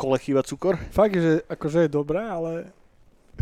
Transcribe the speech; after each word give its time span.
kole 0.00 0.16
chýba 0.16 0.40
cukor. 0.40 0.80
Fakt, 0.88 1.12
že 1.12 1.44
akože 1.44 1.84
je 1.84 1.90
dobré, 1.92 2.24
ale 2.24 2.72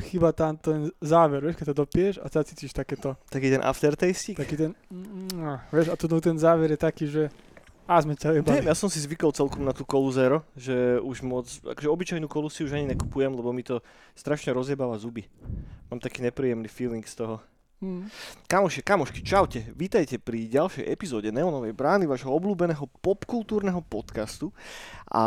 chýba 0.02 0.34
tam 0.34 0.58
ten 0.58 0.90
záver, 0.98 1.38
vieš, 1.42 1.58
keď 1.58 1.66
to 1.70 1.80
dopieš 1.86 2.14
a 2.18 2.26
sa 2.26 2.42
cítiš 2.42 2.74
takéto, 2.74 3.14
Taký 3.30 3.54
ten 3.54 3.62
aftertaste. 3.62 4.34
taký 4.34 4.54
ten, 4.58 4.70
mm, 4.90 5.70
vieš, 5.70 5.90
a 5.90 5.94
tu 5.94 6.06
ten 6.18 6.38
záver 6.38 6.74
je 6.74 6.78
taký, 6.78 7.06
že 7.06 7.22
a 7.88 7.98
sme 8.04 8.12
ťa 8.12 8.36
Neviem, 8.36 8.44
jebali. 8.44 8.68
ja 8.68 8.76
som 8.76 8.92
si 8.92 9.00
zvykol 9.00 9.32
celkom 9.32 9.64
na 9.64 9.72
tú 9.72 9.80
kolu 9.80 10.12
zero, 10.12 10.44
že 10.52 11.00
už 11.00 11.24
moc, 11.24 11.48
akože 11.64 11.88
obyčajnú 11.88 12.28
kolu 12.28 12.52
si 12.52 12.60
už 12.60 12.76
ani 12.76 12.84
nekupujem, 12.92 13.32
lebo 13.32 13.48
mi 13.48 13.64
to 13.64 13.80
strašne 14.12 14.52
rozjebáva 14.52 15.00
zuby. 15.00 15.24
Mám 15.88 15.98
taký 15.98 16.20
nepríjemný 16.20 16.68
feeling 16.68 17.00
z 17.02 17.16
toho. 17.24 17.40
Mm. 17.78 18.10
Kamoši, 18.50 18.82
kamošky, 18.82 19.22
čaute. 19.22 19.62
Vítajte 19.70 20.18
pri 20.18 20.50
ďalšej 20.50 20.82
epizóde 20.82 21.30
Neonovej 21.30 21.78
brány, 21.78 22.10
vašho 22.10 22.26
obľúbeného 22.26 22.90
popkultúrneho 22.98 23.78
podcastu. 23.86 24.50
A 25.06 25.22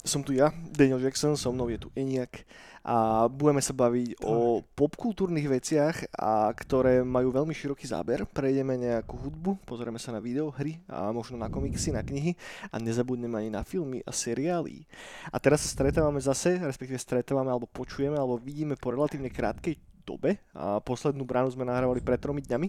som 0.00 0.24
tu 0.24 0.32
ja, 0.32 0.48
Daniel 0.72 0.96
Jackson, 0.96 1.36
so 1.36 1.52
mnou 1.52 1.68
je 1.68 1.76
tu 1.76 1.92
Eniak 1.92 2.48
a 2.80 3.28
budeme 3.28 3.60
sa 3.60 3.76
baviť 3.76 4.24
o 4.24 4.64
popkultúrnych 4.64 5.44
veciach, 5.44 6.16
a 6.16 6.48
ktoré 6.56 7.04
majú 7.04 7.36
veľmi 7.36 7.52
široký 7.52 7.84
záber. 7.84 8.24
Prejdeme 8.24 8.80
nejakú 8.80 9.20
hudbu, 9.20 9.60
pozrieme 9.68 10.00
sa 10.00 10.16
na 10.16 10.24
videohry 10.24 10.80
a 10.88 11.12
možno 11.12 11.36
na 11.36 11.52
komiksy, 11.52 11.92
na 11.92 12.00
knihy 12.00 12.32
a 12.72 12.80
nezabudneme 12.80 13.36
ani 13.44 13.52
na 13.52 13.60
filmy 13.60 14.00
a 14.08 14.12
seriály. 14.16 14.88
A 15.28 15.36
teraz 15.36 15.68
sa 15.68 15.76
stretávame 15.76 16.24
zase, 16.24 16.56
respektíve 16.64 16.96
stretávame 16.96 17.52
alebo 17.52 17.68
počujeme 17.68 18.16
alebo 18.16 18.40
vidíme 18.40 18.80
po 18.80 18.88
relatívne 18.88 19.28
krátkej 19.28 19.76
dobe 20.10 20.42
a 20.50 20.82
poslednú 20.82 21.22
bránu 21.22 21.54
sme 21.54 21.62
nahrávali 21.62 22.02
pred 22.02 22.18
tromi 22.18 22.42
dňami, 22.42 22.68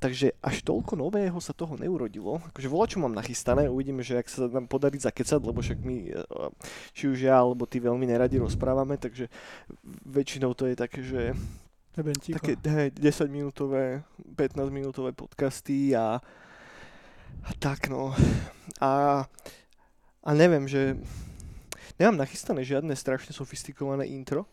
takže 0.00 0.32
až 0.40 0.64
toľko 0.64 0.96
nového 0.96 1.36
sa 1.44 1.52
toho 1.52 1.76
neurodilo. 1.76 2.40
Akože 2.48 2.72
voľa 2.72 2.86
čo 2.88 2.98
mám 3.04 3.12
nachystané, 3.12 3.68
uvidíme, 3.68 4.00
že 4.00 4.16
ak 4.16 4.26
sa 4.32 4.48
nám 4.48 4.64
podarí 4.72 4.96
zakecať, 4.96 5.40
lebo 5.44 5.60
však 5.60 5.78
my, 5.84 5.96
eh, 6.08 6.24
či 6.96 7.12
už 7.12 7.28
ja 7.28 7.36
alebo 7.36 7.68
ty 7.68 7.76
veľmi 7.76 8.08
neradi 8.08 8.40
rozprávame, 8.40 8.96
takže 8.96 9.28
väčšinou 10.08 10.56
to 10.56 10.72
je 10.72 10.74
také, 10.80 11.04
že 11.04 11.36
také 11.92 12.56
hej, 12.56 12.88
10 12.96 13.28
minútové, 13.28 14.00
15 14.40 14.72
minútové 14.72 15.12
podcasty 15.12 15.92
a, 15.92 16.24
a 17.44 17.50
tak 17.60 17.92
no. 17.92 18.16
A, 18.80 19.24
a 20.24 20.30
neviem, 20.32 20.64
že 20.64 20.96
nemám 22.00 22.24
nachystané 22.24 22.64
žiadne 22.64 22.96
strašne 22.96 23.36
sofistikované 23.36 24.08
intro, 24.08 24.48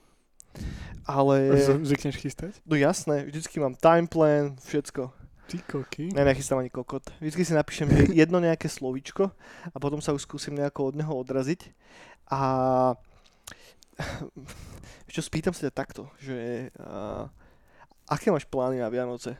ale... 1.05 1.57
Zvykneš 1.81 2.17
chystať? 2.21 2.53
No 2.65 2.77
jasné, 2.77 3.25
vždycky 3.25 3.57
mám 3.57 3.73
time 3.75 4.05
plan, 4.05 4.55
všetko. 4.61 5.09
Ty 5.49 5.57
koky. 5.65 6.13
Ne, 6.13 6.21
nechystám 6.21 6.61
ani 6.61 6.69
kokot. 6.69 7.01
Vždycky 7.17 7.41
si 7.41 7.57
napíšem 7.57 7.89
že 7.89 8.13
jedno 8.13 8.37
nejaké 8.37 8.69
slovíčko 8.69 9.33
a 9.73 9.75
potom 9.81 9.97
sa 9.97 10.13
už 10.13 10.21
skúsim 10.21 10.53
nejako 10.53 10.93
od 10.93 10.95
neho 11.01 11.09
odraziť. 11.09 11.73
A 12.29 12.39
čo 15.13 15.25
spýtam 15.25 15.57
sa 15.57 15.65
ťa 15.65 15.73
takto, 15.73 16.05
že 16.21 16.69
a, 16.77 17.25
aké 18.05 18.29
máš 18.29 18.45
plány 18.45 18.77
na 18.77 18.93
Vianoce? 18.93 19.33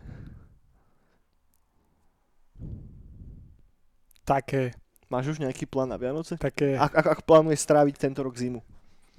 Také, 4.26 4.74
Máš 5.10 5.34
už 5.34 5.42
nejaký 5.42 5.66
plán 5.66 5.90
na 5.90 5.98
Vianoce? 5.98 6.38
také, 6.38 6.78
Ak, 6.78 6.94
ak, 6.94 7.06
ak 7.18 7.20
plánuješ 7.26 7.66
stráviť 7.66 7.98
tento 7.98 8.22
rok 8.22 8.38
zimu? 8.38 8.62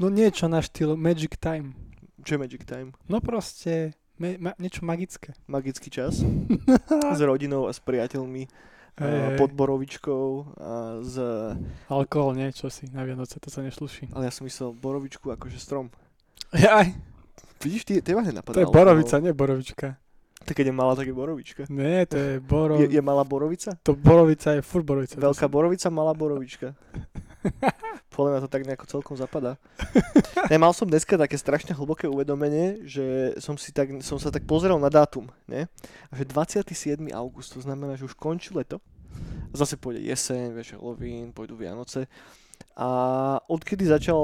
No 0.00 0.08
niečo 0.08 0.48
na 0.48 0.64
štýl 0.64 0.96
Magic 0.96 1.36
Time. 1.36 1.76
Čo 2.24 2.36
je 2.36 2.38
Magic 2.40 2.64
Time? 2.64 2.96
No 3.04 3.20
proste, 3.20 3.92
me, 4.16 4.40
ma, 4.40 4.56
niečo 4.56 4.88
magické. 4.88 5.36
Magický 5.44 5.92
čas? 5.92 6.24
s 7.18 7.20
rodinou 7.20 7.68
a 7.68 7.72
s 7.76 7.80
priateľmi, 7.84 8.48
a 9.00 9.04
Hej, 9.06 9.40
pod 9.40 9.52
borovičkou 9.56 10.24
a 10.60 11.00
s... 11.00 11.16
Alkohol, 11.88 12.36
niečo 12.36 12.68
si 12.68 12.88
na 12.92 13.00
Vianoce, 13.04 13.40
to 13.40 13.48
sa 13.48 13.64
nešluší. 13.64 14.12
Ale 14.12 14.28
ja 14.28 14.32
som 14.34 14.44
myslel 14.44 14.76
borovičku 14.76 15.32
akože 15.32 15.56
strom. 15.56 15.88
Jaj, 16.52 16.92
Vidíš, 17.60 17.84
ty, 17.84 18.00
teba 18.00 18.24
nenapadá. 18.24 18.56
to 18.56 18.64
je 18.64 18.72
borovica, 18.72 19.20
nie 19.20 19.36
borovička. 19.36 20.00
Tak 20.40 20.56
keď 20.56 20.72
je 20.72 20.74
malá, 20.74 20.96
tak 20.96 21.12
je 21.12 21.12
borovička. 21.12 21.68
Nie, 21.68 22.08
to 22.08 22.16
je 22.16 22.40
boro... 22.52 22.80
Je, 22.80 22.88
je 22.88 23.02
malá 23.04 23.24
borovica? 23.24 23.76
To 23.84 23.92
borovica 23.92 24.56
je 24.56 24.64
furt 24.64 24.84
borovica. 24.84 25.20
Veľká 25.20 25.44
borovica, 25.48 25.92
malá 25.92 26.16
borovička. 26.16 26.72
Podľa 28.20 28.36
mňa 28.36 28.44
to 28.44 28.52
tak 28.52 28.68
nejako 28.68 28.84
celkom 28.84 29.16
zapadá. 29.16 29.56
Ne, 30.52 30.58
mal 30.58 30.74
som 30.74 30.84
dneska 30.84 31.14
také 31.14 31.38
strašne 31.38 31.72
hlboké 31.72 32.10
uvedomenie, 32.10 32.82
že 32.82 33.32
som, 33.38 33.54
si 33.54 33.70
tak, 33.70 34.02
som 34.02 34.18
sa 34.18 34.34
tak 34.34 34.44
pozrel 34.44 34.74
na 34.82 34.90
dátum, 34.90 35.30
ne? 35.46 35.70
A 36.10 36.18
že 36.18 36.26
27. 36.26 37.00
august, 37.14 37.54
to 37.54 37.62
znamená, 37.62 37.94
že 37.94 38.04
už 38.04 38.18
končí 38.18 38.50
leto. 38.50 38.82
A 39.48 39.54
zase 39.54 39.78
pôjde 39.78 40.02
jeseň, 40.02 40.50
vieš, 40.50 40.74
Halloween, 40.74 41.30
pôjdu 41.30 41.54
Vianoce. 41.54 42.10
A 42.76 42.88
odkedy 43.46 43.86
začal, 43.86 44.20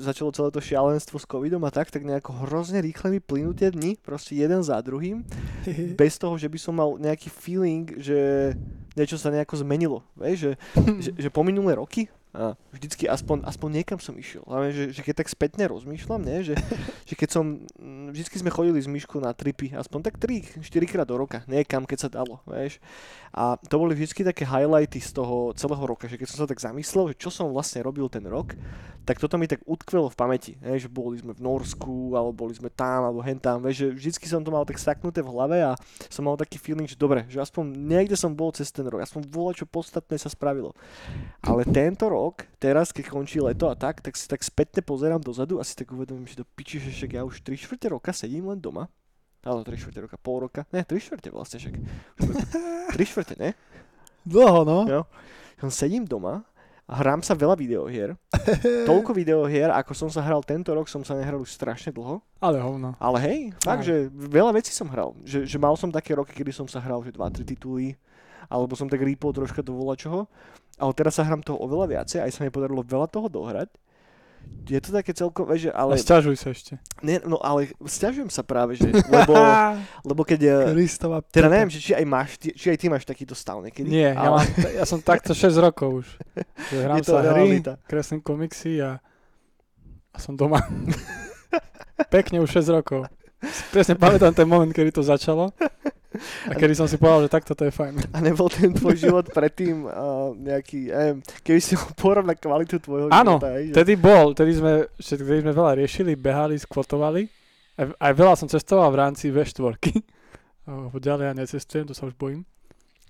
začalo 0.00 0.32
celé 0.32 0.48
to 0.50 0.60
šialenstvo 0.60 1.20
s 1.20 1.28
covidom 1.28 1.62
a 1.62 1.70
tak, 1.70 1.92
tak 1.92 2.02
nejako 2.02 2.48
hrozne 2.48 2.80
rýchle 2.80 3.12
mi 3.12 3.20
plynú 3.20 3.52
tie 3.52 3.70
dni, 3.70 4.00
proste 4.00 4.34
jeden 4.34 4.64
za 4.64 4.80
druhým 4.82 5.22
bez 6.00 6.16
toho, 6.16 6.34
že 6.40 6.48
by 6.48 6.58
som 6.58 6.74
mal 6.74 6.96
nejaký 6.96 7.28
feeling, 7.28 7.86
že 8.00 8.52
niečo 8.96 9.20
sa 9.20 9.28
nejako 9.28 9.60
zmenilo. 9.60 10.00
Vieš, 10.16 10.38
že, 10.38 10.52
že, 11.04 11.10
že 11.12 11.28
po 11.28 11.44
minulé 11.44 11.76
roky 11.76 12.08
vždycky 12.70 13.08
aspoň, 13.08 13.48
aspoň 13.48 13.82
niekam 13.82 13.98
som 13.98 14.12
išiel. 14.16 14.44
Hlavne, 14.44 14.70
že, 14.72 14.84
že 14.92 15.00
keď 15.00 15.24
tak 15.24 15.28
spätne 15.32 15.64
rozmýšľam, 15.66 16.20
nie? 16.20 16.44
Že, 16.44 16.54
že 17.08 17.14
keď 17.16 17.28
som, 17.32 17.64
mm, 17.80 18.12
vždycky 18.12 18.36
sme 18.40 18.52
chodili 18.52 18.78
s 18.78 18.88
Myškou 18.88 19.18
na 19.18 19.32
tripy, 19.32 19.72
aspoň 19.72 20.12
tak 20.12 20.20
3-4 20.20 20.60
krát 20.84 21.08
do 21.08 21.16
roka, 21.16 21.40
niekam, 21.48 21.88
keď 21.88 21.98
sa 21.98 22.08
dalo, 22.12 22.44
vieš. 22.44 22.76
A 23.32 23.56
to 23.56 23.80
boli 23.80 23.96
vždycky 23.96 24.24
také 24.24 24.44
highlighty 24.44 25.00
z 25.00 25.16
toho 25.16 25.52
celého 25.56 25.84
roka, 25.84 26.08
že 26.08 26.16
keď 26.16 26.28
som 26.32 26.44
sa 26.44 26.48
tak 26.48 26.60
zamyslel, 26.60 27.12
že 27.12 27.20
čo 27.20 27.28
som 27.32 27.52
vlastne 27.52 27.84
robil 27.84 28.08
ten 28.12 28.24
rok, 28.24 28.52
tak 29.06 29.22
toto 29.22 29.38
mi 29.38 29.46
tak 29.46 29.62
utkvelo 29.62 30.10
v 30.10 30.18
pamäti, 30.18 30.52
vieš, 30.58 30.88
že 30.88 30.90
boli 30.90 31.14
sme 31.22 31.30
v 31.30 31.38
Norsku, 31.38 32.18
alebo 32.18 32.34
boli 32.34 32.58
sme 32.58 32.66
tam, 32.74 33.06
alebo 33.06 33.22
hen 33.22 33.38
tam, 33.38 33.62
vieš, 33.62 33.86
že 33.86 33.88
vždycky 33.94 34.26
som 34.26 34.42
to 34.42 34.50
mal 34.50 34.66
tak 34.66 34.82
staknuté 34.82 35.22
v 35.22 35.30
hlave 35.30 35.62
a 35.62 35.78
som 36.10 36.26
mal 36.26 36.34
taký 36.34 36.58
feeling, 36.58 36.90
že 36.90 36.98
dobre, 36.98 37.22
že 37.30 37.38
aspoň 37.38 37.70
niekde 37.70 38.18
som 38.18 38.34
bol 38.34 38.50
cez 38.50 38.66
ten 38.74 38.82
rok, 38.82 38.98
aspoň 38.98 39.30
voľa 39.30 39.62
čo 39.62 39.64
podstatné 39.70 40.18
sa 40.18 40.26
spravilo. 40.26 40.74
Ale 41.46 41.62
tento 41.70 42.10
rok, 42.10 42.25
teraz 42.56 42.90
keď 42.90 43.12
končí 43.12 43.38
leto 43.38 43.68
a 43.68 43.76
tak, 43.76 44.00
tak 44.00 44.16
si 44.16 44.24
tak 44.26 44.40
spätne 44.40 44.80
pozerám 44.80 45.20
dozadu 45.20 45.60
a 45.60 45.66
si 45.66 45.76
tak 45.76 45.92
uvedomím, 45.92 46.26
že 46.26 46.40
do 46.40 46.46
piči, 46.46 46.80
že 46.80 46.90
však 46.90 47.10
ja 47.12 47.22
už 47.22 47.44
3 47.44 47.54
čtvrte 47.54 47.86
roka 47.92 48.10
sedím 48.10 48.48
len 48.48 48.58
doma. 48.58 48.88
Ale 49.46 49.62
3 49.62 49.78
čtvrte 49.78 50.00
roka, 50.08 50.16
pol 50.18 50.48
roka, 50.48 50.66
ne, 50.74 50.82
3 50.82 50.96
čtvrte 50.98 51.28
vlastne 51.30 51.62
však. 51.62 51.74
3 52.98 53.10
čtvrte, 53.10 53.34
ne? 53.38 53.54
Dlho, 54.26 54.66
no. 54.66 54.78
Jo. 54.90 55.02
Som 55.62 55.70
sedím 55.70 56.02
doma 56.02 56.42
a 56.86 57.02
hrám 57.02 57.18
sa 57.22 57.34
veľa 57.34 57.58
videohier. 57.58 58.14
Toľko 58.90 59.10
videohier, 59.10 59.74
ako 59.74 59.92
som 59.94 60.08
sa 60.10 60.22
hral 60.22 60.42
tento 60.46 60.70
rok, 60.70 60.86
som 60.86 61.02
sa 61.02 61.18
nehral 61.18 61.42
už 61.42 61.50
strašne 61.50 61.90
dlho. 61.90 62.22
Ale 62.38 62.62
hovno. 62.62 62.94
Ale 63.02 63.18
hej, 63.26 63.38
fakt, 63.58 63.82
že 63.82 64.06
veľa 64.10 64.54
vecí 64.54 64.70
som 64.70 64.86
hral. 64.86 65.14
Že, 65.26 65.50
že 65.50 65.58
mal 65.58 65.74
som 65.74 65.90
také 65.90 66.14
roky, 66.14 66.30
kedy 66.30 66.54
som 66.54 66.66
sa 66.70 66.78
hral, 66.78 67.02
že 67.02 67.10
2-3 67.10 67.42
tituly, 67.42 67.98
alebo 68.46 68.78
som 68.78 68.86
tak 68.86 69.02
rýpol 69.02 69.34
troška 69.34 69.66
do 69.66 69.74
čoho. 69.98 70.30
Ale 70.76 70.92
teraz 70.92 71.16
sa 71.16 71.24
hrám 71.24 71.40
toho 71.40 71.56
oveľa 71.56 71.86
viacej, 71.88 72.20
aj 72.20 72.32
sa 72.36 72.44
mi 72.44 72.52
podarilo 72.52 72.84
veľa 72.84 73.08
toho 73.08 73.32
dohrať. 73.32 73.72
Je 74.66 74.82
to 74.82 74.90
také 74.90 75.14
celkom, 75.14 75.46
že, 75.54 75.70
Ale... 75.70 75.94
A 75.94 75.98
sťažuj 75.98 76.36
sa 76.38 76.50
ešte. 76.50 76.78
ne, 77.02 77.22
no 77.22 77.38
ale 77.38 77.70
stiažujem 77.86 78.30
sa 78.30 78.42
práve, 78.42 78.78
že, 78.78 78.90
lebo, 78.90 79.34
lebo 80.10 80.22
keď, 80.26 80.40
eh, 80.42 80.74
Kristova 80.74 81.22
teda 81.22 81.50
neviem, 81.50 81.70
že 81.70 81.78
či 81.82 81.92
aj 81.94 82.06
máš, 82.06 82.34
ty, 82.38 82.50
či 82.54 82.74
aj 82.74 82.78
ty 82.78 82.86
máš 82.90 83.06
takýto 83.06 83.34
stav 83.34 83.62
niekedy. 83.62 83.90
Nie, 83.90 84.14
ja, 84.14 84.22
ale, 84.22 84.42
mám, 84.42 84.46
ja 84.74 84.84
som 84.86 84.98
takto 84.98 85.34
6 85.38 85.54
rokov 85.62 86.02
už. 86.02 86.06
Že 86.70 86.76
hrám 86.82 86.98
sa 87.02 87.22
hry, 87.22 87.62
kreslím 87.86 88.22
komiksy 88.22 88.82
a, 88.82 88.98
a 90.10 90.16
som 90.18 90.34
doma. 90.34 90.62
Pekne 92.14 92.42
už 92.42 92.62
6 92.62 92.70
rokov. 92.74 93.06
Presne 93.70 93.94
pamätám 93.94 94.34
ten 94.34 94.46
moment, 94.46 94.70
kedy 94.70 94.90
to 94.90 95.02
začalo 95.02 95.54
a 96.20 96.52
kedy 96.54 96.74
som 96.74 96.86
si 96.86 96.96
povedal, 96.96 97.26
že 97.26 97.30
takto 97.32 97.52
to 97.52 97.66
je 97.66 97.72
fajn. 97.72 98.12
A 98.12 98.18
nebol 98.20 98.50
ten 98.50 98.72
tvoj 98.72 98.96
život 98.96 99.26
predtým 99.30 99.86
uh, 99.86 100.32
nejaký, 100.34 100.90
neviem, 100.90 101.18
keby 101.40 101.60
si 101.60 101.74
ho 101.74 101.86
porovnal 101.94 102.36
kvalitu 102.36 102.80
tvojho 102.80 103.08
Áno, 103.08 103.38
života, 103.38 103.56
že- 103.60 103.74
Vtedy 103.74 103.92
bol, 103.96 104.26
vtedy 104.32 104.52
sme, 104.56 104.72
vtedy 104.96 105.40
sme 105.42 105.52
veľa 105.52 105.72
riešili, 105.78 106.12
behali, 106.18 106.56
skvotovali. 106.58 107.22
Aj, 107.76 107.86
aj 107.92 108.12
veľa 108.16 108.34
som 108.36 108.48
cestoval 108.48 108.88
v 108.92 109.00
rámci 109.00 109.28
V4. 109.28 109.76
Lebo 110.66 110.96
ďalej 110.98 111.24
ja 111.30 111.34
necestujem, 111.34 111.86
to 111.86 111.94
sa 111.94 112.10
už 112.10 112.18
bojím. 112.18 112.42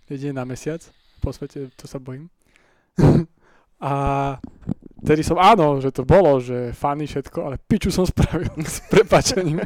Jedine 0.07 0.37
na 0.37 0.45
mesiac, 0.45 0.85
po 1.25 1.33
svete 1.33 1.73
to 1.75 1.89
sa 1.89 1.97
bojím. 1.99 2.29
a 3.83 3.93
vtedy 5.03 5.25
som, 5.25 5.41
áno, 5.41 5.81
že 5.81 5.91
to 5.91 6.05
bolo, 6.05 6.39
že 6.39 6.77
fany 6.77 7.09
všetko, 7.09 7.39
ale 7.43 7.57
piču 7.59 7.89
som 7.89 8.05
spravil 8.05 8.53
s 8.67 8.85
prepačením. 8.87 9.65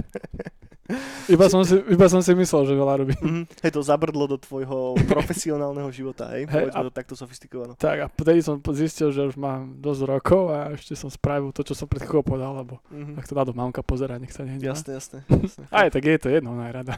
Iba 1.27 1.47
som, 1.47 1.61
si, 1.61 1.77
iba 1.87 2.07
som 2.07 2.19
si 2.19 2.33
myslel, 2.33 2.63
že 2.65 2.75
veľa 2.75 2.95
robím. 2.97 3.21
Mhm, 3.21 3.43
hej, 3.61 3.71
to 3.71 3.81
zabrdlo 3.81 4.27
do 4.27 4.37
tvojho 4.37 4.95
profesionálneho 5.13 5.89
života, 5.89 6.31
hej? 6.33 6.45
Povedzme 6.45 6.75
a- 6.75 6.85
to 6.85 6.93
takto 6.93 7.15
sofistikovano. 7.15 7.75
Tak 7.75 7.97
a 7.97 8.07
vtedy 8.09 8.41
som 8.41 8.57
zistil, 8.71 9.09
že 9.09 9.25
už 9.25 9.35
mám 9.35 9.77
dosť 9.77 10.01
rokov 10.05 10.43
a 10.49 10.73
ešte 10.73 10.93
som 10.93 11.07
spravil 11.07 11.51
to, 11.51 11.63
čo 11.63 11.73
som 11.73 11.85
pred 11.85 12.01
chvíľou 12.01 12.23
povedal, 12.25 12.53
lebo 12.55 12.79
Mhm. 12.89 13.17
ak 13.17 13.25
to 13.25 13.33
dá 13.33 13.43
do 13.43 13.53
mamka 13.53 13.81
pozerať, 13.81 14.19
nech 14.19 14.31
sa 14.31 14.43
nehnevá. 14.43 14.73
Jasné, 14.73 14.91
jasné. 14.93 15.19
jasné. 15.47 15.65
Aj 15.69 15.87
tak 15.87 16.03
je 16.03 16.17
to 16.17 16.29
jedno, 16.29 16.53
ona 16.53 16.67
je 16.67 16.75
rada. 16.75 16.95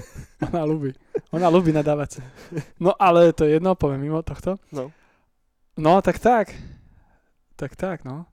ona 0.46 0.62
ľúbi. 0.62 0.90
Ona 1.30 1.46
ľúbi 1.46 1.70
nadávať. 1.70 2.20
No 2.76 2.92
ale 2.94 3.30
to 3.30 3.44
je 3.44 3.56
jedno, 3.56 3.72
poviem 3.72 4.02
mimo 4.02 4.20
tohto. 4.20 4.56
No. 4.68 4.90
No 5.74 5.98
tak 6.00 6.18
tak. 6.18 6.52
Tak 7.54 7.74
tak, 7.74 8.02
no. 8.02 8.26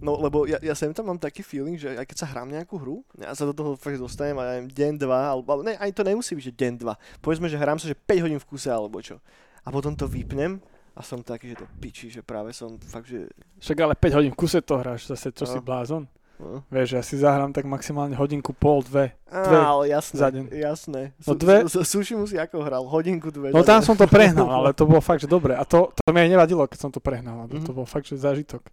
No, 0.00 0.16
lebo 0.16 0.44
ja, 0.44 0.56
ja 0.58 0.72
sem 0.72 0.90
tam 0.90 1.06
mám 1.06 1.16
taký 1.16 1.40
feeling, 1.40 1.76
že 1.76 1.92
aj 1.92 2.04
keď 2.04 2.16
sa 2.16 2.26
hrám 2.26 2.48
nejakú 2.48 2.74
hru, 2.74 3.04
ja 3.14 3.30
sa 3.30 3.44
do 3.44 3.52
toho 3.52 3.74
fakt 3.74 3.96
dostanem 3.96 4.34
a 4.34 4.42
ja 4.42 4.52
neviem, 4.54 4.68
deň, 4.68 4.92
dva, 4.98 5.30
alebo, 5.30 5.60
ne, 5.60 5.74
ani 5.74 5.90
to 5.90 6.00
nemusí 6.00 6.32
byť, 6.32 6.44
že 6.46 6.54
deň, 6.54 6.72
dva. 6.78 6.94
Povedzme, 7.18 7.46
že 7.46 7.54
hrám 7.54 7.76
sa, 7.76 7.84
že 7.84 7.94
5 7.94 8.24
hodín 8.24 8.36
v 8.36 8.46
kuse 8.46 8.66
alebo 8.66 8.96
čo. 8.98 9.20
A 9.60 9.68
potom 9.68 9.92
to 9.92 10.04
vypnem 10.04 10.56
a 10.90 11.00
som 11.00 11.20
taký, 11.20 11.52
že 11.52 11.60
to 11.60 11.66
piči, 11.76 12.08
že 12.08 12.20
práve 12.20 12.50
som 12.50 12.80
fakt, 12.80 13.06
že... 13.06 13.28
Však 13.58 13.76
ale 13.78 13.92
5 13.92 14.16
hodín 14.16 14.32
v 14.32 14.38
kuse 14.38 14.58
to 14.58 14.74
hráš, 14.74 15.04
zase 15.06 15.30
čo 15.30 15.44
No. 15.44 15.50
si 15.50 15.58
blázon. 15.58 16.04
No. 16.40 16.64
Vieš, 16.66 16.88
ja 16.90 17.02
si 17.02 17.14
zahrám 17.14 17.52
tak 17.52 17.68
maximálne 17.68 18.16
hodinku, 18.16 18.50
pol, 18.50 18.80
dve. 18.80 19.12
Á, 19.28 19.44
Dve 19.44 19.58
ale 19.60 19.82
jasné, 19.90 20.16
za 20.16 20.28
deň. 20.30 20.44
jasné. 20.50 21.02
No 21.20 21.36
dve- 21.36 21.68
su- 21.68 21.84
su- 21.84 22.00
Sushi 22.00 22.16
musí 22.16 22.34
ako 22.34 22.64
hral, 22.64 22.80
hodinku, 22.82 23.28
dve. 23.28 23.52
No 23.52 23.60
tam 23.60 23.78
som 23.78 23.92
to 23.92 24.08
prehnal, 24.08 24.48
ale 24.56 24.72
to 24.72 24.88
bolo 24.88 24.98
fakt, 24.98 25.20
že 25.20 25.28
dobre. 25.28 25.52
A 25.52 25.60
to, 25.62 25.92
to 25.92 26.08
mi 26.08 26.18
aj 26.18 26.32
nevadilo, 26.32 26.64
keď 26.64 26.78
som 26.78 26.88
to 26.88 26.96
prehnal, 26.96 27.44
lebo 27.44 27.60
Mhm. 27.60 27.62
to 27.62 27.72
bol 27.74 27.84
fakt, 27.84 28.08
že 28.08 28.16
zážitok. 28.16 28.64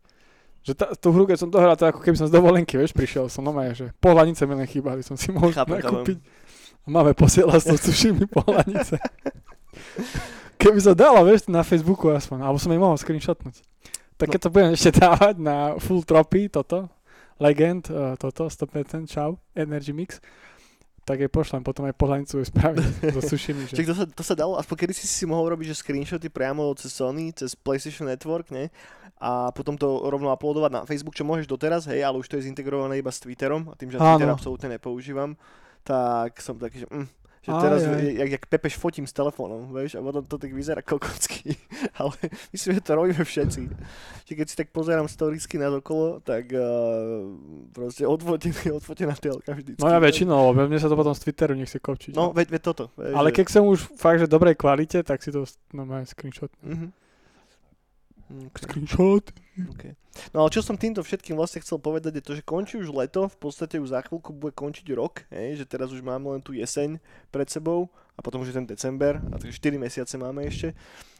Že 0.67 0.73
tá, 0.75 0.91
tú 0.99 1.15
hru, 1.15 1.23
keď 1.23 1.37
som 1.39 1.47
to 1.47 1.63
hral, 1.63 1.79
to 1.79 1.87
ako 1.87 2.03
keby 2.03 2.19
som 2.19 2.27
z 2.27 2.35
dovolenky, 2.35 2.75
vieš, 2.75 2.91
prišiel 2.91 3.31
som 3.31 3.39
normálne, 3.39 3.71
že 3.71 3.95
pohľadnice 4.03 4.43
mi 4.43 4.59
len 4.59 4.67
chýbali, 4.67 4.99
som 4.99 5.15
si 5.15 5.31
mohol 5.31 5.55
Chápem, 5.55 5.79
nakúpiť. 5.79 6.19
A 6.83 6.87
máme 6.91 7.15
posielať 7.15 7.71
s 7.71 7.87
sušimi 7.87 8.27
pohľadnice. 8.27 8.99
Keby 10.59 10.79
sa 10.83 10.91
dalo, 10.91 11.23
vieš, 11.23 11.47
na 11.47 11.63
Facebooku 11.63 12.11
aspoň, 12.11 12.43
alebo 12.43 12.59
som 12.59 12.67
jej 12.67 12.81
mohol 12.81 12.99
screenshotnúť. 12.99 13.63
Tak 14.17 14.27
No. 14.27 14.33
keď 14.33 14.39
to 14.43 14.49
budem 14.49 14.71
ešte 14.73 14.91
dávať 14.97 15.35
na 15.39 15.77
full 15.77 16.01
tropy, 16.01 16.49
toto, 16.49 16.89
legend, 17.37 17.87
uh, 17.93 18.17
toto, 18.17 18.49
100%, 18.49 19.05
čau, 19.07 19.37
energy 19.53 19.93
mix, 19.93 20.17
tak 21.07 21.23
jej 21.23 21.31
pošlem 21.31 21.63
potom 21.63 21.87
aj 21.87 21.95
pohľadnicu 21.95 22.43
spraviť 22.43 22.83
so 23.15 23.21
sušimi. 23.23 23.71
Že... 23.71 23.87
To 23.87 23.95
sa, 23.95 24.05
to 24.09 24.23
sa 24.27 24.35
dalo, 24.35 24.59
aspoň 24.59 24.75
kedy 24.83 24.93
si 24.97 25.07
si 25.07 25.23
mohol 25.23 25.55
robiť, 25.55 25.71
že 25.71 25.79
screenshoty 25.79 26.27
priamo 26.27 26.67
cez 26.75 26.91
Sony, 26.91 27.31
cez 27.31 27.55
PlayStation 27.55 28.11
Network, 28.11 28.51
ne? 28.51 28.67
A 29.17 29.49
potom 29.49 29.73
to 29.73 30.05
rovno 30.05 30.29
uploadovať 30.29 30.71
na 30.71 30.81
Facebook, 30.85 31.17
čo 31.17 31.25
môžeš 31.25 31.49
doteraz, 31.49 31.89
hej, 31.89 32.05
ale 32.05 32.21
už 32.21 32.29
to 32.29 32.37
je 32.37 32.45
zintegrované 32.45 33.01
iba 33.01 33.09
s 33.09 33.17
Twitterom 33.17 33.69
a 33.69 33.73
tým, 33.73 33.89
že 33.89 33.97
ja 33.97 34.05
Áno. 34.05 34.21
Twitter 34.21 34.29
absolútne 34.29 34.69
nepoužívam, 34.77 35.33
tak 35.81 36.37
som 36.37 36.53
taký, 36.53 36.85
že, 36.85 36.87
mm, 36.87 37.07
že 37.41 37.49
Aj, 37.49 37.57
teraz, 37.57 37.81
aj. 37.81 37.97
jak, 38.13 38.29
jak 38.29 38.43
Pepeš 38.45 38.77
fotím 38.77 39.09
s 39.09 39.17
telefónom, 39.17 39.73
vieš, 39.73 39.97
a 39.97 40.05
potom 40.05 40.21
to 40.21 40.37
tak 40.37 40.53
vyzerá 40.53 40.85
kokocky, 40.85 41.57
ale 41.97 42.13
myslím, 42.53 42.77
že 42.77 42.81
to 42.85 42.93
robíme 42.93 43.23
všetci. 43.25 43.61
Čiže 44.29 44.37
keď 44.37 44.45
si 44.45 44.55
tak 44.59 44.69
pozerám 44.69 45.09
storiesky 45.09 45.57
na 45.57 45.73
okolo, 45.73 46.21
tak 46.21 46.53
uh, 46.53 46.61
proste 47.73 48.05
odfotený, 48.05 48.69
odfotená 48.77 49.17
telka 49.17 49.57
vždycky. 49.57 49.81
No 49.81 49.89
ja 49.89 49.97
väčšinou, 49.97 50.53
lebo 50.53 50.69
mne 50.69 50.77
sa 50.77 50.85
to 50.85 50.99
potom 50.99 51.17
z 51.17 51.25
Twitteru 51.25 51.57
nechce 51.57 51.81
kopčiť. 51.81 52.13
No, 52.13 52.37
veď, 52.37 52.53
veď 52.53 52.61
toto. 52.61 52.93
Vieš, 52.93 53.17
Ale 53.17 53.33
že- 53.33 53.35
keď 53.41 53.45
som 53.49 53.63
už 53.65 53.79
fakt, 53.97 54.21
že 54.21 54.29
dobrej 54.29 54.53
kvalite, 54.53 55.01
tak 55.01 55.25
si 55.25 55.33
to 55.33 55.41
normálne 55.73 56.05
screenshot. 56.05 56.53
Mhm. 56.61 57.06
Okay. 58.27 58.63
Screenshot. 58.67 59.31
Okay. 59.75 59.95
No 60.35 60.43
ale 60.43 60.49
čo 60.51 60.59
som 60.59 60.75
týmto 60.75 60.99
všetkým 60.99 61.39
vlastne 61.39 61.63
chcel 61.63 61.79
povedať 61.79 62.19
je 62.19 62.23
to, 62.25 62.33
že 62.35 62.43
končí 62.43 62.75
už 62.75 62.91
leto, 62.91 63.31
v 63.31 63.37
podstate 63.39 63.79
už 63.79 63.95
za 63.95 64.03
chvíľku 64.03 64.35
bude 64.35 64.51
končiť 64.51 64.87
rok, 64.97 65.23
hej, 65.31 65.63
že 65.63 65.65
teraz 65.69 65.95
už 65.95 66.03
máme 66.03 66.35
len 66.35 66.41
tú 66.43 66.51
jeseň 66.51 66.99
pred 67.31 67.47
sebou 67.47 67.87
a 68.17 68.19
potom 68.19 68.43
už 68.43 68.51
je 68.51 68.57
ten 68.59 68.67
december 68.67 69.21
a 69.31 69.35
takže 69.39 69.55
4 69.55 69.79
mesiace 69.79 70.15
máme 70.19 70.43
ešte 70.43 70.75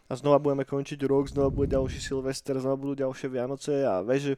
a 0.07 0.13
znova 0.15 0.39
budeme 0.39 0.63
končiť 0.63 1.00
rok, 1.04 1.27
znova 1.27 1.51
bude 1.51 1.68
ďalší 1.71 2.00
Silvester, 2.00 2.56
znova 2.56 2.80
budú 2.80 3.04
ďalšie 3.04 3.27
Vianoce 3.27 3.83
a 3.83 4.00
vieš, 4.00 4.31
že 4.31 4.33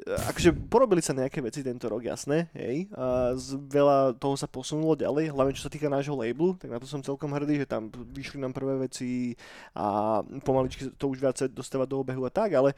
e, 0.00 0.16
akože 0.32 0.50
porobili 0.72 1.04
sa 1.04 1.12
nejaké 1.12 1.44
veci 1.44 1.60
tento 1.60 1.92
rok, 1.92 2.00
jasné, 2.00 2.48
hej, 2.56 2.88
a 2.96 3.36
z, 3.36 3.60
veľa 3.68 4.16
toho 4.16 4.34
sa 4.34 4.48
posunulo 4.48 4.96
ďalej, 4.96 5.32
hlavne 5.36 5.52
čo 5.52 5.68
sa 5.68 5.72
týka 5.72 5.92
nášho 5.92 6.16
labelu, 6.16 6.56
tak 6.56 6.72
na 6.72 6.80
to 6.80 6.88
som 6.88 7.04
celkom 7.04 7.28
hrdý, 7.36 7.60
že 7.60 7.68
tam 7.68 7.92
vyšli 7.92 8.40
nám 8.40 8.56
prvé 8.56 8.80
veci 8.80 9.36
a 9.76 10.20
pomaličky 10.40 10.88
to 10.96 11.12
už 11.12 11.20
viac 11.20 11.36
dostáva 11.52 11.84
do 11.84 12.00
obehu 12.00 12.24
a 12.24 12.32
tak, 12.32 12.56
ale 12.56 12.72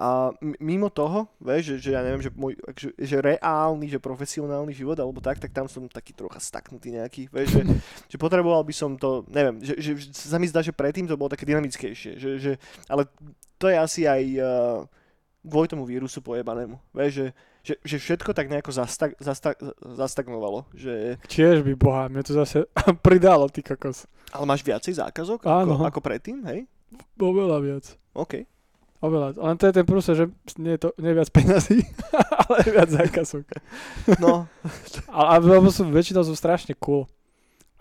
a 0.00 0.32
mimo 0.56 0.88
toho, 0.88 1.28
vieš, 1.36 1.76
že, 1.76 1.88
že 1.88 1.90
ja 1.92 2.00
neviem, 2.00 2.24
že 2.24 2.32
môj 2.32 2.56
akože, 2.64 2.88
že 2.96 3.16
reálny, 3.20 3.86
že 3.92 4.00
profesionálny 4.00 4.72
život 4.72 4.96
alebo 4.96 5.20
tak, 5.20 5.36
tak 5.36 5.52
tam 5.52 5.68
som 5.68 5.84
taký 5.84 6.16
trocha 6.16 6.40
staknutý 6.40 6.96
nejaký, 6.96 7.28
vieš, 7.28 7.60
že, 7.60 7.62
že 8.08 8.16
potreboval 8.16 8.64
by 8.64 8.72
som 8.72 8.96
to, 8.96 9.28
neviem, 9.28 9.60
že, 9.60 9.76
že, 9.76 9.90
že 10.00 10.08
sa 10.16 10.40
mi 10.40 10.48
zdá, 10.48 10.64
že 10.64 10.72
predtým 10.72 11.04
to 11.04 11.20
bolo 11.20 11.28
také 11.28 11.44
dynamickejšie, 11.82 12.12
že, 12.18 12.30
že, 12.38 12.52
ale 12.86 13.10
to 13.58 13.66
je 13.66 13.76
asi 13.78 14.00
aj 14.06 14.22
uh, 14.38 14.46
kvôli 15.42 15.66
tomu 15.66 15.82
vírusu 15.82 16.22
pojebanému, 16.22 16.78
vieš, 16.94 17.12
že, 17.12 17.26
že, 17.62 17.74
že 17.82 17.96
všetko 17.98 18.30
tak 18.34 18.50
nejako 18.50 18.70
zastak, 18.70 19.18
zastak, 19.18 19.58
zastagnovalo, 19.82 20.66
že, 20.74 21.18
Tiež 21.26 21.66
by 21.66 21.74
boha, 21.74 22.06
mne 22.06 22.22
to 22.22 22.34
zase 22.34 22.66
pridalo, 23.06 23.50
ty 23.50 23.62
kokos. 23.62 24.06
ale 24.30 24.44
máš 24.46 24.62
viacej 24.62 25.02
zákazok 25.02 25.46
Áno. 25.46 25.78
ako, 25.82 25.98
ako 25.98 26.00
predtým, 26.00 26.46
hej? 26.46 26.66
Oveľa 27.18 27.58
viac. 27.64 27.84
OK. 28.12 28.44
Oveľa. 29.02 29.34
Len 29.34 29.56
to 29.58 29.66
je 29.66 29.74
ten 29.74 29.86
prúse, 29.88 30.12
že 30.14 30.30
nie 30.62 30.78
je 30.78 30.86
to 30.86 30.88
nie 31.02 31.10
je 31.10 31.18
viac 31.18 31.30
peňazí, 31.34 31.78
ale 32.46 32.54
je 32.62 32.70
viac 32.70 32.90
zákazok. 32.92 33.46
No, 34.22 34.46
Ale, 35.10 35.42
ale 35.42 35.58
lebo 35.58 35.74
sú, 35.74 35.88
väčšinou 35.90 36.22
sú 36.22 36.38
strašne 36.38 36.76
cool. 36.78 37.10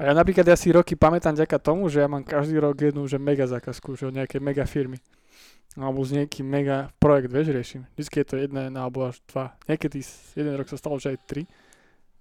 A 0.01 0.09
ja 0.09 0.17
napríklad 0.17 0.41
ja 0.49 0.57
si 0.57 0.73
roky 0.73 0.97
pamätám 0.97 1.37
ďaká 1.37 1.61
tomu, 1.61 1.85
že 1.85 2.01
ja 2.01 2.09
mám 2.09 2.25
každý 2.25 2.57
rok 2.57 2.73
jednu 2.73 3.05
že 3.05 3.21
mega 3.21 3.45
zákazku, 3.45 3.93
že 3.93 4.09
od 4.09 4.17
nejakej 4.17 4.41
mega 4.41 4.65
firmy. 4.65 4.97
Alebo 5.77 6.01
z 6.01 6.25
nejaký 6.25 6.41
mega 6.41 6.89
projekt, 6.97 7.29
vieš, 7.29 7.53
riešim. 7.53 7.81
Vždycky 7.93 8.15
je 8.19 8.27
to 8.27 8.35
jedna, 8.41 8.65
alebo 8.73 9.07
až 9.07 9.21
dva. 9.29 9.53
Niekedy 9.69 10.01
jeden 10.33 10.57
rok 10.57 10.67
sa 10.67 10.75
stalo, 10.75 10.97
že 10.97 11.13
aj 11.13 11.17
tri. 11.29 11.45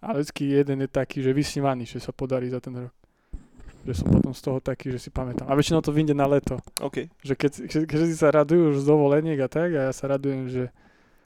Ale 0.04 0.20
vždycky 0.20 0.44
jeden 0.44 0.84
je 0.84 0.88
taký, 0.92 1.24
že 1.24 1.32
vysnívaný, 1.32 1.88
že 1.88 2.04
sa 2.04 2.12
podarí 2.12 2.52
za 2.52 2.60
ten 2.60 2.76
rok. 2.76 2.92
Že 3.88 3.92
som 3.96 4.06
potom 4.12 4.32
z 4.36 4.40
toho 4.44 4.58
taký, 4.60 4.92
že 4.92 5.00
si 5.00 5.08
pamätám. 5.08 5.48
A 5.48 5.56
väčšinou 5.56 5.80
to 5.80 5.88
vyjde 5.90 6.12
na 6.12 6.28
leto. 6.28 6.60
OK. 6.84 7.08
Že 7.24 7.34
keď, 7.34 7.52
keď, 7.64 7.80
keď 7.88 7.98
si 8.06 8.16
sa 8.20 8.28
radujú 8.28 8.76
už 8.76 8.84
z 8.84 8.86
dovoleniek 8.86 9.40
a 9.40 9.48
tak, 9.48 9.72
a 9.72 9.88
ja 9.88 9.92
sa 9.96 10.04
radujem, 10.04 10.52
že 10.52 10.68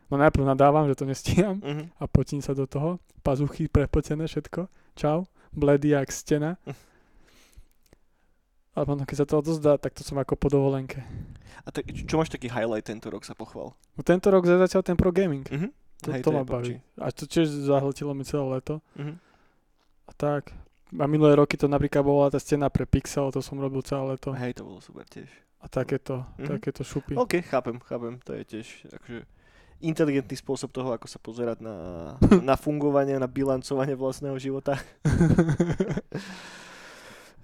no 0.06 0.16
najprv 0.16 0.46
nadávam, 0.46 0.86
že 0.86 0.94
to 0.94 1.04
nestíham 1.04 1.58
Mhm. 1.60 1.98
a 1.98 2.04
potím 2.06 2.40
sa 2.40 2.54
do 2.54 2.64
toho. 2.64 3.02
Pazuchy 3.26 3.66
prepotené 3.66 4.30
všetko. 4.30 4.70
Čau. 4.94 5.26
Bledý 5.56 5.88
jak 5.94 6.12
stena. 6.12 6.56
A 8.74 8.82
potom, 8.82 9.06
keď 9.06 9.16
sa 9.22 9.26
to 9.26 9.38
odozdá, 9.38 9.78
tak 9.78 9.94
to 9.94 10.02
som 10.02 10.18
ako 10.18 10.34
po 10.34 10.50
dovolenke. 10.50 10.98
A 11.62 11.70
tak, 11.70 11.86
čo 11.94 12.18
máš 12.18 12.34
taký 12.34 12.50
highlight 12.50 12.82
tento 12.82 13.06
rok 13.06 13.22
sa 13.22 13.32
pochval? 13.32 13.70
No 13.94 14.02
tento 14.02 14.34
rok 14.34 14.42
zatiaľ 14.44 14.82
ten 14.82 14.98
pro 14.98 15.14
gaming. 15.14 15.46
Mhm. 15.46 15.70
To, 16.04 16.08
Hej, 16.12 16.20
to 16.20 16.30
je 16.30 16.36
ma 16.36 16.42
baví. 16.44 16.74
A 17.00 17.08
to 17.14 17.24
tiež 17.24 17.48
zahltilo 17.48 18.12
mi 18.12 18.26
celé 18.26 18.44
leto. 18.50 18.82
Mhm. 18.98 19.14
A 20.04 20.12
tak. 20.12 20.50
A 20.94 21.06
minulé 21.06 21.38
roky 21.38 21.56
to 21.56 21.70
napríklad 21.70 22.02
bola 22.04 22.28
tá 22.28 22.36
scéna 22.36 22.68
pre 22.68 22.84
Pixel, 22.84 23.30
to 23.32 23.40
som 23.40 23.56
robil 23.56 23.80
celé 23.80 24.18
leto. 24.18 24.34
Hej, 24.34 24.58
to 24.60 24.66
bolo 24.66 24.82
super 24.82 25.06
tiež. 25.06 25.30
A 25.62 25.70
takéto, 25.70 26.26
Mhm. 26.36 26.46
takéto 26.50 26.82
šupy. 26.84 27.14
OK, 27.16 27.40
chápem, 27.46 27.78
chápem. 27.80 28.18
To 28.26 28.34
je 28.36 28.42
tiež 28.44 28.66
akože 28.90 29.22
inteligentný 29.82 30.36
spôsob 30.38 30.70
toho, 30.70 30.94
ako 30.94 31.06
sa 31.08 31.18
pozerať 31.18 31.58
na, 31.62 31.76
na 32.48 32.54
fungovanie, 32.54 33.18
na 33.18 33.30
bilancovanie 33.30 33.94
vlastného 33.94 34.36
života. 34.38 34.78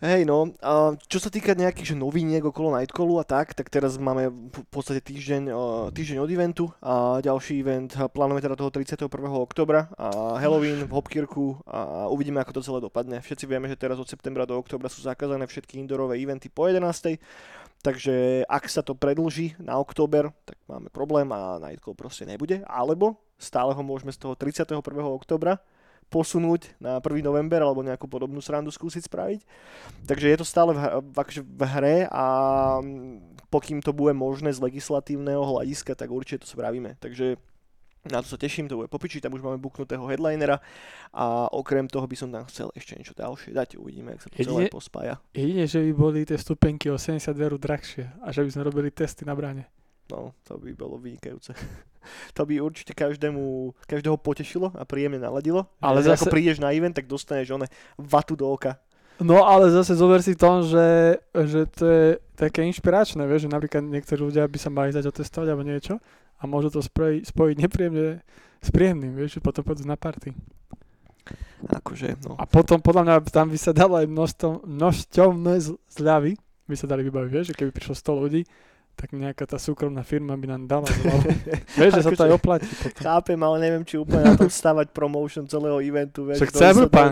Hej 0.01 0.25
no, 0.25 0.49
a 0.65 0.97
čo 1.13 1.21
sa 1.21 1.29
týka 1.29 1.53
nejakých 1.53 1.93
že 1.93 1.97
noviniek 2.01 2.41
okolo 2.41 2.73
Nightcallu 2.73 3.21
a 3.21 3.25
tak, 3.29 3.53
tak 3.53 3.69
teraz 3.69 4.01
máme 4.01 4.33
v 4.33 4.65
podstate 4.73 5.05
týždeň, 5.05 5.53
uh, 5.53 5.93
týždeň 5.93 6.25
od 6.25 6.31
eventu 6.33 6.65
a 6.81 7.21
ďalší 7.21 7.61
event 7.61 7.93
a 8.01 8.09
plánujeme 8.09 8.41
teda 8.41 8.57
toho 8.57 8.73
31. 8.73 9.13
oktobra 9.29 9.93
a 10.01 10.41
Halloween 10.41 10.89
v 10.89 10.93
Hopkirku 10.97 11.61
a 11.69 12.09
uvidíme 12.09 12.41
ako 12.41 12.57
to 12.57 12.65
celé 12.65 12.81
dopadne. 12.81 13.21
Všetci 13.21 13.45
vieme, 13.45 13.69
že 13.69 13.77
teraz 13.77 14.01
od 14.01 14.09
septembra 14.09 14.49
do 14.49 14.57
oktobra 14.57 14.89
sú 14.89 15.05
zakázané 15.05 15.45
všetky 15.45 15.77
indoorové 15.77 16.17
eventy 16.17 16.49
po 16.49 16.65
11. 16.65 17.21
Takže 17.85 18.49
ak 18.49 18.73
sa 18.73 18.81
to 18.81 18.97
predlží 18.97 19.61
na 19.61 19.77
október, 19.77 20.33
tak 20.49 20.57
máme 20.65 20.89
problém 20.89 21.29
a 21.29 21.61
Nightcall 21.61 21.93
proste 21.93 22.25
nebude. 22.25 22.65
Alebo 22.65 23.21
stále 23.37 23.77
ho 23.77 23.83
môžeme 23.85 24.17
z 24.17 24.25
toho 24.25 24.33
31. 24.33 24.81
oktobra 25.13 25.61
posunúť 26.11 26.75
na 26.83 26.99
1. 26.99 27.23
november 27.23 27.63
alebo 27.63 27.87
nejakú 27.87 28.11
podobnú 28.11 28.43
srandu 28.43 28.75
skúsiť 28.75 29.07
spraviť. 29.07 29.41
Takže 30.11 30.27
je 30.27 30.37
to 30.37 30.47
stále 30.47 30.75
v, 30.75 31.15
akože 31.15 31.47
v 31.47 31.63
hre 31.65 31.97
a 32.11 32.25
mm, 32.83 33.47
pokým 33.49 33.79
to 33.79 33.95
bude 33.95 34.13
možné 34.19 34.51
z 34.51 34.59
legislatívneho 34.59 35.41
hľadiska, 35.41 35.95
tak 35.95 36.11
určite 36.11 36.43
to 36.45 36.51
spravíme. 36.51 36.99
Takže 36.99 37.39
na 38.01 38.25
to 38.25 38.33
sa 38.33 38.41
teším, 38.41 38.65
to 38.65 38.81
bude 38.81 38.89
popiči, 38.89 39.21
tam 39.21 39.37
už 39.37 39.45
máme 39.45 39.61
buknutého 39.61 40.01
headlinera 40.09 40.57
a 41.13 41.53
okrem 41.53 41.85
toho 41.85 42.09
by 42.09 42.17
som 42.17 42.33
tam 42.33 42.49
chcel 42.49 42.73
ešte 42.73 42.97
niečo 42.97 43.13
ďalšie 43.13 43.53
dať, 43.53 43.77
uvidíme, 43.77 44.17
ak 44.17 44.25
sa 44.25 44.29
to 44.33 44.41
celé 44.41 44.67
Jedine- 44.67 44.73
pospája. 44.73 45.15
Jedine, 45.37 45.65
že 45.69 45.85
by 45.85 45.93
boli 45.93 46.25
tie 46.25 46.41
stupenky 46.41 46.89
o 46.89 46.97
70 46.97 47.37
eur 47.37 47.55
drahšie 47.61 48.09
a 48.25 48.33
že 48.33 48.41
by 48.41 48.51
sme 48.57 48.63
robili 48.65 48.89
testy 48.89 49.29
na 49.29 49.37
bráne. 49.37 49.69
No, 50.11 50.35
to 50.43 50.59
by 50.59 50.75
bolo 50.75 50.99
vynikajúce. 50.99 51.55
to 52.37 52.43
by 52.43 52.59
určite 52.59 52.93
každému, 52.93 53.73
každého 53.87 54.19
potešilo 54.19 54.75
a 54.75 54.83
príjemne 54.83 55.23
naladilo. 55.23 55.71
Ale 55.79 56.03
zase- 56.03 56.27
ako 56.27 56.35
prídeš 56.35 56.59
na 56.59 56.75
event, 56.75 56.93
tak 56.93 57.07
dostaneš 57.07 57.55
one 57.55 57.71
vatu 57.97 58.35
do 58.35 58.51
oka. 58.51 58.77
No 59.21 59.45
ale 59.45 59.69
zase 59.69 59.93
zober 59.95 60.25
si 60.25 60.33
to, 60.33 60.65
že, 60.65 60.89
že 61.37 61.61
to 61.69 61.85
je 61.85 62.05
také 62.35 62.65
inšpiračné, 62.65 63.21
vieš, 63.29 63.45
že 63.47 63.53
napríklad 63.53 63.85
niektorí 63.85 64.17
ľudia 64.17 64.49
by 64.49 64.57
sa 64.57 64.73
mali 64.73 64.97
dať 64.97 65.05
otestovať 65.07 65.45
alebo 65.45 65.61
niečo 65.61 66.01
a 66.41 66.49
môžu 66.49 66.73
to 66.73 66.81
spojiť, 66.81 67.29
spojiť 67.29 67.57
nepríjemne 67.61 68.25
s 68.65 68.69
príjemným, 68.73 69.13
vieš, 69.13 69.37
že 69.37 69.45
potom 69.45 69.61
pôjdu 69.61 69.85
na 69.85 70.01
party. 70.01 70.33
Akože, 71.69 72.17
no. 72.25 72.41
A 72.41 72.49
potom 72.49 72.81
podľa 72.81 73.05
mňa 73.05 73.15
tam 73.29 73.53
by 73.53 73.59
sa 73.61 73.77
dalo 73.77 74.01
aj 74.01 74.09
množstvo, 74.09 74.65
množstovné 74.65 75.55
z- 75.61 75.77
zľavy, 75.93 76.41
by 76.65 76.75
sa 76.75 76.89
dali 76.89 77.05
vybaviť, 77.05 77.29
vieš, 77.29 77.47
že 77.53 77.59
keby 77.61 77.71
prišlo 77.71 77.93
100 77.93 78.23
ľudí, 78.25 78.43
tak 79.01 79.17
nejaká 79.17 79.49
tá 79.49 79.57
súkromná 79.57 80.05
firma 80.05 80.37
by 80.37 80.47
nám 80.53 80.63
dala 80.69 80.85
zľavu. 80.85 81.25
Vieš, 81.81 81.93
že 81.97 82.03
sa 82.05 82.11
to 82.13 82.23
aj 82.29 82.33
oplatí 82.37 82.69
potom. 82.69 83.01
Chápem, 83.01 83.41
ale 83.41 83.57
neviem, 83.65 83.83
či 83.89 83.97
úplne 83.97 84.29
na 84.29 84.35
tom 84.37 84.53
stavať 84.53 84.93
promotion 84.93 85.49
celého 85.49 85.81
eventu. 85.81 86.29
Vieš, 86.29 86.45
Však 86.45 86.53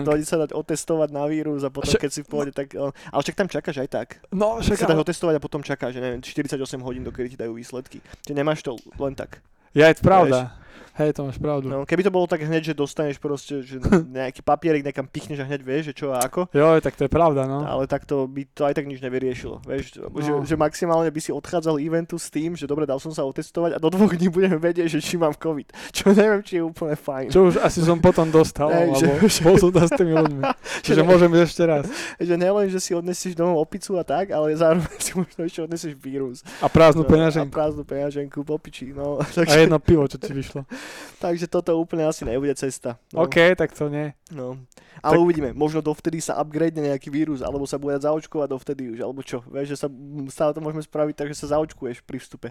dojde 0.05 0.25
sa 0.29 0.29
sa 0.29 0.45
dať 0.45 0.51
otestovať 0.53 1.09
na 1.09 1.25
vírus 1.25 1.65
a 1.65 1.73
potom, 1.73 1.89
Však- 1.89 2.01
keď 2.05 2.11
si 2.13 2.21
v 2.21 2.27
pohode, 2.29 2.51
tak... 2.53 2.77
o, 2.77 2.93
Ale 2.93 3.21
však 3.25 3.35
tam 3.35 3.49
čakáš 3.49 3.81
aj 3.81 3.89
tak. 3.89 4.07
No, 4.29 4.61
Však 4.61 4.77
sa 4.77 4.85
dáš 4.85 5.01
otestovať 5.09 5.35
a 5.35 5.41
potom 5.41 5.65
čakáš, 5.65 5.97
že 5.97 6.01
neviem, 6.05 6.21
48 6.21 6.61
hodín, 6.85 7.01
dokedy 7.01 7.33
ti 7.33 7.37
dajú 7.41 7.57
výsledky. 7.57 7.97
Čiže 8.21 8.37
nemáš 8.37 8.61
to 8.61 8.77
len 9.01 9.17
tak. 9.17 9.41
je 9.73 9.81
aj 9.81 9.97
pravda. 10.05 10.53
Hej, 10.93 11.13
to 11.13 11.23
máš 11.23 11.37
pravdu. 11.37 11.65
No, 11.65 11.83
keby 11.83 12.01
to 12.01 12.09
bolo 12.09 12.25
tak 12.25 12.41
hneď, 12.41 12.61
že 12.61 12.73
dostaneš 12.73 13.17
proste 13.17 13.61
že 13.61 13.79
nejaký 14.19 14.39
papierik, 14.39 14.81
nekam 14.81 15.05
pichneš 15.05 15.39
a 15.39 15.45
hneď 15.45 15.59
vieš, 15.59 15.83
že 15.85 15.93
čo 15.95 16.07
a 16.09 16.19
ako. 16.19 16.47
Jo, 16.49 16.75
tak 16.77 16.93
to 16.93 17.03
je 17.03 17.09
pravda, 17.09 17.43
no. 17.43 17.61
Ale 17.61 17.85
takto 17.85 18.25
by 18.25 18.43
to 18.47 18.63
aj 18.63 18.73
tak 18.73 18.83
nič 18.83 18.99
nevyriešilo. 18.99 19.63
Vieš, 19.63 19.83
že, 19.91 19.99
No. 20.29 20.43
že, 20.43 20.55
maximálne 20.55 21.07
by 21.07 21.19
si 21.19 21.31
odchádzal 21.31 21.79
eventu 21.79 22.15
s 22.15 22.27
tým, 22.27 22.53
že 22.53 22.63
dobre, 22.63 22.83
dal 22.83 22.97
som 22.97 23.09
sa 23.09 23.23
otestovať 23.23 23.73
a 23.73 23.79
do 23.79 23.87
dvoch 23.87 24.11
dní 24.11 24.27
budeme 24.27 24.55
vedieť, 24.55 24.89
že 24.89 24.99
či 24.99 25.15
mám 25.15 25.31
COVID. 25.31 25.71
Čo 25.89 26.11
neviem, 26.11 26.41
či 26.41 26.57
je 26.57 26.63
úplne 26.63 26.93
fajn. 26.93 27.27
Čo 27.29 27.47
už 27.47 27.55
asi 27.57 27.79
som 27.79 27.97
potom 27.97 28.27
dostal, 28.27 28.67
Hej, 28.67 28.91
že- 28.95 29.07
alebo 29.07 29.25
že- 29.25 29.41
bol 29.41 29.55
som 29.55 29.69
tam 29.69 29.85
s 29.85 29.93
tými 29.93 30.13
ľuďmi. 30.19 30.41
Čiže 30.81 31.01
môžem 31.01 31.31
ešte 31.37 31.63
raz. 31.63 31.85
Že 32.19 32.35
nelen, 32.35 32.67
že 32.67 32.77
si 32.77 32.91
odnesieš 32.91 33.33
domov 33.33 33.57
opicu 33.59 33.95
a 33.95 34.03
tak, 34.03 34.29
ale 34.29 34.51
zároveň 34.53 34.85
si 34.97 35.11
možno 35.13 35.41
ešte 35.41 35.59
odnesieš 35.61 35.93
vírus. 35.95 36.43
A 36.59 36.67
prázdnu 36.67 37.01
No, 37.01 37.09
peňaženku. 37.09 37.47
A 37.47 37.55
prázdnu 37.55 37.83
peňaženku 37.83 38.43
po 38.43 38.55
piči. 38.55 38.91
No, 38.91 39.17
A 39.17 39.25
takže, 39.25 39.55
jedno 39.61 39.79
pivo, 39.79 40.05
čo 40.05 40.15
ti 40.15 40.29
vyšlo. 40.29 40.68
takže 41.23 41.45
toto 41.45 41.73
úplne 41.75 42.05
asi 42.05 42.23
nebude 42.23 42.53
cesta. 42.53 42.95
No, 43.11 43.25
OK, 43.25 43.53
tak 43.53 43.73
to 43.73 43.87
nie. 43.87 44.13
no. 44.29 44.57
Ale 44.99 45.15
Tak- 45.15 45.23
uvidíme, 45.23 45.49
možno 45.55 45.79
dovtedy 45.79 46.19
sa 46.19 46.35
upgrade 46.35 46.75
nejaký 46.75 47.07
vírus, 47.07 47.39
alebo 47.39 47.63
sa 47.63 47.79
bude 47.79 47.95
zaočkovať 47.95 48.47
dovtedy 48.51 48.91
už, 48.91 48.99
alebo 48.99 49.23
čo. 49.23 49.39
Vieš, 49.47 49.73
že 49.73 49.77
sa 49.79 49.87
stále 50.27 50.51
to 50.51 50.59
môžeme 50.59 50.83
spraviť 50.83 51.15
tak, 51.15 51.27
že 51.31 51.39
sa 51.39 51.55
zaočkuješ 51.55 52.03
pri 52.03 52.19
vstupe 52.19 52.49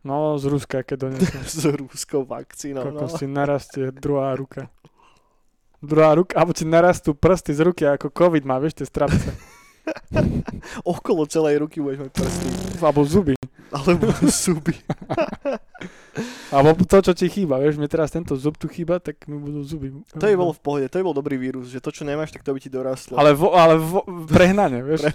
No, 0.00 0.40
z 0.40 0.48
Ruska, 0.48 0.80
keď 0.80 0.96
donesem. 1.12 1.44
s 1.44 1.60
rúskou 1.84 2.24
vakcínou. 2.24 2.88
No. 2.88 3.04
Kokos 3.04 3.20
ti 3.20 3.28
narastie 3.28 3.92
druhá 3.92 4.32
ruka. 4.32 4.72
Druhá 5.84 6.16
ruka, 6.16 6.40
alebo 6.40 6.56
ti 6.56 6.64
narastú 6.64 7.12
prsty 7.12 7.52
z 7.52 7.60
ruky, 7.60 7.84
ako 7.84 8.08
COVID 8.08 8.44
má, 8.48 8.56
vieš, 8.56 8.80
tie 8.80 8.88
strapce. 8.88 9.28
Okolo 10.88 11.28
celej 11.28 11.60
ruky 11.60 11.84
budeš 11.84 12.08
mať 12.08 12.10
prsty. 12.16 12.48
Alebo 12.80 13.04
zuby. 13.04 13.34
Alebo 13.70 14.10
zuby. 14.26 14.74
Alebo 16.54 16.82
to, 16.82 16.98
čo 16.98 17.12
ti 17.14 17.30
chýba, 17.30 17.62
vieš, 17.62 17.78
mne 17.78 17.86
teraz 17.86 18.10
tento 18.10 18.34
zub 18.34 18.58
tu 18.58 18.66
chýba, 18.66 18.98
tak 18.98 19.22
mi 19.30 19.38
budú 19.38 19.62
zuby. 19.62 19.94
To 20.10 20.24
by 20.26 20.34
bolo 20.34 20.50
v 20.50 20.62
pohode, 20.62 20.84
to 20.90 20.98
by 20.98 21.04
bol 21.06 21.14
dobrý 21.14 21.38
vírus, 21.38 21.70
že 21.70 21.78
to, 21.78 21.94
čo 21.94 22.02
nemáš, 22.02 22.34
tak 22.34 22.42
to 22.42 22.50
by 22.50 22.58
ti 22.58 22.66
dorastlo. 22.66 23.14
Ale, 23.14 23.30
vo, 23.30 23.54
ale 23.54 23.78
vo, 23.78 24.02
prehnane, 24.26 24.82
vieš. 24.82 25.06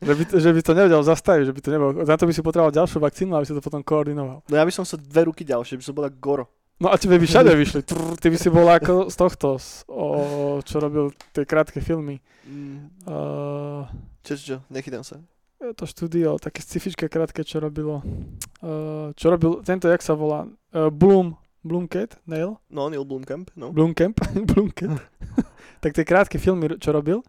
Že 0.00 0.16
by, 0.16 0.24
to, 0.24 0.34
že 0.40 0.50
by 0.56 0.60
to 0.64 0.72
nevedel 0.72 1.02
zastaviť, 1.04 1.44
že 1.44 1.52
by 1.52 1.60
to 1.60 1.70
nebolo. 1.76 1.90
Za 2.08 2.16
to 2.16 2.24
by 2.24 2.32
si 2.32 2.40
potreboval 2.40 2.72
ďalšiu 2.72 3.04
vakcínu, 3.04 3.36
aby 3.36 3.44
si 3.44 3.52
to 3.52 3.60
potom 3.60 3.84
koordinoval. 3.84 4.40
No 4.48 4.54
ja 4.56 4.64
by 4.64 4.72
som 4.72 4.88
sa 4.88 4.96
dve 4.96 5.28
ruky 5.28 5.44
ďalšie, 5.44 5.76
by 5.76 5.84
som 5.84 5.92
bola 5.92 6.08
goro. 6.08 6.48
No 6.80 6.88
a 6.88 6.96
tebe 6.96 7.20
by 7.20 7.28
všade 7.28 7.52
vyšli. 7.52 7.84
Trr, 7.84 8.16
ty 8.16 8.32
by 8.32 8.38
si 8.40 8.48
bol 8.48 8.64
ako 8.64 9.12
z 9.12 9.16
tohto, 9.20 9.60
z, 9.60 9.84
o, 9.92 10.56
čo 10.64 10.80
robil 10.80 11.12
tie 11.36 11.44
krátke 11.44 11.84
filmy. 11.84 12.16
Mm. 12.48 13.04
Uh, 13.04 13.84
čo, 14.24 14.40
čo, 14.40 14.56
nechytám 14.72 15.04
sa. 15.04 15.20
To 15.60 15.84
štúdio, 15.84 16.36
také 16.36 16.60
scifičké 16.60 17.06
krátke, 17.06 17.44
čo 17.44 17.58
robilo. 17.58 18.00
Uh, 18.58 19.12
čo 19.12 19.28
robil, 19.28 19.60
tento, 19.60 19.86
jak 19.86 20.00
sa 20.00 20.12
volá? 20.12 20.48
Uh, 20.70 20.88
Bloom, 20.88 21.36
Bloomcat, 21.60 22.16
Nail? 22.24 22.56
No, 22.66 22.88
Neil 22.88 23.04
Blomkamp, 23.04 23.52
no. 23.54 23.68
Bloomcamp, 23.68 24.16
Bloomcat. 24.48 24.96
tak 25.82 25.92
tie 25.92 26.02
krátke 26.02 26.36
filmy, 26.36 26.76
čo 26.76 26.90
robil, 26.90 27.20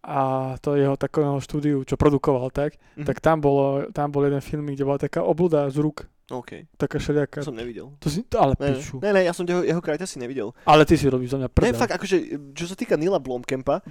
a 0.00 0.20
to 0.58 0.74
jeho 0.74 0.96
takového 0.96 1.36
štúdiu, 1.38 1.84
čo 1.84 1.94
produkoval, 1.94 2.48
tak, 2.48 2.80
Mhm. 2.96 3.04
tak 3.04 3.20
tam, 3.20 3.36
bolo, 3.38 3.84
tam 3.90 4.08
bol 4.08 4.24
jeden 4.24 4.40
film, 4.40 4.64
kde 4.66 4.80
bola 4.80 4.96
taká 4.96 5.20
obluda 5.20 5.68
z 5.68 5.76
rúk, 5.76 6.08
OK, 6.30 6.72
taká 6.78 6.96
všelijaká. 6.96 7.42
to 7.42 7.50
som 7.50 7.58
nevidel. 7.58 7.92
To 7.98 8.08
si, 8.08 8.24
ale 8.32 8.56
Ne, 8.56 8.72
piču. 8.72 8.96
ne, 8.96 9.12
ne, 9.12 9.20
ja 9.26 9.34
som 9.34 9.44
jeho, 9.44 9.60
jeho 9.60 9.82
krajta 9.82 10.06
si 10.06 10.16
nevidel. 10.16 10.56
Ale 10.62 10.86
ty 10.86 10.94
si 10.94 11.04
robíš 11.04 11.30
za 11.30 11.38
mňa 11.38 11.48
Ne, 11.48 11.52
prdel. 11.52 11.76
fakt, 11.76 11.92
akože, 11.92 12.16
čo 12.54 12.64
sa 12.64 12.72
týka 12.72 12.96
Nila 12.96 13.20
Blomkampa, 13.20 13.84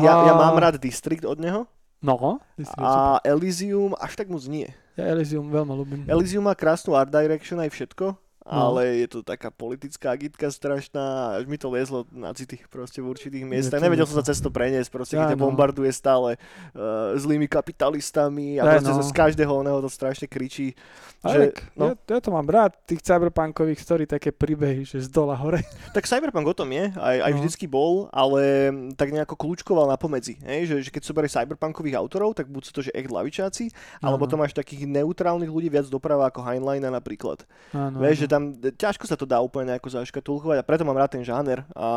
ja, 0.00 0.12
ja 0.22 0.32
mám 0.32 0.56
rád 0.56 0.78
District 0.78 1.26
od 1.26 1.36
neho 1.36 1.68
No, 2.00 2.40
a 2.80 3.20
Elysium 3.28 3.92
až 4.00 4.16
tak 4.16 4.32
moc 4.32 4.40
nie. 4.48 4.72
ja 4.96 5.04
Elysium 5.12 5.52
veľmi 5.52 5.72
ľúbim. 5.76 6.00
Elysium 6.08 6.48
má 6.48 6.56
krásnu 6.56 6.96
art 6.96 7.12
direction 7.12 7.60
aj 7.60 7.68
všetko, 7.76 8.16
No. 8.40 8.72
ale 8.72 9.04
je 9.04 9.06
to 9.06 9.20
taká 9.20 9.52
politická 9.52 10.16
agitka 10.16 10.48
strašná, 10.48 11.36
až 11.36 11.44
mi 11.44 11.60
to 11.60 11.68
liezlo 11.68 12.08
na 12.08 12.32
city 12.32 12.56
proste 12.66 12.98
v 12.98 13.12
určitých 13.12 13.44
miestach. 13.44 13.78
Nevedel 13.78 14.08
som 14.08 14.16
sa 14.16 14.24
cez 14.24 14.40
to 14.40 14.48
preniesť, 14.48 14.88
proste 14.88 15.14
keď 15.14 15.36
Áno. 15.36 15.44
bombarduje 15.44 15.92
stále 15.92 16.40
uh, 16.72 17.12
zlými 17.14 17.44
kapitalistami 17.46 18.56
a 18.56 18.64
Aj, 18.64 18.68
proste 18.80 18.92
no. 18.92 19.04
z 19.04 19.12
každého 19.12 19.52
oného 19.52 19.78
to 19.80 19.88
strašne 19.88 20.24
kričí. 20.24 20.72
Že- 21.20 21.52
no. 21.76 21.92
ja, 21.92 22.16
ja, 22.16 22.18
to 22.18 22.32
mám 22.32 22.48
rád, 22.48 22.80
tých 22.88 23.04
cyberpunkových 23.04 23.76
story, 23.76 24.08
také 24.08 24.32
príbehy, 24.32 24.88
že 24.88 25.04
z 25.04 25.12
dola 25.12 25.36
hore. 25.36 25.60
Tak 25.92 26.08
Cyberpunk 26.08 26.46
o 26.46 26.56
tom 26.56 26.70
je, 26.72 26.96
aj, 26.96 27.16
aj 27.20 27.32
No. 27.34 27.36
vždycky 27.42 27.66
bol, 27.68 28.08
ale 28.08 28.72
tak 28.96 29.12
nejako 29.12 29.36
kľúčkoval 29.36 29.84
na 29.84 30.00
pomedzi. 30.00 30.40
Hej? 30.40 30.70
Že, 30.70 30.76
že 30.86 30.90
keď 30.90 31.02
zoberieš 31.04 31.36
cyberpunkových 31.36 31.98
autorov, 31.98 32.32
tak 32.32 32.48
buď 32.48 32.62
sú 32.62 32.72
to, 32.72 32.80
že 32.80 32.94
echt 32.94 33.10
lavičáci, 33.10 33.68
alebo 34.00 34.24
Áno. 34.24 34.30
to 34.32 34.40
máš 34.40 34.56
takých 34.56 34.88
neutrálnych 34.88 35.50
ľudí 35.50 35.68
viac 35.68 35.90
doprava 35.92 36.30
ako 36.30 36.40
Heinlein 36.40 36.80
napríklad. 36.80 37.42
Áno, 37.76 38.00
Vieš, 38.00 38.24
že 38.24 38.28
áno. 38.30 38.32
Tam 38.40 38.72
ťažko 38.72 39.04
sa 39.04 39.16
to 39.20 39.28
dá 39.28 39.36
úplne 39.44 39.68
nejako 39.68 39.92
zaškatulkovať 39.92 40.56
a 40.56 40.64
preto 40.64 40.88
mám 40.88 40.96
rád 40.96 41.20
ten 41.20 41.22
žáner. 41.22 41.60
A, 41.76 41.88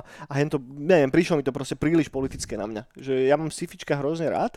a 0.00 0.32
hen 0.32 0.48
to, 0.48 0.56
neviem, 0.64 1.12
prišlo 1.12 1.36
mi 1.36 1.44
to 1.44 1.52
proste 1.52 1.76
príliš 1.76 2.08
politické 2.08 2.56
na 2.56 2.64
mňa. 2.64 2.82
Že 2.96 3.12
ja 3.28 3.36
mám 3.36 3.52
sifička 3.52 3.92
hrozne 4.00 4.32
rád 4.32 4.56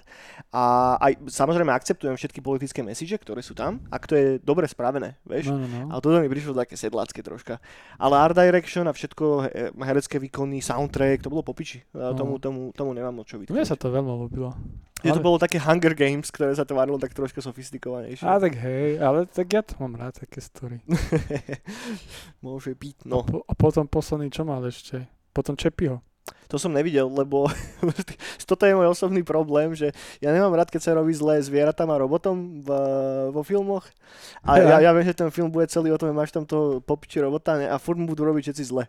a 0.55 0.95
aj 1.03 1.27
samozrejme 1.27 1.69
akceptujem 1.75 2.15
všetky 2.15 2.39
politické 2.39 2.79
message, 2.79 3.11
ktoré 3.19 3.43
sú 3.43 3.51
tam, 3.51 3.83
ak 3.91 4.07
to 4.07 4.15
je 4.15 4.27
dobre 4.39 4.63
spravené, 4.71 5.19
vieš. 5.27 5.51
No, 5.51 5.59
no, 5.59 5.67
no. 5.67 5.91
Ale 5.91 5.99
toto 5.99 6.17
mi 6.23 6.31
prišlo 6.31 6.55
také 6.55 6.79
sedlácké 6.79 7.19
troška. 7.19 7.59
Ale 7.99 8.15
art 8.15 8.37
direction 8.37 8.87
a 8.87 8.93
všetko, 8.95 9.25
he- 9.49 9.71
herecké 9.83 10.15
výkony, 10.21 10.63
soundtrack, 10.63 11.25
to 11.25 11.29
bolo 11.33 11.43
popiči. 11.43 11.83
No. 11.91 12.15
tomu, 12.15 12.39
tomu, 12.39 12.71
tomu 12.71 12.93
nemám 12.95 13.11
moc 13.11 13.27
čo 13.27 13.35
Mne 13.35 13.49
vytknúť. 13.49 13.67
sa 13.67 13.75
to 13.75 13.91
veľmi 13.91 14.07
ľúbilo. 14.07 14.53
Že 15.03 15.11
to 15.11 15.19
ale- 15.19 15.27
bolo 15.27 15.37
také 15.37 15.59
Hunger 15.59 15.91
Games, 15.91 16.31
ktoré 16.31 16.55
sa 16.55 16.63
tvárilo 16.63 16.95
tak 16.95 17.11
troška 17.11 17.43
sofistikovanejšie. 17.43 18.23
A 18.23 18.39
tak 18.39 18.55
hej, 18.55 19.03
ale 19.03 19.27
tak 19.27 19.51
ja 19.51 19.59
to 19.59 19.75
mám 19.83 19.99
rád, 19.99 20.15
také 20.15 20.39
story. 20.39 20.79
Môže 22.45 22.71
byť, 22.71 23.03
no. 23.03 23.27
Po, 23.27 23.43
a 23.43 23.53
potom 23.53 23.83
posledný, 23.83 24.31
čo 24.31 24.47
mal 24.47 24.63
ešte? 24.63 25.03
Potom 25.35 25.59
Čepiho. 25.59 25.99
To 26.47 26.55
som 26.55 26.71
nevidel, 26.71 27.09
lebo 27.11 27.51
toto 28.49 28.63
je 28.63 28.77
môj 28.77 28.95
osobný 28.95 29.25
problém, 29.25 29.75
že 29.75 29.91
ja 30.23 30.31
nemám 30.31 30.55
rád, 30.55 30.71
keď 30.71 30.81
sa 30.85 30.95
robí 30.95 31.11
zlé 31.11 31.43
zvieratám 31.43 31.89
a 31.91 31.99
robotom 31.99 32.63
v, 32.63 32.69
vo 33.33 33.41
filmoch. 33.43 33.83
A 34.45 34.61
ja, 34.61 34.77
ja 34.79 34.91
viem, 34.95 35.03
že 35.03 35.17
ten 35.17 35.27
film 35.33 35.51
bude 35.51 35.67
celý 35.67 35.91
o 35.91 35.99
tom, 35.99 36.13
že 36.13 36.15
máš 36.15 36.31
tam 36.31 36.47
toho 36.47 36.79
popiči 36.79 37.19
robota 37.19 37.59
a 37.59 37.75
furt 37.75 37.99
mu 37.99 38.07
budú 38.07 38.23
robiť 38.23 38.53
všetci 38.53 38.63
zle. 38.69 38.87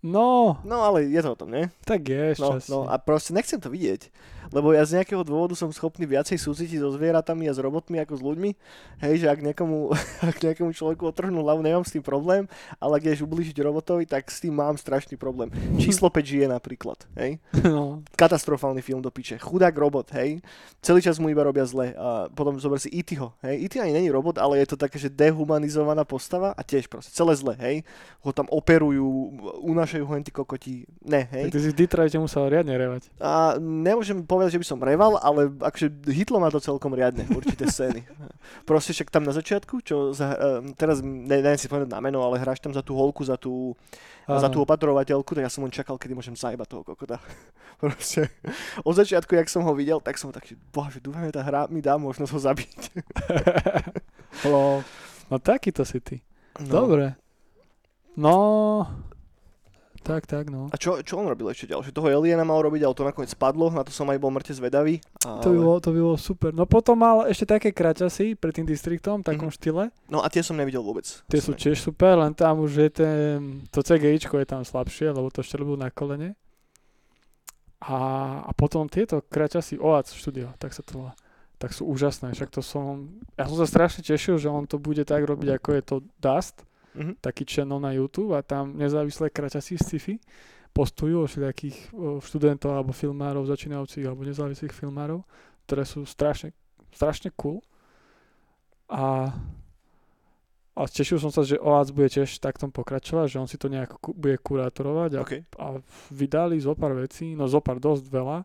No, 0.00 0.56
No 0.64 0.80
ale 0.80 1.04
je 1.12 1.20
to 1.20 1.32
o 1.32 1.38
tom, 1.38 1.52
nie? 1.52 1.68
tak 1.84 2.08
je, 2.08 2.34
No, 2.40 2.56
no 2.68 2.78
a 2.88 2.96
proste 2.96 3.36
nechcem 3.36 3.60
to 3.60 3.68
vidieť. 3.68 4.08
Lebo 4.50 4.74
ja 4.74 4.82
z 4.82 4.98
nejakého 4.98 5.22
dôvodu 5.22 5.54
som 5.54 5.70
schopný 5.70 6.08
viacej 6.10 6.34
súcitiť 6.34 6.82
so 6.82 6.90
zvieratami 6.90 7.46
a 7.46 7.54
s 7.54 7.62
robotmi 7.62 8.02
ako 8.02 8.14
s 8.18 8.22
ľuďmi. 8.22 8.50
Hej, 8.98 9.14
že 9.22 9.26
ak 9.30 9.38
nejakomu, 9.46 9.94
ak 10.30 10.36
nejakému 10.42 10.74
človeku 10.74 11.06
otrhnú 11.06 11.46
hlavu, 11.46 11.62
nemám 11.62 11.86
s 11.86 11.94
tým 11.94 12.02
problém, 12.02 12.50
ale 12.82 12.98
ak 12.98 13.06
ideš 13.06 13.22
ublížiť 13.22 13.62
robotovi, 13.62 14.10
tak 14.10 14.26
s 14.26 14.42
tým 14.42 14.58
mám 14.58 14.74
strašný 14.74 15.14
problém. 15.14 15.54
Číslo 15.78 16.10
5 16.10 16.18
žije 16.26 16.46
napríklad, 16.50 16.98
hej. 17.14 17.38
no. 17.70 18.02
katastrofálny 18.18 18.82
film 18.82 18.98
do 18.98 19.14
piče. 19.14 19.38
Chudák 19.38 19.76
robot, 19.78 20.10
hej. 20.18 20.42
Celý 20.82 20.98
čas 20.98 21.22
mu 21.22 21.30
iba 21.30 21.46
robia 21.46 21.62
zle. 21.62 21.94
A 21.94 22.26
potom 22.34 22.58
zober 22.58 22.82
si 22.82 22.90
E.T.ho, 22.90 23.30
hej. 23.46 23.70
E.T. 23.70 23.78
ani 23.78 23.94
není 23.94 24.10
robot, 24.10 24.42
ale 24.42 24.58
je 24.58 24.74
to 24.74 24.76
také, 24.80 24.98
že 24.98 25.12
dehumanizovaná 25.12 26.02
postava 26.02 26.50
a 26.58 26.62
tiež 26.66 26.90
proste 26.90 27.14
celé 27.14 27.38
zle, 27.38 27.54
hej. 27.62 27.86
Ho 28.26 28.34
tam 28.34 28.50
operujú, 28.50 29.06
unášajú 29.62 29.89
ho 29.98 30.14
len 30.14 30.22
tí 30.22 30.30
kokoti. 30.30 30.86
Ne, 31.02 31.26
hej. 31.34 31.50
Tak 31.50 31.58
ty 31.58 31.60
si 31.66 31.70
v 31.74 31.78
Detroite 31.82 32.14
musel 32.22 32.46
riadne 32.46 32.78
revať. 32.78 33.10
A 33.18 33.58
nemôžem 33.58 34.22
povedať, 34.22 34.54
že 34.54 34.60
by 34.62 34.66
som 34.70 34.78
reval, 34.78 35.18
ale 35.18 35.50
akože 35.50 36.06
hitlo 36.06 36.38
ma 36.38 36.54
to 36.54 36.62
celkom 36.62 36.94
riadne, 36.94 37.26
určité 37.34 37.66
scény. 37.66 38.06
Proste 38.70 38.94
však 38.94 39.10
tam 39.10 39.26
na 39.26 39.34
začiatku, 39.34 39.82
čo 39.82 40.14
za, 40.14 40.38
um, 40.38 40.70
teraz 40.78 41.02
ne, 41.02 41.42
neviem 41.42 41.58
si 41.58 41.66
povedať 41.66 41.90
na 41.90 41.98
meno, 41.98 42.22
ale 42.22 42.38
hráš 42.38 42.62
tam 42.62 42.70
za 42.70 42.86
tú 42.86 42.94
holku, 42.94 43.26
za 43.26 43.34
tú, 43.34 43.74
za 44.30 44.46
tú 44.46 44.62
opatrovateľku, 44.62 45.34
tak 45.34 45.42
ja 45.42 45.50
som 45.50 45.66
len 45.66 45.74
čakal, 45.74 45.98
kedy 45.98 46.14
môžem 46.14 46.38
zajebať 46.38 46.66
toho 46.70 46.86
kokota. 46.86 47.18
Proste 47.82 48.30
od 48.86 48.94
začiatku, 48.94 49.34
jak 49.34 49.50
som 49.50 49.66
ho 49.66 49.72
videl, 49.74 49.98
tak 49.98 50.14
som 50.14 50.30
taký, 50.30 50.54
bože, 50.70 51.02
dúfam, 51.02 51.26
tá 51.34 51.42
hra 51.42 51.66
mi 51.66 51.82
dá 51.82 51.98
možnosť 51.98 52.30
ho 52.30 52.38
zabiť. 52.38 52.80
No 55.30 55.38
takýto 55.38 55.86
si 55.86 56.02
ty. 56.02 56.16
No. 56.58 56.82
Dobre. 56.86 57.14
No, 58.18 58.34
tak, 60.00 60.24
tak, 60.24 60.48
no. 60.48 60.68
A 60.68 60.76
čo, 60.76 60.98
čo 61.00 61.16
on 61.16 61.28
robil 61.28 61.48
ešte 61.48 61.68
ďalšie? 61.68 61.92
Toho 61.92 62.08
Aliena 62.08 62.40
mal 62.40 62.58
robiť, 62.58 62.82
ale 62.82 62.92
to 62.92 63.04
nakoniec 63.04 63.30
spadlo, 63.30 63.68
na 63.68 63.84
to 63.84 63.90
som 63.90 64.08
aj 64.08 64.16
bol 64.16 64.28
mŕte 64.28 64.50
zvedavý. 64.50 64.98
Ale... 65.22 65.40
To 65.40 65.48
bolo, 65.52 65.76
to 65.78 65.90
bolo 65.90 66.16
super. 66.16 66.50
No 66.50 66.64
potom 66.64 66.96
mal 66.96 67.24
ešte 67.24 67.44
také 67.46 67.68
kraťasy 67.70 68.34
pred 68.34 68.52
tým 68.52 68.64
distriktom, 68.64 69.20
takom 69.20 69.48
Mhm. 69.48 69.54
štýle. 69.54 69.84
No 70.08 70.20
a 70.20 70.28
tie 70.28 70.40
som 70.40 70.56
nevidel 70.56 70.80
vôbec. 70.80 71.04
Tie 71.04 71.38
sú 71.38 71.52
tiež 71.52 71.76
super, 71.76 72.16
len 72.16 72.32
tam 72.32 72.60
už 72.60 72.72
je 72.74 72.88
ten, 72.90 73.36
to 73.68 73.80
CGIčko 73.80 74.36
je 74.36 74.48
tam 74.48 74.62
slabšie, 74.62 75.12
lebo 75.12 75.28
to 75.28 75.44
robil 75.54 75.76
na 75.76 75.88
kolene. 75.88 76.32
A, 77.80 77.96
a 78.44 78.50
potom 78.52 78.84
tieto 78.92 79.24
kraťasy 79.24 79.80
OAC 79.80 80.12
štúdio, 80.12 80.52
tak 80.60 80.76
sa 80.76 80.84
to 80.84 81.00
volá. 81.00 81.12
tak 81.56 81.76
sú 81.76 81.84
úžasné. 81.84 82.32
Však 82.32 82.48
to 82.50 82.64
som, 82.64 83.08
ja 83.36 83.44
som 83.44 83.56
sa 83.56 83.68
strašne 83.68 84.00
tešil, 84.00 84.40
že 84.40 84.48
on 84.48 84.64
to 84.64 84.76
bude 84.76 85.04
tak 85.04 85.20
robiť, 85.20 85.60
ako 85.60 85.68
je 85.76 85.82
to 85.84 85.96
Dust, 86.16 86.64
Mhm. 86.94 87.22
taký 87.22 87.46
channel 87.46 87.78
na 87.78 87.94
YouTube 87.94 88.34
a 88.34 88.42
tam 88.42 88.74
nezávislé 88.74 89.30
kraťasí 89.30 89.78
sci-fi 89.78 90.18
postujú 90.70 91.22
o 91.22 91.26
všetkých 91.26 91.76
o, 91.94 92.22
študentov 92.22 92.70
alebo 92.74 92.94
filmárov, 92.94 93.46
začínajúcich 93.46 94.06
alebo 94.06 94.22
nezávislých 94.22 94.70
filmárov, 94.70 95.26
ktoré 95.66 95.82
sú 95.82 96.06
strašne, 96.06 96.54
strašne 96.94 97.34
cool. 97.34 97.58
A, 98.90 99.34
a 100.74 100.80
tešil 100.86 101.18
som 101.18 101.30
sa, 101.30 101.46
že 101.46 101.58
OAC 101.58 101.94
bude 101.94 102.10
tiež 102.10 102.38
takto 102.38 102.70
pokračovať, 102.70 103.26
že 103.34 103.40
on 103.42 103.50
si 103.50 103.58
to 103.58 103.70
nejak 103.70 103.98
ku, 103.98 104.14
bude 104.14 104.38
kurátorovať 104.38 105.10
a, 105.18 105.20
OK. 105.22 105.34
a 105.58 105.66
vydali 106.10 106.58
zo 106.62 106.74
pár 106.78 106.94
vecí, 106.98 107.34
no 107.34 107.50
zo 107.50 107.58
pár 107.62 107.82
dosť 107.82 108.06
veľa 108.06 108.38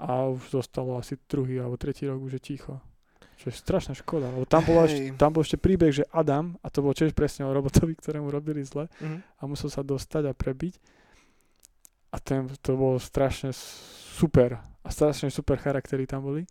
a 0.00 0.32
už 0.32 0.60
zostalo 0.60 0.96
asi 0.96 1.20
druhý 1.28 1.60
alebo 1.60 1.76
tretí 1.76 2.08
rok 2.08 2.20
už 2.24 2.40
je 2.40 2.56
ticho. 2.56 2.80
Čo 3.36 3.48
je 3.48 3.54
strašná 3.54 3.94
škoda, 3.94 4.28
lebo 4.28 4.44
tam, 4.44 4.60
bolo 4.62 4.84
ešte, 4.84 5.14
tam 5.14 5.30
bol 5.30 5.40
ešte 5.40 5.56
príbeh, 5.56 5.90
že 5.90 6.04
Adam, 6.10 6.54
a 6.56 6.68
to 6.68 6.80
bolo 6.80 6.92
tiež 6.92 7.10
presne 7.10 7.42
o 7.42 7.50
robotovi, 7.50 7.94
ktorému 7.94 8.28
robili 8.28 8.60
zle, 8.60 8.84
Mhm. 8.96 9.18
a 9.34 9.42
musel 9.44 9.68
sa 9.68 9.80
dostať 9.80 10.22
a 10.26 10.34
prebiť. 10.34 10.74
A 12.10 12.18
ten, 12.18 12.50
to 12.58 12.74
bolo 12.74 12.98
strašne 12.98 13.54
super. 14.12 14.58
A 14.80 14.88
strašne 14.88 15.28
super 15.28 15.56
charaktery 15.56 16.04
tam 16.04 16.20
boli. 16.22 16.44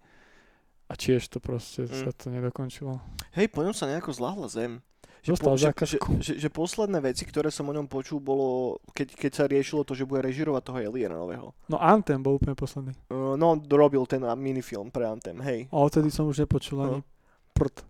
A 0.88 0.96
tiež 0.96 1.28
to 1.28 1.38
proste 1.38 1.84
Mm. 1.84 1.94
sa 1.94 2.10
to 2.10 2.26
nedokončilo. 2.28 2.98
Hej, 3.32 3.50
po 3.50 3.62
ňom 3.62 3.72
sa 3.72 3.86
nejako 3.86 4.10
zlahla 4.10 4.48
zem. 4.48 4.82
Že, 5.20 5.30
Dostal 5.36 5.56
že, 5.60 5.70
že, 5.84 5.98
že, 6.24 6.34
že, 6.40 6.50
posledné 6.50 7.04
veci, 7.04 7.28
ktoré 7.28 7.52
som 7.52 7.68
o 7.68 7.76
ňom 7.76 7.92
počul, 7.92 8.24
bolo, 8.24 8.80
keď, 8.96 9.20
keď 9.20 9.32
sa 9.36 9.44
riešilo 9.52 9.84
to, 9.84 9.92
že 9.92 10.08
bude 10.08 10.24
režirovať 10.24 10.62
toho 10.64 10.80
Aliena 10.80 11.20
nového. 11.20 11.52
No 11.68 11.76
Anthem 11.76 12.24
bol 12.24 12.40
úplne 12.40 12.56
posledný. 12.56 12.96
Uh, 13.12 13.36
no, 13.36 13.60
robil 13.60 14.08
ten 14.08 14.24
minifilm 14.40 14.88
pre 14.88 15.04
Anthem, 15.04 15.44
hej. 15.44 15.68
A 15.70 15.76
odtedy 15.84 16.08
som 16.08 16.24
už 16.24 16.48
nepočul 16.48 16.80
ani 16.80 17.00
No. 17.00 17.08
prd. 17.52 17.84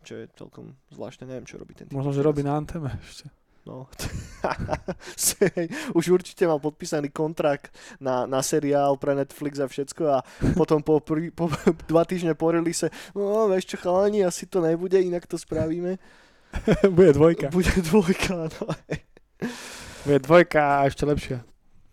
Čo 0.00 0.14
je 0.16 0.24
celkom 0.32 0.78
zvláštne, 0.94 1.28
neviem, 1.28 1.44
čo 1.44 1.58
robí 1.60 1.74
ten 1.76 1.90
typ 1.90 1.92
Možno, 1.92 2.14
že 2.14 2.24
robí 2.24 2.40
na 2.40 2.56
Antheme 2.56 2.88
ešte. 3.02 3.28
No. 3.68 3.84
Už 5.98 6.04
určite 6.08 6.48
mal 6.48 6.56
podpísaný 6.56 7.12
kontrakt 7.12 7.68
na, 8.00 8.24
na 8.24 8.40
seriál 8.40 8.96
pre 8.96 9.12
Netflix 9.12 9.60
a 9.60 9.68
všetko 9.68 10.02
a 10.08 10.18
potom 10.56 10.80
po, 10.80 11.04
prí, 11.04 11.28
po 11.28 11.52
dva 11.90 12.08
týždne 12.08 12.32
po 12.32 12.48
release 12.48 12.88
no 13.12 13.52
vieš 13.52 13.76
čo 13.76 13.84
chalani, 13.84 14.24
asi 14.24 14.48
to 14.48 14.64
nebude, 14.64 14.96
inak 14.96 15.28
to 15.28 15.36
spravíme. 15.36 16.00
Bude 16.96 17.12
dvojka. 17.12 17.48
Bude 17.48 17.72
dvojka, 17.82 18.50
no. 18.50 18.66
Bude 20.04 20.18
dvojka 20.18 20.82
a 20.82 20.88
ešte 20.88 21.04
lepšia. 21.06 21.38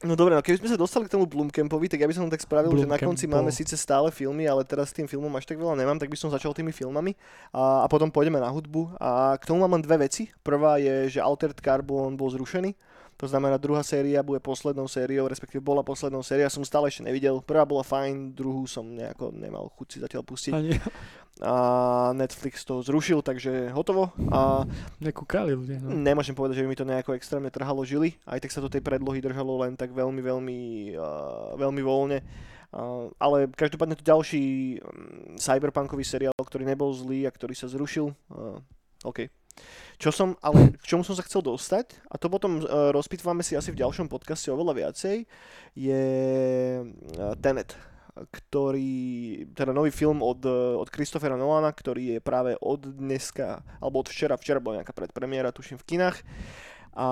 No 0.06 0.14
dobre, 0.14 0.38
no 0.38 0.46
keby 0.46 0.62
sme 0.62 0.70
sa 0.70 0.78
dostali 0.78 1.10
k 1.10 1.18
tomu 1.18 1.26
Blumcampovi, 1.26 1.90
tak 1.90 1.98
ja 1.98 2.06
by 2.06 2.14
som 2.14 2.30
tak 2.30 2.38
spravil, 2.38 2.70
že 2.78 2.86
na 2.86 3.02
konci 3.02 3.26
Blomkampo. 3.26 3.50
máme 3.50 3.50
síce 3.50 3.74
stále 3.74 4.14
filmy, 4.14 4.46
ale 4.46 4.62
teraz 4.62 4.94
s 4.94 4.98
tým 5.02 5.10
filmom 5.10 5.34
až 5.34 5.50
tak 5.50 5.58
veľa 5.58 5.74
nemám, 5.74 5.98
tak 5.98 6.14
by 6.14 6.14
som 6.14 6.30
začal 6.30 6.54
tými 6.54 6.70
filmami 6.70 7.18
a, 7.50 7.82
a 7.82 7.88
potom 7.90 8.14
pôjdeme 8.14 8.38
na 8.38 8.46
hudbu. 8.46 8.94
A 9.02 9.42
k 9.42 9.50
tomu 9.50 9.66
mám 9.66 9.74
len 9.74 9.82
dve 9.82 10.06
veci. 10.06 10.30
Prvá 10.46 10.78
je, 10.78 11.18
že 11.18 11.20
Altered 11.20 11.58
Carbon 11.58 12.14
bol 12.14 12.30
zrušený. 12.30 12.78
To 13.18 13.26
znamená, 13.26 13.58
druhá 13.58 13.82
séria 13.82 14.22
bude 14.22 14.38
poslednou 14.38 14.86
sériou, 14.86 15.26
respektíve 15.26 15.66
bola 15.66 15.82
poslednou 15.82 16.22
sériou, 16.22 16.54
som 16.54 16.62
stále 16.62 16.94
ešte 16.94 17.02
nevidel. 17.02 17.42
Prvá 17.42 17.66
bola 17.66 17.82
fajn, 17.82 18.38
druhú 18.38 18.70
som 18.70 18.86
nejako 18.86 19.34
nemal 19.34 19.74
chuť 19.74 19.88
si 19.90 19.98
zatiaľ 19.98 20.22
pustiť. 20.22 20.54
Ani 20.54 20.78
A 21.46 21.56
Netflix 22.17 22.65
to 22.65 22.82
zrušil, 22.82 23.22
takže 23.22 23.70
hotovo. 23.70 24.10
A 24.34 24.65
nekúkali 24.98 25.53
ľudia. 25.53 25.77
No. 25.77 25.94
Nemôžem 25.94 26.34
povedať, 26.34 26.62
že 26.62 26.63
by 26.65 26.70
mi 26.70 26.79
to 26.79 26.89
nejako 26.89 27.13
extrémne 27.13 27.53
trhalo 27.53 27.86
žily, 27.86 28.17
aj 28.25 28.41
tak 28.41 28.53
sa 28.53 28.62
to 28.62 28.72
tej 28.72 28.82
predlohy 28.82 29.22
držalo 29.22 29.62
len 29.62 29.77
tak 29.77 29.94
veľmi, 29.94 30.22
veľmi, 30.22 30.60
uh, 30.98 31.53
veľmi 31.60 31.82
voľne. 31.86 32.20
Uh, 32.74 33.13
ale 33.22 33.48
každopádne 33.53 33.96
to 33.96 34.03
ďalší 34.03 34.77
um, 34.82 35.38
cyberpunkový 35.38 36.03
seriál, 36.03 36.36
ktorý 36.36 36.65
nebol 36.65 36.91
zlý 36.91 37.29
a 37.29 37.32
ktorý 37.32 37.53
sa 37.53 37.70
zrušil. 37.70 38.12
Uh, 38.34 38.60
OK. 39.06 39.29
Čo 39.98 40.13
som, 40.13 40.29
ale 40.41 40.77
k 40.77 40.86
čomu 40.86 41.01
som 41.01 41.17
sa 41.17 41.25
chcel 41.25 41.41
dostať, 41.41 41.98
a 42.10 42.17
to 42.22 42.29
potom 42.29 42.62
uh, 42.62 42.94
rozpitváme 42.94 43.41
si 43.41 43.58
asi 43.58 43.74
v 43.74 43.82
ďalšom 43.82 44.09
podcaste 44.09 44.50
oveľa 44.53 44.85
viacej, 44.85 45.25
je 45.74 46.03
uh, 46.81 47.33
Tenet 47.42 47.74
ktorý, 48.32 49.46
teda 49.53 49.75
nový 49.75 49.94
film 49.94 50.25
od, 50.25 50.42
eh, 50.46 50.75
od 50.77 50.90
Christophera 50.90 51.38
Nolana, 51.38 51.70
ktorý 51.70 52.18
je 52.18 52.20
práve 52.24 52.58
od 52.58 52.82
dneska, 52.86 53.62
alebo 53.77 54.01
od 54.01 54.08
včera, 54.10 54.40
včera 54.40 54.58
bola 54.58 54.82
nejaká 54.82 54.94
predpremiéra, 54.96 55.53
tuším 55.53 55.77
v 55.77 55.88
kinách. 55.96 56.18
A, 56.98 57.08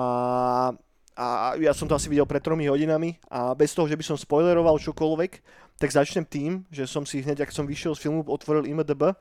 a 1.14 1.26
ja 1.62 1.72
som 1.72 1.86
to 1.86 1.94
asi 1.94 2.10
videl 2.10 2.26
pred 2.26 2.42
tromi 2.42 2.66
hodinami 2.66 3.22
a 3.30 3.54
bez 3.54 3.70
toho, 3.70 3.86
že 3.86 3.94
by 3.94 4.04
som 4.04 4.18
spoileroval 4.18 4.82
čokoľvek, 4.82 5.32
tak 5.78 5.92
začnem 5.92 6.24
tým, 6.26 6.64
že 6.72 6.88
som 6.88 7.06
si 7.06 7.22
hneď, 7.22 7.46
ak 7.46 7.54
som 7.54 7.68
vyšiel 7.68 7.94
z 7.94 8.08
filmu, 8.08 8.24
otvoril 8.26 8.66
IMDB 8.66 9.14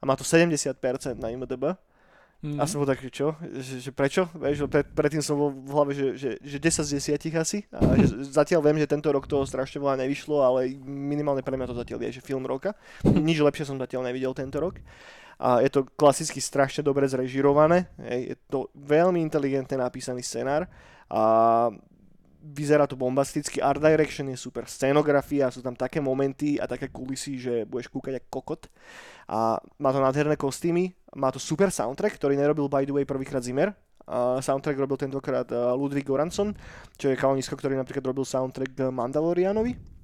a 0.00 0.02
má 0.02 0.14
to 0.18 0.26
70% 0.26 0.76
na 1.16 1.32
IMDB. 1.32 1.78
Mm. 2.40 2.56
A 2.56 2.64
som 2.64 2.80
bol 2.80 2.88
taký, 2.88 3.12
čo? 3.12 3.36
Že, 3.44 3.74
že 3.84 3.90
prečo? 3.92 4.32
Vieš, 4.32 4.64
že 4.64 4.66
pred, 4.66 4.86
predtým 4.88 5.20
som 5.20 5.36
bol 5.36 5.52
v 5.52 5.70
hlave, 5.76 5.92
že, 5.92 6.06
že, 6.16 6.30
že 6.40 6.56
10 6.56 6.88
z 6.88 7.20
10 7.20 7.36
asi. 7.36 7.68
A 7.68 7.94
že 8.00 8.24
zatiaľ 8.32 8.64
viem, 8.64 8.80
že 8.80 8.88
tento 8.88 9.12
rok 9.12 9.28
toho 9.28 9.44
strašne 9.44 9.76
veľa 9.76 10.00
nevyšlo, 10.00 10.40
ale 10.40 10.72
minimálne 10.80 11.44
pre 11.44 11.60
mňa 11.60 11.68
to 11.68 11.76
zatiaľ 11.76 12.00
je, 12.08 12.16
že 12.16 12.24
film 12.24 12.48
roka. 12.48 12.72
Nič 13.04 13.44
lepšie 13.44 13.68
som 13.68 13.76
zatiaľ 13.76 14.08
nevidel 14.08 14.32
tento 14.32 14.56
rok. 14.56 14.80
A 15.40 15.60
je 15.64 15.72
to 15.72 15.88
klasicky 15.96 16.40
strašne 16.40 16.84
dobre 16.84 17.08
zrežirované. 17.08 17.88
Je 18.00 18.36
to 18.48 18.68
veľmi 18.76 19.20
inteligentne 19.20 19.80
napísaný 19.80 20.20
scenár. 20.20 20.68
A 21.08 21.72
vyzerá 22.40 22.88
to 22.88 22.96
bombasticky, 22.96 23.60
art 23.60 23.78
direction 23.80 24.28
je 24.32 24.36
super, 24.40 24.64
scenografia, 24.64 25.52
sú 25.52 25.60
tam 25.60 25.76
také 25.76 26.00
momenty 26.00 26.56
a 26.56 26.64
také 26.64 26.88
kulisy, 26.88 27.36
že 27.36 27.54
budeš 27.68 27.92
kúkať 27.92 28.20
ako 28.20 28.28
kokot. 28.32 28.62
A 29.28 29.60
má 29.78 29.90
to 29.92 30.00
nádherné 30.00 30.40
kostýmy, 30.40 30.96
má 31.14 31.28
to 31.28 31.38
super 31.38 31.68
soundtrack, 31.68 32.16
ktorý 32.16 32.34
nerobil 32.34 32.66
by 32.66 32.88
the 32.88 32.94
way 32.96 33.04
prvýkrát 33.04 33.44
Zimmer. 33.44 33.76
A 34.10 34.42
soundtrack 34.42 34.74
robil 34.74 34.98
tentokrát 34.98 35.46
uh, 35.54 35.70
Ludwig 35.76 36.02
Goransson, 36.02 36.50
čo 36.98 37.12
je 37.12 37.20
kalonisko, 37.20 37.54
ktorý 37.54 37.78
napríklad 37.78 38.02
robil 38.10 38.26
soundtrack 38.26 38.90
Mandalorianovi. 38.90 39.99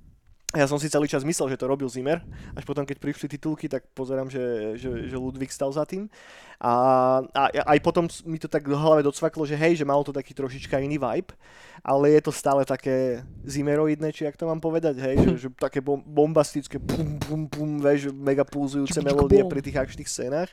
Ja 0.56 0.64
som 0.64 0.80
si 0.80 0.88
celý 0.88 1.04
čas 1.04 1.20
myslel, 1.20 1.52
že 1.52 1.60
to 1.60 1.68
robil 1.68 1.84
Zimmer, 1.92 2.24
až 2.56 2.64
potom 2.64 2.88
keď 2.88 2.96
prišli 2.96 3.28
titulky, 3.36 3.68
tak 3.68 3.84
pozerám, 3.92 4.32
že, 4.32 4.76
že, 4.80 5.12
že 5.12 5.16
Ludwig 5.20 5.52
stal 5.52 5.68
za 5.68 5.84
tým. 5.84 6.08
A, 6.56 7.20
a 7.36 7.42
aj 7.76 7.78
potom 7.84 8.08
mi 8.24 8.40
to 8.40 8.48
tak 8.48 8.64
v 8.64 8.72
hlave 8.72 9.04
docvaklo, 9.04 9.44
že 9.44 9.60
hej, 9.60 9.76
že 9.76 9.84
malo 9.84 10.00
to 10.00 10.08
taký 10.08 10.32
trošička 10.32 10.80
iný 10.80 10.96
vibe, 10.96 11.36
ale 11.84 12.16
je 12.16 12.20
to 12.24 12.32
stále 12.32 12.64
také 12.64 13.20
Zimmeroidné, 13.44 14.08
či 14.08 14.24
jak 14.24 14.40
to 14.40 14.48
mám 14.48 14.64
povedať, 14.64 14.96
hej, 14.96 15.16
že, 15.20 15.32
že 15.36 15.48
také 15.52 15.84
bom, 15.84 16.00
bombastické 16.00 16.80
pum, 16.80 17.20
pum, 17.20 17.44
pum, 17.44 17.70
vieš, 17.76 18.08
mega 18.16 18.48
pulzujúce 18.48 19.04
melódie 19.04 19.44
pri 19.44 19.60
tých 19.60 19.76
akčných 19.76 20.08
scénách. 20.08 20.48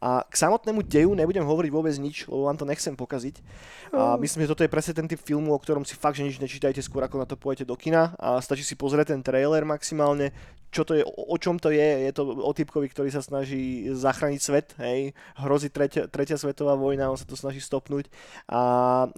A 0.00 0.24
k 0.24 0.34
samotnému 0.34 0.80
deju 0.80 1.12
nebudem 1.12 1.44
hovoriť 1.44 1.70
vôbec 1.70 1.92
nič, 2.00 2.24
lebo 2.24 2.48
vám 2.48 2.56
to 2.56 2.64
nechcem 2.64 2.96
pokaziť. 2.96 3.44
A 3.92 4.16
myslím, 4.16 4.48
že 4.48 4.50
toto 4.56 4.64
je 4.64 4.72
presne 4.72 4.96
ten 4.96 5.04
typ 5.04 5.20
filmu, 5.20 5.52
o 5.52 5.60
ktorom 5.60 5.84
si 5.84 5.92
fakt, 5.92 6.16
že 6.16 6.24
nič 6.24 6.40
nečítajte 6.40 6.80
skôr, 6.80 7.04
ako 7.04 7.20
na 7.20 7.28
to 7.28 7.36
pôjdete 7.36 7.68
do 7.68 7.76
kina 7.76 8.16
a 8.16 8.40
stačí 8.40 8.64
si 8.64 8.80
pozrieť 8.80 9.12
ten 9.12 9.20
trailer 9.34 9.66
maximálne, 9.66 10.30
čo 10.70 10.86
to 10.86 10.94
je, 10.94 11.02
o 11.06 11.34
čom 11.38 11.58
to 11.58 11.74
je, 11.74 12.10
je 12.10 12.12
to 12.14 12.22
o 12.22 12.50
typkovi, 12.54 12.86
ktorý 12.90 13.10
sa 13.10 13.22
snaží 13.22 13.90
zachrániť 13.90 14.40
svet, 14.42 14.68
hej, 14.78 15.10
hrozí 15.38 15.70
tretia, 15.74 16.06
tretia 16.06 16.38
svetová 16.38 16.78
vojna, 16.78 17.10
on 17.10 17.18
sa 17.18 17.26
to 17.26 17.34
snaží 17.34 17.58
stopnúť. 17.58 18.06
A 18.46 18.60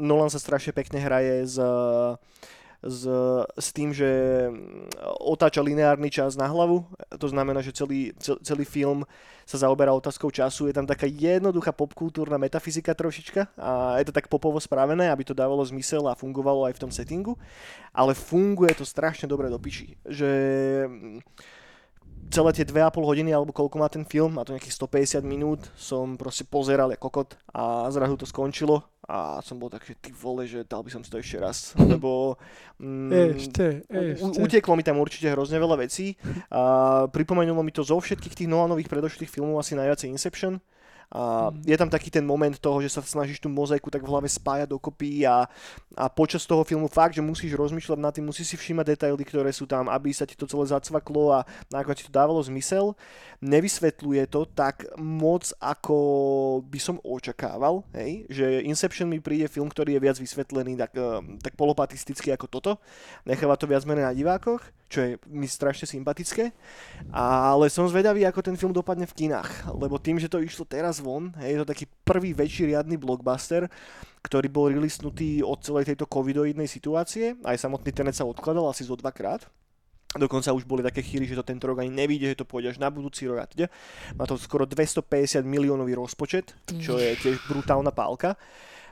Nolan 0.00 0.32
sa 0.32 0.40
strašne 0.40 0.72
pekne 0.72 1.00
hraje 1.00 1.44
s, 1.48 1.56
s, 2.86 3.02
s 3.58 3.68
tým, 3.74 3.90
že 3.90 4.08
otáča 5.20 5.60
lineárny 5.60 6.08
čas 6.08 6.38
na 6.38 6.46
hlavu, 6.46 6.86
to 7.18 7.26
znamená, 7.26 7.60
že 7.60 7.74
celý, 7.74 8.14
cel, 8.22 8.38
celý 8.40 8.62
film 8.62 9.02
sa 9.46 9.62
zaoberá 9.62 9.94
otázkou 9.94 10.30
času, 10.30 10.66
je 10.66 10.74
tam 10.74 10.86
taká 10.86 11.06
jednoduchá 11.06 11.70
popkultúrna 11.70 12.38
metafyzika 12.38 12.94
trošička 12.94 13.54
a 13.58 13.98
je 14.02 14.10
to 14.10 14.16
tak 14.16 14.26
popovo 14.26 14.58
spravené, 14.58 15.06
aby 15.10 15.22
to 15.22 15.38
dávalo 15.38 15.62
zmysel 15.62 16.06
a 16.10 16.18
fungovalo 16.18 16.66
aj 16.66 16.74
v 16.78 16.82
tom 16.82 16.90
settingu, 16.90 17.38
ale 17.94 18.14
funguje 18.14 18.74
to 18.74 18.82
strašne 18.82 19.30
dobre 19.30 19.46
do 19.46 19.58
piči, 19.58 19.94
že 20.02 20.30
mm, 20.86 21.18
celé 22.30 22.50
tie 22.52 22.66
2,5 22.66 23.00
hodiny, 23.00 23.30
alebo 23.32 23.54
koľko 23.54 23.76
má 23.80 23.88
ten 23.88 24.04
film, 24.04 24.36
má 24.36 24.42
to 24.44 24.52
nejakých 24.52 24.76
150 24.76 25.24
minút, 25.24 25.60
som 25.78 26.18
proste 26.18 26.44
pozeral 26.44 26.90
ako 26.92 27.00
kokot 27.08 27.30
a 27.54 27.88
zrazu 27.88 28.18
to 28.18 28.26
skončilo 28.26 28.82
a 29.06 29.38
som 29.38 29.56
bol 29.56 29.70
tak, 29.70 29.86
že 29.86 29.94
ty 29.94 30.10
vole, 30.10 30.50
že 30.50 30.66
dal 30.66 30.82
by 30.82 30.90
som 30.90 31.02
si 31.06 31.08
to 31.08 31.22
ešte 31.22 31.38
raz, 31.38 31.72
lebo 31.92 32.34
mm, 32.82 33.38
Ešte, 33.38 33.66
ešte. 33.86 34.42
uteklo 34.42 34.74
mi 34.74 34.82
tam 34.82 34.98
určite 34.98 35.30
hrozne 35.30 35.62
veľa 35.62 35.78
vecí 35.78 36.18
a 36.50 37.06
pripomenulo 37.06 37.62
mi 37.62 37.70
to 37.70 37.86
zo 37.86 37.96
všetkých 38.02 38.34
tých 38.34 38.50
Nolanových 38.50 38.90
predošlých 38.90 39.30
filmov 39.30 39.62
asi 39.62 39.78
najviacej 39.78 40.10
Inception. 40.10 40.58
A 41.12 41.54
Mm. 41.54 41.62
je 41.62 41.76
tam 41.78 41.90
taký 41.90 42.10
ten 42.10 42.26
moment 42.26 42.52
toho, 42.58 42.82
že 42.82 42.90
sa 42.90 43.00
snažíš 43.02 43.38
tú 43.38 43.46
mozaiku 43.46 43.90
tak 43.90 44.02
v 44.02 44.10
hlave 44.10 44.26
spájať 44.26 44.68
dokopy 44.74 45.22
a, 45.22 45.46
a 45.94 46.04
počas 46.10 46.42
toho 46.42 46.66
filmu 46.66 46.90
fakt, 46.90 47.14
že 47.14 47.22
musíš 47.22 47.54
rozmýšľať 47.54 47.98
nad 47.98 48.10
tým, 48.10 48.26
musíš 48.26 48.52
si 48.52 48.56
všímať 48.58 48.96
detaily, 48.96 49.22
ktoré 49.22 49.50
sú 49.54 49.70
tam, 49.70 49.86
aby 49.86 50.10
sa 50.10 50.26
ti 50.26 50.34
to 50.34 50.50
celé 50.50 50.66
zacvaklo 50.66 51.30
a 51.30 51.46
nakoniec 51.70 52.02
ti 52.02 52.06
to 52.10 52.14
dávalo 52.14 52.42
zmysel. 52.42 52.98
Nevysvetľuje 53.38 54.26
to 54.26 54.50
tak 54.50 54.82
moc, 54.98 55.52
ako 55.62 55.96
by 56.66 56.78
som 56.82 56.96
očakával, 57.06 57.86
hej? 57.94 58.26
že 58.26 58.66
Inception 58.66 59.06
mi 59.06 59.22
príde 59.22 59.46
film, 59.46 59.70
ktorý 59.70 59.94
je 59.96 60.04
viac 60.04 60.16
vysvetlený 60.18 60.74
tak, 60.74 60.92
eh, 60.98 61.22
tak 61.38 61.54
polopatisticky 61.54 62.34
ako 62.34 62.46
toto. 62.50 62.72
Necháva 63.22 63.54
to 63.54 63.70
viac 63.70 63.86
menej 63.86 64.10
na 64.10 64.14
divákoch. 64.16 64.60
Čo 64.86 64.98
je 65.02 65.10
mi 65.26 65.50
strašne 65.50 65.86
sympatické. 65.86 66.54
Ale 67.10 67.66
som 67.70 67.90
zvedavý, 67.90 68.22
ako 68.26 68.40
ten 68.42 68.56
film 68.58 68.70
dopadne 68.70 69.06
v 69.06 69.26
kinách, 69.26 69.70
lebo 69.74 69.98
tým, 69.98 70.18
že 70.22 70.30
to 70.30 70.42
išlo 70.42 70.66
teraz 70.66 71.02
von, 71.02 71.34
je 71.42 71.58
to 71.58 71.66
taký 71.66 71.90
prvý 72.06 72.32
väčší 72.32 72.70
riadny 72.70 72.94
blockbuster, 72.98 73.66
ktorý 74.22 74.50
bol 74.50 74.70
releasnutý 74.70 75.42
od 75.42 75.62
celej 75.62 75.94
tejto 75.94 76.06
covidoidnej 76.10 76.66
situácie. 76.66 77.38
Aj 77.46 77.54
samotný 77.54 77.94
tenet 77.94 78.18
sa 78.18 78.26
odkladal 78.26 78.66
asi 78.66 78.82
zo 78.82 78.98
dvakrát. 78.98 79.46
Dokonca 80.16 80.54
už 80.54 80.64
boli 80.64 80.80
také 80.80 81.04
chýry, 81.04 81.28
že 81.28 81.36
to 81.36 81.44
tento 81.44 81.68
rok 81.68 81.82
ani 81.82 81.92
nevíde, 81.92 82.32
že 82.32 82.40
to 82.40 82.48
pôjde 82.48 82.72
až 82.72 82.78
na 82.80 82.88
budúci 82.88 83.28
rok 83.28 83.42
teda. 83.52 83.68
Má 84.16 84.24
to 84.24 84.40
skoro 84.40 84.64
250 84.64 85.44
miliónový 85.44 85.92
rozpočet, 85.92 86.56
čo 86.80 86.96
je 86.96 87.12
tiež 87.20 87.36
brutálna 87.50 87.92
pálka. 87.92 88.38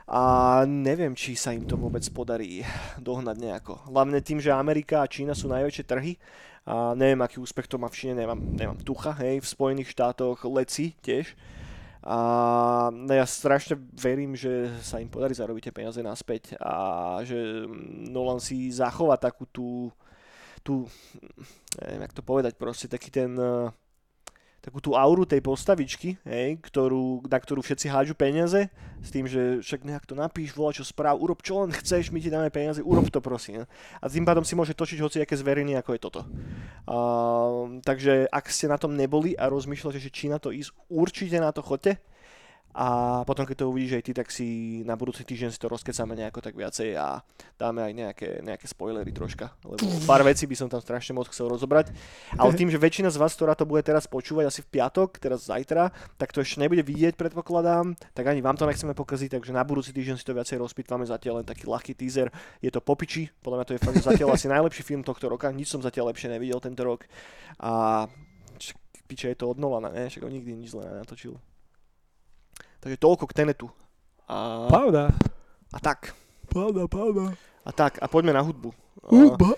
A 0.05 0.61
neviem, 0.69 1.17
či 1.17 1.33
sa 1.33 1.49
im 1.49 1.65
to 1.65 1.73
vôbec 1.73 2.05
podarí 2.13 2.61
dohnať 3.01 3.37
nejako. 3.41 3.73
Hlavne 3.89 4.21
tým, 4.21 4.37
že 4.37 4.53
Amerika 4.53 5.01
a 5.01 5.09
Čína 5.09 5.33
sú 5.33 5.49
najväčšie 5.49 5.83
trhy. 5.89 6.13
A 6.65 6.93
neviem, 6.93 7.21
aký 7.21 7.41
úspech 7.41 7.65
to 7.65 7.81
má 7.81 7.89
v 7.89 7.97
Číne, 7.97 8.13
nemám, 8.13 8.37
nemám 8.37 8.77
tucha, 8.81 9.13
hej, 9.21 9.41
v 9.41 9.47
Spojených 9.49 9.93
štátoch 9.93 10.45
leci 10.49 10.93
tiež. 11.01 11.33
A 12.05 12.17
no 12.93 13.09
ja 13.09 13.25
strašne 13.25 13.81
verím, 13.97 14.37
že 14.37 14.69
sa 14.85 15.01
im 15.01 15.09
podarí 15.09 15.33
zarobiť 15.33 15.69
tie 15.69 15.73
peniaze 15.73 15.97
naspäť 16.05 16.53
a 16.61 17.17
že 17.25 17.65
Nolan 18.13 18.37
si 18.37 18.69
zachová 18.69 19.17
takú 19.17 19.49
tú 19.49 19.89
tú, 20.65 20.89
neviem, 21.77 22.01
jak 22.09 22.17
to 22.17 22.25
povedať, 22.25 22.57
proste 22.57 22.89
taký 22.89 23.13
ten, 23.13 23.37
uh, 23.37 23.69
takú 24.65 24.81
tú 24.81 24.97
auru 24.97 25.29
tej 25.29 25.45
postavičky, 25.45 26.17
hej, 26.25 26.57
ktorú, 26.57 27.21
na 27.29 27.37
ktorú 27.37 27.61
všetci 27.61 27.85
hádžu 27.85 28.17
peniaze, 28.17 28.65
s 28.97 29.09
tým, 29.13 29.29
že 29.29 29.61
však 29.61 29.85
nejak 29.85 30.09
to 30.09 30.17
napíš, 30.17 30.57
volá 30.57 30.73
čo 30.73 30.81
správ, 30.81 31.21
urob 31.21 31.45
čo 31.45 31.61
len 31.61 31.69
chceš, 31.69 32.09
my 32.09 32.17
ti 32.17 32.33
dáme 32.33 32.49
peniaze, 32.49 32.81
urob 32.81 33.13
to 33.13 33.21
prosím. 33.21 33.69
A 34.01 34.09
tým 34.09 34.25
pádom 34.25 34.41
si 34.41 34.57
môže 34.57 34.73
točiť 34.73 34.97
hoci 35.05 35.21
aké 35.21 35.37
zveriny, 35.37 35.77
ako 35.77 35.93
je 35.93 36.01
toto. 36.01 36.21
Uh, 36.89 37.77
takže 37.85 38.25
ak 38.33 38.49
ste 38.49 38.65
na 38.65 38.81
tom 38.81 38.97
neboli 38.97 39.37
a 39.37 39.45
rozmýšľate, 39.53 40.01
že 40.01 40.09
či 40.09 40.33
na 40.33 40.41
to 40.41 40.49
ísť, 40.49 40.73
určite 40.89 41.37
na 41.37 41.53
to 41.53 41.61
chodte 41.61 42.01
a 42.75 43.23
potom, 43.23 43.47
keď 43.47 43.63
to 43.63 43.71
uvidíš 43.71 43.95
aj 43.95 44.03
ty, 44.03 44.11
tak 44.11 44.27
si 44.27 44.47
na 44.83 44.99
budúci 44.99 45.23
týždeň 45.23 45.55
si 45.55 45.59
to 45.63 45.71
rozkecáme 45.71 46.11
nejako 46.11 46.43
tak 46.43 46.59
viacej 46.59 46.99
a 46.99 47.23
dáme 47.55 47.79
aj 47.79 47.93
nejaké, 47.95 48.29
nejaké 48.43 48.67
spoilery 48.67 49.15
troška, 49.15 49.55
lebo 49.63 49.79
pár 50.03 50.27
vecí 50.27 50.43
by 50.43 50.59
som 50.59 50.67
tam 50.67 50.83
strašne 50.83 51.15
moc 51.15 51.31
chcel 51.31 51.47
rozobrať. 51.47 51.95
Ale 52.35 52.51
tým, 52.51 52.67
že 52.67 52.75
väčšina 52.75 53.07
z 53.07 53.15
vás, 53.15 53.31
ktorá 53.31 53.55
to 53.55 53.63
bude 53.63 53.79
teraz 53.79 54.11
počúvať 54.11 54.51
asi 54.51 54.59
v 54.59 54.75
piatok, 54.75 55.23
teraz 55.23 55.47
zajtra, 55.47 55.95
tak 56.19 56.35
to 56.35 56.43
ešte 56.43 56.59
nebude 56.59 56.83
vidieť, 56.83 57.15
predpokladám, 57.15 57.95
tak 58.11 58.27
ani 58.27 58.43
vám 58.43 58.59
to 58.59 58.67
nechceme 58.67 58.91
pokaziť, 58.91 59.39
takže 59.39 59.55
na 59.55 59.63
budúci 59.63 59.95
týždeň 59.95 60.19
si 60.19 60.27
to 60.27 60.35
viacej 60.35 60.59
rozpýtvame 60.59 61.07
zatiaľ 61.07 61.39
len 61.39 61.47
taký 61.47 61.71
ľahký 61.71 61.95
teaser. 61.95 62.27
Je 62.59 62.67
to 62.75 62.83
popiči, 62.83 63.31
podľa 63.39 63.63
mňa 63.63 63.67
to 63.71 63.75
je 63.79 63.83
fakt 63.87 64.03
zatiaľ 64.03 64.35
asi 64.35 64.51
najlepší 64.51 64.83
film 64.83 64.99
tohto 64.99 65.31
roka, 65.31 65.47
nič 65.47 65.71
som 65.71 65.79
zatiaľ 65.79 66.11
lepšie 66.11 66.27
nevidel 66.27 66.59
tento 66.59 66.83
rok. 66.83 67.07
A 67.63 68.03
piče 69.07 69.31
je 69.31 69.39
to 69.39 69.47
od 69.47 69.63
Nolana, 69.63 69.95
ne? 69.95 70.11
Však 70.11 70.27
on 70.27 70.35
nikdy 70.35 70.59
nič 70.59 70.75
zle 70.75 70.83
nenatočil. 70.83 71.39
Takže 72.85 73.01
toľko 73.01 73.25
k 73.25 73.33
Tenetu. 73.33 73.67
A, 74.29 74.69
Pravda. 74.69 75.09
a 75.73 75.77
tak. 75.81 76.13
Pravda, 76.45 76.85
pravda. 76.85 77.33
A 77.65 77.73
tak, 77.73 77.97
a 77.97 78.05
poďme 78.05 78.37
na 78.37 78.45
hudbu. 78.45 78.69
Hudba. 79.09 79.57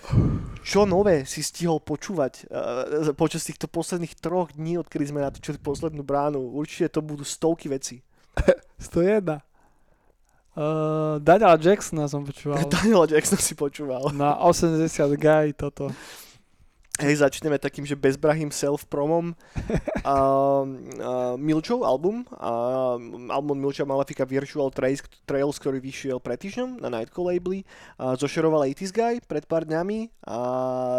Čo 0.64 0.88
nové 0.88 1.28
si 1.28 1.44
stihol 1.44 1.76
počúvať 1.76 2.48
uh, 2.48 3.12
počas 3.12 3.44
týchto 3.44 3.68
posledných 3.68 4.16
troch 4.16 4.56
dní, 4.56 4.80
odkedy 4.80 5.12
sme 5.12 5.20
natočili 5.20 5.60
poslednú 5.60 6.00
bránu? 6.00 6.40
Určite 6.56 6.88
to 6.88 7.00
budú 7.04 7.20
stovky 7.20 7.68
veci. 7.68 8.00
101. 8.80 9.44
Uh, 10.56 11.20
Daniela 11.20 11.60
Jacksona 11.60 12.08
som 12.08 12.24
počúval. 12.24 12.64
Daniela 12.72 13.04
Jacksona 13.12 13.44
si 13.44 13.52
počúval. 13.52 14.08
Na 14.16 14.40
80 14.40 14.88
guy 15.20 15.52
toto. 15.52 15.92
Hej, 16.98 17.22
začneme 17.22 17.62
takým, 17.62 17.86
že 17.86 17.94
bezbrahým 17.94 18.50
self-promom. 18.50 19.30
Uh, 20.02 20.10
uh, 20.10 20.64
Milčov 21.38 21.86
album, 21.86 22.26
uh, 22.34 22.98
album 23.30 23.54
Milča 23.54 23.86
Malefika 23.86 24.26
Virtual 24.26 24.66
Trails, 24.74 25.06
Trails, 25.22 25.62
ktorý 25.62 25.78
vyšiel 25.78 26.18
pred 26.18 26.42
týždňom 26.42 26.82
na 26.82 26.90
Nightcall 26.90 27.30
labeli. 27.30 27.62
Uh, 28.00 28.18
zošeroval 28.18 28.66
80's 28.66 28.90
Guy 28.90 29.14
pred 29.22 29.46
pár 29.46 29.62
dňami 29.62 30.10
a 30.26 30.38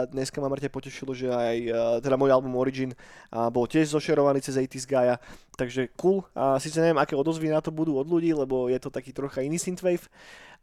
dneska 0.07 0.39
ma 0.39 0.47
mŕte 0.47 0.71
potešilo, 0.71 1.11
že 1.11 1.27
aj 1.27 1.57
teda 1.99 2.15
môj 2.15 2.31
album 2.31 2.55
Origin 2.55 2.95
uh, 2.95 3.51
bol 3.51 3.67
tiež 3.67 3.91
zošerovaný 3.91 4.39
cez 4.39 4.55
80's 4.55 4.87
Guy. 4.87 5.19
Takže 5.59 5.91
cool. 5.99 6.23
Uh, 6.31 6.55
Sice 6.63 6.79
neviem, 6.79 7.01
aké 7.03 7.19
odozvy 7.19 7.51
na 7.51 7.59
to 7.59 7.75
budú 7.75 7.99
od 7.99 8.07
ľudí, 8.07 8.31
lebo 8.31 8.71
je 8.71 8.79
to 8.79 8.87
taký 8.87 9.11
trocha 9.11 9.43
iný 9.43 9.59
synthwave, 9.59 10.07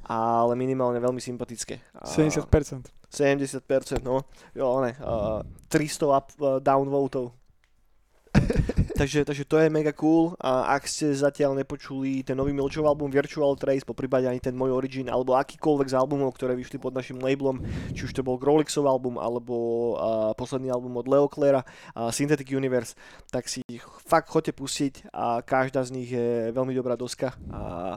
ale 0.09 0.57
minimálne 0.57 0.96
veľmi 0.96 1.20
sympatické. 1.20 1.83
Uh, 1.92 2.09
70%. 2.09 2.88
70%, 3.17 4.05
no. 4.05 4.29
Jo, 4.53 4.85
ne, 4.85 4.93
uh, 5.01 5.41
300 5.73 6.13
up, 6.13 6.29
uh, 6.37 6.61
downvotov. 6.61 7.33
takže, 9.01 9.25
takže 9.25 9.45
to 9.45 9.57
je 9.59 9.73
mega 9.73 9.93
cool 9.97 10.37
a 10.41 10.77
ak 10.77 10.89
ste 10.89 11.13
zatiaľ 11.13 11.57
nepočuli 11.57 12.21
ten 12.21 12.37
nový 12.37 12.53
Milčov 12.53 12.85
album 12.85 13.09
Virtual 13.09 13.57
Trace, 13.57 13.85
po 13.85 13.97
prípade 13.97 14.29
ani 14.29 14.41
ten 14.41 14.53
môj 14.53 14.77
Origin, 14.77 15.09
alebo 15.09 15.37
akýkoľvek 15.37 15.89
z 15.93 15.97
albumov, 15.97 16.37
ktoré 16.37 16.53
vyšli 16.53 16.77
pod 16.77 16.93
našim 16.93 17.21
labelom, 17.21 17.61
či 17.97 18.09
už 18.09 18.13
to 18.13 18.27
bol 18.27 18.37
Grolixov 18.37 18.89
album, 18.89 19.17
alebo 19.17 19.55
uh, 19.97 20.33
posledný 20.37 20.73
album 20.73 20.97
od 21.01 21.09
Leo 21.09 21.29
Clera, 21.33 21.65
uh, 21.65 22.13
Synthetic 22.13 22.49
Universe, 22.53 22.93
tak 23.33 23.49
si 23.49 23.65
ich 23.69 23.85
fakt 24.05 24.29
chodte 24.29 24.53
pustiť 24.53 25.13
a 25.13 25.41
každá 25.41 25.85
z 25.85 25.91
nich 25.97 26.11
je 26.13 26.53
veľmi 26.53 26.77
dobrá 26.77 26.97
doska. 26.97 27.33
A 27.53 27.97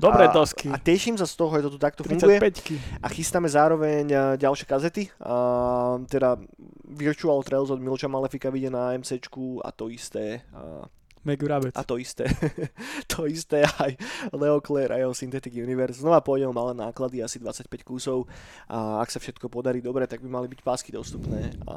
Dobré 0.00 0.24
a, 0.26 0.32
dosky. 0.32 0.72
A 0.72 0.80
teším 0.80 1.20
sa 1.20 1.28
z 1.28 1.36
toho, 1.36 1.52
že 1.60 1.68
to 1.68 1.70
tu 1.76 1.78
takto 1.78 2.00
funguje. 2.00 2.40
35 2.40 3.04
A 3.04 3.06
chystáme 3.12 3.46
zároveň 3.52 4.04
a, 4.08 4.20
ďalšie 4.40 4.64
kazety. 4.64 5.12
A, 5.20 6.00
teda 6.08 6.40
Virtual 6.88 7.44
Trails 7.44 7.68
od 7.68 7.78
Milča 7.84 8.08
Malefika 8.08 8.48
vyjde 8.48 8.72
na 8.72 8.96
MCčku 8.96 9.60
a 9.60 9.68
to 9.70 9.92
isté. 9.92 10.40
A, 10.56 10.88
Rabec. 11.20 11.76
a 11.76 11.84
to 11.84 12.00
isté. 12.00 12.24
to 13.12 13.28
isté 13.28 13.60
aj 13.60 13.92
Leo 14.32 14.56
Claire 14.64 14.96
a 14.96 15.04
jeho 15.04 15.12
Synthetic 15.12 15.52
Universe. 15.52 16.00
Znova 16.00 16.24
pôjde 16.24 16.48
o 16.48 16.56
malé 16.56 16.72
náklady, 16.72 17.20
asi 17.20 17.36
25 17.36 17.68
kusov. 17.84 18.24
A 18.72 19.04
ak 19.04 19.12
sa 19.12 19.20
všetko 19.20 19.52
podarí 19.52 19.84
dobre, 19.84 20.08
tak 20.08 20.24
by 20.24 20.28
mali 20.32 20.48
byť 20.48 20.64
pásky 20.64 20.96
dostupné 20.96 21.52
a 21.68 21.76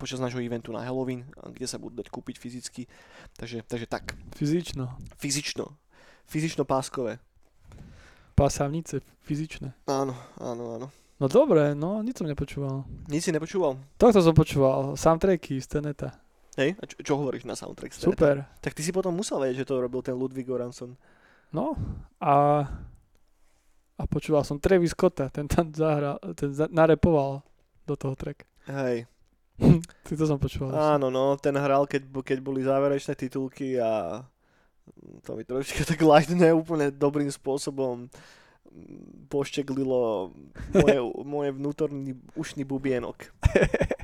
počas 0.00 0.24
nášho 0.24 0.40
eventu 0.40 0.72
na 0.72 0.80
Halloween, 0.80 1.28
kde 1.52 1.68
sa 1.68 1.76
budú 1.76 2.00
dať 2.00 2.08
kúpiť 2.08 2.40
fyzicky. 2.40 2.88
Takže, 3.36 3.68
takže 3.68 3.84
tak. 3.84 4.16
Fyzično. 4.32 4.88
Fyzično. 5.20 5.68
Fyzično 6.24 6.64
páskové. 6.64 7.20
Pásavnice 8.38 9.02
fyzičné. 9.26 9.74
Áno, 9.90 10.14
áno, 10.38 10.64
áno. 10.78 10.86
No 11.18 11.26
dobre, 11.26 11.74
no 11.74 11.98
nic 12.06 12.14
som 12.14 12.30
nepočúval. 12.30 12.86
Nic 13.10 13.26
si 13.26 13.34
nepočúval? 13.34 13.74
Tohto 13.98 14.22
som 14.22 14.30
počúval, 14.30 14.94
soundtracky 14.94 15.58
z 15.58 15.66
Teneta. 15.66 16.14
Hej, 16.54 16.78
a 16.78 16.86
čo, 16.86 16.94
čo 17.02 17.12
hovoríš 17.18 17.42
na 17.42 17.58
soundtrack? 17.58 17.90
z 17.90 17.98
Teneta? 17.98 18.14
Super. 18.14 18.34
Tak 18.62 18.78
ty 18.78 18.86
si 18.86 18.94
potom 18.94 19.10
musel 19.10 19.42
vedieť, 19.42 19.66
že 19.66 19.68
to 19.68 19.82
robil 19.82 19.98
ten 20.06 20.14
Ludwig 20.14 20.46
Goranson. 20.46 20.94
No 21.50 21.74
a, 22.22 22.62
a 23.98 24.02
počúval 24.06 24.46
som 24.46 24.62
Travis 24.62 24.94
Scotta, 24.94 25.26
ten 25.34 25.50
tam 25.50 25.74
zahral, 25.74 26.22
ten 26.38 26.54
za, 26.54 26.70
narepoval 26.70 27.42
do 27.82 27.98
toho 27.98 28.14
track. 28.14 28.46
Hej, 28.70 29.10
Ty 30.06 30.12
to 30.14 30.24
som 30.30 30.38
počúval. 30.38 30.70
áno, 30.70 31.10
no, 31.10 31.34
ten 31.34 31.58
hral, 31.58 31.82
keď, 31.90 32.06
keď 32.22 32.38
boli 32.38 32.62
záverečné 32.62 33.18
titulky 33.18 33.74
a 33.82 34.22
to 35.22 35.36
mi 35.36 35.44
trošička 35.44 35.84
tak 35.84 36.00
light 36.02 36.30
úplne 36.32 36.92
dobrým 36.92 37.28
spôsobom 37.28 38.08
mm, 38.08 39.28
pošteklilo 39.32 40.32
moje, 40.74 40.98
moje 41.36 41.50
vnútorný 41.54 42.16
ušný 42.34 42.62
bubienok. 42.64 43.28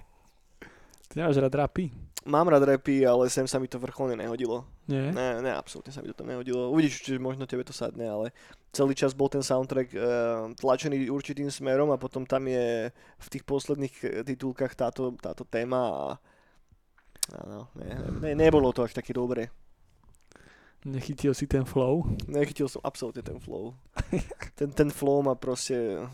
Ty 1.09 1.15
nemáš 1.23 1.39
rád 1.39 1.55
rapy? 1.55 1.95
Mám 2.25 2.49
rád 2.49 2.65
repy, 2.65 3.05
ale 3.05 3.29
sem 3.29 3.45
sa 3.45 3.61
mi 3.61 3.69
to 3.69 3.77
vrcholne 3.77 4.17
nehodilo. 4.17 4.65
Nie? 4.89 5.13
Ne, 5.13 5.45
ne, 5.45 5.53
absolútne 5.53 5.93
sa 5.93 6.01
mi 6.01 6.09
to 6.09 6.25
nehodilo. 6.25 6.73
Uvidíš, 6.73 7.05
či 7.05 7.21
možno 7.21 7.45
tebe 7.45 7.69
to 7.69 7.77
sadne, 7.77 8.09
ale 8.09 8.33
celý 8.73 8.97
čas 8.97 9.13
bol 9.13 9.29
ten 9.29 9.45
soundtrack 9.45 9.89
uh, 9.93 10.01
tlačený 10.57 11.13
určitým 11.13 11.53
smerom 11.53 11.93
a 11.93 12.01
potom 12.01 12.25
tam 12.25 12.49
je 12.49 12.89
v 12.97 13.27
tých 13.29 13.45
posledných 13.45 13.95
eh, 14.03 14.09
titulkách 14.25 14.73
táto, 14.73 15.13
táto 15.21 15.45
téma 15.45 15.81
a 15.85 16.05
áno, 17.45 17.69
ne, 17.77 17.89
ne, 18.25 18.33
nebolo 18.35 18.73
to 18.73 18.89
až 18.89 18.97
také 18.97 19.13
dobré. 19.13 19.53
Nechytil 20.85 21.33
si 21.33 21.49
ten 21.49 21.65
flow? 21.65 22.05
Nechytil 22.29 22.69
som 22.69 22.85
absolútne 22.85 23.25
ten 23.25 23.41
flow. 23.41 23.73
Ten, 24.55 24.71
ten 24.71 24.93
flow 24.93 25.25
ma 25.25 25.35
proste... 25.35 26.05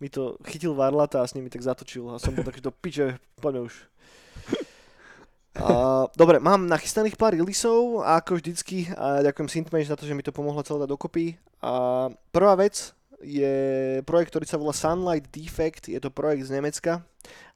Mi 0.00 0.08
to 0.08 0.36
chytil 0.48 0.72
varlata 0.72 1.20
a 1.20 1.28
s 1.28 1.36
nimi 1.36 1.52
tak 1.52 1.64
zatočil 1.64 2.08
a 2.08 2.20
som 2.20 2.32
bol 2.32 2.44
taký 2.44 2.60
do 2.64 2.72
piče, 2.72 3.20
poďme 3.36 3.68
už. 3.68 3.74
A, 5.60 6.06
dobre, 6.16 6.38
mám 6.40 6.64
nachystaných 6.64 7.18
pár 7.18 7.36
releaseov 7.36 8.06
a 8.06 8.22
ako 8.22 8.38
vždycky 8.38 8.88
a 8.96 9.20
ďakujem 9.20 9.50
Synthmage 9.50 9.90
za 9.90 9.98
to, 9.98 10.06
že 10.08 10.14
mi 10.16 10.24
to 10.24 10.32
pomohlo 10.32 10.62
celé 10.62 10.86
dať 10.86 10.90
dokopy. 10.94 11.36
A 11.60 12.06
prvá 12.32 12.54
vec 12.56 12.96
je 13.20 13.98
projekt, 14.08 14.32
ktorý 14.32 14.46
sa 14.48 14.56
volá 14.56 14.72
Sunlight 14.72 15.28
Defect, 15.28 15.92
je 15.92 16.00
to 16.00 16.08
projekt 16.08 16.48
z 16.48 16.54
Nemecka 16.56 17.04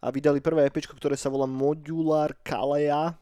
a 0.03 0.07
vydali 0.13 0.45
prvé 0.45 0.69
EP, 0.69 0.77
ktoré 0.85 1.17
sa 1.17 1.33
volá 1.33 1.49
Modular 1.49 2.37
Kalea 2.45 3.17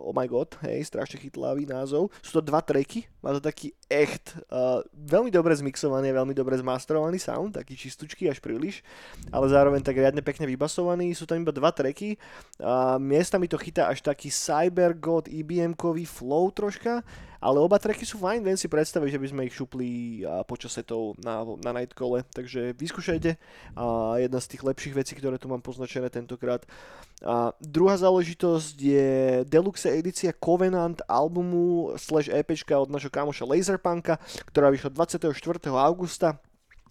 oh 0.00 0.16
my 0.16 0.24
god, 0.24 0.56
hej, 0.64 0.88
strašne 0.88 1.20
chytlavý 1.20 1.68
názov. 1.68 2.08
Sú 2.24 2.40
to 2.40 2.42
dva 2.42 2.64
tracky, 2.64 3.04
má 3.20 3.36
to 3.36 3.42
taký 3.44 3.76
echt, 3.86 4.34
uh, 4.48 4.80
veľmi 4.96 5.28
dobre 5.28 5.52
zmixovaný, 5.52 6.10
veľmi 6.16 6.32
dobre 6.32 6.56
zmasterovaný 6.56 7.20
sound, 7.20 7.60
taký 7.60 7.76
čistúčky 7.76 8.26
až 8.26 8.40
príliš, 8.40 8.80
ale 9.28 9.46
zároveň 9.52 9.84
tak 9.84 10.00
riadne 10.00 10.24
pekne 10.24 10.48
vybasovaný. 10.48 11.12
Sú 11.12 11.28
tam 11.28 11.44
iba 11.44 11.52
dva 11.52 11.70
tracky, 11.70 12.16
uh, 12.60 12.96
miesta 12.96 13.36
mi 13.36 13.46
to 13.46 13.60
chytá 13.60 13.92
až 13.92 14.00
taký 14.00 14.32
Cybergod 14.32 15.28
IBM-kový 15.28 16.08
flow 16.08 16.48
troška, 16.50 17.04
ale 17.40 17.56
oba 17.56 17.80
tracky 17.80 18.04
sú 18.04 18.20
fajn, 18.20 18.44
viem 18.44 18.58
si 18.60 18.68
predstaviť, 18.68 19.16
že 19.16 19.20
by 19.20 19.26
sme 19.32 19.46
ich 19.48 19.56
šupli 19.56 20.20
počas 20.44 20.76
setov 20.76 21.16
na, 21.16 21.40
na 21.64 21.72
Nightcole, 21.72 22.20
takže 22.28 22.76
vyskúšajte. 22.76 23.40
A 23.80 23.84
jedna 24.20 24.44
z 24.44 24.48
tých 24.52 24.62
lepších 24.62 24.92
vecí, 24.92 25.16
ktoré 25.16 25.40
tu 25.40 25.48
mám 25.48 25.64
poznačené 25.64 26.12
tentokrát. 26.12 26.68
A 27.24 27.56
druhá 27.60 27.96
záležitosť 27.96 28.76
je 28.76 29.08
deluxe 29.48 29.88
edícia 29.90 30.30
Covenant 30.32 31.02
albumu 31.10 31.98
slash 31.98 32.30
EPčka 32.30 32.78
od 32.78 32.88
našho 32.88 33.10
kamoša 33.10 33.44
Laserpunka, 33.44 34.16
ktorá 34.48 34.70
vyšla 34.70 34.94
24. 34.94 35.34
augusta 35.74 36.38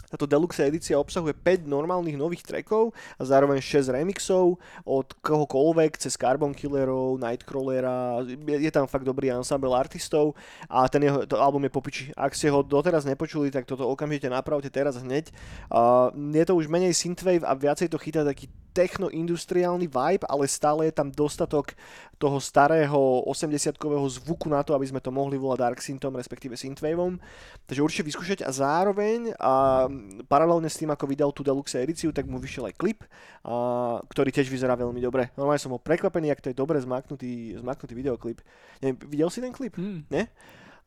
táto 0.10 0.26
deluxe 0.26 0.66
edícia 0.66 0.98
obsahuje 0.98 1.38
5 1.38 1.70
normálnych 1.70 2.18
nových 2.18 2.42
trackov 2.42 2.98
a 3.20 3.22
zároveň 3.22 3.62
6 3.62 3.94
remixov 3.94 4.58
od 4.82 5.08
kohokoľvek 5.22 6.02
cez 6.02 6.18
Carbon 6.18 6.50
Killerov, 6.50 7.22
Nightcrawlera, 7.22 8.26
je 8.42 8.72
tam 8.74 8.90
fakt 8.90 9.06
dobrý 9.06 9.30
ensemble 9.30 9.70
artistov 9.70 10.34
a 10.66 10.90
ten 10.90 11.06
jeho 11.06 11.30
to 11.30 11.38
album 11.38 11.70
je 11.70 11.72
popiči. 11.72 12.06
Ak 12.18 12.34
ste 12.34 12.50
ho 12.50 12.66
doteraz 12.66 13.06
nepočuli, 13.06 13.54
tak 13.54 13.70
toto 13.70 13.86
okamžite 13.86 14.26
napravte 14.34 14.74
teraz 14.74 14.98
hneď. 14.98 15.30
Uh, 15.70 16.10
je 16.34 16.42
to 16.42 16.58
už 16.58 16.66
menej 16.66 16.98
synthwave 16.98 17.46
a 17.46 17.54
viacej 17.54 17.94
to 17.94 18.02
chytá 18.02 18.26
taký 18.26 18.50
techno-industriálny 18.80 19.92
vibe, 19.92 20.24
ale 20.24 20.48
stále 20.48 20.88
je 20.88 20.94
tam 20.96 21.12
dostatok 21.12 21.76
toho 22.16 22.40
starého 22.40 23.28
80-kového 23.28 24.08
zvuku 24.08 24.48
na 24.48 24.64
to, 24.64 24.72
aby 24.72 24.88
sme 24.88 25.04
to 25.04 25.12
mohli 25.12 25.36
volať 25.36 25.60
Dark 25.60 25.80
Synthm, 25.84 26.16
respektíve 26.16 26.56
Synthwaveom. 26.56 27.20
Takže 27.68 27.84
určite 27.84 28.08
vyskúšať 28.08 28.40
a 28.48 28.52
zároveň 28.56 29.36
a 29.36 29.88
paralelne 30.32 30.72
s 30.72 30.80
tým, 30.80 30.92
ako 30.92 31.08
vydal 31.08 31.32
tú 31.36 31.44
deluxe 31.44 31.76
edíciu, 31.76 32.16
tak 32.16 32.28
mu 32.28 32.40
vyšiel 32.40 32.72
aj 32.72 32.76
klip, 32.80 33.04
a, 33.44 34.00
ktorý 34.08 34.32
tiež 34.32 34.48
vyzerá 34.48 34.80
veľmi 34.80 35.00
dobre. 35.04 35.32
Normálne 35.36 35.60
som 35.60 35.76
bol 35.76 35.84
prekvapený, 35.84 36.32
ak 36.32 36.44
to 36.44 36.52
je 36.52 36.56
dobre 36.56 36.80
zmaknutý, 36.80 37.60
zmaknutý 37.60 37.96
videoklip. 37.96 38.40
Neviem, 38.80 38.96
videl 39.08 39.30
si 39.32 39.40
ten 39.44 39.52
klip? 39.52 39.76
Mm. 39.76 40.08
Nie? 40.08 40.32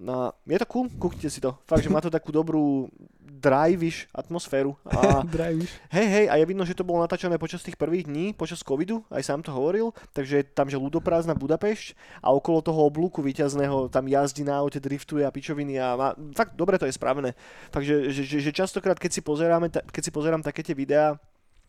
No, 0.02 0.34
je 0.42 0.58
to 0.58 0.66
cool, 0.66 0.90
kúknite 0.98 1.30
si 1.30 1.38
to. 1.38 1.54
Fakt, 1.62 1.86
že 1.86 1.92
má 1.92 2.02
to 2.02 2.10
takú 2.10 2.34
dobrú 2.34 2.90
drive 3.22 4.10
atmosféru. 4.10 4.74
A, 4.86 5.22
hej, 5.94 6.06
hej, 6.06 6.26
a 6.26 6.34
je 6.42 6.48
vidno, 6.50 6.66
že 6.66 6.74
to 6.74 6.82
bolo 6.82 7.02
natáčané 7.02 7.38
počas 7.38 7.62
tých 7.62 7.78
prvých 7.78 8.10
dní, 8.10 8.34
počas 8.34 8.66
covidu, 8.66 9.06
aj 9.14 9.22
sám 9.22 9.46
to 9.46 9.54
hovoril, 9.54 9.94
takže 10.10 10.42
je 10.42 10.44
tam, 10.46 10.66
že 10.66 10.78
ľudoprázdna 10.78 11.38
Budapešť 11.38 11.94
a 12.18 12.34
okolo 12.34 12.62
toho 12.62 12.86
oblúku 12.86 13.22
víťazného 13.22 13.90
tam 13.90 14.10
jazdí 14.10 14.42
na 14.42 14.58
aute, 14.58 14.82
driftuje 14.82 15.22
a 15.22 15.34
pičoviny 15.34 15.78
a 15.78 15.94
má, 15.94 16.08
fakt 16.34 16.54
dobre 16.54 16.78
to 16.82 16.86
je 16.86 16.94
spravené. 16.94 17.38
Takže 17.70 18.10
že, 18.10 18.22
že, 18.26 18.38
že 18.42 18.50
častokrát, 18.54 18.98
keď 18.98 19.10
si, 19.10 19.20
pozeráme, 19.22 19.70
keď 19.70 20.02
si 20.02 20.10
pozerám 20.14 20.42
také 20.42 20.66
tie 20.66 20.74
videá, 20.74 21.18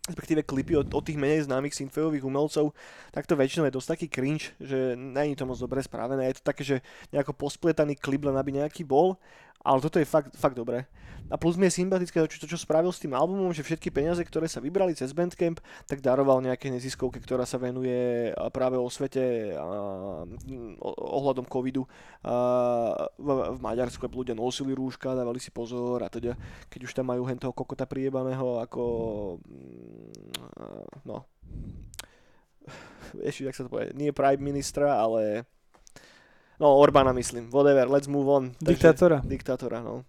respektíve 0.04 0.44
klipy 0.44 0.76
od, 0.76 0.92
od 0.92 1.04
tých 1.04 1.16
menej 1.16 1.48
známych 1.48 1.72
synthwaveových 1.80 2.28
umelcov, 2.28 2.76
tak 3.16 3.24
to 3.24 3.40
väčšinou 3.40 3.64
je 3.72 3.76
dosť 3.76 3.90
taký 3.96 4.08
cringe, 4.12 4.52
že 4.60 5.00
není 5.00 5.32
to 5.32 5.48
moc 5.48 5.56
dobre 5.56 5.80
spravené. 5.80 6.28
Je 6.28 6.44
to 6.44 6.44
také, 6.44 6.64
že 6.68 6.78
nejako 7.16 7.32
pospletaný 7.32 7.96
klip 7.96 8.28
len 8.28 8.36
aby 8.36 8.52
nejaký 8.60 8.84
bol, 8.84 9.16
ale 9.64 9.80
toto 9.80 9.98
je 9.98 10.08
fakt, 10.08 10.36
fakt 10.36 10.60
dobré. 10.60 10.86
A 11.32 11.40
plus 11.40 11.56
mi 11.56 11.66
je 11.72 11.80
sympatické 11.80 12.20
to, 12.20 12.28
čo, 12.28 12.60
spravil 12.60 12.92
s 12.92 13.00
tým 13.00 13.16
albumom, 13.16 13.56
že 13.56 13.64
všetky 13.64 13.90
peniaze, 13.90 14.20
ktoré 14.20 14.46
sa 14.52 14.60
vybrali 14.60 14.92
cez 14.92 15.16
Bandcamp, 15.16 15.64
tak 15.88 16.04
daroval 16.04 16.44
nejaké 16.44 16.68
neziskovke, 16.68 17.24
ktorá 17.24 17.48
sa 17.48 17.56
venuje 17.56 18.30
práve 18.52 18.76
o 18.76 18.86
svete 18.92 19.56
a, 19.56 19.64
ohľadom 20.94 21.48
covidu. 21.48 21.88
A, 22.28 23.08
v, 23.16 23.28
v 23.56 23.60
Maďarsku 23.64 24.04
ľudia 24.12 24.36
nosili 24.36 24.76
rúška, 24.76 25.16
dávali 25.16 25.40
si 25.40 25.50
pozor 25.50 26.04
a 26.04 26.12
teda, 26.12 26.36
keď 26.68 26.80
už 26.84 26.92
tam 26.92 27.08
majú 27.10 27.24
hen 27.24 27.40
toho 27.40 27.56
kokota 27.56 27.88
priebaného 27.88 28.60
ako 28.60 28.84
mm, 29.48 31.08
no 31.08 31.24
ešte, 33.22 33.46
jak 33.46 33.56
sa 33.56 33.64
to 33.68 33.72
povie, 33.72 33.92
nie 33.94 34.16
prime 34.16 34.42
ministra, 34.42 34.98
ale 34.98 35.46
no 36.60 36.78
Orbána 36.78 37.14
myslím, 37.14 37.50
whatever, 37.50 37.88
let's 37.88 38.08
move 38.08 38.30
on. 38.30 38.52
Diktátora. 38.62 39.22
Takže, 39.22 39.30
diktátora, 39.30 39.80
no. 39.82 40.04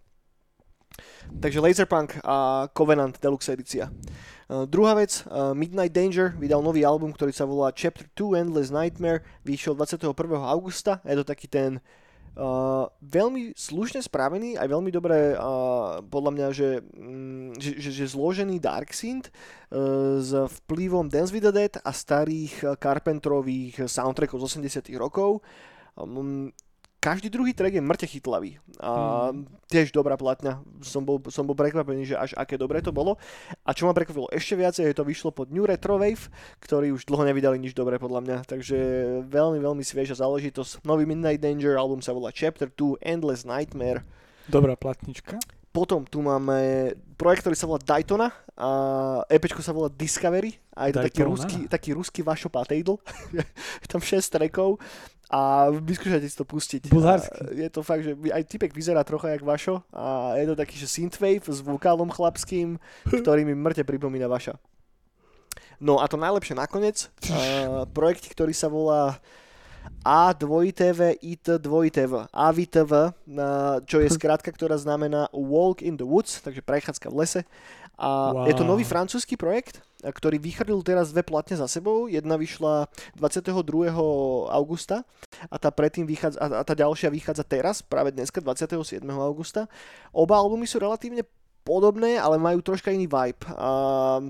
Takže 1.41 1.61
Laserpunk 1.61 2.21
a 2.23 2.69
Covenant 2.71 3.19
Deluxe 3.19 3.53
edícia. 3.53 3.91
Uh, 4.45 4.69
druhá 4.69 4.95
vec, 4.95 5.25
uh, 5.27 5.57
Midnight 5.57 5.91
Danger 5.91 6.37
vydal 6.37 6.61
nový 6.61 6.85
album, 6.85 7.11
ktorý 7.11 7.33
sa 7.33 7.49
volá 7.49 7.73
Chapter 7.73 8.07
2 8.13 8.45
Endless 8.45 8.69
Nightmare, 8.69 9.25
vyšiel 9.43 9.75
21. 9.75 10.13
augusta, 10.45 11.01
je 11.03 11.17
to 11.17 11.25
taký 11.25 11.49
ten 11.49 11.81
Uh, 12.35 12.91
veľmi 12.99 13.55
slušne 13.55 14.03
spravený, 14.03 14.59
aj 14.59 14.67
veľmi 14.67 14.91
dobre, 14.91 15.39
uh, 15.39 16.03
podľa 16.03 16.31
mňa, 16.35 16.47
že, 16.51 16.83
mm, 16.83 17.63
že, 17.63 17.79
že, 17.79 17.91
že 17.95 18.11
zložený 18.11 18.59
Dark 18.59 18.91
Synth 18.91 19.31
uh, 19.31 20.19
s 20.19 20.35
vplyvom 20.35 21.07
Dance 21.07 21.31
with 21.31 21.47
the 21.47 21.55
Dead 21.55 21.79
a 21.79 21.95
starých 21.95 22.75
Carpentrových 22.83 23.87
soundtrackov 23.87 24.43
z 24.43 24.67
80 24.67 24.99
rokov. 24.99 25.47
Um, 25.95 26.51
každý 27.05 27.29
druhý 27.29 27.53
track 27.53 27.77
je 27.77 27.85
mŕte 27.85 28.09
chytlavý. 28.09 28.57
A 28.81 29.29
mm. 29.29 29.69
tiež 29.69 29.93
dobrá 29.93 30.17
platňa. 30.17 30.65
Som 30.81 31.05
bol, 31.05 31.21
som 31.29 31.45
bol 31.45 31.53
prekvapený, 31.53 32.09
že 32.09 32.17
až 32.17 32.33
aké 32.33 32.57
dobré 32.57 32.81
to 32.81 32.97
bolo. 32.97 33.21
A 33.61 33.77
čo 33.77 33.85
ma 33.85 33.93
prekvapilo 33.93 34.33
ešte 34.33 34.57
viacej, 34.57 34.89
je 34.89 34.97
to 34.97 35.05
vyšlo 35.05 35.29
pod 35.29 35.53
New 35.53 35.69
Retro 35.69 36.01
Wave, 36.01 36.33
ktorí 36.65 36.97
už 36.97 37.05
dlho 37.05 37.29
nevydali 37.29 37.61
nič 37.61 37.77
dobré 37.77 38.01
podľa 38.01 38.25
mňa. 38.25 38.37
Takže 38.49 38.79
veľmi, 39.29 39.61
veľmi 39.61 39.85
svieža 39.85 40.17
záležitosť. 40.17 40.81
Nový 40.89 41.05
Midnight 41.05 41.45
Danger 41.45 41.77
album 41.77 42.01
sa 42.01 42.17
volá 42.17 42.33
Chapter 42.33 42.73
2 42.73 43.05
Endless 43.05 43.45
Nightmare. 43.45 44.01
Dobrá 44.49 44.73
platnička. 44.73 45.37
Potom 45.77 46.09
tu 46.09 46.25
máme 46.25 46.95
projekt, 47.21 47.45
ktorý 47.45 47.57
sa 47.59 47.69
volá 47.69 47.83
Daytona 47.85 48.31
a 48.55 48.71
EPčko 49.27 49.61
sa 49.61 49.75
volá 49.75 49.91
Discovery 49.91 50.55
a 50.71 50.87
je 50.87 50.95
to 50.95 51.03
taký 51.03 51.21
ruský, 51.27 51.59
taký 51.67 51.91
ruský 51.93 52.23
Vašo 52.23 52.47
Patejdl. 52.47 52.95
tam 53.91 53.99
6 53.99 54.23
trackov 54.23 54.79
a 55.35 55.67
vyskúšajte 55.75 56.29
si 56.31 56.37
to 56.39 56.47
pustiť. 56.47 56.95
Bulharsky. 56.95 57.59
Je 57.59 57.67
to 57.67 57.83
fakt, 57.83 58.07
že 58.07 58.15
aj 58.31 58.47
typek 58.47 58.71
vyzerá 58.71 59.03
trocha 59.03 59.35
jak 59.35 59.43
Vašo 59.43 59.83
a 59.91 60.39
je 60.39 60.47
to 60.47 60.55
taký, 60.55 60.79
že 60.79 60.87
synthwave 60.87 61.43
s 61.43 61.59
vokálom 61.59 62.07
chlapským, 62.07 62.79
ktorý 63.11 63.43
mi 63.43 63.59
mŕte 63.59 63.83
pripomína 63.83 64.31
Vaša. 64.31 64.55
No 65.83 65.99
a 65.99 66.07
to 66.07 66.15
najlepšie 66.15 66.55
nakoniec, 66.55 67.11
uh, 67.27 67.83
projekt, 67.91 68.31
ktorý 68.31 68.55
sa 68.55 68.71
volá 68.71 69.19
a 70.01 70.33
dvojitv 70.33 71.21
IT 71.21 71.61
dvojitv 71.61 72.31
AVTV, 72.33 72.93
čo 73.85 73.97
je 74.01 74.09
skrátka, 74.17 74.49
ktorá 74.55 74.79
znamená 74.79 75.29
Walk 75.35 75.83
in 75.83 75.99
the 75.99 76.07
Woods, 76.07 76.41
takže 76.41 76.63
prechádzka 76.63 77.11
v 77.11 77.17
lese. 77.21 77.41
A 77.99 78.33
wow. 78.33 78.47
je 78.47 78.55
to 78.55 78.65
nový 78.65 78.87
francúzsky 78.87 79.35
projekt, 79.35 79.83
ktorý 80.13 80.37
vychrlil 80.37 80.85
teraz 80.85 81.11
dve 81.11 81.25
platne 81.25 81.57
za 81.57 81.65
sebou. 81.65 82.07
Jedna 82.11 82.37
vyšla 82.37 82.91
22. 83.17 83.57
augusta 84.53 85.09
a 85.49 85.57
tá 85.57 85.73
predtým 85.73 86.05
vychádza, 86.05 86.39
a 86.41 86.63
tá 86.63 86.75
ďalšia 86.77 87.09
vychádza 87.09 87.45
teraz, 87.45 87.81
práve 87.81 88.13
dneska 88.13 88.45
27. 88.45 89.01
augusta. 89.17 89.71
Oba 90.13 90.37
albumy 90.37 90.69
sú 90.69 90.77
relatívne 90.81 91.25
podobné, 91.65 92.21
ale 92.21 92.37
majú 92.37 92.61
troška 92.61 92.93
iný 92.93 93.09
vibe. 93.09 93.41
A 93.57 93.71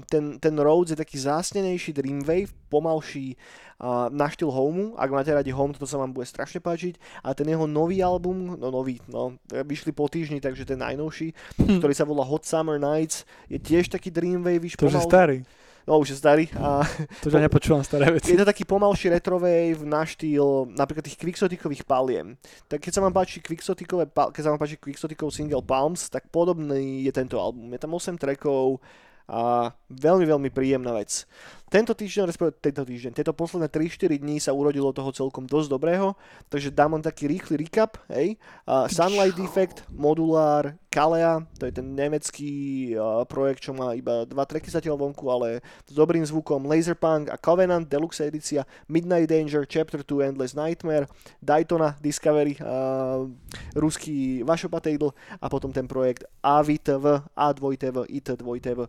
ten, 0.06 0.38
ten 0.38 0.54
Rhodes 0.54 0.94
je 0.94 0.98
taký 1.02 1.18
zásnenejší 1.18 1.90
Dreamwave, 1.90 2.54
pomalší 2.70 3.34
a 3.82 4.06
na 4.06 4.30
štýl 4.30 4.54
Home. 4.54 4.94
Ak 4.94 5.10
máte 5.10 5.34
radi 5.34 5.50
Home, 5.50 5.74
toto 5.74 5.90
sa 5.90 5.98
vám 5.98 6.14
bude 6.14 6.30
strašne 6.30 6.62
páčiť. 6.62 7.26
A 7.26 7.34
ten 7.34 7.50
jeho 7.50 7.66
nový 7.66 8.00
album, 8.06 8.54
no 8.54 8.70
nový, 8.70 9.02
no, 9.10 9.34
vyšli 9.50 9.90
po 9.90 10.06
týždni, 10.06 10.38
takže 10.38 10.62
ten 10.62 10.78
najnovší, 10.78 11.34
hm. 11.58 11.82
ktorý 11.82 11.94
sa 11.94 12.06
volá 12.06 12.22
Hot 12.22 12.46
Summer 12.46 12.78
Nights, 12.78 13.26
je 13.50 13.58
tiež 13.58 13.90
taký 13.90 14.14
Dreamwave. 14.14 14.78
To 14.78 14.86
je 14.86 15.02
starý. 15.02 15.38
No 15.84 16.00
už 16.00 16.16
je 16.16 16.20
starý. 16.20 16.48
A 16.56 16.80
to 17.22 17.28
ja 17.28 17.44
nepočúvam 17.44 17.84
staré 17.84 18.08
veci. 18.08 18.32
Je 18.32 18.40
to 18.40 18.48
taký 18.48 18.64
pomalší 18.64 19.12
retrovave 19.12 19.76
na 19.84 20.04
štýl 20.04 20.72
napríklad 20.72 21.04
tých 21.04 21.20
Quixotikových 21.20 21.84
paliem. 21.84 22.40
Tak 22.68 22.80
keď 22.80 22.92
sa 22.96 23.00
vám 23.04 23.12
páči 23.12 23.44
Quixotikové, 23.44 24.08
keď 24.08 24.42
sa 24.42 24.50
vám 24.52 24.60
páči 24.60 24.80
single 25.30 25.64
Palms, 25.64 26.08
tak 26.08 26.32
podobný 26.32 27.04
je 27.04 27.12
tento 27.12 27.36
album. 27.36 27.68
Je 27.72 27.80
tam 27.80 27.92
8 27.92 28.16
trackov, 28.16 28.80
a 29.24 29.72
veľmi, 29.96 30.26
veľmi 30.26 30.50
príjemná 30.50 30.92
vec. 30.94 31.24
Tento 31.74 31.90
týždeň, 31.90 32.30
respektíve 32.30 32.54
tento 32.62 32.86
týždeň, 32.86 33.12
tieto 33.18 33.34
posledné 33.34 33.66
3-4 33.66 34.22
dní 34.22 34.38
sa 34.38 34.54
urodilo 34.54 34.94
toho 34.94 35.10
celkom 35.10 35.42
dosť 35.42 35.74
dobrého, 35.74 36.14
takže 36.46 36.70
dám 36.70 36.94
len 36.94 37.02
taký 37.02 37.26
rýchly 37.26 37.58
recap, 37.58 37.98
hej. 38.14 38.38
Uh, 38.62 38.86
Sunlight 38.86 39.34
Defect, 39.34 39.82
Modulár, 39.90 40.78
Kalea, 40.86 41.42
to 41.58 41.66
je 41.66 41.74
ten 41.74 41.82
nemecký 41.82 42.52
uh, 42.94 43.26
projekt, 43.26 43.66
čo 43.66 43.74
má 43.74 43.90
iba 43.98 44.22
dva 44.22 44.46
tracky 44.46 44.70
zatiaľ 44.70 45.02
vonku, 45.02 45.26
ale 45.26 45.66
s 45.82 45.90
dobrým 45.90 46.22
zvukom, 46.22 46.62
Laserpunk 46.62 47.26
a 47.26 47.40
Covenant, 47.42 47.90
Deluxe 47.90 48.22
edícia, 48.22 48.62
Midnight 48.86 49.26
Danger, 49.26 49.66
Chapter 49.66 50.06
2, 50.06 50.30
Endless 50.30 50.54
Nightmare, 50.54 51.10
Daytona, 51.42 51.98
Discovery, 51.98 52.54
uh, 52.62 53.26
ruský 53.74 54.46
Vašopatejdl 54.46 55.10
a 55.42 55.50
potom 55.50 55.74
ten 55.74 55.90
projekt 55.90 56.22
AVTV, 56.38 57.34
A2TV, 57.34 57.96
IT2TV 58.14 58.86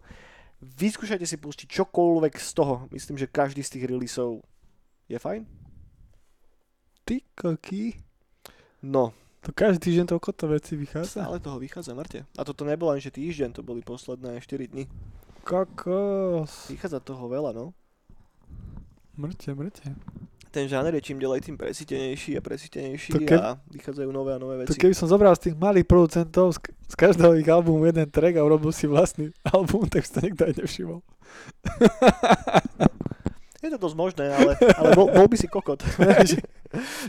vyskúšajte 0.65 1.23
si 1.23 1.37
pustiť 1.37 1.67
čokoľvek 1.69 2.33
z 2.35 2.49
toho. 2.53 2.89
Myslím, 2.89 3.21
že 3.21 3.29
každý 3.29 3.61
z 3.61 3.77
tých 3.77 3.85
releaseov 3.85 4.41
je 5.05 5.17
fajn. 5.17 5.45
Ty 7.05 7.21
koky. 7.37 7.93
No, 8.81 9.13
To 9.45 9.53
každý 9.53 9.77
týždeň 9.93 10.09
toľko 10.09 10.29
to 10.33 10.45
veci 10.49 10.73
vychádza. 10.73 11.21
ale 11.21 11.37
toho 11.37 11.61
vychádza, 11.61 11.93
Marte. 11.93 12.25
A 12.33 12.41
toto 12.41 12.65
nebolo 12.65 12.89
ani 12.89 13.01
že 13.01 13.13
týždeň, 13.13 13.53
to 13.53 13.61
boli 13.61 13.85
posledné 13.85 14.41
4 14.41 14.73
dni. 14.73 14.89
Kokos. 15.45 16.73
Vychádza 16.73 16.97
toho 16.97 17.29
veľa, 17.29 17.53
no. 17.53 17.77
Mŕte, 19.13 19.53
mŕte. 19.53 19.93
Ten 20.55 20.71
žáner 20.71 20.95
je 20.95 21.03
čím 21.03 21.19
ďalej 21.19 21.51
tým 21.51 21.59
presítenejší 21.59 22.39
a 22.39 22.41
presítenejší 22.41 23.11
To 23.11 23.19
keď- 23.19 23.43
a 23.43 23.59
vychádzajú 23.75 24.07
nové 24.07 24.31
a 24.31 24.39
nové 24.39 24.63
To 24.63 24.71
veci. 24.71 24.79
keby 24.79 24.95
som 24.95 25.11
zobral 25.11 25.35
z 25.35 25.51
tých 25.51 25.55
malých 25.59 25.83
producentov 25.83 26.55
z, 26.55 26.63
z 26.87 26.95
každého 26.95 27.35
ich 27.35 27.49
albumu 27.51 27.83
jeden 27.83 28.07
track 28.07 28.39
a 28.39 28.45
urobil 28.47 28.71
si 28.71 28.87
vlastný 28.87 29.35
album, 29.51 29.83
tak 29.91 30.07
si 30.07 30.15
to 30.15 30.23
nikto 30.23 30.47
aj 30.47 30.55
nevšimol. 30.55 31.03
Je 33.59 33.73
to 33.73 33.81
dosť 33.81 33.97
možné, 33.97 34.25
ale, 34.29 34.55
ale 34.77 34.93
bol, 34.93 35.09
bol 35.09 35.27
by 35.27 35.35
si 35.35 35.49
kokot. 35.49 35.81
že, 36.29 36.37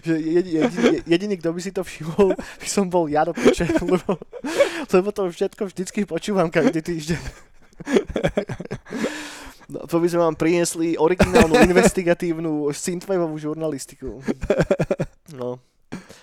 že 0.01 0.15
jediný, 0.17 0.67
jediný, 0.67 0.97
jediný, 1.05 1.35
kto 1.37 1.53
by 1.53 1.61
si 1.61 1.71
to 1.71 1.85
všimol, 1.85 2.33
by 2.33 2.67
som 2.67 2.89
bol 2.89 3.07
ja 3.07 3.23
do 3.23 3.37
piče, 3.37 3.69
lebo, 3.79 4.17
lebo 4.89 5.09
to 5.13 5.29
všetko 5.29 5.69
vždycky 5.69 6.03
počúvam 6.03 6.49
každý 6.49 6.81
týždeň. 6.83 7.21
No, 9.67 9.83
to 9.83 9.99
by 9.99 10.07
sme 10.07 10.21
vám 10.23 10.37
priniesli 10.39 10.95
originálnu 10.95 11.59
investigatívnu 11.71 12.71
synthwaveovú 12.71 13.35
žurnalistiku. 13.35 14.23
No, 15.35 15.59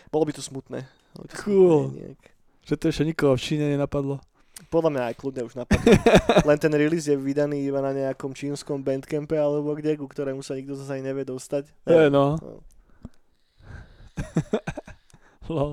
bolo 0.08 0.24
by 0.24 0.32
to 0.32 0.40
smutné. 0.40 0.88
By 1.14 1.28
to 1.28 1.36
Cool. 1.44 1.92
smutné. 1.92 2.16
Že 2.64 2.74
to 2.80 2.86
ešte 2.88 3.04
nikoho 3.04 3.36
v 3.36 3.44
Číne 3.44 3.68
nenapadlo. 3.68 4.24
Podľa 4.72 4.90
mňa 4.96 5.04
aj 5.12 5.16
kľudne 5.20 5.44
už 5.44 5.60
napadlo. 5.60 5.92
Len 6.48 6.58
ten 6.58 6.72
release 6.72 7.06
je 7.06 7.20
vydaný 7.20 7.68
iba 7.68 7.84
na 7.84 7.92
nejakom 7.92 8.32
čínskom 8.32 8.80
bandcampe 8.80 9.36
alebo 9.36 9.76
kde, 9.76 10.00
ku 10.00 10.08
ktorému 10.08 10.40
sa 10.40 10.56
nikto 10.56 10.80
zase 10.80 10.98
aj 10.98 11.04
nevie 11.04 11.28
dostať. 11.28 11.68
Hej, 11.84 12.08
no. 12.08 12.40
No. 12.40 12.64
Lol. 15.52 15.72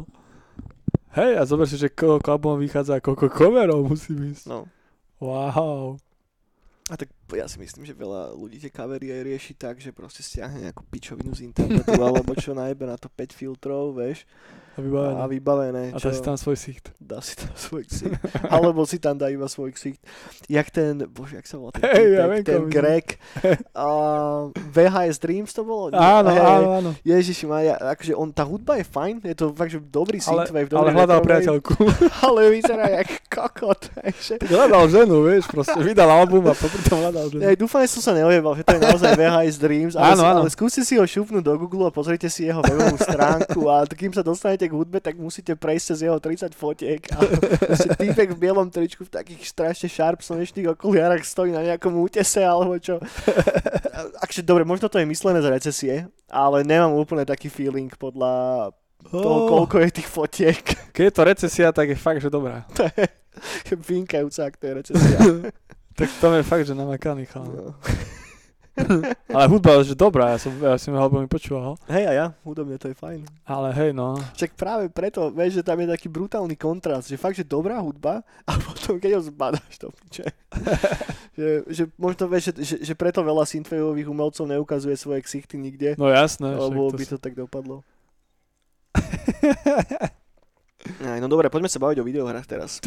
Hej, 1.15 1.39
a 1.39 1.43
zober 1.47 1.67
si, 1.67 1.79
že 1.79 1.91
koľko 1.91 2.35
albumov 2.35 2.59
vychádza 2.59 2.99
a 2.99 3.05
koľko 3.05 3.31
coverov 3.31 3.87
musí 3.87 4.11
ísť. 4.15 4.51
no. 4.51 4.67
Wow. 5.23 6.01
A 6.91 6.99
tak 6.99 7.07
ja 7.39 7.47
si 7.47 7.63
myslím, 7.63 7.87
že 7.87 7.95
veľa 7.95 8.35
ľudí 8.35 8.59
tie 8.59 8.75
kavery 8.75 9.15
aj 9.15 9.23
rieši 9.23 9.53
tak, 9.55 9.79
že 9.79 9.95
proste 9.95 10.27
stiahne 10.27 10.67
nejakú 10.67 10.83
pičovinu 10.91 11.31
z 11.31 11.47
internetu 11.47 11.95
alebo 12.03 12.35
čo 12.35 12.51
najbe 12.51 12.83
na 12.83 12.99
to 12.99 13.07
5 13.07 13.31
filtrov, 13.31 13.95
vieš, 13.95 14.27
A 14.27 14.70
vybavené. 14.81 15.17
a 15.17 15.25
vybavené. 15.29 15.85
A 15.93 15.99
dá 16.01 16.11
si 16.11 16.23
tam 16.25 16.37
svoj 16.37 16.57
sicht. 16.57 16.91
dá 16.97 17.21
si 17.21 17.37
tam 17.37 17.53
svoj 17.55 17.85
ksicht. 17.85 18.17
Alebo 18.49 18.83
si 18.85 18.97
tam 18.97 19.15
dá 19.15 19.29
iba 19.29 19.47
svoj 19.47 19.71
ksicht. 19.73 20.01
Jak 20.49 20.73
ten, 20.73 21.05
bože, 21.07 21.37
jak 21.39 21.47
sa 21.47 21.61
volá 21.61 21.71
ten, 21.77 21.85
Hej, 21.97 22.07
ja 22.17 22.27
viem, 22.27 22.43
ten. 22.43 22.61
Greg. 22.67 23.21
A 23.77 23.87
VHS 24.55 25.17
Dreams 25.21 25.53
to 25.53 25.63
bolo? 25.63 25.93
Áno, 25.93 26.29
Hej, 26.31 26.41
áno, 26.41 26.69
áno. 26.81 26.91
Ježiši 27.03 27.45
Maria, 27.45 27.75
akože 27.77 28.13
on, 28.17 28.33
tá 28.33 28.43
hudba 28.43 28.81
je 28.81 28.85
fajn, 28.87 29.15
je 29.27 29.37
to 29.37 29.53
fakt, 29.53 29.71
že 29.71 29.81
dobrý 29.81 30.19
Ale, 30.25 30.49
synthwave, 30.49 30.67
ale 30.71 30.91
dobrý 30.91 30.95
hľadal 30.97 31.21
priateľku. 31.21 31.73
ale 32.27 32.41
vyzerá 32.51 32.87
jak 33.03 33.09
kokot, 33.29 33.81
takže... 33.95 34.41
Tak 34.41 34.49
hľadal 34.49 34.85
ženu, 34.89 35.17
vieš, 35.27 35.45
proste 35.51 35.79
vydal 35.81 36.09
album 36.09 36.47
a 36.49 36.55
popri 36.55 36.83
tom 36.87 37.03
hľadal 37.03 37.27
ženu. 37.29 37.41
Ja 37.43 37.53
dúfam, 37.55 37.83
že 37.85 37.99
som 37.99 38.03
sa 38.03 38.13
neojebal, 38.17 38.53
že 38.57 38.63
to 38.65 38.73
je 38.77 38.81
naozaj 38.81 39.11
VHS 39.19 39.57
Dreams, 39.59 39.95
ale, 39.99 40.15
Áno, 40.15 40.23
áno. 40.25 40.41
ale 40.47 40.51
skúste 40.51 40.83
si 40.83 40.95
ho 40.97 41.05
šupnúť 41.05 41.43
do 41.43 41.55
Google 41.59 41.89
a 41.89 41.93
pozrite 41.93 42.31
si 42.31 42.47
jeho 42.47 42.63
webovú 42.63 42.97
stránku 42.97 43.61
a 43.67 43.85
kým 43.87 44.15
sa 44.15 44.23
dostanete 44.23 44.67
k 44.67 44.70
hudbe, 44.73 44.99
tak 45.03 45.19
musíte 45.19 45.55
prejsť 45.59 45.85
cez 45.95 45.99
jeho 46.07 46.19
30 46.19 46.55
fotiek 46.55 47.03
a 47.13 47.19
proste 47.69 47.91
týpek 47.99 48.35
v 48.35 48.39
bielom 48.39 48.69
tričku 48.71 49.05
v 49.07 49.13
takých 49.13 49.43
strašne 49.47 49.89
sharp 49.91 50.23
slnečných 50.23 50.73
okuliarách 50.75 51.27
stojí 51.27 51.51
na 51.51 51.63
nejakom 51.67 51.95
útese 51.99 52.41
alebo 52.41 52.79
čo. 52.79 52.99
Akže 54.25 54.47
dobre, 54.47 54.63
možno 54.65 54.89
to 54.89 54.99
je 54.99 55.07
myslené 55.07 55.43
z 55.43 55.49
recesie, 55.51 55.95
ale 56.31 56.63
nemám 56.63 56.95
úplne 56.95 57.27
taký 57.27 57.51
feeling 57.51 57.91
podľa 57.95 58.71
toho, 59.09 59.37
Oh, 59.45 59.49
koľko 59.49 59.81
je 59.81 59.91
tých 59.97 60.09
fotiek. 60.09 60.61
keď 60.95 61.03
je 61.09 61.15
to 61.15 61.23
recesia, 61.25 61.69
tak 61.73 61.89
je 61.89 61.97
fakt, 61.97 62.21
že 62.21 62.29
dobrá. 62.29 62.69
To 62.77 62.85
je 62.85 63.09
ak 64.45 64.55
to 64.61 64.65
je 64.69 64.73
recesia. 64.75 65.19
Tak 65.97 66.09
to 66.21 66.27
je 66.37 66.43
fakt, 66.45 66.65
že 66.69 66.75
namakaný 66.77 67.25
chalán. 67.29 67.73
No. 67.73 67.75
Ale 69.35 69.45
hudba 69.47 69.77
je 69.77 69.93
že 69.93 69.97
dobrá, 69.97 70.31
ja 70.31 70.39
som, 70.39 70.53
ja 70.55 70.75
som 70.75 70.95
albumy 70.95 71.27
počúval. 71.27 71.75
Hej 71.87 72.05
a 72.07 72.13
ja, 72.13 72.27
hudobne 72.43 72.77
to 72.77 72.87
je 72.87 72.95
fajn. 72.95 73.27
Ale 73.45 73.71
hej, 73.73 73.91
no. 73.91 74.15
Však 74.35 74.55
práve 74.55 74.89
preto, 74.89 75.29
vieš, 75.29 75.61
že 75.61 75.67
tam 75.67 75.79
je 75.79 75.89
taký 75.89 76.07
brutálny 76.07 76.55
kontrast, 76.55 77.07
že 77.07 77.15
fakt, 77.15 77.35
že 77.35 77.43
dobrá 77.43 77.79
hudba 77.79 78.23
a 78.49 78.55
potom 78.55 78.97
keď 78.97 79.19
ho 79.19 79.23
zbadáš 79.23 79.75
to 79.77 79.91
piče. 79.91 80.27
že, 81.39 81.49
že 81.67 81.83
možno 81.95 82.27
vieš, 82.27 82.51
že, 82.51 82.53
že, 82.59 82.77
že 82.83 82.95
preto 82.95 83.21
veľa 83.21 83.45
synthwaveových 83.45 84.09
umelcov 84.09 84.45
neukazuje 84.45 84.95
svoje 84.95 85.21
ksichty 85.23 85.57
nikde, 85.57 85.95
No 85.95 86.07
jasné. 86.07 86.51
lebo 86.51 86.89
však 86.89 86.97
by 86.97 87.05
to 87.05 87.15
to 87.15 87.19
tak 87.21 87.35
dopadlo. 87.35 87.83
Aj, 91.01 91.19
no 91.19 91.29
dobre, 91.29 91.49
poďme 91.49 91.69
sa 91.69 91.77
baviť 91.79 92.01
o 92.01 92.05
videohrách 92.05 92.47
teraz. 92.47 92.81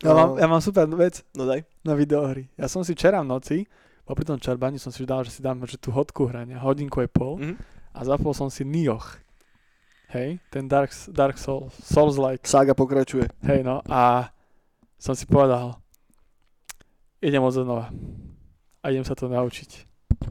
Ja 0.00 0.16
mám, 0.16 0.40
ja 0.40 0.48
mám 0.48 0.64
super 0.64 0.88
vec 0.90 1.20
No 1.36 1.44
daj. 1.44 1.60
na 1.84 1.92
videohry. 1.92 2.48
Ja 2.56 2.66
som 2.66 2.80
si 2.80 2.96
včera 2.96 3.20
v 3.20 3.28
noci, 3.28 3.56
popri 4.10 4.26
tom 4.26 4.42
čerbaní 4.42 4.76
som 4.76 4.90
si 4.90 5.06
dal, 5.06 5.22
že 5.22 5.30
si 5.30 5.40
dám 5.40 5.62
že 5.62 5.78
tú 5.78 5.94
hodku 5.94 6.26
hrania, 6.26 6.58
hodinku 6.58 6.98
aj 6.98 7.08
pol 7.14 7.38
Mhm. 7.38 7.54
a 7.94 7.98
zapol 8.02 8.34
som 8.34 8.50
si 8.50 8.66
Nioh. 8.66 9.02
Hej, 10.10 10.42
ten 10.50 10.66
Dark, 10.66 10.90
Dark 11.14 11.38
Souls, 11.38 11.70
Souls-like. 11.86 12.42
Saga 12.42 12.74
pokračuje. 12.74 13.30
Hej, 13.46 13.62
no 13.62 13.78
a 13.86 14.26
som 14.98 15.14
si 15.14 15.22
povedal, 15.22 15.78
idem 17.22 17.38
od 17.38 17.54
znova. 17.54 17.94
A 18.82 18.90
idem 18.90 19.06
sa 19.06 19.14
to 19.14 19.30
naučiť. 19.30 19.86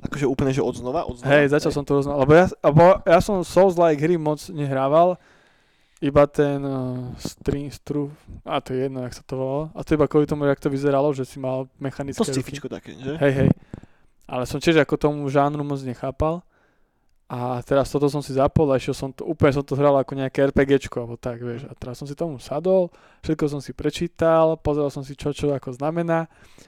Akože 0.09 0.27
úplne, 0.27 0.51
že 0.51 0.59
od 0.59 0.75
znova, 0.75 1.07
od 1.07 1.23
znova. 1.23 1.31
Hej, 1.31 1.55
začal 1.55 1.71
som 1.71 1.87
to 1.87 1.95
roznať, 1.95 2.15
lebo 2.17 2.31
ja, 2.35 2.45
lebo 2.59 2.83
ja 3.07 3.19
som 3.23 3.39
Souls-like 3.39 4.03
hry 4.03 4.19
moc 4.19 4.43
nehrával, 4.51 5.15
iba 5.99 6.23
ten 6.27 6.63
uh, 6.63 7.11
string, 7.19 7.67
stru, 7.73 8.11
a 8.47 8.63
to 8.63 8.71
je 8.71 8.87
jedno, 8.87 9.03
jak 9.03 9.13
sa 9.13 9.23
to 9.23 9.35
volalo. 9.35 9.65
A 9.75 9.83
to 9.83 9.99
iba 9.99 10.07
kvôli 10.07 10.23
tomu, 10.23 10.47
jak 10.47 10.59
to 10.59 10.71
vyzeralo, 10.71 11.11
že 11.11 11.27
si 11.27 11.37
mal 11.39 11.67
mechanické 11.75 12.23
To 12.23 12.27
scifičko 12.27 12.71
také, 12.71 12.95
že? 12.95 13.19
Hej, 13.19 13.33
hej. 13.35 13.49
Ale 14.29 14.43
som 14.47 14.63
tiež 14.63 14.79
ako 14.79 14.95
tomu 14.95 15.27
žánru 15.27 15.65
moc 15.65 15.83
nechápal. 15.83 16.39
A 17.29 17.61
teraz 17.61 17.87
toto 17.87 18.09
som 18.09 18.25
si 18.25 18.33
zapol 18.33 18.65
a 18.67 18.81
išiel 18.81 18.97
som 18.97 19.13
to, 19.13 19.21
úplne 19.21 19.53
som 19.53 19.61
to 19.61 19.77
hral 19.77 19.93
ako 19.93 20.17
nejaké 20.17 20.49
RPGčko, 20.49 21.05
alebo 21.05 21.13
tak, 21.13 21.37
vieš. 21.37 21.61
A 21.63 21.77
teraz 21.77 21.95
som 21.95 22.09
si 22.09 22.17
tomu 22.17 22.41
sadol, 22.41 22.89
všetko 23.21 23.45
som 23.45 23.61
si 23.61 23.69
prečítal, 23.69 24.57
pozrel 24.57 24.89
som 24.89 25.05
si 25.05 25.13
čo 25.13 25.29
čo 25.29 25.53
ako 25.53 25.69
znamená. 25.71 26.25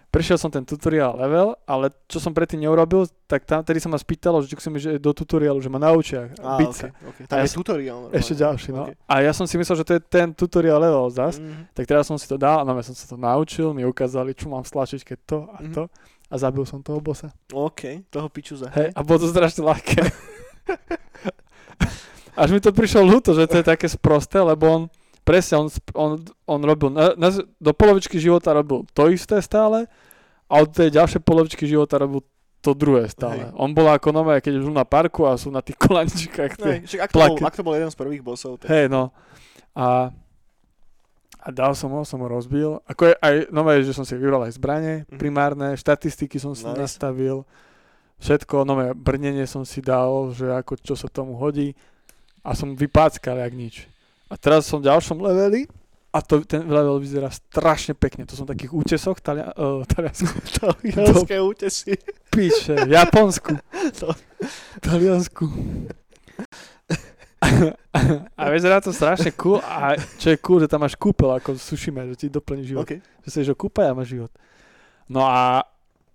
Prešiel 0.08 0.38
som 0.38 0.48
ten 0.48 0.62
tutoriál 0.62 1.18
level, 1.18 1.58
ale 1.66 1.90
čo 2.06 2.22
som 2.22 2.30
predtým 2.30 2.62
neurobil, 2.62 3.10
tak 3.26 3.42
tam, 3.42 3.64
tedy 3.64 3.80
sa 3.80 3.88
ma 3.88 3.98
spýtalo, 3.98 4.38
že 4.40 4.54
chcem 4.54 4.70
ísť 4.72 4.88
do 4.98 5.12
tutoriálu, 5.12 5.58
že 5.58 5.66
ma 5.66 5.80
naučia 5.80 6.30
biť 6.30 6.72
sa. 6.72 6.88
okay, 6.92 7.10
okay. 7.10 7.24
A 7.24 7.28
Tam 7.28 7.36
ja 7.36 7.42
je 7.42 7.50
som- 7.50 7.58
tutoriál. 7.58 7.98
normálne. 7.98 8.20
Ešte 8.20 8.34
ďalší, 8.38 8.70
no. 8.70 8.84
Okay. 8.86 8.96
A 9.08 9.16
ja 9.20 9.32
som 9.32 9.46
si 9.46 9.56
myslel, 9.56 9.76
že 9.76 9.88
to 9.88 9.94
je 9.96 10.02
ten 10.04 10.30
tutoriál 10.30 10.78
level 10.78 11.10
zas. 11.10 11.42
Mhm. 11.42 11.74
Tak 11.74 11.84
teraz 11.86 12.06
som 12.06 12.16
si 12.16 12.28
to 12.28 12.38
dal, 12.38 12.62
no 12.62 12.72
ja 12.72 12.84
som 12.84 12.94
sa 12.94 13.08
to 13.08 13.18
naučil, 13.18 13.74
mi 13.74 13.82
ukázali, 13.82 14.32
čo 14.32 14.46
mám 14.46 14.62
stlačiť, 14.62 15.02
keď 15.02 15.18
to 15.26 15.38
a 15.50 15.58
Mhm. 15.60 15.74
to. 15.74 15.84
A 16.28 16.36
zabil 16.38 16.64
som 16.64 16.80
toho 16.80 17.00
bossa. 17.00 17.34
OK, 17.50 18.06
toho 18.08 18.30
piču 18.30 18.56
za. 18.56 18.70
Hej, 18.70 18.94
a 18.94 19.00
bolo 19.02 19.20
to 19.20 19.28
strašne 19.28 19.64
ľahké. 19.64 20.00
Až 22.34 22.50
mi 22.50 22.60
to 22.60 22.72
prišlo 22.72 23.04
ľúto, 23.04 23.32
že 23.32 23.44
to 23.46 23.60
je 23.60 23.66
také 23.68 23.86
sprosté, 23.86 24.40
lebo 24.40 24.64
on 24.66 24.82
presne, 25.22 25.60
on, 25.60 25.68
on, 25.94 26.12
on 26.48 26.60
robil, 26.62 26.90
na, 26.90 27.12
na, 27.14 27.28
do 27.54 27.72
polovičky 27.72 28.18
života 28.18 28.50
robil 28.52 28.88
to 28.90 29.08
isté 29.08 29.38
stále 29.38 29.86
a 30.46 30.54
od 30.58 30.70
tej 30.70 30.90
ďalšej 30.92 31.22
polovičky 31.22 31.64
života 31.64 31.98
robil 31.98 32.24
to 32.60 32.72
druhé 32.72 33.06
stále. 33.08 33.42
Hej. 33.44 33.54
On 33.54 33.70
bol 33.70 33.86
ako 33.86 34.10
nové, 34.12 34.38
keď 34.38 34.58
už 34.60 34.70
na 34.70 34.82
parku 34.84 35.24
a 35.24 35.34
sú 35.34 35.50
na 35.50 35.60
tých 35.60 35.76
kolaničkách. 35.78 36.52
No, 36.56 36.64
tie- 36.64 36.82
však 36.84 37.00
ak, 37.00 37.10
to 37.10 37.18
bol, 37.20 37.36
ak 37.42 37.56
to 37.56 37.64
bol 37.64 37.74
jeden 37.74 37.90
z 37.90 37.98
prvých 37.98 38.22
bossov, 38.22 38.58
tak... 38.58 38.70
Hej, 38.70 38.86
no. 38.88 39.10
A, 39.74 40.14
a 41.38 41.48
dal 41.50 41.74
som 41.74 41.90
ho, 41.90 42.02
som 42.02 42.18
ho 42.18 42.28
rozbil. 42.28 42.78
Ako 42.86 43.10
je 43.10 43.16
aj 43.18 43.36
nové, 43.50 43.82
že 43.82 43.92
som 43.92 44.06
si 44.06 44.14
vybral 44.14 44.46
aj 44.46 44.56
zbranie 44.56 45.04
Mhm. 45.10 45.18
primárne, 45.18 45.68
štatistiky 45.74 46.38
som 46.38 46.54
si 46.54 46.64
Nice. 46.64 46.80
nastavil, 46.80 47.44
všetko, 48.22 48.64
nové 48.64 48.94
brnenie 48.94 49.44
som 49.50 49.66
si 49.66 49.82
dal, 49.82 50.30
že 50.32 50.48
ako 50.54 50.78
čo 50.80 50.94
sa 50.94 51.10
tomu 51.10 51.36
hodí 51.42 51.74
a 52.46 52.54
som 52.54 52.78
vypáckal 52.78 53.42
jak 53.42 53.54
nič. 53.54 53.76
A 54.32 54.38
teraz 54.38 54.70
som 54.70 54.80
v 54.80 54.88
ďalšom 54.88 55.20
leveli 55.20 55.68
a 56.12 56.20
to, 56.20 56.44
ten 56.44 56.68
level 56.68 57.00
vyzerá 57.00 57.32
strašne 57.32 57.96
pekne. 57.96 58.28
To 58.28 58.36
som 58.36 58.44
takých 58.44 58.72
útesoch 58.72 59.20
talia, 59.20 59.52
uh, 59.56 59.84
taliansku, 59.88 60.28
Talianské 60.60 61.40
útesy. 61.40 61.96
píše, 62.32 62.88
v 62.88 62.92
Japonsku, 62.96 63.56
To- 64.00 64.16
Taliansku. 64.80 65.48
a 68.38 68.44
vyzerá 68.54 68.78
to 68.82 68.94
strašne 68.94 69.34
cool 69.34 69.58
a 69.66 69.98
čo 70.22 70.30
je 70.30 70.38
cool, 70.46 70.62
že 70.62 70.70
tam 70.70 70.86
máš 70.86 70.94
kúpel 70.94 71.32
ako 71.34 71.58
v 71.58 71.64
Sushime, 71.64 72.06
že 72.14 72.16
ti 72.16 72.28
doplní 72.30 72.64
život. 72.70 72.86
OK. 72.86 73.02
Že 73.26 73.30
sa 73.30 73.38
ideš 73.42 73.58
kúpať 73.58 73.86
a 73.90 73.98
máš 73.98 74.14
život. 74.14 74.32
No 75.10 75.26
a 75.26 75.66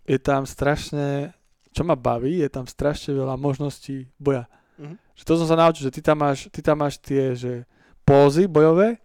je 0.07 0.18
tam 0.22 0.46
strašne, 0.46 1.34
čo 1.76 1.84
ma 1.84 1.92
baví, 1.92 2.40
je 2.40 2.48
tam 2.48 2.64
strašne 2.64 3.12
veľa 3.12 3.36
možností 3.36 4.08
boja. 4.16 4.48
Mhm. 4.80 4.96
Že 5.12 5.22
to 5.28 5.32
som 5.44 5.46
sa 5.52 5.56
naučil, 5.60 5.84
že 5.88 5.92
ty 5.92 6.00
tam 6.00 6.24
máš, 6.24 6.48
ty 6.48 6.60
tam 6.64 6.80
máš 6.80 6.96
tie, 6.96 7.36
že 7.36 7.68
pózy 8.08 8.48
bojové 8.48 8.96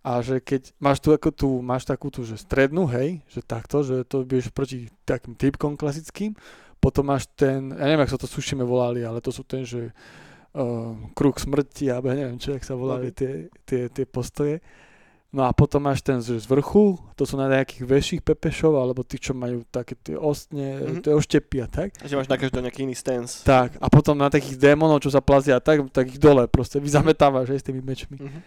a 0.00 0.22
že 0.24 0.40
keď 0.40 0.72
máš 0.80 1.04
tu 1.04 1.12
ako 1.12 1.28
tu, 1.34 1.48
máš 1.60 1.84
takú 1.84 2.08
tu, 2.08 2.22
že 2.22 2.40
strednú, 2.40 2.86
hej, 2.88 3.20
že 3.26 3.42
takto, 3.42 3.82
že 3.82 4.06
to 4.06 4.22
budeš 4.22 4.54
proti 4.54 4.86
takým 5.02 5.34
typkom 5.34 5.74
klasickým, 5.74 6.32
potom 6.78 7.10
máš 7.10 7.26
ten, 7.34 7.74
ja 7.74 7.84
neviem, 7.90 8.06
jak 8.06 8.14
sa 8.14 8.20
to 8.22 8.30
sušime 8.30 8.62
volali, 8.62 9.02
ale 9.02 9.18
to 9.18 9.34
sú 9.34 9.42
ten, 9.42 9.66
že 9.66 9.90
uh, 9.90 10.94
kruh 11.10 11.34
smrti, 11.34 11.90
alebo 11.90 12.14
ja 12.14 12.22
neviem 12.22 12.38
čo, 12.38 12.54
jak 12.54 12.62
sa 12.62 12.78
volali 12.78 13.10
tie, 13.10 13.50
tie, 13.66 13.90
tie 13.90 14.06
postoje. 14.06 14.62
No 15.36 15.44
a 15.44 15.52
potom 15.52 15.84
máš 15.84 16.00
ten 16.00 16.16
z, 16.16 16.40
vrchu, 16.40 16.96
to 17.12 17.22
sú 17.22 17.36
na 17.36 17.44
nejakých 17.44 17.84
väčších 17.84 18.22
pepešov, 18.24 18.72
alebo 18.72 19.04
tí, 19.04 19.20
čo 19.20 19.36
majú 19.36 19.68
také 19.68 19.92
tie 19.94 20.16
ostne, 20.16 20.64
Mhm. 20.64 20.80
mm-hmm. 20.80 21.02
tie 21.04 21.12
oštepy 21.12 21.56
a 21.60 21.68
tak. 21.68 21.88
Že 22.00 22.16
máš 22.16 22.28
na 22.28 22.40
každého 22.40 22.64
nejaký 22.64 22.80
iný 22.82 22.96
stance. 22.96 23.44
Tak, 23.44 23.76
a 23.76 23.86
potom 23.86 24.16
na 24.16 24.26
takých 24.26 24.56
démonov, 24.56 24.98
čo 24.98 25.12
sa 25.12 25.20
plazia 25.20 25.60
tak, 25.60 25.84
tak 25.90 26.08
ich 26.08 26.16
dole 26.16 26.48
proste 26.48 26.80
vyzametávaš 26.80 27.52
aj 27.52 27.60
s 27.60 27.66
tými 27.66 27.84
mečmi. 27.84 28.16
Mhm. 28.16 28.40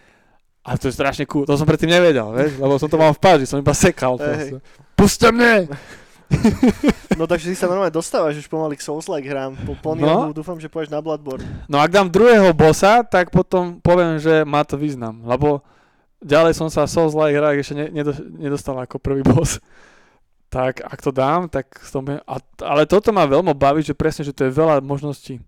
A 0.60 0.74
to 0.74 0.90
je 0.90 0.92
strašne 0.92 1.24
cool, 1.24 1.46
to 1.46 1.54
som 1.54 1.64
predtým 1.64 1.88
nevedel, 1.88 2.26
vieš, 2.32 2.58
lebo 2.58 2.74
som 2.74 2.84
to 2.84 2.98
mal 2.98 3.14
v 3.14 3.22
páži, 3.22 3.46
som 3.46 3.56
iba 3.56 3.72
sekal. 3.72 4.18
Hej, 4.18 4.26
proste. 4.26 4.56
Puste 4.92 5.26
mne! 5.30 5.70
No 7.18 7.26
takže 7.26 7.50
si 7.50 7.58
sa 7.58 7.66
normálne 7.66 7.90
dostávaš 7.90 8.38
už 8.38 8.46
pomaly 8.46 8.78
k 8.78 8.82
Souls-like 8.82 9.26
hrám. 9.26 9.58
Po, 9.58 9.74
po 9.74 9.92
No. 9.92 10.30
no. 10.30 10.32
dúfam, 10.32 10.56
že 10.56 10.70
pôjdeš 10.70 10.88
na 10.88 11.02
Bloodborne. 11.02 11.42
No 11.66 11.76
ak 11.76 11.90
dám 11.90 12.06
druhého 12.06 12.50
bossa, 12.52 13.02
tak 13.02 13.28
potom 13.28 13.76
poviem, 13.78 14.16
že 14.16 14.42
má 14.44 14.62
to 14.62 14.78
význam, 14.78 15.20
lebo 15.22 15.60
ďalej 16.20 16.52
som 16.56 16.68
sa 16.68 16.84
v 16.86 16.92
Souls-like 16.92 17.36
hrách 17.36 17.58
ešte 17.60 17.74
ne, 17.76 17.86
nedo, 17.90 18.12
nedostal 18.36 18.76
ako 18.78 19.00
prvý 19.00 19.24
boss. 19.24 19.58
Tak 20.50 20.82
ak 20.82 20.98
to 21.00 21.10
dám, 21.14 21.46
tak 21.46 21.78
som... 21.86 22.02
A, 22.06 22.36
ale 22.66 22.82
toto 22.86 23.14
ma 23.14 23.26
veľmi 23.26 23.54
baví, 23.54 23.86
že 23.86 23.94
presne, 23.94 24.26
že 24.26 24.34
to 24.34 24.46
je 24.46 24.52
veľa 24.54 24.82
možností. 24.82 25.38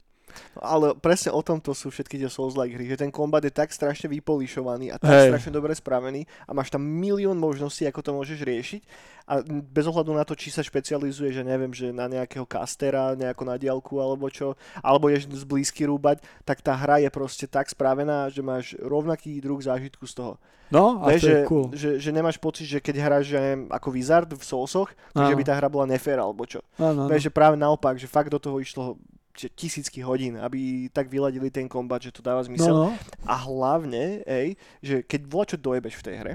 Ale 0.59 0.95
presne 0.99 1.31
o 1.33 1.41
tomto 1.41 1.73
sú 1.73 1.89
všetky 1.93 2.21
tie 2.21 2.31
Souls-like 2.31 2.75
hry, 2.75 2.87
že 2.89 3.01
ten 3.01 3.13
kombat 3.13 3.45
je 3.47 3.53
tak 3.53 3.71
strašne 3.71 4.11
vypolišovaný 4.11 4.93
a 4.93 4.97
tak 5.01 5.13
Hej. 5.13 5.29
strašne 5.33 5.53
dobre 5.53 5.73
spravený 5.77 6.27
a 6.45 6.51
máš 6.53 6.73
tam 6.73 6.85
milión 6.85 7.37
možností, 7.37 7.85
ako 7.89 8.01
to 8.01 8.11
môžeš 8.13 8.41
riešiť 8.43 8.83
a 9.27 9.41
bez 9.47 9.87
ohľadu 9.87 10.13
na 10.15 10.27
to, 10.27 10.35
či 10.35 10.51
sa 10.51 10.61
špecializuje, 10.61 11.31
že 11.31 11.47
neviem, 11.47 11.71
že 11.71 11.95
na 11.95 12.11
nejakého 12.11 12.47
castera, 12.47 13.15
nejako 13.15 13.43
na 13.47 13.57
diálku 13.57 14.03
alebo 14.03 14.27
čo, 14.27 14.59
alebo 14.83 15.07
ješ 15.09 15.31
z 15.31 15.45
blízky 15.47 15.87
rúbať, 15.87 16.23
tak 16.43 16.61
tá 16.61 16.75
hra 16.75 17.03
je 17.03 17.11
proste 17.11 17.47
tak 17.47 17.71
spravená, 17.71 18.27
že 18.29 18.43
máš 18.43 18.75
rovnaký 18.83 19.39
druh 19.39 19.63
zážitku 19.63 20.05
z 20.11 20.15
toho. 20.19 20.35
No, 20.73 21.05
a 21.05 21.13
Vieš, 21.13 21.21
to 21.21 21.29
že, 21.29 21.33
je 21.33 21.45
cool. 21.45 21.67
že, 21.77 21.91
že, 22.01 22.11
nemáš 22.17 22.41
pocit, 22.41 22.65
že 22.65 22.81
keď 22.81 22.97
hráš 23.05 23.29
že 23.29 23.37
neviem, 23.37 23.69
ako 23.69 23.89
Wizard 23.93 24.31
v 24.33 24.41
Soulsoch, 24.41 24.89
Áno. 25.13 25.29
by 25.37 25.45
tá 25.45 25.53
hra 25.53 25.69
bola 25.69 25.85
nefér 25.85 26.17
alebo 26.17 26.49
čo. 26.49 26.65
Áno, 26.81 27.13
že 27.13 27.29
práve 27.29 27.61
naopak, 27.61 28.01
že 28.01 28.09
fakt 28.09 28.33
do 28.33 28.41
toho 28.41 28.57
išlo 28.57 28.97
že 28.97 29.22
tisícky 29.33 30.05
hodín, 30.05 30.37
aby 30.39 30.89
tak 30.93 31.09
vyladili 31.09 31.51
ten 31.51 31.69
kombat, 31.69 32.03
že 32.03 32.13
to 32.13 32.23
dáva 32.23 32.45
zmysel. 32.45 32.73
No, 32.73 32.85
no. 32.93 32.97
A 33.25 33.35
hlavne, 33.49 34.21
ej, 34.29 34.55
že 34.85 35.03
keď 35.03 35.21
voľa 35.27 35.47
čo 35.53 35.57
dojebeš 35.57 35.95
v 35.99 36.05
tej 36.05 36.17
hre, 36.21 36.33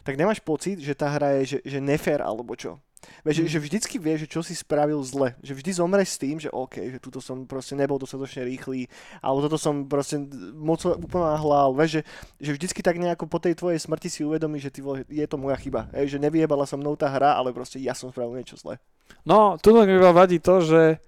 tak 0.00 0.16
nemáš 0.16 0.40
pocit, 0.40 0.80
že 0.80 0.96
tá 0.96 1.12
hra 1.12 1.40
je 1.40 1.56
že, 1.56 1.58
že 1.76 1.78
nefér 1.78 2.24
alebo 2.24 2.56
čo. 2.56 2.80
Vieš, 3.24 3.36
že, 3.36 3.44
Mm. 3.44 3.48
že 3.48 3.58
vždycky 3.64 3.94
vieš, 3.96 4.18
že 4.24 4.28
čo 4.28 4.40
si 4.44 4.52
spravil 4.52 5.00
zle. 5.00 5.32
Že 5.40 5.56
vždy 5.56 5.70
zomreš 5.72 6.08
s 6.12 6.20
tým, 6.20 6.36
že 6.36 6.52
OK, 6.52 6.84
že 6.84 7.00
tuto 7.00 7.16
som 7.16 7.48
proste 7.48 7.72
nebol 7.72 7.96
dostatočne 7.96 8.44
rýchly, 8.44 8.92
alebo 9.24 9.48
toto 9.48 9.56
som 9.56 9.88
proste 9.88 10.20
moc 10.52 10.84
úplne 10.84 11.32
nahlal. 11.32 11.72
Vieš, 11.72 11.90
že, 11.96 12.02
že 12.44 12.50
vždycky 12.60 12.84
tak 12.84 13.00
nejako 13.00 13.24
po 13.24 13.40
tej 13.40 13.56
tvojej 13.56 13.80
smrti 13.80 14.12
si 14.12 14.20
uvedomí, 14.20 14.60
že 14.60 14.68
ty 14.68 14.84
je 15.08 15.24
to 15.24 15.36
moja 15.40 15.56
chyba. 15.56 15.88
Ej, 15.96 16.16
že 16.16 16.18
nevyjebala 16.20 16.68
sa 16.68 16.76
mnou 16.76 16.92
tá 16.92 17.08
hra, 17.08 17.40
ale 17.40 17.56
proste 17.56 17.80
ja 17.80 17.96
som 17.96 18.12
spravil 18.12 18.36
niečo 18.36 18.60
zle. 18.60 18.76
no 19.24 19.56
tu 19.56 19.72
mi 19.72 19.88
iba 19.88 20.12
vadí 20.12 20.36
to, 20.36 20.60
že 20.60 21.00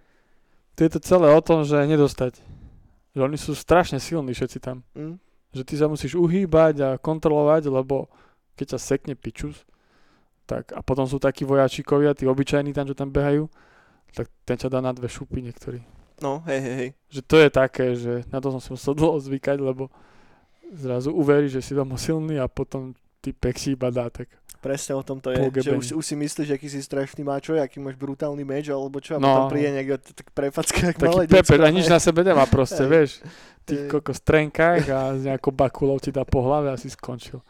to 0.77 0.85
je 0.85 0.91
to 0.93 1.01
celé 1.01 1.29
o 1.29 1.41
tom, 1.45 1.65
že 1.65 1.77
nedostať. 1.85 2.41
Že 3.13 3.21
oni 3.29 3.39
sú 3.39 3.53
strašne 3.53 4.01
silní 4.01 4.33
všetci 4.33 4.59
tam. 4.59 4.85
Hm? 4.97 5.21
Že 5.53 5.63
ty 5.69 5.75
sa 5.77 5.87
musíš 5.89 6.17
uhýbať 6.17 6.75
a 6.81 6.89
kontrolovať, 6.97 7.69
lebo 7.69 8.09
keď 8.57 8.77
ťa 8.77 8.79
sekne 8.81 9.15
pičus, 9.17 9.69
tak 10.49 10.73
a 10.73 10.81
potom 10.81 11.05
sú 11.05 11.21
takí 11.21 11.45
vojačikovia, 11.45 12.17
tí 12.17 12.25
obyčajní 12.25 12.73
tam, 12.73 12.89
čo 12.89 12.97
tam 12.97 13.13
behajú, 13.13 13.49
tak 14.13 14.29
ten 14.45 14.57
ťa 14.57 14.69
dá 14.69 14.81
na 14.81 14.93
dve 14.93 15.09
šupy 15.09 15.41
niektorý. 15.41 15.81
No, 16.21 16.45
hej, 16.47 16.61
hej, 16.61 16.75
hej. 16.77 16.91
Že 17.11 17.21
to 17.25 17.37
je 17.37 17.49
také, 17.51 17.87
že 17.97 18.13
na 18.31 18.39
to 18.39 18.53
som 18.55 18.61
si 18.61 18.71
musel 18.73 18.95
dlho 18.95 19.19
zvykať, 19.19 19.59
lebo 19.59 19.91
zrazu 20.73 21.13
uveríš, 21.13 21.61
že 21.61 21.65
si 21.65 21.73
veľmi 21.77 21.97
silný 21.99 22.37
a 22.41 22.47
potom 22.49 22.97
ty 23.21 23.35
pek 23.35 23.57
si 23.59 23.75
iba 23.75 23.89
dá 23.93 24.09
tak. 24.09 24.29
Presne 24.63 24.95
o 24.95 25.03
tom 25.03 25.19
to 25.19 25.35
je. 25.35 25.43
Po 25.43 25.51
Že 25.51 25.71
už, 25.75 25.87
už 25.99 26.05
si 26.07 26.15
myslíš, 26.15 26.55
aký 26.55 26.71
si 26.71 26.79
strašný 26.79 27.27
mačo, 27.27 27.59
aký 27.59 27.83
máš 27.83 27.99
brutálny 27.99 28.47
meč, 28.47 28.71
alebo 28.71 29.03
čo, 29.03 29.19
a 29.19 29.19
No. 29.19 29.27
potom 29.27 29.59
príde 29.59 29.75
niekto 29.75 29.99
tak 30.15 30.31
prefacka, 30.31 30.95
jak 30.95 30.97
malé 31.03 31.27
pepe, 31.27 31.59
a 31.59 31.67
nič 31.75 31.91
na 31.91 31.99
sebe 31.99 32.23
nemá 32.23 32.47
proste, 32.47 32.87
vieš. 32.87 33.19
Ty 33.67 33.91
koko 33.91 34.15
strenkách 34.15 34.87
a 34.87 35.19
nejakou 35.19 35.51
bakulou 35.51 35.99
ti 35.99 36.15
dá 36.15 36.23
po 36.23 36.47
hlave 36.47 36.71
a 36.71 36.79
si 36.79 36.87
skončil. 36.87 37.43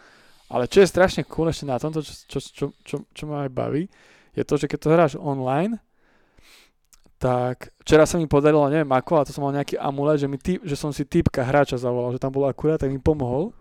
Ale 0.49 0.65
čo 0.69 0.81
je 0.81 0.89
strašne 0.89 1.25
cool 1.29 1.53
ešte 1.53 1.69
na 1.69 1.77
tomto, 1.77 2.01
čo, 2.01 2.13
čo, 2.29 2.39
čo, 2.41 2.65
čo, 2.85 2.97
čo 3.13 3.23
ma 3.29 3.45
aj 3.45 3.53
baví, 3.53 3.89
je 4.33 4.45
to, 4.45 4.57
že 4.57 4.69
keď 4.69 4.79
to 4.81 4.89
hráš 4.93 5.13
online, 5.21 5.77
tak 7.17 7.71
včera 7.85 8.03
sa 8.03 8.19
mi 8.19 8.27
podarilo, 8.27 8.67
neviem 8.67 8.91
ako, 8.91 9.13
ale 9.21 9.27
to 9.29 9.33
som 9.33 9.47
mal 9.47 9.55
nejaký 9.55 9.79
amulet, 9.79 10.19
že, 10.19 10.27
mi 10.27 10.41
typ, 10.41 10.59
že 10.67 10.75
som 10.75 10.91
si 10.91 11.07
typka 11.07 11.47
hráča 11.47 11.79
zavolal, 11.79 12.11
že 12.11 12.21
tam 12.21 12.35
bol 12.35 12.49
akurát, 12.51 12.83
tak 12.83 12.91
mi 12.91 12.99
pomohol. 12.99 13.55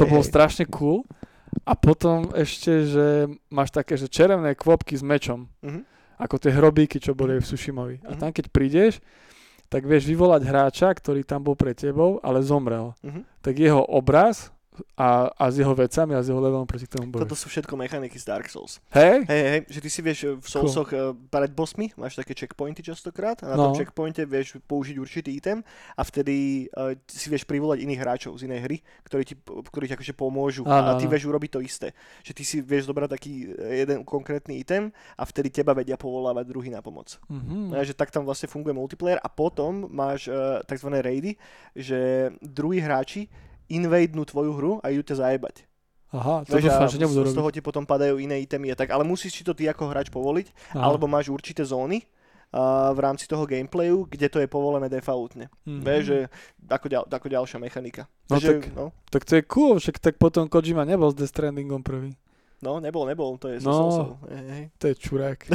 To 0.00 0.04
Hej, 0.04 0.10
bolo 0.10 0.22
hej. 0.24 0.30
strašne 0.32 0.64
cool. 0.72 1.04
A 1.66 1.74
potom 1.74 2.30
ešte, 2.30 2.86
že 2.86 3.06
máš 3.50 3.74
také, 3.74 3.98
že 3.98 4.06
červené 4.06 4.54
kvopky 4.54 4.94
s 4.94 5.02
mečom, 5.02 5.50
Mhm. 5.66 5.82
ako 6.16 6.38
tie 6.38 6.54
hrobíky, 6.54 7.02
čo 7.02 7.12
boli 7.12 7.36
v 7.36 7.44
Sushimovi. 7.44 8.00
A 8.06 8.14
Mhm. 8.14 8.18
tam 8.22 8.30
keď 8.30 8.46
prídeš, 8.54 9.02
tak 9.66 9.82
vieš 9.82 10.06
vyvolať 10.06 10.46
hráča, 10.46 10.94
ktorý 10.94 11.26
tam 11.26 11.42
bol 11.42 11.58
pre 11.58 11.74
tebou, 11.74 12.22
ale 12.22 12.38
zomrel. 12.40 12.94
Mhm. 13.02 13.26
Tak 13.42 13.54
jeho 13.58 13.82
obraz 13.82 14.54
a, 14.94 15.28
a 15.30 15.44
s 15.48 15.56
jeho 15.56 15.72
vecami 15.72 16.12
a 16.12 16.20
s 16.20 16.28
jeho 16.28 16.36
levelom 16.36 16.64
proti 16.64 16.84
tomu 16.84 17.08
Toto 17.08 17.24
bojuješ. 17.24 17.38
sú 17.38 17.46
všetko 17.48 17.74
mechaniky 17.74 18.14
z 18.14 18.24
Dark 18.24 18.46
Souls. 18.46 18.80
Hej? 18.90 19.24
Hej, 19.24 19.42
hej, 19.48 19.60
že 19.68 19.78
ty 19.80 19.88
si 19.88 20.00
vieš 20.00 20.18
eh, 20.22 20.34
v 20.34 20.46
Soulsoch 20.46 20.88
cool. 20.88 21.14
pred 21.26 21.50
bossmi, 21.50 21.92
máš 21.94 22.14
také 22.14 22.32
checkpointy 22.32 22.80
častokrát 22.80 23.40
a 23.40 23.52
na 23.52 23.56
No. 23.56 23.70
tom 23.70 23.78
checkpointe 23.78 24.22
vieš 24.22 24.56
použiť 24.62 24.96
určitý 24.96 25.32
item 25.32 25.60
a 25.92 26.02
vtedy 26.02 26.68
uh, 26.70 26.92
si 27.04 27.26
vieš 27.26 27.44
privolať 27.44 27.82
iných 27.82 28.00
hráčov 28.00 28.32
z 28.36 28.46
inej 28.46 28.60
hry, 28.62 28.76
ktorí 29.02 29.22
ti, 29.24 29.34
ktorí 29.38 29.84
ti 29.86 29.94
akože 29.94 30.12
pomôžu 30.12 30.62
Áno, 30.64 30.92
a 30.92 31.00
ty 31.00 31.04
vieš 31.04 31.26
urobiť 31.26 31.50
to 31.50 31.60
isté. 31.60 31.92
Že 32.22 32.32
ty 32.32 32.42
si 32.42 32.56
vieš 32.60 32.86
zobrať 32.86 33.10
taký 33.10 33.32
eh, 33.48 33.82
jeden 33.82 34.02
konkrétny 34.02 34.58
item 34.58 34.88
a 35.14 35.22
vtedy 35.22 35.50
teba 35.50 35.72
vedia 35.72 35.96
povolávať 35.96 36.44
druhý 36.46 36.68
na 36.68 36.80
pomoc. 36.80 37.16
Mhm. 37.28 37.72
No, 37.72 37.80
že 37.80 37.92
tak 37.92 38.08
tam 38.10 38.24
vlastne 38.24 38.46
funguje 38.46 38.72
multiplayer 38.72 39.18
a 39.18 39.28
potom 39.28 39.88
máš 39.88 40.26
uh, 40.26 40.60
tzv. 40.62 40.88
raidy, 40.92 41.34
že 41.72 42.30
druhí 42.40 42.78
hráči 42.78 43.26
invadenú 43.68 44.22
tvoju 44.24 44.52
hru 44.54 44.72
a 44.82 44.90
idú 44.90 45.02
ťa 45.02 45.16
zajebať. 45.26 45.66
Aha, 46.14 46.46
to 46.46 46.56
a 46.56 46.62
dúfam, 46.62 46.86
že 46.88 47.02
nebudú 47.02 47.26
z, 47.26 47.34
toho 47.34 47.50
ti 47.50 47.58
potom 47.60 47.82
padajú 47.82 48.22
iné 48.22 48.38
itemy 48.38 48.70
a 48.70 48.78
tak, 48.78 48.94
ale 48.94 49.02
musíš 49.02 49.36
si 49.36 49.42
to 49.42 49.52
ty 49.52 49.66
ako 49.66 49.90
hráč 49.90 50.06
povoliť, 50.08 50.46
Aha. 50.72 50.86
alebo 50.86 51.10
máš 51.10 51.28
určité 51.28 51.66
zóny 51.66 52.06
v 52.94 52.98
rámci 53.02 53.26
toho 53.26 53.42
gameplayu, 53.44 54.06
kde 54.06 54.30
to 54.30 54.38
je 54.38 54.46
povolené 54.48 54.86
defaultne. 54.88 55.50
Mhm. 55.66 55.82
Vieš, 55.82 56.02
že 56.06 56.18
ako, 56.70 56.86
ďal, 56.88 57.02
ako 57.10 57.26
ďalšia 57.28 57.58
mechanika. 57.58 58.02
No 58.30 58.38
Takže, 58.38 58.50
tak- 58.54 58.70
no, 58.72 58.84
Tak 59.10 59.22
to 59.26 59.32
je 59.36 59.42
cool, 59.50 59.74
však 59.76 59.96
tak 59.98 60.14
potom 60.16 60.46
Kojima 60.46 60.86
nebol 60.86 61.10
s 61.10 61.18
Death 61.18 61.34
Strandingom 61.34 61.82
prvý. 61.82 62.14
no, 62.62 62.78
nebol, 62.80 63.04
nebol, 63.04 63.34
to 63.36 63.50
je 63.50 63.60
No. 63.60 63.74
no. 63.90 64.16
hej, 64.30 64.46
hej. 64.48 64.64
To 64.78 64.84
je 64.88 64.94
čurák. 64.94 65.38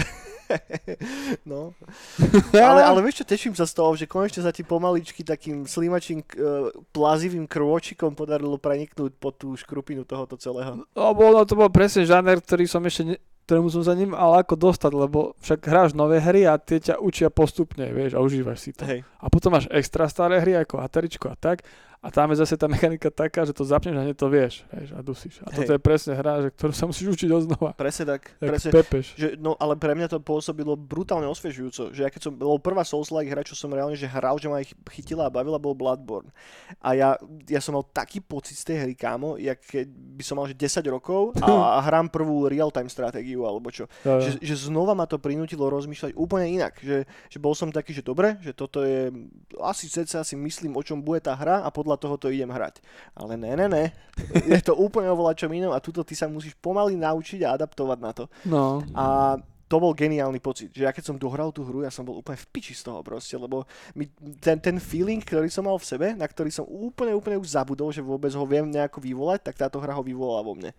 no. 1.52 1.74
ale, 2.56 2.82
ale 2.84 3.00
vieš 3.06 3.24
čo, 3.24 3.26
teším 3.32 3.54
sa 3.56 3.66
z 3.68 3.74
toho, 3.76 3.92
že 3.96 4.10
konečne 4.10 4.44
sa 4.44 4.52
ti 4.52 4.66
pomaličky 4.66 5.24
takým 5.24 5.66
slimačím, 5.66 6.22
uh, 6.22 6.72
plazivým 6.92 7.46
krôčikom 7.46 8.14
podarilo 8.14 8.58
preniknúť 8.60 9.12
pod 9.18 9.40
tú 9.40 9.54
škrupinu 9.56 10.04
tohoto 10.04 10.36
celého. 10.36 10.84
No, 10.94 11.06
bolo, 11.16 11.44
to 11.48 11.56
bol 11.58 11.70
presne 11.72 12.08
žáner, 12.08 12.40
ktorý 12.40 12.66
som 12.68 12.84
ešte 12.86 13.04
ne, 13.04 13.16
ktorému 13.52 13.68
som 13.68 13.84
sa 13.84 13.92
ním 13.98 14.16
ale 14.16 14.48
ako 14.48 14.56
dostať, 14.56 14.92
lebo 14.96 15.36
však 15.44 15.60
hráš 15.68 15.92
nové 15.92 16.24
hry 16.24 16.48
a 16.48 16.56
tie 16.56 16.80
ťa 16.80 17.04
učia 17.04 17.28
postupne, 17.28 17.84
vieš, 17.92 18.16
a 18.16 18.24
užívaš 18.24 18.64
si 18.64 18.72
to. 18.72 18.88
Hej, 18.88 19.04
A 19.20 19.28
potom 19.28 19.52
máš 19.52 19.68
extra 19.76 20.08
staré 20.08 20.40
hry 20.40 20.56
ako 20.56 20.80
Ateričko 20.80 21.28
a 21.28 21.36
tak. 21.36 21.68
A 22.02 22.10
tam 22.10 22.34
je 22.34 22.42
zase 22.42 22.58
tá 22.58 22.66
mechanika 22.66 23.14
taká, 23.14 23.46
že 23.46 23.54
to 23.54 23.62
zapneš 23.62 23.94
a 23.94 24.02
hneď 24.02 24.18
to 24.18 24.26
vieš, 24.26 24.66
vieš 24.74 24.90
a 24.98 25.06
dusíš. 25.06 25.38
A 25.46 25.54
toto 25.54 25.70
Hej. 25.70 25.78
je 25.78 25.82
presne 25.86 26.14
hra, 26.18 26.42
že, 26.42 26.50
ktorú 26.50 26.74
sa 26.74 26.86
musíš 26.90 27.14
učiť 27.14 27.30
odznova. 27.30 27.78
presne 27.78 28.18
tak. 28.18 28.34
Jak 28.42 28.50
Presne, 28.58 28.70
pepeš. 28.74 29.06
Že, 29.14 29.28
no 29.38 29.54
ale 29.62 29.78
pre 29.78 29.94
mňa 29.94 30.10
to 30.10 30.18
pôsobilo 30.18 30.74
brutálne 30.74 31.30
osviežujúco, 31.30 31.94
že 31.94 32.02
ja 32.02 32.10
keď 32.10 32.22
som, 32.26 32.34
bol 32.34 32.58
prvá 32.58 32.82
Souls-like 32.82 33.30
hra, 33.30 33.46
čo 33.46 33.54
som 33.54 33.70
reálne 33.70 33.94
že 33.94 34.10
hral, 34.10 34.42
že 34.42 34.50
ma 34.50 34.66
ich 34.66 34.74
chytila 34.90 35.30
a 35.30 35.34
bavila, 35.34 35.62
bol 35.62 35.78
Bloodborne. 35.78 36.34
A 36.82 36.98
ja, 36.98 37.22
ja 37.46 37.62
som 37.62 37.78
mal 37.78 37.86
taký 37.94 38.18
pocit 38.18 38.58
z 38.58 38.74
tej 38.74 38.78
hry, 38.82 38.94
kámo, 38.98 39.38
jak 39.38 39.62
keď 39.62 39.86
by 39.94 40.24
som 40.26 40.42
mal 40.42 40.50
že 40.50 40.58
10 40.58 40.82
rokov 40.90 41.38
a, 41.38 41.54
a 41.78 41.80
hrám 41.86 42.10
prvú 42.10 42.50
real-time 42.50 42.90
stratégiu 42.90 43.46
alebo 43.46 43.70
čo. 43.70 43.86
Že, 44.02 44.42
že 44.42 44.56
znova 44.58 44.98
ma 44.98 45.06
to 45.06 45.22
prinútilo 45.22 45.70
rozmýšľať 45.70 46.18
úplne 46.18 46.50
inak. 46.50 46.82
Že, 46.82 47.06
že 47.06 47.38
bol 47.38 47.54
som 47.54 47.70
taký, 47.70 47.94
že 47.94 48.02
dobre, 48.02 48.42
že 48.42 48.58
toto 48.58 48.82
je, 48.82 49.14
asi 49.62 49.86
ceca 49.86 50.26
si 50.26 50.34
myslím, 50.34 50.74
o 50.74 50.82
čom 50.82 50.98
bude 50.98 51.22
tá 51.22 51.38
hra 51.38 51.62
a 51.62 51.70
podľa 51.70 51.91
toho 51.98 52.16
to 52.20 52.28
idem 52.30 52.52
hrať. 52.52 52.84
Ale 53.16 53.40
ne, 53.40 53.56
ne, 53.56 53.68
ne. 53.68 53.86
Je 54.46 54.60
to 54.62 54.78
úplne 54.78 55.10
oveľa 55.10 55.34
čom 55.36 55.52
inom 55.52 55.74
a 55.74 55.84
tuto 55.84 56.06
ty 56.06 56.14
sa 56.14 56.30
musíš 56.30 56.56
pomaly 56.60 56.96
naučiť 57.00 57.44
a 57.48 57.56
adaptovať 57.58 58.00
na 58.00 58.12
to. 58.12 58.26
No, 58.46 58.84
A 58.96 59.38
to 59.72 59.80
bol 59.80 59.96
geniálny 59.96 60.44
pocit, 60.44 60.68
že 60.76 60.84
ja 60.84 60.92
keď 60.92 61.08
som 61.08 61.16
dohral 61.16 61.48
tú 61.56 61.64
hru, 61.64 61.88
ja 61.88 61.88
som 61.88 62.04
bol 62.04 62.20
úplne 62.20 62.36
v 62.36 62.50
piči 62.52 62.76
z 62.76 62.92
toho 62.92 63.00
proste, 63.00 63.40
lebo 63.40 63.64
mi, 63.96 64.04
ten, 64.44 64.60
ten 64.60 64.76
feeling, 64.84 65.24
ktorý 65.24 65.48
som 65.48 65.64
mal 65.64 65.80
v 65.80 65.88
sebe, 65.88 66.08
na 66.12 66.28
ktorý 66.28 66.52
som 66.52 66.68
úplne, 66.68 67.16
úplne 67.16 67.40
už 67.40 67.56
zabudol, 67.56 67.88
že 67.96 68.04
vôbec 68.04 68.36
ho 68.36 68.44
viem 68.44 68.68
nejako 68.68 69.00
vyvolať, 69.00 69.48
tak 69.48 69.56
táto 69.56 69.80
hra 69.80 69.96
ho 69.96 70.04
vyvolala 70.04 70.44
vo 70.44 70.60
mne. 70.60 70.76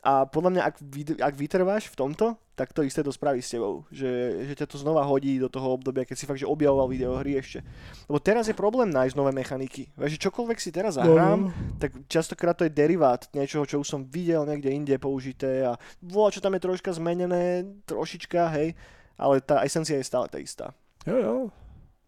A 0.00 0.24
podľa 0.24 0.50
mňa, 0.56 0.62
ak, 0.64 0.74
ak 1.20 1.34
vytrváš 1.36 1.92
v 1.92 1.98
tomto, 2.00 2.32
tak 2.56 2.72
to 2.72 2.84
isté 2.84 3.00
to 3.04 3.12
spraví 3.12 3.40
s 3.40 3.52
tebou. 3.52 3.84
Že, 3.88 4.44
že 4.48 4.54
ťa 4.56 4.66
to 4.68 4.76
znova 4.80 5.04
hodí 5.04 5.36
do 5.36 5.48
toho 5.48 5.76
obdobia, 5.76 6.04
keď 6.04 6.16
si 6.16 6.28
fakt 6.28 6.40
že 6.40 6.48
objavoval 6.48 6.92
videohry 6.92 7.36
ešte. 7.36 7.64
Lebo 8.08 8.20
teraz 8.20 8.48
je 8.48 8.56
problém 8.56 8.88
nájsť 8.92 9.16
nové 9.16 9.32
mechaniky. 9.32 9.92
Vieš, 9.96 10.16
že 10.16 10.24
čokoľvek 10.28 10.58
si 10.60 10.72
teraz 10.72 11.00
zahrám, 11.00 11.48
No, 11.48 11.52
tak 11.80 11.96
častokrát 12.08 12.56
to 12.56 12.68
je 12.68 12.72
derivát 12.72 13.24
niečoho, 13.32 13.64
čo 13.64 13.80
už 13.80 13.88
som 13.88 14.04
videl 14.04 14.44
niekde 14.44 14.72
inde 14.72 14.96
použité 15.00 15.68
a 15.68 15.80
voľa, 16.04 16.36
čo 16.36 16.44
tam 16.44 16.56
je 16.56 16.64
troška 16.64 16.92
zmenené, 16.96 17.64
trošička, 17.88 18.40
hej, 18.56 18.76
ale 19.20 19.40
tá 19.44 19.64
esencia 19.64 19.96
je 19.96 20.04
stále 20.04 20.28
tá 20.28 20.36
istá. 20.40 20.72
Jo, 21.08 21.16
jo. 21.16 21.34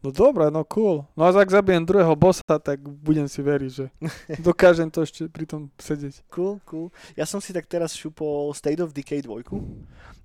No 0.02 0.10
dobre, 0.10 0.50
no 0.50 0.66
cool. 0.66 1.06
No 1.14 1.22
a 1.22 1.30
ak 1.30 1.54
zabijem 1.54 1.86
druhého 1.86 2.18
bossa, 2.18 2.58
tak 2.58 2.82
budem 2.82 3.30
si 3.30 3.38
veriť, 3.38 3.70
že 3.70 3.86
dokážem 4.50 4.90
to 4.90 5.06
ešte 5.06 5.30
pri 5.30 5.46
tom 5.46 5.70
sedieť. 5.78 6.26
Cool, 6.26 6.58
cool. 6.66 6.90
Ja 7.14 7.22
som 7.22 7.38
si 7.38 7.54
tak 7.54 7.70
teraz 7.70 7.94
šupol 7.94 8.50
State 8.50 8.82
of 8.82 8.90
Decay 8.90 9.22
2. 9.22 9.46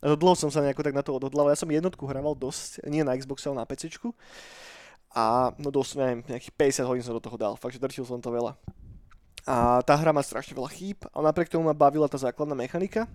A 0.02 0.18
dlho 0.18 0.34
som 0.34 0.50
sa 0.50 0.66
nejako 0.66 0.82
tak 0.82 0.98
na 0.98 1.06
to 1.06 1.14
odhodlal. 1.14 1.54
Ja 1.54 1.58
som 1.58 1.70
jednotku 1.70 2.10
hrával 2.10 2.34
dosť, 2.34 2.90
nie 2.90 3.06
na 3.06 3.14
Xbox, 3.14 3.46
ale 3.46 3.62
na 3.62 3.70
PC. 3.70 3.94
A 5.14 5.54
no 5.62 5.70
dosť, 5.70 5.92
neviem, 6.02 6.20
nejakých 6.26 6.82
50 6.82 6.90
hodín 6.90 7.06
som 7.06 7.14
do 7.14 7.22
toho 7.22 7.38
dal. 7.38 7.54
Fakt, 7.54 7.78
že 7.78 7.82
drtil 7.82 8.02
som 8.02 8.18
to 8.18 8.34
veľa. 8.34 8.58
A 9.46 9.86
tá 9.86 9.94
hra 9.94 10.10
má 10.10 10.26
strašne 10.26 10.58
veľa 10.58 10.74
chýb, 10.74 11.06
ale 11.14 11.30
napriek 11.30 11.54
tomu 11.54 11.70
ma 11.70 11.78
bavila 11.78 12.10
tá 12.10 12.18
základná 12.18 12.58
mechanika. 12.58 13.06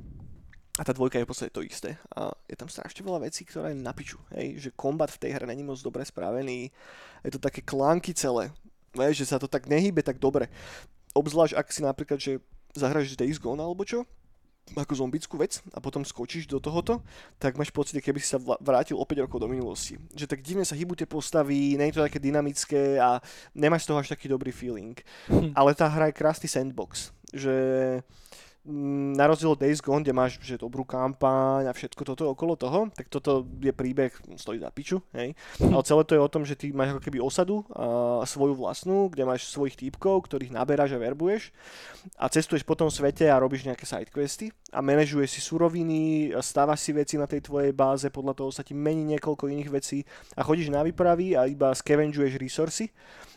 A 0.80 0.88
tá 0.88 0.96
dvojka 0.96 1.20
je 1.20 1.28
v 1.28 1.30
podstate 1.30 1.52
to 1.52 1.60
isté. 1.60 2.00
A 2.16 2.32
je 2.48 2.56
tam 2.56 2.64
strašne 2.64 3.04
veľa 3.04 3.28
vecí, 3.28 3.44
ktoré 3.44 3.76
je 3.76 3.84
na 3.84 3.92
piču. 3.92 4.16
Hej, 4.32 4.68
že 4.68 4.70
kombat 4.72 5.12
v 5.12 5.20
tej 5.20 5.30
hre 5.36 5.44
není 5.44 5.60
moc 5.60 5.76
dobre 5.84 6.00
spravený. 6.00 6.72
Je 7.20 7.32
to 7.32 7.40
také 7.40 7.60
klánky 7.60 8.16
celé. 8.16 8.48
Vieš, 8.96 9.24
že 9.24 9.30
sa 9.32 9.36
to 9.36 9.48
tak 9.48 9.68
nehýbe 9.68 10.00
tak 10.00 10.16
dobre. 10.16 10.48
Obzvlášť 11.12 11.60
ak 11.60 11.68
si 11.68 11.80
napríklad, 11.84 12.16
že 12.16 12.40
zahraš 12.72 13.12
Days 13.20 13.36
Gone 13.36 13.60
alebo 13.60 13.84
čo, 13.84 14.08
ako 14.72 14.96
zombickú 14.96 15.36
vec 15.36 15.60
a 15.76 15.78
potom 15.84 16.00
skočíš 16.00 16.48
do 16.48 16.56
tohoto, 16.56 17.04
tak 17.36 17.60
máš 17.60 17.68
pocit, 17.68 18.00
keby 18.00 18.16
si 18.22 18.32
sa 18.32 18.40
vrátil 18.40 18.96
o 18.96 19.04
5 19.04 19.28
rokov 19.28 19.38
do 19.44 19.50
minulosti. 19.50 20.00
Že 20.16 20.24
tak 20.24 20.40
divne 20.40 20.64
sa 20.64 20.72
hýbu 20.72 20.96
tie 20.96 21.04
postavy, 21.04 21.76
nie 21.76 21.92
je 21.92 22.00
to 22.00 22.06
také 22.06 22.16
dynamické 22.16 22.96
a 22.96 23.20
nemáš 23.52 23.84
z 23.84 23.88
toho 23.92 24.00
až 24.00 24.08
taký 24.08 24.32
dobrý 24.32 24.48
feeling. 24.48 24.96
Hm. 25.28 25.52
Ale 25.58 25.76
tá 25.76 25.92
hra 25.92 26.08
je 26.08 26.16
krásny 26.16 26.48
sandbox, 26.48 27.12
že 27.36 27.52
na 28.64 29.26
rozdiel 29.26 29.58
Days 29.58 29.82
Gone, 29.82 30.06
kde 30.06 30.14
máš 30.14 30.38
že 30.38 30.54
dobrú 30.54 30.86
kampaň 30.86 31.66
a 31.66 31.74
všetko 31.74 32.02
toto 32.06 32.30
okolo 32.30 32.54
toho, 32.54 32.86
tak 32.94 33.10
toto 33.10 33.42
je 33.58 33.74
príbeh, 33.74 34.14
stojí 34.38 34.62
za 34.62 34.70
piču, 34.70 35.02
hej. 35.18 35.34
Ale 35.58 35.82
celé 35.82 36.02
to 36.06 36.14
je 36.14 36.22
o 36.22 36.30
tom, 36.30 36.46
že 36.46 36.54
ty 36.54 36.70
máš 36.70 36.94
ako 36.94 37.02
keby 37.02 37.18
osadu 37.18 37.66
a 37.74 38.22
svoju 38.22 38.54
vlastnú, 38.54 39.10
kde 39.10 39.26
máš 39.26 39.50
svojich 39.50 39.74
týpkov, 39.74 40.30
ktorých 40.30 40.54
naberáš 40.54 40.94
a 40.94 41.02
verbuješ 41.02 41.50
a 42.14 42.30
cestuješ 42.30 42.62
po 42.62 42.78
tom 42.78 42.86
svete 42.86 43.26
a 43.26 43.42
robíš 43.42 43.66
nejaké 43.66 43.82
sidequesty 43.82 44.54
a 44.70 44.78
manažuješ 44.78 45.30
si 45.34 45.40
suroviny, 45.42 46.30
stávaš 46.38 46.86
si 46.86 46.94
veci 46.94 47.18
na 47.18 47.26
tej 47.26 47.42
tvojej 47.42 47.74
báze, 47.74 48.06
podľa 48.14 48.38
toho 48.38 48.50
sa 48.54 48.62
ti 48.62 48.78
mení 48.78 49.02
niekoľko 49.18 49.50
iných 49.50 49.70
vecí 49.74 50.06
a 50.38 50.46
chodíš 50.46 50.70
na 50.70 50.86
výpravy 50.86 51.34
a 51.34 51.50
iba 51.50 51.74
scavengeuješ 51.74 52.38
resursy 52.38 52.86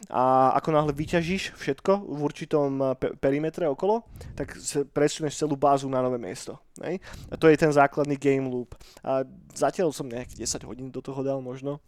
a 0.10 0.54
ako 0.60 0.70
náhle 0.76 0.94
vyťažíš 0.94 1.56
všetko 1.56 1.92
v 2.04 2.20
určitom 2.22 2.70
eh, 2.78 2.88
pe- 3.00 3.14
perimetre 3.18 3.66
okolo, 3.66 4.06
tak 4.36 4.54
sa 4.60 4.86
presuneš 5.16 5.40
celú 5.40 5.56
bázu 5.56 5.88
na 5.88 6.04
nové 6.04 6.20
miesto. 6.20 6.60
Hej? 6.84 7.00
A 7.32 7.40
to 7.40 7.48
je 7.48 7.56
ten 7.56 7.72
základný 7.72 8.20
game 8.20 8.52
loop. 8.52 8.76
A 9.00 9.24
zatiaľ 9.56 9.96
som 9.96 10.12
nejakých 10.12 10.44
10 10.44 10.68
hodín 10.68 10.88
do 10.92 11.00
toho 11.00 11.24
dal 11.24 11.40
možno. 11.40 11.80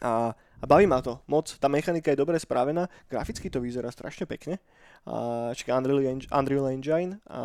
A, 0.00 0.32
a 0.32 0.64
baví 0.64 0.88
ma 0.88 1.04
to 1.04 1.20
moc. 1.28 1.52
Tá 1.60 1.68
mechanika 1.68 2.08
je 2.08 2.16
dobre 2.16 2.40
spravená, 2.40 2.88
graficky 3.12 3.52
to 3.52 3.60
vyzerá 3.60 3.92
strašne 3.92 4.24
pekne. 4.24 4.56
A, 5.04 5.52
čaká 5.52 5.76
Unreal, 5.76 6.00
Eng- 6.16 6.32
Unreal 6.32 6.72
Engine 6.72 7.20
a 7.28 7.40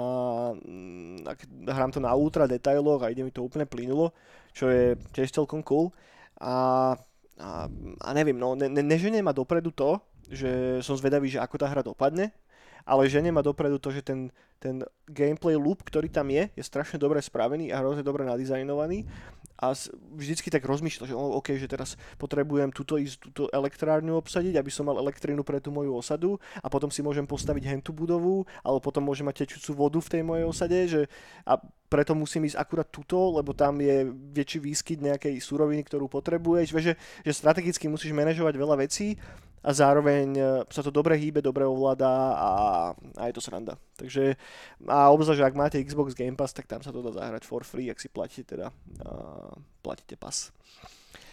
mm, 0.56 1.28
ak 1.28 1.40
hrám 1.68 1.92
to 1.92 2.00
na 2.00 2.16
ultra 2.16 2.48
detailoch 2.48 3.04
a 3.04 3.12
ide 3.12 3.28
mi 3.28 3.36
to 3.36 3.44
úplne 3.44 3.68
plynulo, 3.68 4.16
čo 4.56 4.72
je 4.72 4.96
tiež 5.12 5.32
celkom 5.36 5.60
cool. 5.64 5.92
A, 6.40 6.96
a, 7.36 7.68
a 8.00 8.10
neviem, 8.16 8.40
no, 8.40 8.56
ne, 8.56 8.72
ne, 8.72 8.84
neženie 8.84 9.20
ma 9.20 9.36
dopredu 9.36 9.76
to, 9.76 10.00
že 10.32 10.80
som 10.80 10.96
zvedavý, 10.96 11.28
že 11.28 11.44
ako 11.44 11.56
tá 11.60 11.68
hra 11.68 11.84
dopadne, 11.84 12.32
ale 12.86 13.12
ženie 13.12 13.32
ma 13.32 13.46
dopredu 13.46 13.78
to, 13.78 13.92
že 13.92 14.02
ten, 14.06 14.30
ten 14.62 14.86
gameplay 15.10 15.58
loop, 15.58 15.82
ktorý 15.82 16.08
tam 16.10 16.30
je, 16.30 16.50
je 16.54 16.64
strašne 16.64 17.02
dobre 17.02 17.22
spravený 17.22 17.74
a 17.74 17.80
hrozne 17.82 18.06
dobre 18.06 18.26
nadizajnovaný 18.26 19.06
a 19.62 19.78
vždycky 20.18 20.50
tak 20.50 20.66
rozmýšľa, 20.66 21.06
že 21.06 21.14
OK, 21.14 21.54
že 21.54 21.70
teraz 21.70 21.94
potrebujem 22.18 22.74
túto 22.74 22.98
ísť, 22.98 23.30
túto 23.30 23.44
elektrárňu 23.54 24.18
obsadiť, 24.18 24.58
aby 24.58 24.74
som 24.74 24.90
mal 24.90 24.98
elektrínu 24.98 25.46
pre 25.46 25.62
tú 25.62 25.70
moju 25.70 25.94
osadu 25.94 26.42
a 26.58 26.68
potom 26.68 26.90
si 26.90 27.06
môžem 27.06 27.30
postaviť 27.30 27.70
hentú 27.70 27.94
budovu, 27.94 28.50
alebo 28.66 28.82
potom 28.82 29.06
môžem 29.06 29.30
mať 29.30 29.46
tečúcu 29.46 29.78
vodu 29.78 30.00
v 30.02 30.12
tej 30.18 30.22
mojej 30.26 30.46
osade, 30.50 30.78
že 30.90 31.02
a 31.46 31.62
preto 31.94 32.18
musím 32.18 32.50
ísť 32.50 32.58
akurát 32.58 32.90
tuto, 32.90 33.38
lebo 33.38 33.54
tam 33.54 33.78
je 33.78 34.10
väčší 34.34 34.60
výskyt 34.66 34.98
nejakej 34.98 35.38
suroviny, 35.38 35.86
ktorú 35.86 36.10
potrebuješ. 36.10 36.74
Vieš, 36.74 36.86
že, 36.90 36.96
že 37.30 37.32
strategicky 37.38 37.86
musíš 37.86 38.18
manažovať 38.18 38.58
veľa 38.58 38.76
vecí 38.82 39.20
a 39.62 39.70
zároveň 39.74 40.28
e, 40.38 40.44
sa 40.74 40.82
to 40.82 40.90
dobre 40.90 41.14
hýbe, 41.18 41.42
dobre 41.42 41.66
ovláda 41.66 42.10
a, 42.34 42.52
a 43.18 43.24
je 43.30 43.34
to 43.38 43.42
sranda. 43.46 43.78
Takže 43.98 44.34
a 44.90 45.14
obzvlášť, 45.14 45.40
že 45.40 45.48
ak 45.48 45.60
máte 45.60 45.84
Xbox 45.86 46.18
Game 46.18 46.34
Pass, 46.34 46.54
tak 46.54 46.66
tam 46.66 46.82
sa 46.82 46.90
to 46.90 47.06
dá 47.06 47.14
zahrať 47.14 47.46
for 47.46 47.62
free, 47.62 47.94
ak 47.94 48.02
si 48.02 48.10
platíte 48.10 48.58
teda 48.58 48.74
uh, 49.06 49.54
platíte 49.86 50.18
pas. 50.18 50.50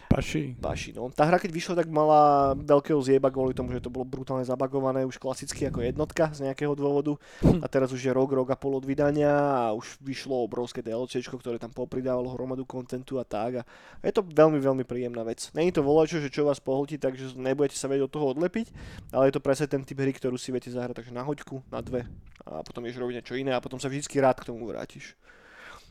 Paši. 0.08 0.56
Páši, 0.56 0.96
no. 0.96 1.12
Tá 1.12 1.28
hra 1.28 1.36
keď 1.36 1.52
vyšla, 1.52 1.74
tak 1.84 1.88
mala 1.92 2.52
veľkého 2.56 2.96
zjeba 3.04 3.28
kvôli 3.28 3.52
tomu, 3.52 3.76
že 3.76 3.84
to 3.84 3.92
bolo 3.92 4.08
brutálne 4.08 4.42
zabagované, 4.42 5.04
už 5.04 5.20
klasicky 5.20 5.68
ako 5.68 5.84
jednotka 5.84 6.32
z 6.32 6.48
nejakého 6.48 6.72
dôvodu. 6.72 7.20
A 7.60 7.66
teraz 7.68 7.92
už 7.92 8.00
je 8.00 8.12
rok, 8.12 8.32
rok 8.32 8.48
a 8.48 8.56
pol 8.56 8.80
od 8.80 8.88
vydania 8.88 9.30
a 9.30 9.76
už 9.76 10.00
vyšlo 10.00 10.48
obrovské 10.48 10.80
DLCčko, 10.80 11.36
ktoré 11.36 11.60
tam 11.60 11.76
popridávalo 11.76 12.32
hromadu 12.32 12.64
kontentu 12.64 13.20
a 13.20 13.24
tak. 13.28 13.60
A 13.60 14.02
je 14.02 14.12
to 14.16 14.24
veľmi, 14.24 14.56
veľmi 14.56 14.84
príjemná 14.88 15.20
vec. 15.28 15.52
Není 15.52 15.76
to 15.76 15.84
volačo, 15.84 16.24
že 16.24 16.32
čo 16.32 16.48
vás 16.48 16.58
pohltí, 16.58 16.96
takže 16.96 17.36
nebudete 17.36 17.76
sa 17.76 17.86
vedieť 17.86 18.08
od 18.08 18.12
toho 18.16 18.26
odlepiť, 18.32 18.72
ale 19.12 19.28
je 19.28 19.34
to 19.36 19.44
presne 19.44 19.68
ten 19.68 19.84
typ 19.84 20.00
hry, 20.00 20.16
ktorú 20.16 20.40
si 20.40 20.48
viete 20.48 20.72
zahrať 20.72 21.04
takže 21.04 21.12
na 21.12 21.22
hoďku, 21.22 21.60
na 21.68 21.84
dve 21.84 22.08
a 22.48 22.64
potom 22.64 22.84
ješ 22.88 22.96
robiť 22.96 23.20
niečo 23.20 23.36
iné 23.36 23.52
a 23.52 23.60
potom 23.60 23.76
sa 23.76 23.92
vždycky 23.92 24.16
rád 24.24 24.40
k 24.40 24.48
tomu 24.48 24.64
vrátiš. 24.64 25.14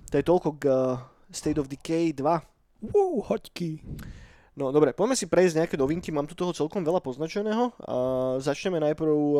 To 0.09 0.17
je 0.17 0.25
toľko 0.25 0.49
k 0.57 0.63
uh, 0.65 0.97
State 1.29 1.59
of 1.61 1.69
Decay 1.69 2.15
2. 2.15 2.56
Wow, 2.81 3.21
hoďky. 3.25 3.81
No 4.57 4.73
dobre, 4.73 4.89
poďme 4.89 5.13
si 5.13 5.29
prejsť 5.29 5.61
nejaké 5.61 5.75
novinky, 5.77 6.09
mám 6.09 6.25
tu 6.25 6.33
toho 6.33 6.49
celkom 6.49 6.81
veľa 6.81 6.97
poznačeného. 6.97 7.77
A 7.77 7.95
začneme 8.41 8.81
najprv 8.81 9.13
uh, 9.13 9.39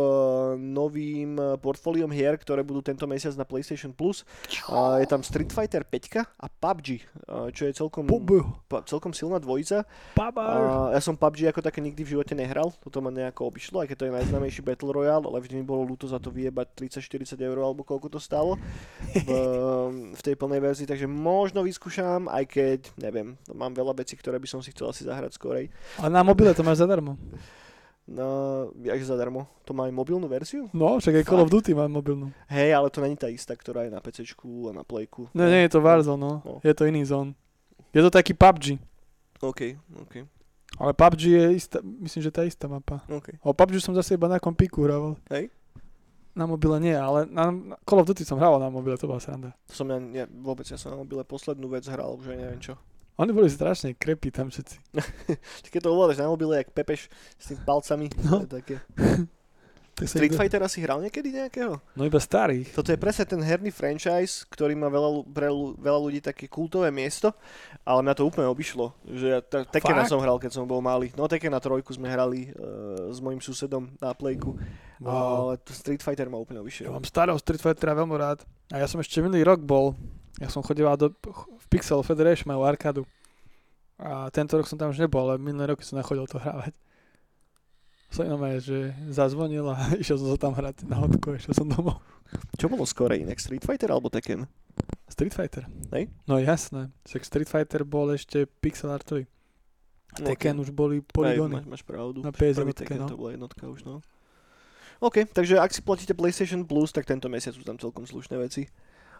novým 0.53 1.33
uh, 1.41 1.57
portfóliom 1.57 2.13
hier, 2.13 2.37
ktoré 2.37 2.61
budú 2.61 2.85
tento 2.85 3.09
mesiac 3.09 3.33
na 3.33 3.41
PlayStation 3.41 3.89
Plus. 3.89 4.21
A 4.69 5.01
je 5.01 5.09
tam 5.09 5.25
Street 5.25 5.49
Fighter 5.49 5.81
5 5.81 6.21
a 6.21 6.45
PUBG, 6.45 7.01
uh, 7.01 7.49
čo 7.49 7.65
je 7.65 7.73
celkom, 7.73 8.05
pa, 8.69 8.85
celkom 8.85 9.09
silná 9.09 9.41
dvojica. 9.41 9.89
A 10.21 10.93
ja 10.93 11.01
som 11.01 11.17
PUBG 11.17 11.49
ako 11.49 11.65
také 11.65 11.81
nikdy 11.81 12.05
v 12.05 12.13
živote 12.13 12.37
nehral, 12.37 12.69
toto 12.77 13.01
ma 13.01 13.09
nejako 13.09 13.49
obišlo, 13.49 13.81
aj 13.81 13.89
keď 13.89 13.97
to 13.97 14.05
je 14.05 14.17
najznámejší 14.21 14.61
Battle 14.61 14.93
Royale, 14.93 15.25
ale 15.25 15.41
vždy 15.41 15.57
mi 15.57 15.65
bolo 15.65 15.81
ľúto 15.81 16.05
za 16.05 16.21
to 16.21 16.29
vyjebať 16.29 16.93
30-40 16.93 17.41
eur 17.41 17.57
alebo 17.57 17.81
koľko 17.81 18.13
to 18.13 18.19
stálo 18.21 18.61
v, 19.17 19.33
v 20.17 20.21
tej 20.21 20.37
plnej 20.37 20.61
verzii, 20.61 20.85
takže 20.85 21.09
možno 21.09 21.65
vyskúšam, 21.65 22.29
aj 22.29 22.45
keď, 22.45 22.79
neviem, 23.01 23.33
mám 23.49 23.73
veľa 23.73 23.97
vecí, 23.97 24.13
ktoré 24.13 24.37
by 24.37 24.45
som 24.45 24.61
si 24.61 24.69
chcel 24.69 24.93
asi 24.93 25.06
zahrať 25.07 25.31
skorej. 25.39 25.71
A 26.03 26.11
na 26.11 26.21
mobile 26.21 26.51
to 26.51 26.67
máš 26.67 26.83
zadarmo. 26.83 27.15
No, 28.07 28.71
jak 28.83 29.03
zadarmo. 29.03 29.47
To 29.67 29.75
má 29.75 29.83
aj 29.83 29.91
mobilnú 29.91 30.31
verziu? 30.31 30.71
No, 30.71 30.95
však 30.95 31.19
aj 31.19 31.27
Call 31.27 31.43
of 31.43 31.51
Duty 31.51 31.75
má 31.75 31.91
mobilnú. 31.91 32.31
Hej, 32.47 32.71
ale 32.71 32.87
to 32.87 33.03
není 33.03 33.19
tá 33.19 33.27
istá, 33.27 33.51
ktorá 33.51 33.83
je 33.83 33.91
na 33.91 33.99
PC 33.99 34.23
a 34.23 34.71
na 34.71 34.87
Playku. 34.87 35.27
Ne, 35.35 35.51
nie 35.51 35.67
je 35.67 35.75
to 35.75 35.83
Warzone, 35.83 36.15
no. 36.15 36.31
No. 36.39 36.63
Je 36.63 36.71
to 36.71 36.87
iný 36.87 37.03
zón. 37.03 37.35
Je 37.91 37.99
to 37.99 38.07
taký 38.07 38.31
PUBG. 38.31 38.79
OK, 39.43 39.75
OK, 39.99 40.13
Ale 40.79 40.91
PUBG 40.95 41.21
je 41.27 41.45
istá, 41.59 41.77
myslím, 41.83 42.21
že 42.23 42.31
tá 42.31 42.47
istá 42.47 42.71
mapa. 42.71 43.03
OK. 43.11 43.43
O 43.43 43.51
PUBG 43.51 43.83
som 43.83 43.91
zase 43.91 44.15
iba 44.15 44.31
na 44.31 44.39
kompiku 44.39 44.87
hrával. 44.87 45.19
Hej. 45.27 45.51
Na 46.31 46.47
mobile 46.47 46.79
nie, 46.79 46.95
ale 46.95 47.27
na, 47.27 47.51
na 47.51 47.75
Call 47.83 47.99
of 47.99 48.07
Duty 48.07 48.23
som 48.23 48.39
hrával 48.39 48.63
na 48.63 48.71
mobile, 48.71 48.95
to 48.95 49.03
bola 49.03 49.19
sranda. 49.19 49.51
To 49.67 49.73
som 49.75 49.89
ja, 49.91 50.23
ja 50.23 50.25
vôbec, 50.31 50.63
ja 50.63 50.79
som 50.79 50.95
na 50.95 50.97
mobile 51.03 51.27
poslednú 51.27 51.67
vec 51.67 51.83
hral, 51.91 52.15
už 52.15 52.31
aj 52.31 52.39
neviem 52.39 52.61
čo. 52.63 52.79
Oni 53.17 53.31
boli 53.31 53.47
strašne 53.47 53.91
krepí 53.91 54.29
tam 54.29 54.47
všetci. 54.47 54.77
Keď 55.73 55.79
to 55.79 55.89
ovládaš 55.89 56.17
na 56.17 56.27
mobile, 56.27 56.53
jak 56.55 56.69
pepeš 56.69 57.09
s 57.33 57.45
tými 57.47 57.61
palcami, 57.61 58.07
No. 58.21 58.41
to 58.41 58.45
je 58.45 58.51
také. 58.55 58.75
Tak 59.97 60.13
Street 60.13 60.29
iba- 60.29 60.37
Fightera 60.37 60.69
si 60.69 60.77
hral 60.77 61.01
niekedy 61.01 61.33
nejakého? 61.33 61.81
No 61.97 62.05
iba 62.05 62.21
starých. 62.21 62.69
Toto 62.69 62.93
je 62.93 63.01
presne 63.01 63.25
ten 63.25 63.41
herný 63.41 63.73
franchise, 63.73 64.45
ktorý 64.45 64.77
má 64.77 64.93
veľa, 64.93 65.25
pre 65.25 65.49
veľa 65.73 65.97
ľudí 65.99 66.21
také 66.21 66.45
kultové 66.45 66.93
miesto, 66.93 67.33
ale 67.81 68.05
mňa 68.05 68.13
to 68.13 68.21
úplne 68.21 68.45
obišlo. 68.45 68.93
Že 69.03 69.25
ja 69.25 69.39
te- 69.41 69.65
Tekena 69.65 70.05
som 70.05 70.21
hral, 70.21 70.37
keď 70.37 70.53
som 70.53 70.69
bol 70.69 70.85
malý. 70.85 71.09
No 71.17 71.25
Tekena 71.25 71.57
trojku 71.57 71.89
sme 71.89 72.13
hrali 72.13 72.53
uh, 72.53 73.09
s 73.09 73.17
mojim 73.17 73.41
susedom 73.41 73.89
na 73.97 74.13
playku, 74.13 74.53
Wow. 75.01 75.09
ale 75.09 75.65
Street 75.65 76.01
Fighter 76.01 76.25
ma 76.25 76.37
úplne 76.37 76.57
Ja 76.57 76.61
obišiel. 76.61 76.93
mám 76.93 77.01
starého 77.01 77.37
Street 77.37 77.57
Fightera 77.59 77.97
veľmi 77.97 78.13
rád. 78.13 78.45
A 78.69 78.77
ja 78.77 78.85
som 78.85 78.97
ešte 78.97 79.17
minulý 79.17 79.41
rok 79.41 79.61
bol, 79.61 79.97
ja 80.37 80.49
som 80.53 80.61
chodil 80.61 80.85
do, 80.97 81.09
v 81.37 81.65
Pixel 81.69 82.01
Federation, 82.05 82.49
majú 82.49 82.61
arkádu. 82.65 83.03
A 83.97 84.29
tento 84.29 84.53
rok 84.53 84.69
som 84.69 84.77
tam 84.77 84.93
už 84.93 85.01
nebol, 85.01 85.25
ale 85.25 85.41
minulý 85.41 85.73
rok 85.73 85.81
som 85.81 85.97
nachodil 85.97 86.29
to 86.29 86.37
hrávať. 86.37 86.73
Som 88.13 88.29
inom 88.29 88.39
že 88.61 88.95
zazvonil 89.09 89.65
a 89.67 89.75
išiel 90.01 90.21
som 90.21 90.29
sa 90.31 90.37
tam 90.37 90.53
hrať 90.53 90.85
na 90.85 91.01
hodku, 91.01 91.33
išiel 91.33 91.57
som 91.57 91.67
domov. 91.67 91.99
Čo 92.55 92.69
bolo 92.69 92.85
skôr 92.85 93.11
inak, 93.17 93.41
Street 93.41 93.65
Fighter 93.65 93.89
alebo 93.89 94.13
Tekken? 94.13 94.45
Street 95.09 95.33
Fighter. 95.33 95.65
Hej? 95.91 96.13
No 96.29 96.37
jasné. 96.37 96.93
Však 97.09 97.23
Street 97.25 97.49
Fighter 97.49 97.81
bol 97.81 98.13
ešte 98.13 98.45
pixel 98.61 98.93
artový. 98.93 99.25
A 100.13 100.23
Tekken 100.23 100.61
už 100.61 100.69
boli 100.71 101.01
polygóny. 101.01 101.65
máš, 101.65 101.81
máš 101.81 101.83
pravdu. 101.83 102.21
Na 102.21 102.31
PS 102.31 102.61
Prvý 102.61 102.73
Tekken 102.77 103.01
no. 103.05 103.09
to 103.09 103.17
bola 103.17 103.33
jednotka 103.33 103.65
už, 103.65 103.83
no. 103.83 104.05
OK, 104.97 105.29
takže 105.29 105.61
ak 105.61 105.69
si 105.73 105.81
platíte 105.85 106.17
PlayStation 106.17 106.65
Plus, 106.65 106.89
tak 106.89 107.05
tento 107.05 107.29
mesiac 107.29 107.53
sú 107.53 107.61
tam 107.61 107.77
celkom 107.77 108.05
slušné 108.05 108.33
veci. 108.41 108.65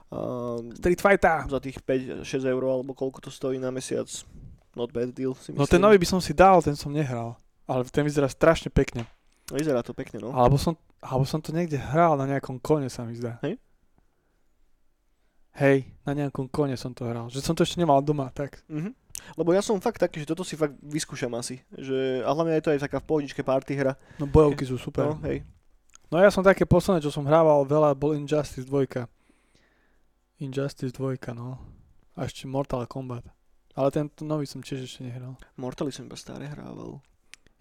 Um, 0.07 0.71
Street 0.79 1.03
Fighter. 1.03 1.43
za 1.51 1.59
tých 1.59 1.83
5-6 1.83 2.23
eur 2.47 2.63
alebo 2.63 2.95
koľko 2.95 3.27
to 3.27 3.29
stojí 3.31 3.59
na 3.59 3.75
mesiac, 3.75 4.07
not 4.71 4.95
bad 4.95 5.11
deal 5.11 5.35
si 5.35 5.51
myslím. 5.51 5.59
No 5.59 5.67
ten 5.67 5.83
nový 5.83 5.99
by 5.99 6.07
som 6.07 6.23
si 6.23 6.31
dal, 6.31 6.63
ten 6.63 6.79
som 6.79 6.95
nehral. 6.95 7.35
Ale 7.67 7.83
ten 7.91 8.07
vyzerá 8.07 8.31
strašne 8.31 8.71
pekne. 8.71 9.03
No, 9.51 9.59
Vyzerá 9.59 9.83
to 9.83 9.91
pekne, 9.91 10.23
no. 10.23 10.31
Alebo 10.31 10.55
som, 10.55 10.79
alebo 11.03 11.27
som 11.27 11.43
to 11.43 11.51
niekde 11.51 11.75
hral 11.75 12.15
na 12.15 12.23
nejakom 12.23 12.55
kone 12.63 12.87
sa 12.87 13.03
mi 13.03 13.19
zdá. 13.19 13.35
Hej? 13.43 13.59
Hej, 15.57 15.89
na 16.05 16.13
nejakom 16.13 16.47
kone 16.47 16.77
som 16.77 16.93
to 16.93 17.03
hral. 17.03 17.27
Že 17.33 17.41
som 17.43 17.55
to 17.57 17.65
ešte 17.65 17.81
nemal 17.81 17.99
doma, 17.99 18.31
tak. 18.31 18.63
Mhm. 18.71 18.93
Lebo 19.35 19.51
ja 19.51 19.59
som 19.65 19.75
fakt 19.81 19.99
taký, 19.99 20.23
že 20.23 20.29
toto 20.29 20.45
si 20.45 20.53
fakt 20.55 20.77
vyskúšam 20.79 21.33
asi. 21.35 21.59
Že, 21.73 22.23
a 22.23 22.29
hlavne 22.31 22.53
je 22.55 22.63
to 22.63 22.71
aj 22.71 22.85
taká 22.85 23.01
v 23.01 23.07
pohodičke 23.09 23.41
party 23.43 23.73
hra. 23.75 23.97
No 24.21 24.29
bojovky 24.29 24.63
sú 24.63 24.77
super. 24.79 25.11
No, 25.11 25.19
hej. 25.25 25.43
No 26.07 26.21
ja 26.21 26.31
som 26.31 26.45
také 26.45 26.63
posledné, 26.63 27.03
čo 27.03 27.11
som 27.11 27.27
hrával 27.27 27.65
veľa, 27.67 27.91
bol 27.97 28.15
Injustice 28.15 28.63
2. 28.63 29.09
Injustice 30.37 30.93
2, 30.93 31.17
no. 31.33 31.57
A 32.17 32.25
ešte 32.25 32.45
Mortal 32.45 32.85
Kombat. 32.85 33.25
Ale 33.77 33.89
ten 33.93 34.09
nový 34.21 34.45
som 34.49 34.61
tiež 34.61 34.85
ešte 34.85 35.05
nehral. 35.05 35.37
Mortally 35.53 35.93
som 35.93 36.05
iba 36.05 36.17
staré 36.17 36.49
hrával. 36.49 36.97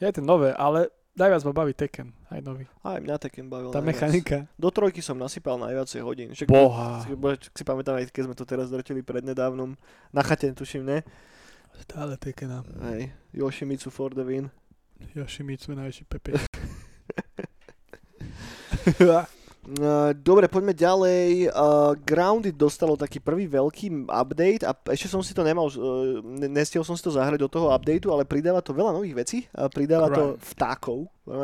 Je 0.00 0.08
ten 0.08 0.24
nové, 0.24 0.52
ale 0.56 0.88
najviac 1.12 1.44
ma 1.44 1.52
baví 1.52 1.72
Tekken, 1.76 2.08
aj 2.28 2.40
nový. 2.40 2.64
Aj 2.80 3.00
mňa 3.00 3.16
Tekken 3.20 3.48
bavil 3.48 3.72
Tá 3.72 3.80
najviac. 3.80 4.12
mechanika. 4.12 4.36
Do 4.56 4.72
trojky 4.72 5.04
som 5.04 5.16
nasypal 5.16 5.60
najviacej 5.60 6.00
hodín. 6.04 6.28
Však 6.32 6.48
Boha. 6.48 7.04
Si, 7.04 7.12
si 7.52 7.64
pamätám 7.64 8.00
aj 8.00 8.08
keď 8.12 8.22
sme 8.28 8.36
to 8.36 8.44
teraz 8.48 8.72
drtili 8.72 9.04
prednedávnom. 9.04 9.76
Na 10.12 10.22
chate, 10.24 10.52
tuším, 10.52 10.84
ne? 10.88 10.98
Stále 11.84 12.16
Tekkena. 12.16 12.64
Hej. 12.92 13.12
Yoshimitsu 13.36 13.92
for 13.92 14.12
the 14.16 14.24
win. 14.24 14.48
Yoshimitsu 15.12 15.76
najväčší 15.76 16.04
pepe. 16.08 16.40
No, 19.66 20.14
Dobre, 20.14 20.46
poďme 20.46 20.70
ďalej. 20.70 21.50
Uh, 21.50 21.98
Grounded 22.06 22.54
dostalo 22.54 22.94
taký 22.94 23.18
prvý 23.18 23.50
veľký 23.50 24.06
update 24.06 24.62
a 24.62 24.70
ešte 24.94 25.10
som 25.10 25.26
si 25.26 25.34
to 25.34 25.42
nemal, 25.42 25.66
uh, 25.66 26.22
ne- 26.22 26.46
nestihol 26.46 26.86
som 26.86 26.94
si 26.94 27.02
to 27.02 27.10
zahrať 27.10 27.42
do 27.42 27.50
toho 27.50 27.74
updateu, 27.74 28.14
ale 28.14 28.22
pridáva 28.22 28.62
to 28.62 28.70
veľa 28.70 28.94
nových 28.94 29.26
vecí. 29.26 29.38
A 29.50 29.66
pridáva 29.66 30.06
to 30.14 30.38
Crime. 30.38 30.38
vtákov, 30.38 30.98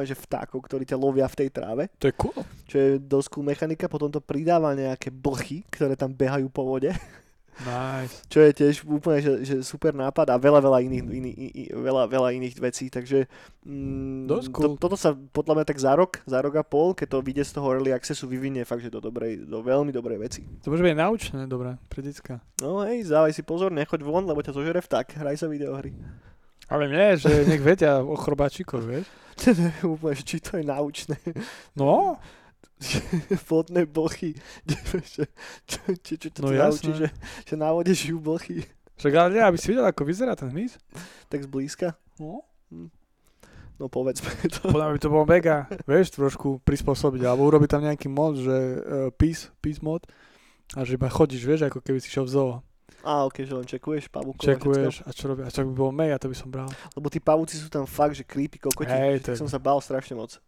že 0.07 0.15
vtákov, 0.15 0.63
ktorí 0.63 0.87
ťa 0.87 0.95
lovia 0.95 1.27
v 1.27 1.39
tej 1.43 1.49
tráve, 1.51 1.91
To 1.99 2.07
je 2.07 2.15
cool. 2.15 2.39
čo 2.71 2.77
je 2.79 2.91
dosť 3.03 3.43
mechanika. 3.43 3.91
Potom 3.91 4.07
to 4.07 4.23
pridáva 4.23 4.71
nejaké 4.79 5.11
blchy, 5.11 5.67
ktoré 5.75 5.99
tam 5.99 6.15
behajú 6.15 6.47
po 6.47 6.63
vode, 6.63 6.95
Nice. 7.61 8.25
čo 8.33 8.41
je 8.41 8.51
tiež 8.57 8.89
úplne 8.89 9.21
že, 9.21 9.33
že 9.45 9.57
super 9.61 9.93
nápad 9.93 10.33
a 10.33 10.41
veľa, 10.41 10.65
veľa 10.65 10.79
iných, 10.89 11.05
iný, 11.05 11.31
i, 11.37 11.65
veľa, 11.69 12.09
veľa 12.09 12.33
iných 12.33 12.57
vecí. 12.57 12.89
Takže 12.89 13.29
mm, 13.69 14.25
Dosť 14.25 14.49
to, 14.49 14.57
cool. 14.57 14.75
toto 14.81 14.97
sa 14.97 15.13
podľa 15.13 15.61
mňa 15.61 15.67
tak 15.69 15.79
za 15.79 15.93
rok, 15.93 16.25
za 16.25 16.41
rok 16.41 16.55
a 16.57 16.65
pol, 16.65 16.97
keď 16.97 17.13
to 17.13 17.19
vyjde 17.21 17.45
z 17.45 17.53
toho 17.61 17.69
early 17.77 17.93
accessu, 17.93 18.25
vyvinie 18.25 18.65
fakt, 18.65 18.81
že 18.81 18.91
do, 18.91 19.05
dobrej, 19.05 19.45
do 19.45 19.61
veľmi 19.61 19.93
dobrej 19.93 20.19
veci. 20.19 20.41
To 20.65 20.73
môže 20.73 20.83
byť 20.83 20.97
naučné, 20.97 21.41
dobré, 21.45 21.77
pre 21.93 22.01
decka. 22.01 22.41
No 22.65 22.83
hej, 22.89 23.05
dávaj 23.05 23.37
si 23.37 23.45
pozor, 23.45 23.69
nechoď 23.69 24.01
von, 24.01 24.25
lebo 24.25 24.41
ťa 24.41 24.57
zožere 24.57 24.81
vták, 24.81 25.21
hraj 25.21 25.37
sa 25.37 25.47
videohry. 25.47 25.93
Ale 26.73 26.89
nie, 26.89 27.21
že 27.21 27.45
nech 27.45 27.61
vedia 27.61 28.01
o 28.01 28.17
chrobáčikoch, 28.17 28.81
vieš. 28.81 29.05
Úplne, 29.85 30.17
či 30.25 30.41
to 30.41 30.57
je 30.57 30.65
naučné. 30.65 31.21
No, 31.77 32.17
Vodné 33.49 33.83
blchy. 33.85 34.37
čo, 35.13 35.23
čo, 35.65 35.79
čo, 35.97 36.13
čo 36.17 36.29
to 36.29 36.39
No 36.43 36.51
naučí, 36.51 36.89
jasné. 36.89 36.95
že, 36.97 37.09
že 37.45 37.55
na 37.55 37.71
vode 37.71 37.91
žijú 37.91 38.19
blchy. 38.19 38.67
však 38.97 39.13
ale 39.13 39.29
nie, 39.33 39.43
aby 39.43 39.57
si 39.57 39.71
videl, 39.71 39.85
ako 39.85 40.03
vyzerá 40.03 40.33
ten 40.33 40.49
hmyz. 40.49 40.77
Tak 41.27 41.45
zblízka. 41.45 41.95
No. 42.17 42.45
No 43.77 43.89
povedzme 43.89 44.31
to. 44.55 44.69
Podľa 44.69 44.95
by 44.95 44.99
to 44.99 45.09
bolo 45.09 45.25
mega, 45.25 45.67
vieš, 45.85 46.15
trošku 46.15 46.63
prispôsobiť, 46.63 47.23
alebo 47.23 47.45
urobiť 47.45 47.69
tam 47.69 47.83
nejaký 47.83 48.07
mod, 48.07 48.39
že 48.39 48.55
uh, 48.55 48.79
peace, 49.11 49.51
peace 49.59 49.81
mod, 49.81 50.07
a 50.73 50.87
že 50.87 50.95
iba 50.95 51.11
chodíš, 51.11 51.43
vieš, 51.43 51.67
ako 51.67 51.81
keby 51.81 51.99
si 51.99 52.07
šiel 52.09 52.25
v 52.25 52.31
zoo. 52.31 52.53
Á, 53.03 53.27
ok, 53.27 53.43
že 53.43 53.53
len 53.53 53.67
čekuješ 53.67 54.07
pavúkov. 54.07 54.39
a 54.39 54.47
Čekuješ 54.47 54.95
a 55.03 55.11
čo 55.11 55.25
robia. 55.27 55.45
A 55.45 55.51
čo 55.51 55.67
by 55.67 55.75
bolo 55.75 55.91
mega, 55.91 56.15
to 56.17 56.31
by 56.31 56.37
som 56.39 56.47
bral. 56.47 56.71
Lebo 56.95 57.11
tí 57.11 57.19
pavúci 57.19 57.59
sú 57.59 57.67
tam 57.67 57.83
fakt, 57.83 58.15
že 58.15 58.23
creepy 58.23 58.63
kokoti. 58.63 58.87
Hej, 58.89 59.15
to 59.21 59.29
je- 59.35 59.41
som 59.43 59.51
sa 59.51 59.59
bál 59.59 59.83
strašne 59.83 60.15
moc. 60.15 60.39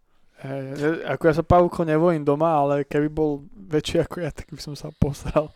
Hej, 0.43 1.07
ako 1.07 1.23
ja 1.31 1.35
sa 1.35 1.45
pavúko 1.47 1.87
nevojím 1.87 2.27
doma, 2.27 2.59
ale 2.59 2.83
keby 2.85 3.09
bol 3.13 3.47
väčší 3.55 4.03
ako 4.03 4.17
ja, 4.25 4.31
tak 4.35 4.51
by 4.51 4.61
som 4.61 4.75
sa 4.75 4.91
posral. 5.03 5.55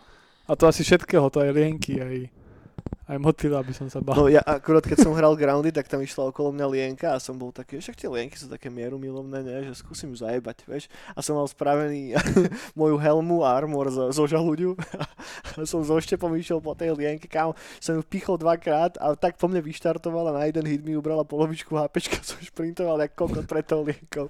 A 0.49 0.57
to 0.57 0.65
asi 0.65 0.87
všetkého, 0.87 1.29
to 1.29 1.45
aj 1.45 1.53
lienky, 1.53 2.01
aj, 2.01 2.31
aj 3.09 3.17
motýla 3.17 3.65
by 3.65 3.73
som 3.73 3.89
sa 3.89 4.05
bál. 4.05 4.13
No 4.21 4.29
ja 4.29 4.45
akurát 4.45 4.85
keď 4.85 5.01
som 5.01 5.17
hral 5.17 5.33
Groundy, 5.33 5.73
tak 5.73 5.89
tam 5.89 6.05
išla 6.05 6.29
okolo 6.29 6.53
mňa 6.53 6.67
lienka 6.69 7.09
a 7.09 7.17
som 7.17 7.41
bol 7.41 7.49
taký, 7.49 7.81
však 7.81 7.97
tie 7.97 8.05
lienky 8.05 8.37
sú 8.37 8.53
také 8.53 8.69
mierumilovné, 8.69 9.41
ne, 9.41 9.57
že 9.65 9.81
skúsim 9.81 10.13
ju 10.13 10.21
zajebať, 10.21 10.69
vieš. 10.69 10.93
A 11.17 11.25
som 11.25 11.33
mal 11.33 11.49
spravený 11.49 12.13
moju 12.79 13.01
helmu 13.01 13.49
a 13.49 13.57
armor 13.57 13.89
zo, 13.89 14.13
zo 14.13 14.29
žaluďu 14.29 14.77
a 15.57 15.65
som 15.65 15.81
so 15.81 15.97
štepom 15.97 16.37
išiel 16.37 16.61
po 16.61 16.77
tej 16.77 16.93
lienke, 16.93 17.25
kam 17.25 17.57
som 17.81 17.97
ju 17.97 18.05
pichol 18.05 18.37
dvakrát 18.37 19.01
a 19.01 19.17
tak 19.17 19.41
po 19.41 19.49
mne 19.49 19.65
vyštartovala 19.65 20.37
na 20.37 20.45
jeden 20.45 20.69
hit 20.69 20.85
mi 20.85 20.93
ubrala 20.93 21.25
polovičku 21.25 21.73
HPčka, 21.73 22.21
som 22.29 22.37
šprintoval 22.45 23.01
jak 23.09 23.17
kokot 23.17 23.49
pred 23.49 23.65
tou 23.65 23.89
lienkou. 23.89 24.29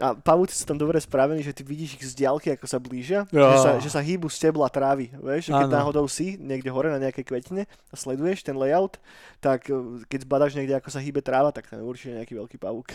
A 0.00 0.16
pavúci 0.16 0.56
sú 0.56 0.64
tam 0.64 0.80
dobre 0.80 0.96
spravení, 1.02 1.44
že 1.44 1.52
ty 1.52 1.66
vidíš 1.66 2.00
ich 2.00 2.04
z 2.08 2.24
diaľky, 2.24 2.54
ako 2.54 2.64
sa 2.64 2.80
blížia, 2.80 3.28
Jo. 3.28 3.44
že, 3.52 3.58
sa, 3.60 3.70
že 3.76 3.90
sa 3.92 4.00
hýbu 4.00 4.30
stebla 4.32 4.72
trávy, 4.72 5.12
vieš, 5.20 5.52
keď 5.52 5.68
náhodou 5.68 6.08
si 6.08 6.40
niekde 6.40 6.72
hore 6.72 6.88
na 6.88 7.02
nejakej 7.02 7.26
kvetine 7.28 7.57
a 7.66 7.94
sleduješ 7.96 8.44
ten 8.44 8.54
layout, 8.54 9.00
tak 9.40 9.66
eh, 9.66 9.74
keď 10.06 10.28
zbadaš 10.28 10.52
niekde, 10.54 10.76
ako 10.76 10.92
sa 10.92 11.00
hýbe 11.00 11.24
tráva, 11.24 11.50
tak 11.50 11.66
tam 11.66 11.80
je 11.80 11.86
určite 11.88 12.12
nejaký 12.20 12.36
veľký 12.36 12.56
pavúk. 12.60 12.92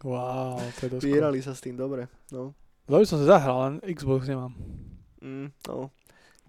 Wow, 0.00 0.56
to 0.80 0.88
je 0.88 0.90
dosť. 0.96 1.02
Vyrali 1.04 1.44
sa 1.44 1.52
s 1.52 1.60
tým 1.60 1.76
dobre, 1.76 2.08
no. 2.32 2.56
By 2.88 3.04
som 3.04 3.20
sa 3.20 3.36
zahral, 3.36 3.56
len 3.68 3.74
Xbox 3.84 4.26
nemám. 4.26 4.56
Mm, 5.20 5.52
no. 5.68 5.92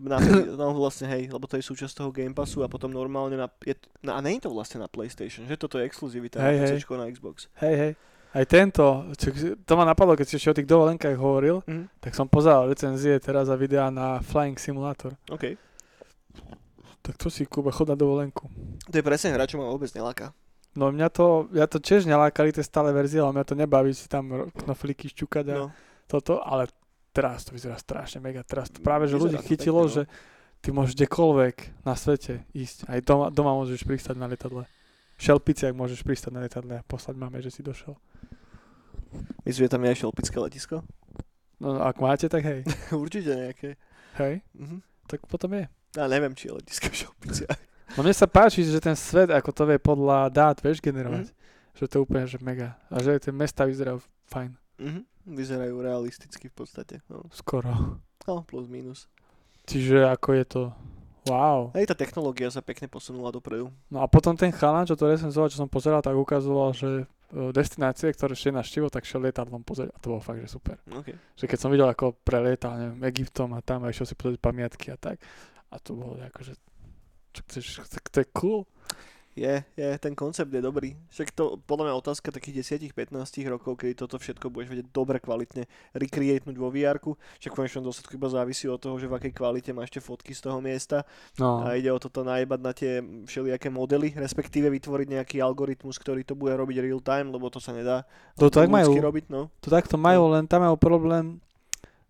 Na, 0.01 0.18
no 0.57 0.74
vlastne 0.74 1.05
hej, 1.12 1.30
lebo 1.30 1.45
to 1.45 1.59
je 1.59 1.68
súčasť 1.68 1.93
toho 1.93 2.09
Game 2.09 2.34
Passu 2.34 2.66
a 2.66 2.72
potom 2.72 2.89
normálne 2.89 3.38
na, 3.38 3.45
je, 3.62 3.78
na 4.01 4.18
a 4.18 4.20
nie 4.24 4.39
je 4.39 4.47
to 4.47 4.55
vlastne 4.55 4.82
na 4.82 4.89
PlayStation, 4.89 5.45
že 5.45 5.59
toto 5.59 5.78
je 5.78 5.86
exkluzivita 5.86 6.41
Hej, 6.41 6.82
na 6.89 7.05
na 7.05 7.12
Xbox. 7.12 7.51
Hej, 7.62 7.76
hej. 7.78 7.91
Aj 8.32 8.45
tento, 8.47 9.12
čo, 9.20 9.28
to 9.59 9.74
ma 9.76 9.84
napadlo, 9.84 10.16
keď 10.16 10.26
si 10.32 10.47
o 10.47 10.55
tých 10.55 10.66
dovolenkách 10.66 11.20
hovoril, 11.20 11.59
Mhm. 11.68 11.99
tak 11.99 12.16
som 12.16 12.32
pozeral 12.32 12.72
recenzie 12.72 13.20
teraz 13.20 13.51
a 13.51 13.59
videá 13.59 13.91
na 13.91 14.24
Flying 14.24 14.55
Simulator. 14.55 15.20
OK. 15.28 15.59
Tak 17.02 17.18
to 17.18 17.28
si, 17.28 17.43
Kuba, 17.43 17.70
chod 17.70 17.88
na 17.88 17.95
dovolenku. 17.95 18.45
To 18.86 18.93
je 18.93 19.02
presne 19.02 19.32
hra, 19.32 19.45
čo 19.45 19.58
ma 19.58 19.66
vôbec 19.66 19.89
neláka. 19.91 20.34
No 20.72 20.88
mňa 20.88 21.08
to, 21.10 21.26
ja 21.52 21.66
to 21.66 21.78
tiež 21.78 22.06
nelákali 22.06 22.49
tie 22.49 22.62
stále 22.62 22.89
verzie, 22.89 23.20
ale 23.20 23.34
mňa 23.34 23.43
to 23.43 23.56
nebaví 23.56 23.91
si 23.91 24.06
tam 24.06 24.47
knoflíky 24.54 25.10
šťukať 25.10 25.45
a 25.49 25.56
No. 25.58 25.68
toto, 26.06 26.39
ale 26.39 26.70
teraz 27.12 27.43
to 27.43 27.52
vyzerá 27.52 27.76
strašne 27.76 28.20
mega. 28.20 28.39
Teraz 28.41 28.70
to 28.70 28.80
práve, 28.80 29.04
že 29.06 29.16
Vyzerá 29.16 29.26
ľudí 29.34 29.38
chytilo, 29.43 29.82
pekne, 29.82 29.89
no. 29.89 29.95
že 29.97 30.04
ty 30.62 30.70
môžeš 30.70 30.93
kdekoľvek 30.95 31.56
na 31.84 31.93
svete 31.93 32.45
ísť. 32.54 32.88
Aj 32.88 33.02
doma, 33.02 33.28
doma 33.28 33.52
môžeš 33.54 33.82
pristať 33.82 34.16
na 34.16 34.30
lietadle. 34.30 34.64
Šelpici, 35.18 35.66
ak 35.66 35.76
môžeš 35.76 36.02
pristať 36.02 36.32
na 36.32 36.39
lietadle 36.39 36.80
a 36.80 36.86
poslať 36.86 37.16
máme, 37.16 37.41
že 37.41 37.49
si 37.49 37.60
došiel. 37.60 37.97
Myslíš, 39.43 39.66
že 39.66 39.74
tam 39.74 39.84
je 39.84 39.91
aj 39.91 39.97
šelpické 39.99 40.38
letisko? 40.39 40.76
No 41.60 41.78
ak 41.78 41.99
máte, 41.99 42.26
tak 42.26 42.41
hej. 42.41 42.64
Určite 42.95 43.34
nejaké. 43.34 43.70
Hej, 44.16 44.39
Mhm. 44.56 44.80
tak 45.06 45.28
potom 45.28 45.52
je. 45.52 45.68
Ja 45.95 46.07
neviem, 46.07 46.31
či 46.31 46.47
je 46.47 46.55
letisko 46.55 46.87
v 46.87 46.95
šelpici. 47.03 47.43
No 47.99 48.07
mne 48.07 48.15
sa 48.15 48.23
páči, 48.23 48.63
že 48.63 48.79
ten 48.79 48.95
svet, 48.95 49.27
ako 49.27 49.51
to 49.51 49.63
vie 49.67 49.75
podľa 49.75 50.31
dát, 50.31 50.55
vieš, 50.63 50.79
generovať. 50.79 51.35
Že 51.75 51.83
to 51.87 51.93
je 51.95 52.03
úplne, 52.03 52.23
že 52.27 52.39
mega. 52.39 52.79
A 52.87 53.03
že 53.03 53.19
tie 53.19 53.35
mesta 53.35 53.67
vyzerajú 53.67 53.99
fajn. 54.31 54.55
Mhm. 54.79 55.01
Vyzerajú 55.21 55.75
realisticky 55.83 56.49
v 56.49 56.55
podstate. 56.55 56.95
No. 57.11 57.27
Skoro. 57.29 57.99
no, 58.27 58.41
plus 58.47 58.65
minus. 58.71 59.11
Čiže 59.69 60.07
ako 60.09 60.29
je 60.39 60.45
to... 60.47 60.61
Wow. 61.29 61.69
Hej, 61.77 61.93
tá 61.93 61.95
technológia 61.95 62.49
sa 62.49 62.65
pekne 62.65 62.89
posunula 62.89 63.29
dopredu. 63.29 63.69
No 63.93 64.01
a 64.01 64.09
potom 64.09 64.33
ten 64.33 64.49
chalan, 64.49 64.89
čo 64.89 64.97
to 64.97 65.05
recenzoval, 65.05 65.53
čo 65.53 65.61
som 65.61 65.69
pozeral, 65.69 66.01
tak 66.01 66.17
ukazoval, 66.17 66.73
že 66.73 67.05
e, 67.05 67.53
destinácie, 67.53 68.09
ktoré 68.09 68.33
šiel 68.33 68.57
na 68.57 68.65
štivo, 68.65 68.89
tak 68.89 69.05
šiel 69.05 69.29
lietadlom 69.29 69.61
pozrieť 69.61 69.93
a 69.93 70.01
to 70.01 70.17
bolo 70.17 70.21
fakt, 70.25 70.41
že 70.41 70.49
super. 70.49 70.81
Okay. 70.89 71.13
Že 71.37 71.45
keď 71.45 71.57
som 71.61 71.69
videl, 71.69 71.85
ako 71.85 72.17
prelietal, 72.25 72.73
neviem, 72.73 73.05
Egyptom 73.05 73.53
a 73.53 73.61
tam 73.61 73.85
a 73.85 73.93
išiel 73.93 74.09
si 74.09 74.17
pozrieť 74.17 74.41
pamiatky 74.41 74.89
a 74.89 74.97
tak. 74.97 75.21
A 75.72 75.80
to 75.80 75.95
bolo 75.95 76.19
akože, 76.19 76.53
čo 77.32 77.41
chceš, 77.47 77.65
tak 77.88 78.11
to 78.11 78.19
je 78.22 78.28
cool. 78.36 78.67
Je, 79.32 79.63
je, 79.80 79.88
ten 80.03 80.11
koncept 80.11 80.51
je 80.51 80.59
dobrý. 80.59 80.91
Však 81.07 81.32
to 81.32 81.55
podľa 81.63 81.88
mňa 81.88 81.99
otázka 82.03 82.36
takých 82.36 82.67
10-15 82.91 83.15
rokov, 83.47 83.80
kedy 83.80 83.95
toto 83.95 84.19
všetko 84.19 84.51
budeš 84.51 84.67
vedieť 84.76 84.88
dobre 84.91 85.24
kvalitne 85.24 85.72
recreatenúť 85.95 86.57
vo 86.59 86.67
vr 86.67 86.99
Však 87.39 87.51
v 87.55 87.59
konečnom 87.63 87.88
dôsledku 87.88 88.19
iba 88.19 88.28
závisí 88.28 88.67
od 88.67 88.76
toho, 88.76 88.99
že 88.99 89.07
v 89.07 89.15
akej 89.15 89.32
kvalite 89.32 89.72
máš 89.72 89.95
tie 89.95 90.03
fotky 90.03 90.36
z 90.36 90.51
toho 90.51 90.59
miesta. 90.59 91.07
No, 91.39 91.63
A 91.63 91.80
ide 91.80 91.95
o 91.95 91.99
toto 91.99 92.28
najebať 92.28 92.59
na 92.59 92.72
tie 92.76 92.99
všelijaké 92.99 93.72
modely, 93.72 94.11
respektíve 94.19 94.67
vytvoriť 94.67 95.07
nejaký 95.15 95.38
algoritmus, 95.39 95.95
ktorý 95.95 96.28
to 96.28 96.36
bude 96.36 96.51
robiť 96.51 96.84
real 96.84 96.99
time, 96.99 97.32
lebo 97.32 97.47
to 97.47 97.63
sa 97.63 97.72
nedá 97.72 98.03
to 98.36 98.51
tak 98.51 98.67
majú, 98.67 98.91
robiť, 98.99 99.32
no. 99.32 99.47
to 99.63 99.72
takto 99.72 99.95
majú, 99.95 100.28
len 100.36 100.43
tam 100.43 100.67
majú 100.67 100.76
problém, 100.76 101.39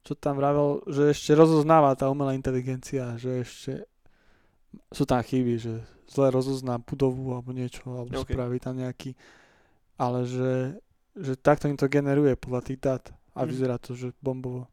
čo 0.01 0.13
tam 0.13 0.35
vravel, 0.35 0.81
že 0.85 1.11
ešte 1.11 1.31
rozoznáva 1.31 1.93
tá 1.93 2.07
umelá 2.07 2.33
inteligencia, 2.33 3.13
že 3.15 3.41
ešte 3.41 3.73
sú 4.89 5.03
tam 5.03 5.19
chyby, 5.19 5.55
že 5.57 5.73
zle 6.07 6.27
rozozná 6.29 6.77
budovu 6.77 7.31
alebo 7.31 7.51
niečo, 7.51 7.83
alebo 7.87 8.11
OK. 8.17 8.27
spraví 8.27 8.57
tam 8.57 8.75
nejaký, 8.75 9.15
ale 9.95 10.25
že, 10.25 10.51
že 11.13 11.33
takto 11.35 11.67
im 11.67 11.75
to 11.75 11.85
generuje 11.85 12.35
podľa 12.35 12.61
tých 12.63 12.79
dát 12.79 13.03
a 13.31 13.43
Mhm. 13.43 13.47
vyzerá 13.47 13.75
to, 13.77 13.93
že 13.93 14.11
bombovo. 14.17 14.67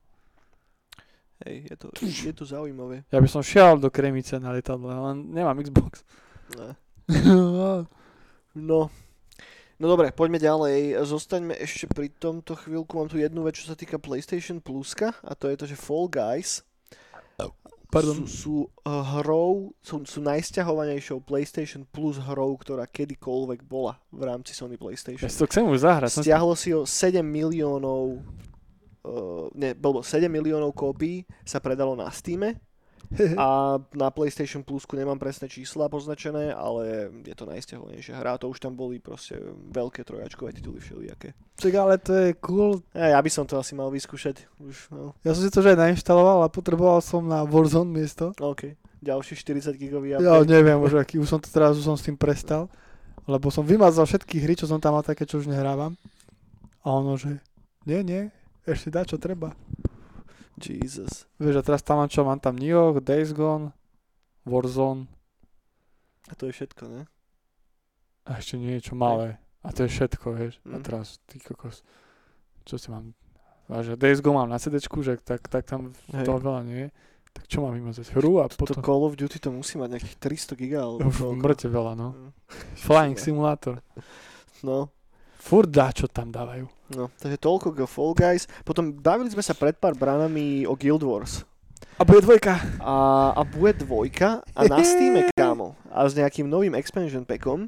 Hej, 1.39 1.71
je 1.71 1.77
to, 1.77 1.87
je 2.03 2.35
to 2.35 2.45
zaujímavé. 2.45 3.07
Ja 3.09 3.23
by 3.23 3.29
som 3.29 3.41
šiel 3.41 3.79
do 3.79 3.87
Kremice 3.89 4.39
na 4.39 4.51
lietadle, 4.51 4.91
len 4.91 5.31
nemám 5.31 5.59
Xbox. 5.59 6.03
No. 7.09 7.87
No. 8.53 8.81
No 9.79 9.87
dobre, 9.87 10.11
poďme 10.11 10.43
ďalej. 10.43 10.99
Zostaňme 11.07 11.55
ešte 11.55 11.87
pri 11.87 12.11
tomto 12.11 12.59
chvíľku. 12.59 12.99
Mám 12.99 13.15
tu 13.15 13.23
jednu 13.23 13.47
vec, 13.47 13.55
čo 13.55 13.71
sa 13.71 13.79
týka 13.79 13.95
PlayStation 14.03 14.59
Pluska 14.59 15.15
a 15.23 15.33
to 15.39 15.47
je 15.47 15.55
to, 15.55 15.65
že 15.71 15.79
Fall 15.79 16.11
Guys 16.11 16.67
Pardon. 17.89 18.29
sú, 18.29 18.29
sú 18.29 18.57
uh, 18.85 19.01
hrou, 19.23 19.73
sú, 19.81 20.05
sú 20.05 20.21
najsťahovanejšou 20.21 21.25
PlayStation 21.25 21.89
Plus 21.89 22.21
hrou, 22.21 22.53
ktorá 22.61 22.85
kedykoľvek 22.85 23.65
bola 23.65 23.97
v 24.13 24.29
rámci 24.29 24.53
Sony 24.53 24.77
Ja 24.77 24.83
PlayStation. 24.85 25.25
si 25.25 25.41
to 25.41 25.49
chcem 25.49 25.65
už 25.65 25.81
zahrať. 25.81 26.21
Stiahlo 26.21 26.53
si 26.53 26.77
ho 26.77 26.85
7 26.85 27.25
miliónov 27.25 28.21
uh, 29.09 29.49
ne, 29.57 29.73
bolo 29.73 30.05
7 30.05 30.29
miliónov 30.29 30.77
kópií 30.77 31.25
sa 31.49 31.65
predalo 31.65 31.97
na 31.97 32.13
Steam 32.13 32.45
a 33.41 33.79
na 33.97 34.09
PlayStation 34.13 34.61
Plusku 34.61 34.93
nemám 34.97 35.17
presné 35.17 35.49
čísla 35.49 35.89
poznačené, 35.89 36.53
ale 36.53 37.09
je 37.25 37.35
to 37.35 37.49
najstiahovnejšia 37.49 38.21
hra. 38.21 38.37
To 38.39 38.53
už 38.53 38.61
tam 38.61 38.77
boli 38.77 39.01
proste 39.01 39.41
veľké 39.73 40.05
trojačkové 40.05 40.53
tituly 40.53 40.79
všelijaké. 40.81 41.33
Čak, 41.57 41.73
ale 41.75 41.97
to 41.99 42.13
je 42.13 42.29
cool. 42.45 42.85
E, 42.93 43.11
ja 43.11 43.19
by 43.19 43.31
som 43.33 43.49
to 43.49 43.57
asi 43.57 43.73
mal 43.73 43.89
vyskúšať. 43.89 44.45
Už, 44.61 44.93
no. 44.93 45.17
Ja 45.25 45.33
som 45.33 45.41
si 45.41 45.51
to 45.51 45.65
že 45.65 45.73
aj 45.73 45.89
nainštaloval 45.89 46.45
a 46.45 46.53
potreboval 46.53 47.01
som 47.01 47.25
na 47.25 47.43
Warzone 47.49 47.89
miesto. 47.89 48.37
OK. 48.39 48.77
Ďalší 49.01 49.39
40 49.41 49.79
gigový 49.79 50.19
Ja 50.19 50.21
update. 50.21 50.51
neviem 50.51 50.79
už 50.79 50.99
aký, 51.03 51.17
už 51.17 51.29
som 51.33 51.41
to 51.41 51.49
teraz 51.49 51.81
už 51.81 51.85
som 51.89 51.97
s 51.97 52.05
tým 52.05 52.15
prestal. 52.15 52.69
Lebo 53.29 53.53
som 53.53 53.65
vymazal 53.65 54.09
všetky 54.09 54.41
hry, 54.41 54.57
čo 54.57 54.65
som 54.65 54.81
tam 54.81 54.97
mal 54.97 55.05
také, 55.05 55.29
čo 55.29 55.37
už 55.37 55.53
nehrávam. 55.53 55.97
A 56.81 56.97
ono, 56.97 57.21
že 57.21 57.45
nie, 57.85 58.01
nie, 58.01 58.33
ešte 58.65 58.89
dá, 58.89 59.05
čo 59.05 59.21
treba. 59.21 59.53
Jesus. 60.59 61.25
Vieš, 61.39 61.59
a 61.59 61.63
teraz 61.63 61.81
tam 61.81 61.99
mám 61.99 62.11
čo, 62.11 62.23
mám 62.23 62.39
tam 62.39 62.55
New 62.55 62.69
York, 62.69 63.01
Days 63.01 63.33
Gone, 63.33 63.73
Warzone 64.45 65.07
A 66.29 66.35
to 66.35 66.47
je 66.47 66.53
všetko, 66.53 66.85
ne? 66.89 67.03
a 68.29 68.37
ešte 68.37 68.61
niečo 68.61 68.93
malé. 68.93 69.41
A 69.65 69.73
to 69.73 69.83
je 69.83 69.91
všetko, 69.91 70.27
vieš. 70.37 70.61
A 70.69 70.77
Mm. 70.77 70.85
teraz, 70.85 71.17
ty 71.25 71.41
kokos, 71.41 71.81
čo 72.69 72.77
si 72.77 72.93
mám, 72.93 73.17
a 73.69 73.81
že 73.81 73.97
Days 73.97 74.21
Gone 74.21 74.37
mám 74.37 74.53
na 74.53 74.61
CD, 74.61 74.77
že 74.77 75.17
tak, 75.17 75.49
tak 75.49 75.65
tam 75.65 75.97
Hej. 76.13 76.29
toho 76.29 76.37
veľa 76.37 76.61
nie 76.65 76.81
je. 76.85 76.91
Tak 77.33 77.45
čo 77.49 77.65
mám 77.65 77.73
vymazať? 77.73 78.13
Hru 78.13 78.41
a 78.41 78.49
To 78.49 78.57
potom... 78.57 78.81
Call 78.85 79.05
of 79.05 79.17
Duty 79.17 79.41
to 79.41 79.49
musí 79.49 79.77
mať 79.81 79.97
nejakých 79.97 80.17
300 80.21 80.61
giga, 80.61 80.85
alebo 80.85 81.09
Už 81.09 81.41
mŕte 81.41 81.69
veľa, 81.69 81.93
no. 81.97 82.09
Mm. 82.13 82.31
Flying 82.77 83.17
Simulator. 83.17 83.81
No, 84.61 84.93
Furt 85.41 85.73
dá, 85.73 85.89
čo 85.93 86.05
tam 86.05 86.29
dávajú. 86.29 86.69
No, 86.93 87.13
takže 87.21 87.39
toľko 87.41 87.75
k 87.75 87.79
Fall 87.85 88.15
Guys. 88.17 88.45
Potom 88.65 88.93
bavili 88.93 89.29
sme 89.33 89.45
sa 89.45 89.57
pred 89.57 89.77
pár 89.77 89.97
branami 89.97 90.65
o 90.65 90.77
Guild 90.77 91.05
Wars. 91.05 91.45
A 91.99 92.07
bude 92.07 92.23
dvojka. 92.23 92.55
A, 92.79 92.95
a 93.35 93.43
bude 93.43 93.75
dvojka 93.83 94.47
a 94.55 94.61
na 94.71 94.79
Steam 94.87 95.19
kámo. 95.35 95.75
A 95.91 96.07
s 96.07 96.15
nejakým 96.15 96.47
novým 96.47 96.79
expansion 96.79 97.27
packom, 97.27 97.67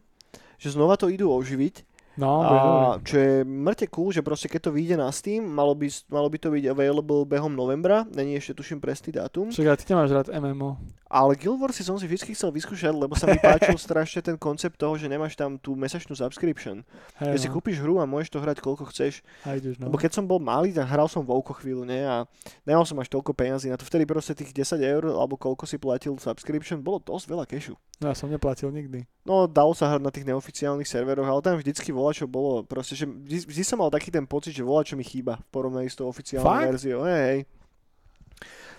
že 0.55 0.71
znova 0.71 0.95
to 0.95 1.11
idú 1.11 1.35
oživiť. 1.35 1.83
No. 2.19 2.43
A 2.43 2.55
čo 3.07 3.17
je 3.17 3.35
mŕte 3.47 3.87
cool, 3.93 4.11
že 4.11 4.25
proste 4.25 4.51
keď 4.51 4.69
to 4.69 4.75
vyjde 4.75 4.97
na 4.99 5.09
Steam, 5.15 5.47
malo 5.47 5.79
by, 5.79 5.87
malo 6.11 6.27
by 6.27 6.39
to 6.43 6.49
byť 6.51 6.65
available 6.67 7.23
behom 7.23 7.55
novembra, 7.55 8.03
není 8.11 8.35
ešte 8.35 8.59
tuším 8.59 8.83
presný 8.83 9.15
dátum. 9.15 9.55
Však 9.55 9.67
ale 9.67 9.79
ty 9.79 9.85
nemáš 9.87 10.11
rád 10.11 10.27
MMO. 10.35 10.75
Ale 11.11 11.35
Guild 11.35 11.59
Wars 11.59 11.75
si 11.75 11.83
som 11.83 11.99
si 11.99 12.07
vždy 12.07 12.39
chcel 12.39 12.55
vyskúšať, 12.55 12.95
lebo 12.95 13.19
sa 13.19 13.27
mi 13.27 13.35
páčil 13.35 13.75
strašne 13.83 14.23
ten 14.23 14.39
koncept 14.39 14.79
toho, 14.79 14.95
že 14.95 15.11
nemáš 15.11 15.35
tam 15.35 15.59
tú 15.59 15.75
mesačnú 15.75 16.15
subscription. 16.15 16.87
Hej, 17.19 17.35
Že 17.35 17.39
si 17.43 17.49
no. 17.51 17.55
kúpiš 17.59 17.77
hru 17.83 17.99
a 17.99 18.07
môžeš 18.07 18.31
to 18.31 18.39
hrať 18.39 18.63
koľko 18.63 18.91
chceš. 18.95 19.23
Ideš, 19.43 19.83
no. 19.83 19.91
Lebo 19.91 19.99
keď 19.99 20.15
som 20.15 20.27
bol 20.27 20.39
malý, 20.39 20.71
tak 20.71 20.87
hral 20.87 21.11
som 21.11 21.27
Vouko 21.27 21.51
chvíľu, 21.59 21.83
nie? 21.83 21.99
A 21.99 22.27
nemal 22.63 22.87
som 22.87 22.95
až 23.03 23.11
toľko 23.11 23.35
peňazí 23.35 23.71
na 23.71 23.79
to. 23.79 23.83
Vtedy 23.83 24.07
proste 24.07 24.39
tých 24.39 24.55
10 24.55 24.79
eur, 24.79 25.03
alebo 25.11 25.35
koľko 25.35 25.67
si 25.67 25.83
platil 25.83 26.15
subscription, 26.15 26.79
bolo 26.79 27.03
dosť 27.03 27.27
veľa 27.27 27.45
kešu. 27.51 27.75
No 28.01 28.09
ja 28.09 28.17
som 28.17 28.31
neplatil 28.33 28.71
nikdy. 28.73 29.05
No, 29.21 29.45
dalo 29.45 29.77
sa 29.77 29.93
hrať 29.93 30.01
na 30.01 30.09
tých 30.09 30.25
neoficiálnych 30.25 30.89
serveroch, 30.89 31.29
ale 31.29 31.45
tam 31.45 31.61
vždycky 31.61 31.93
vola, 31.93 32.16
čo 32.16 32.25
bolo. 32.25 32.64
Proste, 32.64 32.97
že 32.97 33.05
vždy, 33.05 33.53
vždy 33.53 33.62
som 33.68 33.77
mal 33.77 33.93
taký 33.93 34.09
ten 34.09 34.25
pocit, 34.25 34.57
že 34.57 34.64
vola, 34.64 34.81
čo 34.81 34.97
mi 34.97 35.05
chýba 35.05 35.37
v 35.37 35.47
porovnaní 35.53 35.93
s 35.93 35.97
tou 36.01 36.09
oficiálnou 36.09 36.49
Fakt? 36.49 36.66
verziou. 36.73 37.05
Hej, 37.05 37.21
hej. 37.21 37.39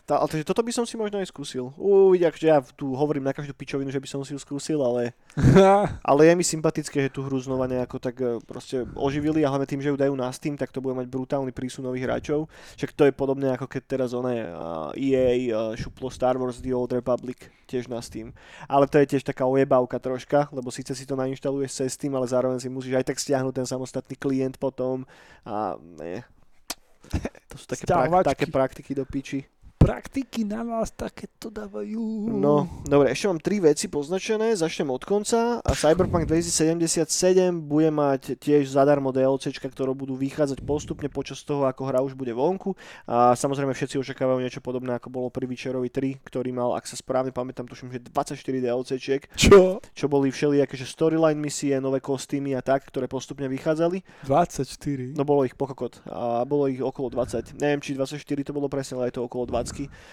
Tá, 0.02 0.18
ale 0.18 0.28
takže 0.34 0.50
toto 0.50 0.66
by 0.66 0.74
som 0.74 0.84
si 0.84 0.98
možno 0.98 1.22
aj 1.22 1.30
skúsil. 1.30 1.70
Uvidí, 1.78 2.26
akože 2.26 2.48
ja 2.50 2.60
tu 2.74 2.98
hovorím 2.98 3.22
na 3.22 3.38
každú 3.38 3.54
pičovinu, 3.54 3.94
že 3.94 4.02
by 4.02 4.10
som 4.10 4.22
si 4.26 4.34
ju 4.34 4.40
skúsil, 4.42 4.82
ale, 4.82 5.14
ale 6.10 6.22
je 6.26 6.34
mi 6.34 6.42
sympatické, 6.42 7.06
že 7.08 7.14
tú 7.14 7.22
hru 7.22 7.38
znova 7.38 7.70
nejako 7.70 7.98
tak 8.02 8.16
e, 8.18 8.42
proste 8.42 8.82
oživili 8.98 9.46
a 9.46 9.54
hlavne 9.54 9.70
tým, 9.70 9.80
že 9.80 9.94
ju 9.94 9.98
dajú 9.98 10.14
na 10.18 10.34
Steam, 10.34 10.58
tak 10.58 10.74
to 10.74 10.82
bude 10.82 10.98
mať 10.98 11.06
brutálny 11.06 11.54
prísun 11.54 11.86
nových 11.86 12.10
hráčov. 12.10 12.50
Však 12.82 12.98
to 12.98 13.04
je 13.08 13.14
podobné 13.14 13.54
ako 13.54 13.70
keď 13.70 13.82
teraz 13.86 14.10
oné 14.18 14.50
uh, 14.50 14.90
EA 14.98 15.54
uh, 15.54 15.78
šuplo 15.78 16.10
Star 16.10 16.34
Wars 16.36 16.58
The 16.60 16.74
Old 16.74 16.98
Republic 16.98 17.54
tiež 17.70 17.88
na 17.88 18.02
Steam. 18.02 18.34
Ale 18.66 18.90
to 18.90 19.00
je 19.00 19.16
tiež 19.16 19.24
taká 19.24 19.48
ojebávka 19.48 20.02
troška, 20.02 20.52
lebo 20.52 20.74
síce 20.74 20.92
si 20.92 21.06
to 21.08 21.16
nainštaluješ 21.16 21.72
cez 21.86 21.96
Steam, 21.96 22.12
ale 22.18 22.28
zároveň 22.28 22.60
si 22.60 22.68
musíš 22.68 23.00
aj 23.00 23.06
tak 23.14 23.22
stiahnuť 23.22 23.54
ten 23.54 23.68
samostatný 23.70 24.18
klient 24.20 24.58
potom 24.58 25.06
a 25.46 25.78
ne. 25.80 26.26
To 27.52 27.56
sú 27.56 27.66
také, 27.68 27.84
prak- 27.88 28.28
také 28.28 28.46
praktiky 28.48 28.92
do 28.92 29.04
piči. 29.08 29.44
Praktiky 29.82 30.46
na 30.46 30.62
vás 30.62 30.94
takéto 30.94 31.50
dávajú. 31.50 32.30
No, 32.38 32.70
dobre, 32.86 33.18
ešte 33.18 33.26
mám 33.26 33.42
tri 33.42 33.58
veci 33.58 33.90
poznačené, 33.90 34.54
začnem 34.54 34.86
od 34.94 35.02
konca 35.02 35.58
a 35.58 35.72
Cyberpunk 35.74 36.30
2077 36.30 37.50
bude 37.66 37.90
mať 37.90 38.38
tiež 38.38 38.70
zadarmo 38.70 39.10
DLCčka, 39.10 39.66
ktoré 39.74 39.90
budú 39.98 40.14
vychádzať 40.14 40.62
postupne 40.62 41.10
počas 41.10 41.42
toho, 41.42 41.66
ako 41.66 41.82
hra 41.90 42.06
už 42.06 42.14
bude 42.14 42.30
vonku 42.30 42.78
a 43.10 43.34
samozrejme 43.34 43.74
všetci 43.74 43.98
očakávajú 43.98 44.46
niečo 44.46 44.62
podobné, 44.62 45.02
ako 45.02 45.10
bolo 45.10 45.34
pri 45.34 45.50
Witcherovi 45.50 45.90
3, 45.90 46.30
ktorý 46.30 46.54
mal, 46.54 46.78
ak 46.78 46.86
sa 46.86 46.94
správne 46.94 47.34
pamätám, 47.34 47.66
tuším, 47.66 47.90
že 47.90 48.06
24 48.06 48.38
DLCčiek, 48.38 49.34
Čo? 49.34 49.82
čo 49.82 50.06
boli 50.06 50.30
všelijaké, 50.30 50.78
že 50.78 50.86
storyline 50.86 51.42
misie, 51.42 51.74
nové 51.82 52.06
kostýmy 52.06 52.54
a 52.54 52.62
tak, 52.62 52.86
ktoré 52.86 53.10
postupne 53.10 53.50
vychádzali. 53.50 54.30
24. 54.30 55.18
No 55.18 55.26
bolo 55.26 55.42
ich 55.42 55.58
pokokot 55.58 56.06
a 56.06 56.46
bolo 56.46 56.70
ich 56.70 56.78
okolo 56.78 57.10
20. 57.10 57.58
Neviem, 57.58 57.82
či 57.82 57.98
24 57.98 58.22
to 58.46 58.54
bolo 58.54 58.70
presne, 58.70 59.02
ale 59.02 59.10
je 59.10 59.18
to 59.18 59.26
okolo 59.26 59.50
20. 59.50 59.71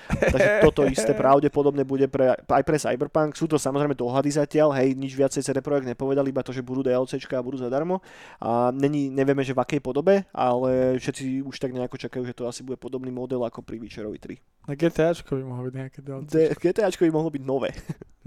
Takže 0.09 0.63
toto 0.63 0.87
isté 0.87 1.13
pravdepodobne 1.13 1.83
bude 1.83 2.07
pre, 2.07 2.33
aj 2.39 2.63
pre 2.65 2.79
Cyberpunk. 2.79 3.35
Sú 3.35 3.51
to 3.51 3.59
samozrejme 3.59 3.93
dohady 3.93 4.31
zatiaľ, 4.31 4.73
hej, 4.79 4.95
nič 4.95 5.13
viacej 5.13 5.43
CD 5.43 5.59
Projekt 5.59 5.87
nepovedal, 5.91 6.25
iba 6.27 6.41
to, 6.41 6.55
že 6.55 6.63
budú 6.63 6.87
DLCčka 6.87 7.39
a 7.39 7.43
budú 7.43 7.59
zadarmo. 7.59 8.01
A 8.39 8.71
není, 8.71 9.11
nevieme, 9.11 9.43
že 9.43 9.53
v 9.53 9.63
akej 9.63 9.81
podobe, 9.83 10.23
ale 10.31 10.97
všetci 11.03 11.43
už 11.43 11.57
tak 11.59 11.75
nejako 11.75 11.99
čakajú, 11.99 12.23
že 12.25 12.35
to 12.37 12.47
asi 12.47 12.63
bude 12.63 12.79
podobný 12.79 13.11
model 13.11 13.43
ako 13.43 13.61
pri 13.65 13.83
Witcherovi 13.83 14.19
3. 14.23 14.69
Na 14.69 14.75
GTAčko 14.77 15.33
by 15.37 15.45
mohlo 15.49 15.65
byť 15.69 15.75
nejaké 15.75 15.99
DLC. 16.05 16.29
D- 16.29 16.53
GTAčko 16.55 17.03
by 17.09 17.13
mohlo 17.13 17.31
byť 17.33 17.43
nové. 17.43 17.71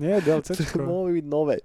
Nie, 0.02 0.18
DLCčko. 0.26 0.82
mohlo 0.82 1.14
by 1.14 1.14
byť 1.22 1.28
nové. 1.30 1.58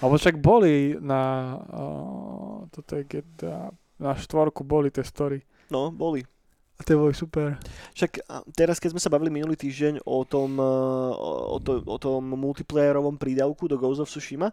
Alebo 0.00 0.16
však 0.16 0.36
boli 0.40 0.96
na... 0.98 1.20
Uh, 1.68 2.66
toto 2.72 2.96
je 2.96 3.04
GTA... 3.04 3.70
Na 3.94 4.10
štvorku 4.18 4.66
boli 4.66 4.90
tie 4.90 5.06
story. 5.06 5.38
No, 5.70 5.94
boli. 5.94 6.26
A 6.74 6.80
tie 6.82 6.98
boli 6.98 7.14
super. 7.14 7.54
Však 7.94 8.26
teraz, 8.58 8.82
keď 8.82 8.98
sme 8.98 9.02
sa 9.02 9.12
bavili 9.12 9.30
minulý 9.30 9.54
týždeň 9.54 10.02
o 10.02 10.26
tom, 10.26 10.58
eh, 10.58 11.12
o, 11.54 11.58
to, 11.62 11.78
o 11.86 11.98
tom 12.02 12.34
multiplayerovom 12.34 13.14
prídavku 13.14 13.70
do 13.70 13.78
Ghost 13.78 14.02
of 14.02 14.10
Tsushima, 14.10 14.50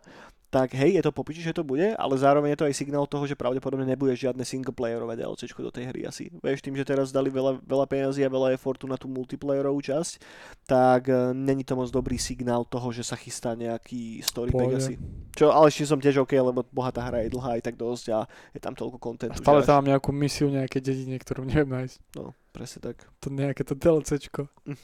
tak 0.51 0.75
hej, 0.75 0.99
je 0.99 1.03
to 1.07 1.15
popiči, 1.15 1.39
že 1.39 1.55
to 1.55 1.63
bude, 1.63 1.95
ale 1.95 2.13
zároveň 2.19 2.51
je 2.53 2.59
to 2.59 2.67
aj 2.67 2.75
signál 2.75 3.07
toho, 3.07 3.23
že 3.23 3.39
pravdepodobne 3.39 3.87
nebude 3.87 4.11
žiadne 4.11 4.43
singleplayerové 4.43 5.15
DLCčko 5.15 5.63
do 5.63 5.71
tej 5.71 5.87
hry 5.87 6.03
asi. 6.03 6.27
Vieš, 6.43 6.59
tým, 6.59 6.75
že 6.75 6.83
teraz 6.83 7.15
dali 7.15 7.31
veľa, 7.31 7.63
veľa 7.63 7.85
peniazí 7.87 8.19
a 8.19 8.27
veľa 8.27 8.51
effortu 8.51 8.83
na 8.83 8.99
tú 8.99 9.07
multiplayerovú 9.07 9.79
časť, 9.79 10.19
tak 10.67 11.07
uh, 11.07 11.31
není 11.31 11.63
to 11.63 11.79
moc 11.79 11.87
dobrý 11.87 12.19
signál 12.19 12.67
toho, 12.67 12.91
že 12.91 13.07
sa 13.07 13.15
chystá 13.15 13.55
nejaký 13.55 14.19
story 14.19 14.51
Pohode. 14.51 14.75
asi. 14.75 14.99
Čo, 15.31 15.55
ale 15.55 15.71
ešte 15.71 15.87
som 15.87 16.03
tiež 16.03 16.19
OK, 16.19 16.35
lebo 16.35 16.67
bohatá 16.67 16.99
hra 17.07 17.23
je 17.23 17.31
dlhá 17.31 17.55
aj 17.55 17.71
tak 17.71 17.79
dosť 17.79 18.05
a 18.11 18.27
je 18.51 18.59
tam 18.59 18.75
toľko 18.75 18.99
A 18.99 19.03
kontentu. 19.07 19.39
stále 19.39 19.63
že 19.63 19.63
až- 19.63 19.67
tam 19.71 19.75
mám 19.79 19.89
nejakú 19.95 20.11
misiu, 20.11 20.51
nejaké 20.51 20.83
dedine, 20.83 21.15
ktorú 21.15 21.47
neviem 21.47 21.71
nájsť. 21.71 21.95
No, 22.19 22.35
presne 22.51 22.91
tak. 22.91 23.07
To 23.23 23.31
nejaké 23.31 23.63
to 23.63 23.71
DLCčko. 23.71 24.51
Mm. 24.67 24.75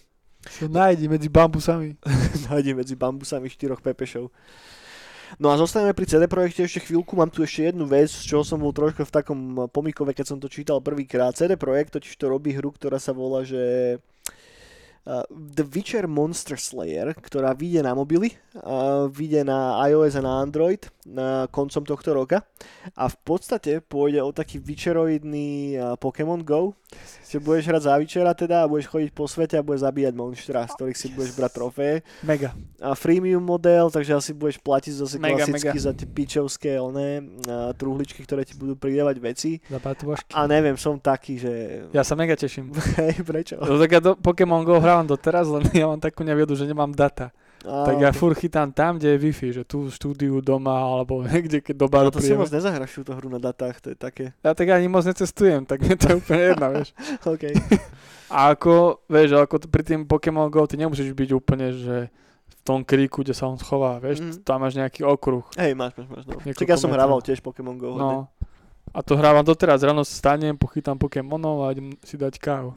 To 0.63 0.65
nájdi 0.71 1.11
medzi 1.11 1.27
bambusami. 1.27 1.99
nájde 2.47 2.71
medzi 2.71 2.95
bambusami 2.95 3.51
štyroch 3.51 3.83
pepešov. 3.83 4.31
No 5.35 5.51
a 5.51 5.59
zostaneme 5.59 5.91
pri 5.91 6.07
CD 6.07 6.23
Projekte 6.31 6.63
ešte 6.63 6.87
chvíľku, 6.87 7.19
mám 7.19 7.27
tu 7.27 7.43
ešte 7.43 7.67
jednu 7.67 7.83
vec, 7.83 8.07
z 8.07 8.23
čoho 8.23 8.47
som 8.47 8.63
bol 8.63 8.71
trošku 8.71 9.03
v 9.03 9.11
takom 9.11 9.39
pomikove, 9.67 10.15
keď 10.15 10.25
som 10.31 10.37
to 10.39 10.47
čítal 10.47 10.79
prvýkrát. 10.79 11.35
CD 11.35 11.59
Projekt 11.59 11.99
totiž 11.99 12.15
to 12.15 12.31
robí 12.31 12.55
hru, 12.55 12.71
ktorá 12.71 12.95
sa 12.97 13.11
volá, 13.11 13.43
že 13.43 13.99
The 15.31 15.63
Witcher 15.63 16.03
Monster 16.05 16.59
Slayer, 16.59 17.15
ktorá 17.15 17.55
vyjde 17.55 17.79
na 17.79 17.95
mobily, 17.95 18.35
uh, 18.59 19.07
vyjde 19.07 19.47
na 19.47 19.79
iOS 19.87 20.19
a 20.19 20.21
na 20.21 20.43
Android 20.43 20.83
na 21.07 21.47
koncom 21.47 21.87
tohto 21.87 22.11
roka 22.11 22.43
a 22.91 23.07
v 23.07 23.15
podstate 23.23 23.79
pôjde 23.79 24.19
o 24.19 24.35
taký 24.35 24.59
Witcheroidný 24.59 25.79
uh, 25.79 25.95
Pokémon 25.95 26.43
Go, 26.43 26.75
že 27.23 27.39
budeš 27.39 27.71
hrať 27.71 27.81
za 27.87 27.95
Witchera 27.95 28.35
teda 28.35 28.63
a 28.63 28.69
budeš 28.69 28.91
chodiť 28.91 29.09
po 29.15 29.23
svete 29.23 29.55
a 29.55 29.63
budeš 29.63 29.87
zabíjať 29.87 30.13
monštra, 30.15 30.67
z 30.67 30.73
ktorých 30.75 30.97
si 30.99 31.07
Yes. 31.07 31.15
budeš 31.15 31.31
brať 31.35 31.51
trofeje. 31.55 31.95
Mega. 32.27 32.51
A 32.83 32.91
freemium 32.91 33.39
model, 33.39 33.87
takže 33.87 34.11
asi 34.11 34.31
budeš 34.35 34.59
platiť 34.59 34.93
zase 34.99 35.15
Mega, 35.15 35.47
klasicky 35.47 35.71
mega. 35.71 35.85
za 35.87 35.91
tie 35.95 36.07
pičovské 36.07 36.71
oné, 36.75 37.23
truhličky, 37.79 38.19
ktoré 38.23 38.43
ti 38.43 38.59
budú 38.59 38.75
pridávať 38.75 39.15
veci. 39.23 39.51
Za 39.63 39.79
patvošky. 39.79 40.35
A 40.35 40.43
neviem, 40.47 40.75
som 40.75 40.99
taký, 40.99 41.39
že... 41.39 41.51
Ja 41.95 42.03
sa 42.03 42.19
mega 42.19 42.35
teším. 42.35 42.75
Hej, 42.99 43.23
prečo? 43.23 43.55
No, 43.63 43.79
tak 43.79 43.95
ja 43.95 44.03
do 44.03 44.19
Pokémon 44.19 44.67
Go 44.67 44.83
hrávam 44.97 45.07
doteraz, 45.07 45.45
len 45.47 45.61
ja 45.71 45.85
mám 45.85 45.99
takú 45.99 46.21
neviedu, 46.21 46.51
že 46.51 46.65
nemám 46.65 46.89
data. 46.89 47.29
A, 47.61 47.85
tak 47.85 47.99
ja 47.99 48.09
fur 48.09 48.31
chytám 48.31 48.69
tam, 48.69 48.95
kde 48.95 49.13
je 49.13 49.19
Wi-Fi, 49.19 49.49
že 49.51 49.63
tu 49.63 49.85
v 49.85 49.91
štúdiu, 49.91 50.41
doma, 50.41 50.73
alebo 50.73 51.21
niekde, 51.27 51.59
keď 51.59 51.75
do 51.75 51.87
baru 51.87 52.07
No 52.07 52.11
to 52.11 52.19
si 52.19 52.29
prídeme. 52.29 52.41
moc 52.41 52.49
nezahraš 52.49 52.91
túto 52.91 53.13
hru 53.13 53.27
na 53.27 53.37
datách, 53.37 53.77
to 53.77 53.91
je 53.91 53.97
také... 53.97 54.25
Ja 54.39 54.51
tak 54.51 54.65
ani 54.67 54.87
moc 54.87 55.03
necestujem, 55.03 55.61
tak 55.63 55.79
mi 55.79 55.93
to 55.93 56.05
je 56.07 56.15
úplne 56.15 56.41
jedna, 56.47 56.67
vieš. 56.71 56.89
OK. 57.27 57.43
A 58.27 58.51
ako, 58.51 59.03
vieš, 59.05 59.37
ako 59.37 59.55
pri 59.65 59.83
tým 59.83 60.01
Pokémon 60.03 60.47
Go 60.47 60.63
ty 60.63 60.75
nemusíš 60.75 61.11
byť 61.11 61.29
úplne, 61.33 61.71
že 61.71 61.95
v 62.43 62.55
tom 62.61 62.81
kríku, 62.81 63.21
kde 63.21 63.31
sa 63.31 63.45
on 63.45 63.55
schová, 63.55 63.97
vieš, 63.97 64.19
Mhm. 64.19 64.43
tam 64.43 64.59
máš 64.59 64.75
nejaký 64.75 65.01
okruh. 65.01 65.47
Hej, 65.55 65.71
máš, 65.73 65.95
máš, 65.95 66.07
máš. 66.09 66.23
No. 66.25 66.35
Čak 66.43 66.67
ja 66.67 66.75
som 66.75 66.89
hrával 66.89 67.19
tiež 67.19 67.39
Pokémon 67.39 67.75
Go 67.75 67.95
hodne. 67.95 68.03
No. 68.03 68.27
A 68.87 68.99
to 68.99 69.13
hrávam 69.13 69.41
doteraz, 69.41 69.79
ráno 69.79 70.01
stanem, 70.01 70.53
pochytám 70.53 70.95
Pokémonov 70.95 71.63
a 71.63 71.71
idem 71.71 71.95
si 72.01 72.15
dať 72.15 72.35
kávu. 72.35 72.71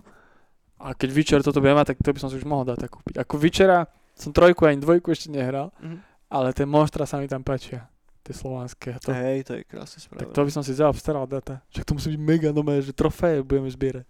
A 0.81 0.91
keď 0.91 1.09
Witcher 1.11 1.41
toto 1.41 1.59
bude 1.59 1.73
mať, 1.73 1.93
tak 1.93 2.01
to 2.01 2.09
by 2.09 2.19
som 2.19 2.29
si 2.29 2.37
už 2.37 2.45
mohol 2.45 2.65
dať 2.65 2.79
tak 2.81 2.91
kúpiť. 2.91 3.15
Ako 3.19 3.37
Witchera 3.37 3.85
som 4.13 4.31
trojku 4.31 4.65
ani 4.65 4.77
dvojku 4.77 5.09
ešte 5.09 5.29
nehral, 5.29 5.69
Mhm. 5.79 5.99
ale 6.27 6.51
tie 6.51 6.65
monstra 6.65 7.05
sa 7.05 7.17
mi 7.17 7.27
tam 7.27 7.41
páčia. 7.41 7.85
Tie 8.21 8.33
slovanské. 8.33 8.97
To, 8.99 9.13
Hej, 9.13 9.39
to 9.43 9.53
je 9.55 9.63
krásne 9.63 9.97
tak 9.97 10.05
správa. 10.07 10.31
to 10.31 10.41
by 10.41 10.51
som 10.51 10.61
si 10.61 10.73
zaobstaral 10.73 11.25
data. 11.25 11.61
Však 11.71 11.85
to 11.85 11.93
musí 11.95 12.09
byť 12.11 12.21
mega 12.21 12.49
nové, 12.51 12.77
že 12.79 12.93
trofeje 12.93 13.41
budeme 13.41 13.67
zbierať. 13.67 14.05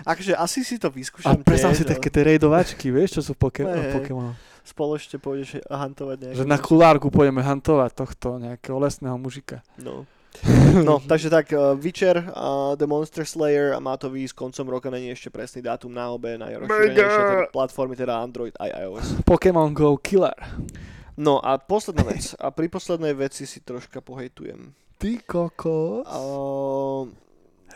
Akože 0.00 0.32
asi 0.32 0.60
si 0.60 0.76
to 0.76 0.88
A 0.88 0.92
vyskúšam 0.92 1.38
predstav 1.40 1.70
si 1.72 1.84
také 1.84 2.08
tie 2.08 2.24
rejdovačky, 2.24 2.88
vieš, 2.88 3.20
čo 3.20 3.22
sú 3.22 3.32
poke- 3.34 3.62
hej. 3.62 3.92
Pokémon. 3.92 4.32
Spoločne 4.62 5.16
pôjdeš 5.16 5.60
hantovať 5.64 6.16
nejaké... 6.20 6.36
Že 6.36 6.46
na 6.46 6.56
kulárku 6.56 7.06
pôjdeme 7.06 7.40
hantovať 7.40 7.90
tohto 7.94 8.38
nejakého 8.38 8.76
lesného 8.76 9.14
mužika. 9.14 9.60
No. 9.76 10.04
No, 10.70 11.02
takže 11.02 11.30
tak, 11.30 11.50
uh, 11.52 11.74
Witcher, 11.74 12.30
uh, 12.30 12.78
The 12.78 12.86
Monster 12.86 13.26
Slayer 13.26 13.74
a 13.74 13.82
má 13.82 13.98
to 13.98 14.06
výjsť 14.06 14.34
koncom 14.38 14.66
roka, 14.70 14.88
není 14.88 15.10
ešte 15.10 15.28
presný 15.28 15.66
dátum 15.66 15.90
na 15.90 16.08
obe 16.14 16.38
najrozšírenejšie 16.38 17.22
teda 17.26 17.50
platformy, 17.50 17.98
teda 17.98 18.22
Android 18.22 18.54
aj 18.56 18.70
iOS. 18.86 19.06
Pokémon 19.26 19.74
Go 19.74 19.98
Killer. 19.98 20.38
No 21.18 21.42
a 21.42 21.58
posledná 21.58 22.06
vec, 22.06 22.32
a 22.38 22.54
pri 22.54 22.70
poslednej 22.70 23.12
veci 23.18 23.44
si 23.44 23.60
troška 23.60 24.00
pohejtujem. 24.00 24.72
Ty 24.96 25.10
kokos. 25.26 26.06
Uh, 26.06 27.10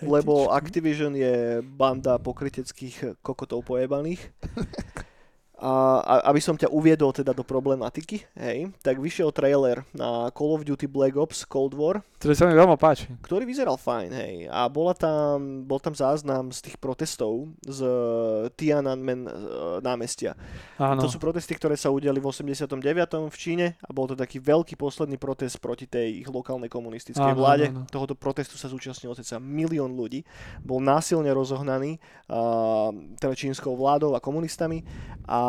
lebo. 0.02 0.50
Activision 0.54 1.14
je 1.16 1.60
banda 1.62 2.18
pokryteckých 2.18 3.20
kokotov 3.22 3.66
pojebaných. 3.66 4.20
A, 5.54 6.02
aby 6.26 6.42
som 6.42 6.58
ťa 6.58 6.66
uviedol 6.66 7.14
teda 7.14 7.30
do 7.30 7.46
problematiky, 7.46 8.26
hej, 8.34 8.74
tak 8.82 8.98
vyšiel 8.98 9.30
trailer 9.30 9.86
na 9.94 10.26
Call 10.34 10.50
of 10.50 10.66
Duty 10.66 10.90
Black 10.90 11.14
Ops 11.14 11.46
Cold 11.46 11.78
War, 11.78 12.02
Ktorý 12.18 12.34
sa 12.34 12.50
mi 12.50 12.58
veľmi 12.58 12.74
páči. 12.74 13.06
ktorý 13.22 13.46
vyzeral 13.46 13.78
fajn, 13.78 14.10
hej. 14.10 14.34
A 14.50 14.66
bola 14.66 14.98
tam, 14.98 15.62
bol 15.62 15.78
tam 15.78 15.94
záznam 15.94 16.50
z 16.50 16.58
tých 16.58 16.76
protestov 16.76 17.54
z 17.62 17.86
eh, 17.86 18.50
Tiananmen 18.58 19.30
eh, 19.30 19.32
námestia. 19.78 20.34
Áno. 20.74 20.98
To 20.98 21.06
sú 21.06 21.22
protesty, 21.22 21.54
ktoré 21.54 21.78
sa 21.78 21.94
udiali 21.94 22.18
v 22.18 22.26
89. 22.26 22.74
v 23.30 23.36
Číne 23.38 23.66
a 23.78 23.94
bol 23.94 24.10
to 24.10 24.18
taký 24.18 24.42
veľký 24.42 24.74
posledný 24.74 25.22
protest 25.22 25.62
proti 25.62 25.86
tej 25.86 26.26
ich 26.26 26.28
lokálnej 26.28 26.66
komunistickej 26.66 27.30
Áno, 27.30 27.38
vláde. 27.38 27.70
áno, 27.70 27.86
áno. 27.86 27.92
Tohoto 27.94 28.18
protestu 28.18 28.58
sa 28.58 28.66
zúčastnilo 28.66 29.14
ceca 29.14 29.38
milión 29.38 29.94
ľudí. 29.94 30.26
Bol 30.66 30.82
násilne 30.82 31.30
rozohnaný 31.30 32.02
uh, 32.26 32.90
teda 33.22 33.38
čínskou 33.38 33.78
vládou 33.78 34.16
a 34.16 34.20
komunistami 34.20 34.82
a 35.24 35.43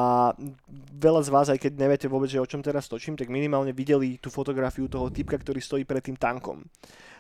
veľa 0.96 1.22
z 1.26 1.30
vás, 1.30 1.48
aj 1.52 1.60
keď 1.60 1.72
neviete 1.76 2.08
vôbec, 2.10 2.32
že 2.32 2.42
o 2.42 2.48
čom 2.48 2.64
teraz 2.64 2.88
točím, 2.88 3.14
tak 3.14 3.32
minimálne 3.32 3.76
videli 3.76 4.18
tú 4.18 4.32
fotografiu 4.34 4.88
toho 4.88 5.12
typka, 5.12 5.36
ktorý 5.38 5.60
stojí 5.60 5.84
pred 5.84 6.04
tým 6.04 6.18
tankom. 6.18 6.64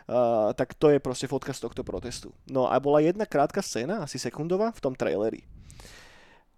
Uh, 0.05 0.53
tak 0.53 0.77
to 0.77 0.93
je 0.93 1.01
proste 1.01 1.25
fotka 1.25 1.49
z 1.49 1.65
tohto 1.65 1.81
protestu. 1.81 2.29
No 2.45 2.69
a 2.69 2.77
bola 2.77 3.01
jedna 3.01 3.25
krátka 3.25 3.65
scéna, 3.65 4.05
asi 4.05 4.21
sekundová, 4.21 4.69
v 4.71 4.83
tom 4.83 4.93
traileri. 4.93 5.41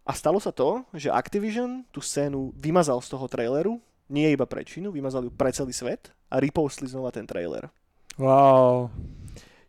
A 0.08 0.16
stalo 0.16 0.40
sa 0.40 0.56
to, 0.56 0.88
že 0.96 1.12
Activision 1.12 1.84
tú 1.92 2.00
scénu 2.00 2.56
vymazal 2.56 3.00
z 3.04 3.12
toho 3.12 3.28
traileru, 3.28 3.80
nie 4.08 4.32
iba 4.32 4.48
pre 4.48 4.64
Čínu, 4.64 4.92
vymazal 4.92 5.28
ju 5.28 5.32
pre 5.32 5.52
celý 5.52 5.76
svet 5.76 6.16
a 6.32 6.40
repostli 6.40 6.88
znova 6.88 7.12
ten 7.12 7.28
trailer. 7.28 7.68
Wow. 8.16 8.88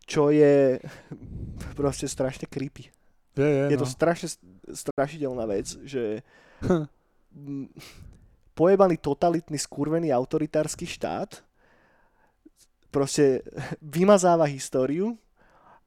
Čo 0.07 0.31
je 0.31 0.79
proste 1.79 2.07
strašne 2.07 2.47
creepy. 2.47 2.87
Je, 3.37 3.45
je, 3.45 3.65
Je 3.71 3.77
no. 3.77 3.81
to 3.83 3.87
strašne 3.87 4.27
strašidelná 4.69 5.45
vec, 5.45 5.77
že 5.85 6.23
Hm. 6.59 6.85
pojebaný 8.51 8.99
totalitný, 8.99 9.55
skurvený 9.55 10.11
autoritársky 10.11 10.83
štát 10.83 11.39
proste 12.91 13.45
vymazáva 13.79 14.49
históriu 14.49 15.15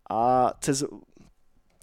a 0.07 0.55
cez 0.63 0.87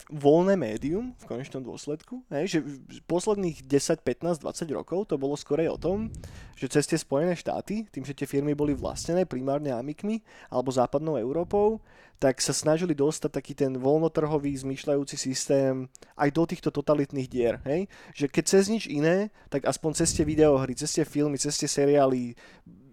voľné 0.10 0.58
médium 0.58 1.14
v 1.22 1.28
konečnom 1.30 1.62
dôsledku, 1.62 2.26
hej, 2.34 2.58
že 2.58 2.60
posledných 3.06 3.62
10, 3.62 4.02
15, 4.02 4.42
20 4.42 4.74
rokov 4.74 5.06
to 5.06 5.22
bolo 5.22 5.38
skorej 5.38 5.70
o 5.70 5.78
tom, 5.78 6.10
že 6.58 6.66
cez 6.66 6.90
tie 6.90 6.98
Spojené 6.98 7.38
štáty, 7.38 7.86
tým, 7.94 8.02
že 8.02 8.18
tie 8.18 8.26
firmy 8.26 8.58
boli 8.58 8.74
vlastnené 8.74 9.30
primárne 9.30 9.70
Amikmi 9.70 10.18
alebo 10.50 10.74
západnou 10.74 11.14
Európou, 11.14 11.78
tak 12.20 12.44
sa 12.44 12.52
snažili 12.52 12.92
dostať 12.92 13.32
taký 13.32 13.56
ten 13.56 13.72
voľnotrhový 13.80 14.52
zmýšľajúci 14.52 15.16
systém 15.16 15.88
aj 16.20 16.30
do 16.36 16.44
týchto 16.44 16.68
totalitných 16.68 17.32
dier. 17.32 17.56
Hej? 17.64 17.88
Že 18.12 18.26
keď 18.28 18.44
cez 18.44 18.64
nič 18.68 18.84
iné, 18.92 19.32
tak 19.48 19.64
aspoň 19.64 20.04
cez 20.04 20.12
tie 20.12 20.28
videohry, 20.28 20.76
cez 20.76 20.92
tie 20.92 21.08
filmy, 21.08 21.40
cez 21.40 21.56
tie 21.56 21.72
seriály 21.72 22.36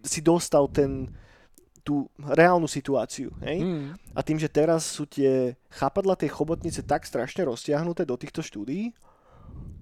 si 0.06 0.22
dostal 0.22 0.70
ten, 0.70 1.10
tú 1.82 2.06
reálnu 2.22 2.70
situáciu. 2.70 3.34
Hej? 3.42 3.66
Mm. 3.66 3.98
A 4.14 4.20
tým, 4.22 4.38
že 4.38 4.46
teraz 4.46 4.86
sú 4.86 5.10
tie 5.10 5.58
chápadla 5.74 6.14
tej 6.14 6.30
chobotnice 6.30 6.86
tak 6.86 7.02
strašne 7.02 7.50
roztiahnuté 7.50 8.06
do 8.06 8.14
týchto 8.14 8.46
štúdií, 8.46 8.94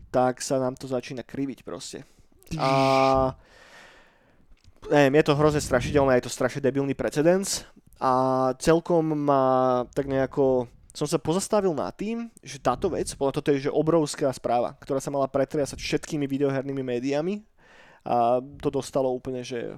tak 0.08 0.40
sa 0.40 0.56
nám 0.56 0.72
to 0.80 0.88
začína 0.88 1.20
kriviť 1.20 1.68
proste. 1.68 2.08
A 2.56 3.36
neviem, 4.88 5.20
je 5.20 5.24
to 5.28 5.36
hrozne 5.36 5.60
strašidelné, 5.60 6.16
je 6.16 6.26
to 6.28 6.32
strašne 6.32 6.64
debilný 6.64 6.96
precedens 6.96 7.68
a 8.02 8.12
celkom 8.58 9.14
ma 9.14 9.42
tak 9.94 10.10
nejako 10.10 10.66
som 10.94 11.10
sa 11.10 11.18
pozastavil 11.18 11.74
nad 11.74 11.90
tým, 11.90 12.30
že 12.38 12.62
táto 12.62 12.86
vec, 12.86 13.10
podľa 13.18 13.34
toto 13.34 13.50
je 13.50 13.66
že 13.66 13.74
obrovská 13.74 14.30
správa, 14.30 14.78
ktorá 14.78 15.02
sa 15.02 15.10
mala 15.10 15.26
pretriasať 15.26 15.82
všetkými 15.82 16.22
videohernými 16.30 16.86
médiami. 16.86 17.42
A 18.06 18.38
to 18.38 18.70
dostalo 18.70 19.10
úplne, 19.10 19.42
že 19.42 19.74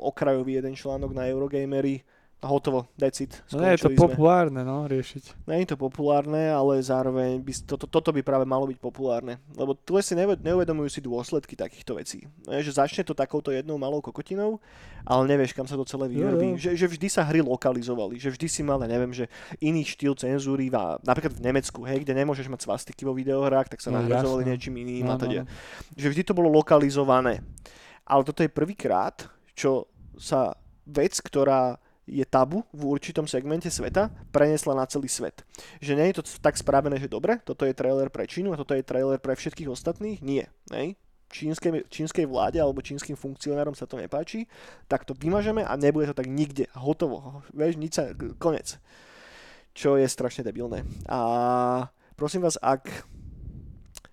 okrajový 0.00 0.56
jeden 0.56 0.72
článok 0.72 1.12
na 1.12 1.28
Eurogamery 1.28 2.00
a 2.38 2.46
hotovo, 2.46 2.86
it. 3.18 3.42
No 3.50 3.66
je 3.66 3.82
to 3.82 3.90
sme. 3.90 3.98
populárne, 3.98 4.62
no, 4.62 4.86
riešiť. 4.86 5.42
Nie 5.50 5.66
je 5.66 5.74
to 5.74 5.76
populárne, 5.76 6.54
ale 6.54 6.78
zároveň 6.78 7.42
by, 7.42 7.50
toto, 7.66 7.90
toto 7.90 8.14
by 8.14 8.22
práve 8.22 8.46
malo 8.46 8.62
byť 8.70 8.78
populárne. 8.78 9.42
Lebo 9.58 9.74
tu 9.74 9.98
si 9.98 10.14
neuve- 10.14 10.38
neuvedomujú 10.38 10.86
si 10.86 11.00
dôsledky 11.02 11.58
takýchto 11.58 11.98
vecí. 11.98 12.30
Nie, 12.46 12.62
že 12.62 12.70
začne 12.70 13.02
to 13.02 13.10
takouto 13.10 13.50
jednou 13.50 13.74
malou 13.74 13.98
kokotinou, 13.98 14.62
ale 15.02 15.26
nevieš, 15.34 15.50
kam 15.50 15.66
sa 15.66 15.74
to 15.74 15.82
celé 15.82 16.06
jo. 16.14 16.54
Že, 16.54 16.70
že 16.78 16.86
vždy 16.86 17.08
sa 17.10 17.26
hry 17.26 17.42
lokalizovali, 17.42 18.22
že 18.22 18.30
vždy 18.30 18.46
si 18.46 18.62
mal, 18.62 18.78
ja 18.86 18.86
neviem, 18.86 19.10
že 19.10 19.26
iný 19.58 19.82
štýl 19.82 20.14
cenzúry, 20.14 20.70
napríklad 21.02 21.34
v 21.34 21.42
Nemecku, 21.42 21.82
hej, 21.90 22.06
kde 22.06 22.22
nemôžeš 22.22 22.46
mať 22.46 22.60
svastiky 22.62 23.02
vo 23.02 23.18
videohrách, 23.18 23.74
tak 23.74 23.82
sa 23.82 23.90
No, 23.90 23.98
nahrazovali 23.98 24.46
jasné. 24.46 24.50
niečím 24.54 24.74
iným 24.78 25.10
No, 25.10 25.14
a 25.14 25.16
no, 25.18 25.22
teda. 25.26 25.42
no. 25.42 25.50
Že 25.98 26.06
vždy 26.14 26.22
to 26.22 26.38
bolo 26.38 26.54
lokalizované. 26.54 27.42
Ale 28.06 28.22
toto 28.22 28.46
je 28.46 28.48
prvýkrát, 28.48 29.26
čo 29.58 29.90
sa 30.14 30.54
vec, 30.86 31.18
ktorá 31.18 31.82
je 32.08 32.24
tabu 32.24 32.64
v 32.72 32.82
určitom 32.88 33.28
segmente 33.28 33.68
sveta, 33.68 34.08
prenesla 34.32 34.72
na 34.72 34.88
celý 34.88 35.06
svet. 35.06 35.44
Že 35.84 35.92
nie 36.00 36.06
je 36.10 36.16
to 36.18 36.22
tak 36.40 36.56
spravené, 36.56 36.96
že 36.96 37.12
dobre, 37.12 37.38
toto 37.44 37.68
je 37.68 37.76
trailer 37.76 38.08
pre 38.08 38.24
Čínu 38.24 38.56
a 38.56 38.60
toto 38.60 38.72
je 38.72 38.82
trailer 38.82 39.20
pre 39.20 39.36
všetkých 39.36 39.68
ostatných. 39.68 40.24
Nie. 40.24 40.48
Nej? 40.72 40.96
Čínskej, 41.28 41.84
čínskej 41.92 42.24
vláde 42.24 42.56
alebo 42.56 42.80
čínskym 42.80 43.12
funkcionárom 43.12 43.76
sa 43.76 43.84
to 43.84 44.00
nepáči, 44.00 44.48
tak 44.88 45.04
to 45.04 45.12
vymažeme 45.12 45.60
a 45.60 45.76
nebude 45.76 46.08
to 46.08 46.16
tak 46.16 46.24
nikde. 46.24 46.64
Hotovo. 46.72 47.44
Vieš, 47.52 47.76
nič 47.76 47.92
sa, 48.00 48.16
konec. 48.40 48.80
Čo 49.76 50.00
je 50.00 50.08
strašne 50.08 50.40
debilné. 50.40 50.88
A 51.04 51.92
prosím 52.16 52.48
vás, 52.48 52.56
ak 52.64 53.04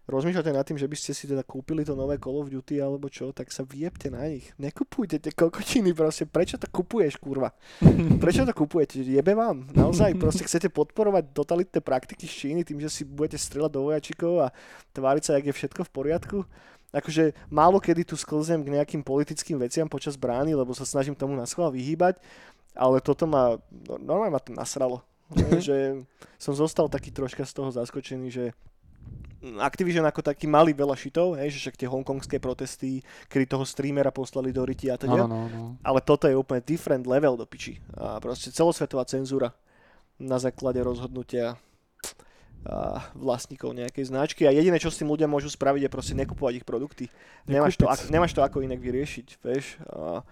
rozmýšľate 0.06 0.52
nad 0.54 0.66
tým, 0.66 0.78
že 0.78 0.86
by 0.86 0.96
ste 0.98 1.12
si 1.18 1.26
teda 1.26 1.42
kúpili 1.42 1.82
to 1.82 1.98
nové 1.98 2.22
Call 2.22 2.38
of 2.38 2.54
Duty 2.54 2.78
alebo 2.78 3.10
čo, 3.10 3.34
tak 3.34 3.50
sa 3.50 3.66
vyjebte 3.66 4.14
na 4.14 4.30
nich. 4.30 4.54
Nekupujte 4.62 5.18
tie 5.18 5.34
kokotiny 5.34 5.98
proste. 5.98 6.30
Prečo 6.30 6.62
to 6.62 6.70
kupuješ, 6.70 7.18
kurva? 7.18 7.54
Prečo 8.24 8.46
to 8.46 8.54
kupujete? 8.54 9.02
Jebe 9.02 9.34
vám. 9.34 9.66
Naozaj 9.74 10.18
proste 10.22 10.46
chcete 10.46 10.70
podporovať 10.70 11.34
totalitné 11.34 11.80
praktiky 11.82 12.30
z 12.30 12.34
Číny 12.34 12.62
tým, 12.62 12.78
že 12.78 12.90
si 12.94 13.02
budete 13.02 13.42
strieľať 13.42 13.72
do 13.74 13.82
vojačikov 13.90 14.34
a 14.46 14.48
tváriť 14.94 15.24
sa, 15.26 15.32
jak 15.38 15.50
je 15.50 15.58
všetko 15.58 15.82
v 15.90 15.94
poriadku? 15.94 16.38
Akože 16.96 17.36
málo 17.52 17.82
kedy 17.82 18.08
tu 18.08 18.16
sklzem 18.16 18.64
k 18.64 18.72
nejakým 18.72 19.04
politickým 19.04 19.60
veciam 19.60 19.90
počas 19.90 20.16
brány, 20.16 20.56
lebo 20.56 20.72
sa 20.72 20.88
snažím 20.88 21.18
tomu 21.18 21.36
na 21.36 21.44
schvál 21.44 21.68
vyhýbať, 21.74 22.24
ale 22.72 23.04
toto 23.04 23.28
ma, 23.28 23.60
no, 23.90 24.00
normálne 24.00 24.32
ma 24.32 24.40
to 24.40 24.56
nasralo. 24.56 25.04
že 25.58 26.06
som 26.38 26.54
zostal 26.54 26.86
taký 26.86 27.10
troška 27.10 27.44
z 27.50 27.54
toho 27.58 27.74
zaskočený, 27.74 28.28
že 28.30 28.46
Activision 29.62 30.06
ako 30.08 30.26
taký 30.26 30.50
mali 30.50 30.74
veľa 30.74 30.98
šitov, 30.98 31.38
hej, 31.38 31.54
že 31.54 31.68
však 31.68 31.78
tie 31.78 31.90
hongkongské 31.92 32.42
protesty, 32.42 33.06
kedy 33.30 33.46
toho 33.46 33.66
streamera 33.68 34.10
poslali 34.10 34.50
do 34.50 34.66
ryti 34.66 34.90
a 34.90 34.98
teda. 34.98 35.26
No, 35.26 35.30
no, 35.30 35.42
no. 35.52 35.64
Ale 35.86 36.02
toto 36.02 36.26
je 36.26 36.34
úplne 36.34 36.66
different 36.66 37.06
level 37.06 37.38
do 37.38 37.46
piči. 37.46 37.78
A 37.94 38.18
proste 38.18 38.50
celosvetová 38.50 39.06
cenzúra 39.06 39.54
na 40.18 40.40
základe 40.42 40.82
rozhodnutia 40.82 41.60
a 42.66 42.98
vlastníkov 43.14 43.78
nejakej 43.78 44.10
značky 44.10 44.50
a 44.50 44.56
jediné, 44.56 44.82
čo 44.82 44.90
s 44.90 44.98
tým 44.98 45.14
ľudia 45.14 45.30
môžu 45.30 45.54
spraviť, 45.54 45.86
je 45.86 45.94
proste 45.94 46.18
nekupovať 46.18 46.54
ich 46.58 46.66
produkty. 46.66 47.06
Nemáš 47.46 47.78
to, 47.78 47.86
nemáš 48.10 48.34
to 48.34 48.42
ako 48.42 48.66
inak 48.66 48.82
vyriešiť, 48.82 49.28
vieš. 49.46 49.78
A 49.86 50.26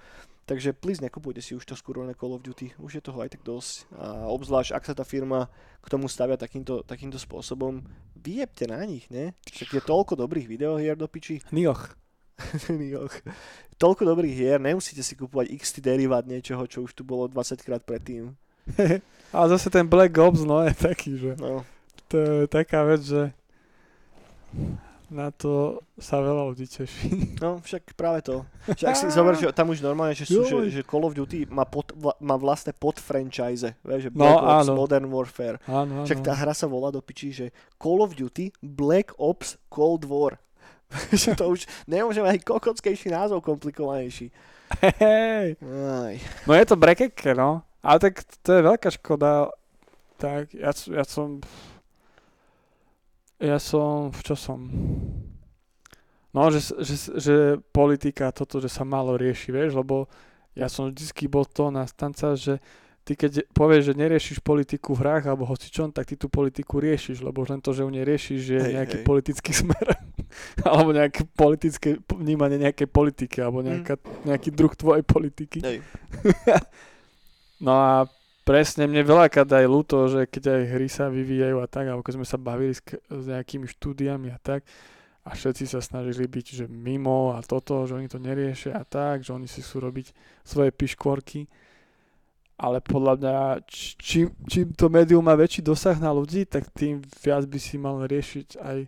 Takže 0.43 0.75
please 0.75 0.99
nekupujte 0.99 1.39
si 1.39 1.55
už 1.55 1.63
to 1.63 1.75
skurvené 1.75 2.11
Call 2.19 2.35
of 2.35 2.43
Duty, 2.43 2.75
už 2.75 2.99
je 2.99 3.03
toho 3.03 3.23
aj 3.23 3.31
tak 3.31 3.47
dosť. 3.47 3.87
A 3.95 4.27
obzvlášť, 4.27 4.75
ak 4.75 4.83
sa 4.83 4.93
tá 4.93 5.07
firma 5.07 5.47
k 5.79 5.87
tomu 5.87 6.11
stavia 6.11 6.35
takýmto, 6.35 6.83
takýmto 6.83 7.15
spôsobom, 7.15 7.79
vyjebte 8.19 8.67
na 8.67 8.83
nich, 8.83 9.07
ne? 9.07 9.31
Však 9.47 9.79
je 9.79 9.81
toľko 9.87 10.19
dobrých 10.19 10.51
videohier 10.51 10.99
do 10.99 11.07
piči. 11.07 11.39
Nioch. 11.55 11.95
Nioch. 12.67 13.15
Toľko 13.81 14.03
dobrých 14.03 14.35
hier, 14.35 14.59
nemusíte 14.59 14.99
si 14.99 15.15
kupovať 15.15 15.55
XT 15.55 15.79
derivát 15.79 16.27
niečoho, 16.27 16.67
čo 16.67 16.83
už 16.83 16.91
tu 16.91 17.07
bolo 17.07 17.31
20 17.31 17.63
krát 17.63 17.83
predtým. 17.83 18.35
A 19.35 19.47
zase 19.47 19.71
ten 19.71 19.87
Black 19.87 20.11
Ops, 20.19 20.43
no 20.43 20.63
je 20.63 20.75
taký, 20.75 21.19
že 21.19 21.35
No, 21.39 21.67
to 22.07 22.15
je 22.19 22.51
taká 22.51 22.83
vec, 22.83 23.01
že 23.01 23.31
na 25.13 25.29
to 25.29 25.77
sa 26.01 26.17
veľa 26.17 26.49
ľudí 26.49 26.65
teší. 26.65 27.37
no 27.43 27.61
však 27.61 27.93
práve 27.93 28.25
to. 28.25 28.41
Však 28.65 28.97
si 28.97 29.05
zober, 29.15 29.37
že 29.37 29.53
tam 29.53 29.69
už 29.69 29.85
normálne, 29.85 30.17
že, 30.17 30.25
sú, 30.25 30.41
že, 30.41 30.57
Joj. 30.57 30.67
že 30.73 30.81
Call 30.81 31.05
of 31.05 31.13
Duty 31.13 31.45
má, 31.53 31.69
pod, 31.69 31.93
má 32.17 32.33
vlastné 32.33 32.73
podfranchise, 32.73 33.77
že 33.77 34.09
No, 34.09 34.25
Black 34.25 34.41
Ops, 34.41 34.67
áno. 34.67 34.73
Modern 34.73 35.07
Warfare. 35.13 35.57
Áno, 35.69 36.01
áno. 36.01 36.05
Však 36.09 36.25
tá 36.25 36.33
hra 36.33 36.57
sa 36.57 36.65
volá 36.65 36.89
do 36.89 36.99
pičí, 36.99 37.29
že 37.29 37.53
Call 37.77 38.01
of 38.01 38.17
Duty 38.17 38.49
Black 38.59 39.13
Ops 39.21 39.61
Cold 39.69 40.09
War. 40.09 40.41
že 41.13 41.33
to 41.39 41.53
už 41.53 41.69
nemôže 41.85 42.25
mať 42.25 42.41
kokockejší 42.41 43.13
názov, 43.13 43.45
komplikovanejší. 43.45 44.33
Hej. 44.81 45.61
Aj. 45.61 46.15
No 46.49 46.51
je 46.57 46.65
to 46.65 46.75
brekeke, 46.75 47.37
no. 47.37 47.61
Ale 47.85 47.97
tak 48.01 48.25
to 48.41 48.49
je 48.57 48.61
veľká 48.63 48.89
škoda. 48.97 49.53
Tak 50.17 50.55
ja, 50.55 50.71
ja 50.71 51.03
som... 51.05 51.43
Ja 53.43 53.59
som... 53.59 54.07
V 54.15 54.19
čo 54.23 54.35
som? 54.39 54.71
No, 56.33 56.49
že, 56.49 56.63
že, 56.81 56.95
že 57.19 57.35
politika, 57.69 58.31
toto, 58.33 58.57
že 58.57 58.71
sa 58.71 58.81
málo 58.87 59.19
rieši, 59.19 59.53
vieš, 59.53 59.77
lebo 59.77 60.09
ja 60.57 60.65
som 60.65 60.89
vždycky 60.89 61.29
bol 61.29 61.45
to 61.45 61.69
na 61.69 61.85
stanca, 61.85 62.33
že 62.33 62.57
ty 63.03 63.13
keď 63.13 63.51
povieš, 63.53 63.91
že 63.91 63.99
neriešiš 63.99 64.37
politiku 64.41 64.95
v 64.95 65.03
hrách 65.05 65.29
alebo 65.29 65.45
hocičom, 65.45 65.91
tak 65.91 66.09
ty 66.09 66.15
tú 66.17 66.31
politiku 66.31 66.79
riešiš, 66.81 67.21
lebo 67.21 67.43
už 67.43 67.53
len 67.53 67.61
to, 67.61 67.75
že 67.75 67.83
ju 67.83 67.89
neriešiš, 67.91 68.39
že 68.39 68.53
je 68.55 68.63
Hej, 68.63 68.73
nejaký 68.79 68.97
hej. 68.97 69.05
politický 69.05 69.51
smer 69.61 69.87
alebo 70.65 70.89
nejaké 70.95 71.21
politické 71.37 72.01
vnímanie 72.09 72.57
nejakej 72.57 72.87
politiky 72.89 73.37
alebo 73.43 73.61
Mm. 73.61 73.67
nejaká, 73.69 73.95
nejaký 74.25 74.49
druh 74.55 74.73
tvojej 74.73 75.03
politiky. 75.05 75.59
Hej. 75.61 75.77
No 77.63 77.71
a 77.79 77.91
presne 78.43 78.87
mne 78.87 79.03
veľakrát 79.07 79.47
aj 79.47 79.65
ľúto, 79.65 80.07
že 80.11 80.27
keď 80.27 80.43
aj 80.59 80.63
hry 80.75 80.87
sa 80.91 81.07
vyvíjajú 81.07 81.57
a 81.63 81.67
tak, 81.67 81.87
alebo 81.87 82.03
keď 82.03 82.13
sme 82.19 82.27
sa 82.27 82.37
bavili 82.39 82.75
s, 82.75 82.83
s 82.93 83.23
nejakými 83.27 83.67
štúdiami 83.67 84.31
a 84.31 84.39
tak, 84.39 84.67
a 85.23 85.29
všetci 85.31 85.71
sa 85.71 85.79
snažili 85.79 86.27
byť, 86.27 86.45
že 86.51 86.65
mimo 86.67 87.31
a 87.31 87.39
toto, 87.39 87.87
že 87.87 87.95
oni 87.95 88.11
to 88.11 88.19
neriešia 88.19 88.75
a 88.75 88.83
tak, 88.83 89.23
že 89.23 89.31
oni 89.31 89.47
si 89.47 89.63
sú 89.63 89.79
robiť 89.79 90.11
svoje 90.43 90.75
piškvorky. 90.75 91.47
Ale 92.59 92.83
podľa 92.83 93.13
mňa, 93.17 93.37
čím, 93.97 94.35
čím 94.45 94.75
to 94.75 94.91
médium 94.91 95.23
má 95.23 95.33
väčší 95.33 95.63
dosah 95.63 95.95
na 95.95 96.11
ľudí, 96.11 96.43
tak 96.43 96.69
tým 96.75 96.99
viac 97.23 97.47
by 97.47 97.59
si 97.59 97.75
mal 97.79 98.03
riešiť 98.03 98.59
aj, 98.59 98.79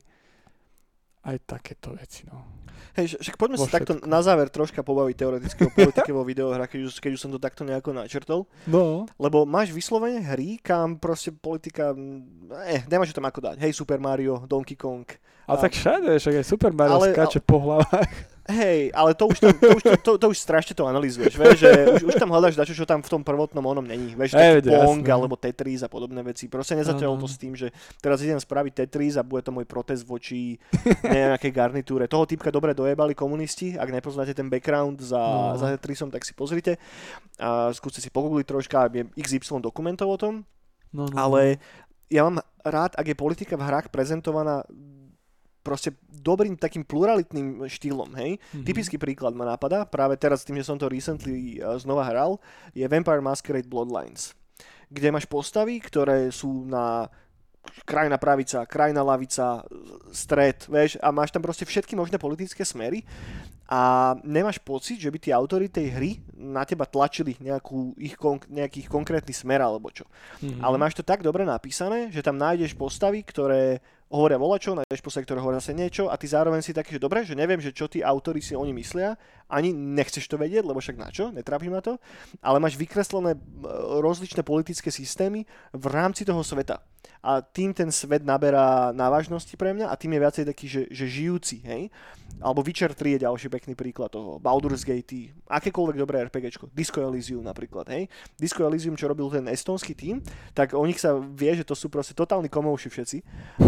aj 1.32 1.36
takéto 1.48 1.96
veci. 1.96 2.28
No. 2.28 2.55
Hej, 2.96 3.20
však 3.20 3.36
poďme 3.36 3.58
sa 3.60 3.68
takto 3.68 4.00
na 4.08 4.24
záver 4.24 4.48
troška 4.48 4.80
pobaviť 4.80 5.16
teoreticky 5.16 5.62
o 5.64 5.72
politike 5.72 6.12
vo 6.16 6.24
videohrách, 6.24 6.72
keď 6.72 6.82
už, 6.88 6.94
keď 7.04 7.12
už 7.16 7.22
som 7.22 7.32
to 7.32 7.40
takto 7.40 7.68
nejako 7.68 7.92
načrtol. 7.92 8.48
no. 8.66 9.04
Lebo 9.20 9.44
máš 9.44 9.76
vyslovene 9.76 10.24
hry, 10.24 10.58
kam 10.60 10.96
proste 10.96 11.32
politika... 11.32 11.92
Eh, 12.66 12.88
nemáš 12.88 13.12
tam 13.12 13.28
ako 13.28 13.52
dať. 13.52 13.56
Hej, 13.60 13.76
Super 13.76 14.00
Mario, 14.00 14.48
Donkey 14.48 14.76
Kong. 14.76 15.04
Ale 15.46 15.58
A- 15.60 15.62
tak 15.62 15.76
všade, 15.76 16.16
však 16.16 16.36
aj 16.40 16.46
Super 16.48 16.72
Mario 16.72 16.98
Ale- 16.98 17.12
skáče 17.12 17.40
po 17.44 17.60
hlavách. 17.60 18.35
Hej, 18.46 18.94
ale 18.94 19.18
to 19.18 19.26
už, 19.26 19.42
tam, 19.42 19.58
to, 19.58 19.74
už, 19.74 19.82
to, 19.82 19.92
to, 19.98 20.12
to 20.22 20.26
už 20.30 20.38
strašne 20.38 20.78
to 20.78 20.86
analýzuješ, 20.86 21.34
vieš, 21.34 21.66
že 21.66 21.72
už, 21.98 22.02
už 22.14 22.16
tam 22.16 22.30
hľadáš 22.30 22.54
dačo, 22.54 22.78
čo 22.78 22.86
tam 22.86 23.02
v 23.02 23.10
tom 23.10 23.26
prvotnom 23.26 23.66
onom 23.66 23.82
není, 23.82 24.14
vieš, 24.14 24.38
Hej, 24.38 24.62
taký 24.62 24.70
Pong 24.70 25.02
jasné. 25.02 25.14
alebo 25.18 25.34
Tetris 25.34 25.82
a 25.82 25.90
podobné 25.90 26.22
veci. 26.22 26.46
Proste 26.46 26.78
nezaťahol 26.78 27.18
to 27.18 27.26
Áno. 27.26 27.34
s 27.34 27.42
tým, 27.42 27.58
že 27.58 27.74
teraz 27.98 28.22
idem 28.22 28.38
spraviť 28.38 28.86
Tetris 28.86 29.18
a 29.18 29.26
bude 29.26 29.42
to 29.42 29.50
môj 29.50 29.66
protest 29.66 30.06
voči 30.06 30.62
nejakej 31.02 31.50
garnitúre. 31.50 32.06
Toho 32.06 32.30
typka 32.30 32.54
dobre 32.54 32.78
dojebali 32.78 33.18
komunisti, 33.18 33.74
ak 33.74 33.90
nepoznáte 33.90 34.38
ten 34.38 34.46
background 34.46 35.02
za, 35.02 35.18
No. 35.18 35.58
za 35.58 35.74
Tetrisom, 35.74 36.14
tak 36.14 36.22
si 36.22 36.38
pozrite 36.38 36.78
a 37.42 37.74
skúste 37.74 37.98
si 37.98 38.14
pogoogliť 38.14 38.46
troška, 38.46 38.94
je 38.94 39.10
XY 39.18 39.58
dokumentov 39.58 40.06
o 40.06 40.18
tom, 40.22 40.34
No, 40.94 41.10
no, 41.10 41.18
ale 41.18 41.58
ja 42.08 42.24
mám 42.24 42.40
rád, 42.62 42.94
ak 42.94 43.10
je 43.10 43.18
politika 43.18 43.58
v 43.58 43.66
hrách 43.66 43.90
prezentovaná 43.90 44.64
proste 45.66 45.98
dobrým 46.06 46.54
takým 46.54 46.86
pluralitným 46.86 47.66
štýlom, 47.66 48.14
hej. 48.22 48.38
Mhm. 48.54 48.66
Typický 48.70 49.02
príklad 49.02 49.34
ma 49.34 49.50
napadá, 49.50 49.90
práve 49.90 50.14
teraz 50.22 50.46
tým, 50.46 50.62
že 50.62 50.70
som 50.70 50.78
to 50.78 50.86
recently 50.86 51.58
uh, 51.58 51.74
znova 51.82 52.06
hral, 52.06 52.38
je 52.78 52.86
Vampire 52.86 53.26
Masquerade 53.26 53.66
Bloodlines, 53.66 54.38
kde 54.94 55.10
máš 55.10 55.26
postavy, 55.26 55.82
ktoré 55.82 56.30
sú 56.30 56.70
na 56.70 57.10
krajná 57.86 58.18
pravica, 58.22 58.62
krajná 58.70 59.02
lavica, 59.02 59.66
stred, 60.14 60.70
vieš, 60.70 61.02
a 61.02 61.10
máš 61.10 61.34
tam 61.34 61.42
proste 61.42 61.66
všetky 61.66 61.98
možné 61.98 62.22
politické 62.22 62.62
smery 62.62 63.02
a 63.66 64.14
nemáš 64.22 64.62
pocit, 64.62 65.02
že 65.02 65.10
by 65.10 65.18
tí 65.18 65.34
autory 65.34 65.66
tej 65.66 65.90
hry 65.90 66.12
na 66.38 66.62
teba 66.62 66.86
tlačili 66.86 67.34
nejakú 67.42 67.98
ich 67.98 68.14
konk- 68.14 68.46
nejaký 68.46 68.86
konkrétny 68.86 69.34
smer 69.34 69.66
alebo 69.66 69.90
čo. 69.90 70.06
Mhm. 70.46 70.62
Ale 70.62 70.78
máš 70.78 70.94
to 70.94 71.04
tak 71.04 71.26
dobre 71.26 71.42
napísané, 71.42 72.14
že 72.14 72.22
tam 72.22 72.38
nájdeš 72.38 72.78
postavy, 72.78 73.26
ktoré 73.26 73.82
hovoria 74.14 74.38
volačo, 74.38 74.78
nájdeš 74.78 75.02
postavy, 75.02 75.26
ktoré 75.26 75.40
hovoria 75.42 75.58
zase 75.58 75.74
niečo 75.74 76.08
a 76.08 76.16
ty 76.16 76.30
zároveň 76.30 76.62
si 76.62 76.78
taký, 76.78 76.98
že 76.98 77.02
dobre, 77.02 77.26
že 77.26 77.34
neviem, 77.34 77.58
že 77.58 77.74
čo 77.74 77.90
tí 77.90 78.06
autori 78.06 78.40
si 78.40 78.54
oni 78.54 78.70
myslia, 78.78 79.18
ani 79.50 79.74
nechceš 79.74 80.30
to 80.30 80.38
vedieť, 80.38 80.62
lebo 80.62 80.78
však 80.78 80.98
na 80.98 81.10
čo, 81.10 81.34
netrápi 81.34 81.70
ma 81.74 81.82
to, 81.82 81.98
ale 82.46 82.62
máš 82.62 82.78
vykreslené 82.78 83.34
e, 83.34 83.40
rozličné 84.02 84.46
politické 84.46 84.94
systémy 84.94 85.50
v 85.74 85.86
rámci 85.90 86.22
toho 86.22 86.46
sveta. 86.46 86.86
A 87.26 87.42
tým 87.42 87.74
ten 87.74 87.90
svet 87.90 88.22
naberá 88.22 88.94
na 88.94 89.10
vážnosti 89.10 89.54
pre 89.58 89.74
mňa 89.74 89.90
a 89.90 89.96
tým 89.98 90.14
je 90.14 90.24
viacej 90.24 90.44
taký, 90.46 90.66
že, 90.70 90.82
že 90.94 91.06
žijúci, 91.10 91.66
hej. 91.66 91.90
Alebo 92.44 92.62
Witcher 92.62 92.92
3 92.92 93.16
je 93.16 93.24
ďalší 93.24 93.48
pekný 93.48 93.74
príklad 93.80 94.12
toho. 94.12 94.38
Baldur's 94.38 94.84
Gate, 94.84 95.32
akékoľvek 95.48 95.96
dobré 95.96 96.20
RPGčko. 96.28 96.68
Disco 96.76 97.00
Elysium 97.00 97.42
napríklad, 97.42 97.88
hej. 97.90 98.12
Disco 98.36 98.68
Elysium, 98.68 99.00
čo 99.00 99.08
robil 99.08 99.32
ten 99.32 99.48
estonský 99.48 99.96
tým, 99.96 100.20
tak 100.52 100.76
o 100.76 100.84
nich 100.84 101.00
sa 101.00 101.16
vie, 101.16 101.56
že 101.56 101.64
to 101.64 101.74
sú 101.74 101.88
proste 101.88 102.12
totálni 102.12 102.52
komouši 102.52 102.88
všetci. 102.92 103.18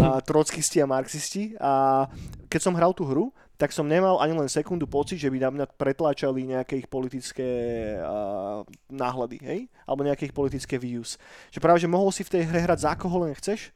A 0.04 0.20
trockisti 0.20 0.84
a 0.84 0.86
marxisti. 0.86 1.56
A 1.58 2.04
keď 2.52 2.60
som 2.60 2.76
hral 2.76 2.92
tú 2.92 3.08
hru, 3.08 3.32
tak 3.58 3.74
som 3.74 3.90
nemal 3.90 4.22
ani 4.22 4.38
len 4.38 4.46
sekundu 4.46 4.86
pocit, 4.86 5.18
že 5.18 5.28
by 5.28 5.38
na 5.42 5.50
mňa 5.50 5.66
pretláčali 5.74 6.46
nejaké 6.46 6.78
ich 6.78 6.86
politické 6.86 7.50
uh, 7.98 8.62
náhľady, 8.86 9.42
hej? 9.42 9.60
Alebo 9.82 10.06
nejaké 10.06 10.30
ich 10.30 10.36
politické 10.36 10.78
views. 10.78 11.18
Že 11.50 11.58
práve, 11.58 11.82
že 11.82 11.90
mohol 11.90 12.14
si 12.14 12.22
v 12.22 12.38
tej 12.38 12.42
hre 12.46 12.62
hrať 12.62 12.86
za 12.86 12.92
koho 12.94 13.26
len 13.26 13.34
chceš, 13.34 13.74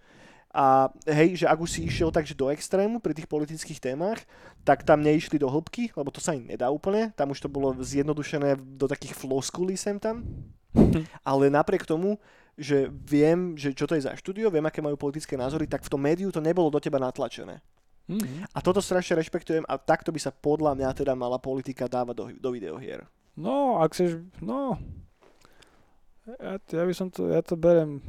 a 0.52 0.92
hej, 1.08 1.40
že 1.42 1.46
ak 1.48 1.64
už 1.64 1.70
si 1.72 1.80
išiel 1.88 2.12
takže 2.12 2.36
do 2.36 2.52
extrému 2.52 3.00
pri 3.00 3.16
tých 3.16 3.24
politických 3.24 3.80
témach, 3.80 4.20
tak 4.68 4.84
tam 4.84 5.00
neišli 5.00 5.40
do 5.40 5.48
hĺbky, 5.48 5.96
lebo 5.96 6.12
to 6.12 6.20
sa 6.20 6.36
im 6.36 6.44
nedá 6.44 6.68
úplne. 6.68 7.08
Tam 7.16 7.32
už 7.32 7.40
to 7.40 7.48
bolo 7.48 7.72
zjednodušené 7.80 8.60
do 8.60 8.84
takých 8.84 9.16
floskulí 9.16 9.80
sem 9.80 9.96
tam. 9.96 10.20
Ale 11.24 11.48
napriek 11.48 11.88
tomu, 11.88 12.20
že 12.60 12.92
viem, 12.92 13.56
že 13.56 13.72
čo 13.72 13.88
to 13.88 13.96
je 13.96 14.04
za 14.04 14.12
štúdio, 14.12 14.52
viem, 14.52 14.68
aké 14.68 14.84
majú 14.84 15.00
politické 15.00 15.40
názory, 15.40 15.64
tak 15.64 15.88
v 15.88 15.90
tom 15.96 16.04
médiu 16.04 16.28
to 16.28 16.44
nebolo 16.44 16.68
do 16.68 16.76
teba 16.76 17.00
natlačené. 17.00 17.64
Mhm. 18.10 18.50
A 18.50 18.58
toto 18.62 18.82
strašne 18.82 19.18
rešpektujem 19.18 19.62
a 19.66 19.78
takto 19.78 20.10
by 20.10 20.18
sa 20.18 20.34
podľa 20.34 20.74
mňa 20.74 20.90
teda 20.94 21.12
mala 21.14 21.38
politika 21.38 21.86
dávať 21.86 22.14
do, 22.16 22.24
do 22.34 22.48
videohier. 22.50 23.06
No, 23.38 23.80
ak 23.80 23.96
chceš, 23.96 24.20
no, 24.44 24.76
ja, 26.26 26.60
ja 26.60 26.84
by 26.84 26.94
som 26.94 27.08
to, 27.08 27.32
ja 27.32 27.40
to 27.40 27.56
berem, 27.56 28.02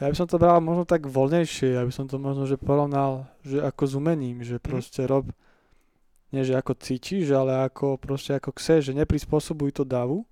Ja 0.00 0.08
by 0.08 0.16
som 0.16 0.24
to 0.24 0.40
bral 0.40 0.64
možno 0.64 0.88
tak 0.88 1.04
voľnejšie, 1.04 1.76
ja 1.76 1.84
by 1.84 1.92
som 1.92 2.08
to 2.08 2.16
možno 2.16 2.48
že 2.48 2.56
porovnal, 2.56 3.28
že 3.44 3.60
ako 3.60 3.82
s 3.84 3.92
umením, 3.92 4.40
že 4.40 4.56
proste 4.56 5.04
rob, 5.04 5.28
nie 6.32 6.40
že 6.40 6.56
ako 6.56 6.72
cítiš, 6.72 7.28
ale 7.36 7.68
ako 7.68 8.00
proste 8.00 8.32
ako 8.32 8.56
chceš, 8.56 8.90
že 8.90 8.96
neprispôsobuj 8.96 9.76
to 9.76 9.84
davu, 9.84 10.24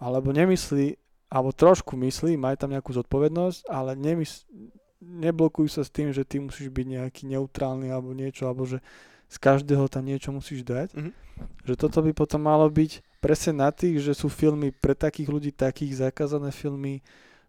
alebo 0.00 0.32
nemyslí, 0.32 0.96
alebo 1.28 1.52
trošku 1.52 2.00
myslí, 2.00 2.40
maj 2.40 2.56
tam 2.56 2.72
nejakú 2.72 2.96
zodpovednosť, 2.96 3.68
ale 3.68 3.92
nemysl, 3.92 4.48
neblokuj 5.00 5.70
sa 5.70 5.82
s 5.86 5.90
tým, 5.90 6.10
že 6.10 6.26
ty 6.26 6.42
musíš 6.42 6.68
byť 6.70 6.86
nejaký 6.86 7.22
neutrálny 7.30 7.90
alebo 7.90 8.10
niečo, 8.14 8.50
alebo 8.50 8.66
že 8.66 8.82
z 9.28 9.36
každého 9.38 9.86
tam 9.92 10.08
niečo 10.08 10.32
musíš 10.32 10.64
dať. 10.64 10.96
Mhm. 10.96 11.10
Že 11.70 11.74
toto 11.78 11.98
by 12.02 12.10
potom 12.16 12.42
malo 12.42 12.66
byť 12.66 13.22
presne 13.22 13.62
na 13.62 13.70
tých, 13.70 14.02
že 14.02 14.12
sú 14.14 14.26
filmy 14.26 14.74
pre 14.74 14.94
takých 14.94 15.28
ľudí 15.30 15.50
takých, 15.54 16.10
zakázané 16.10 16.50
filmy, 16.50 17.02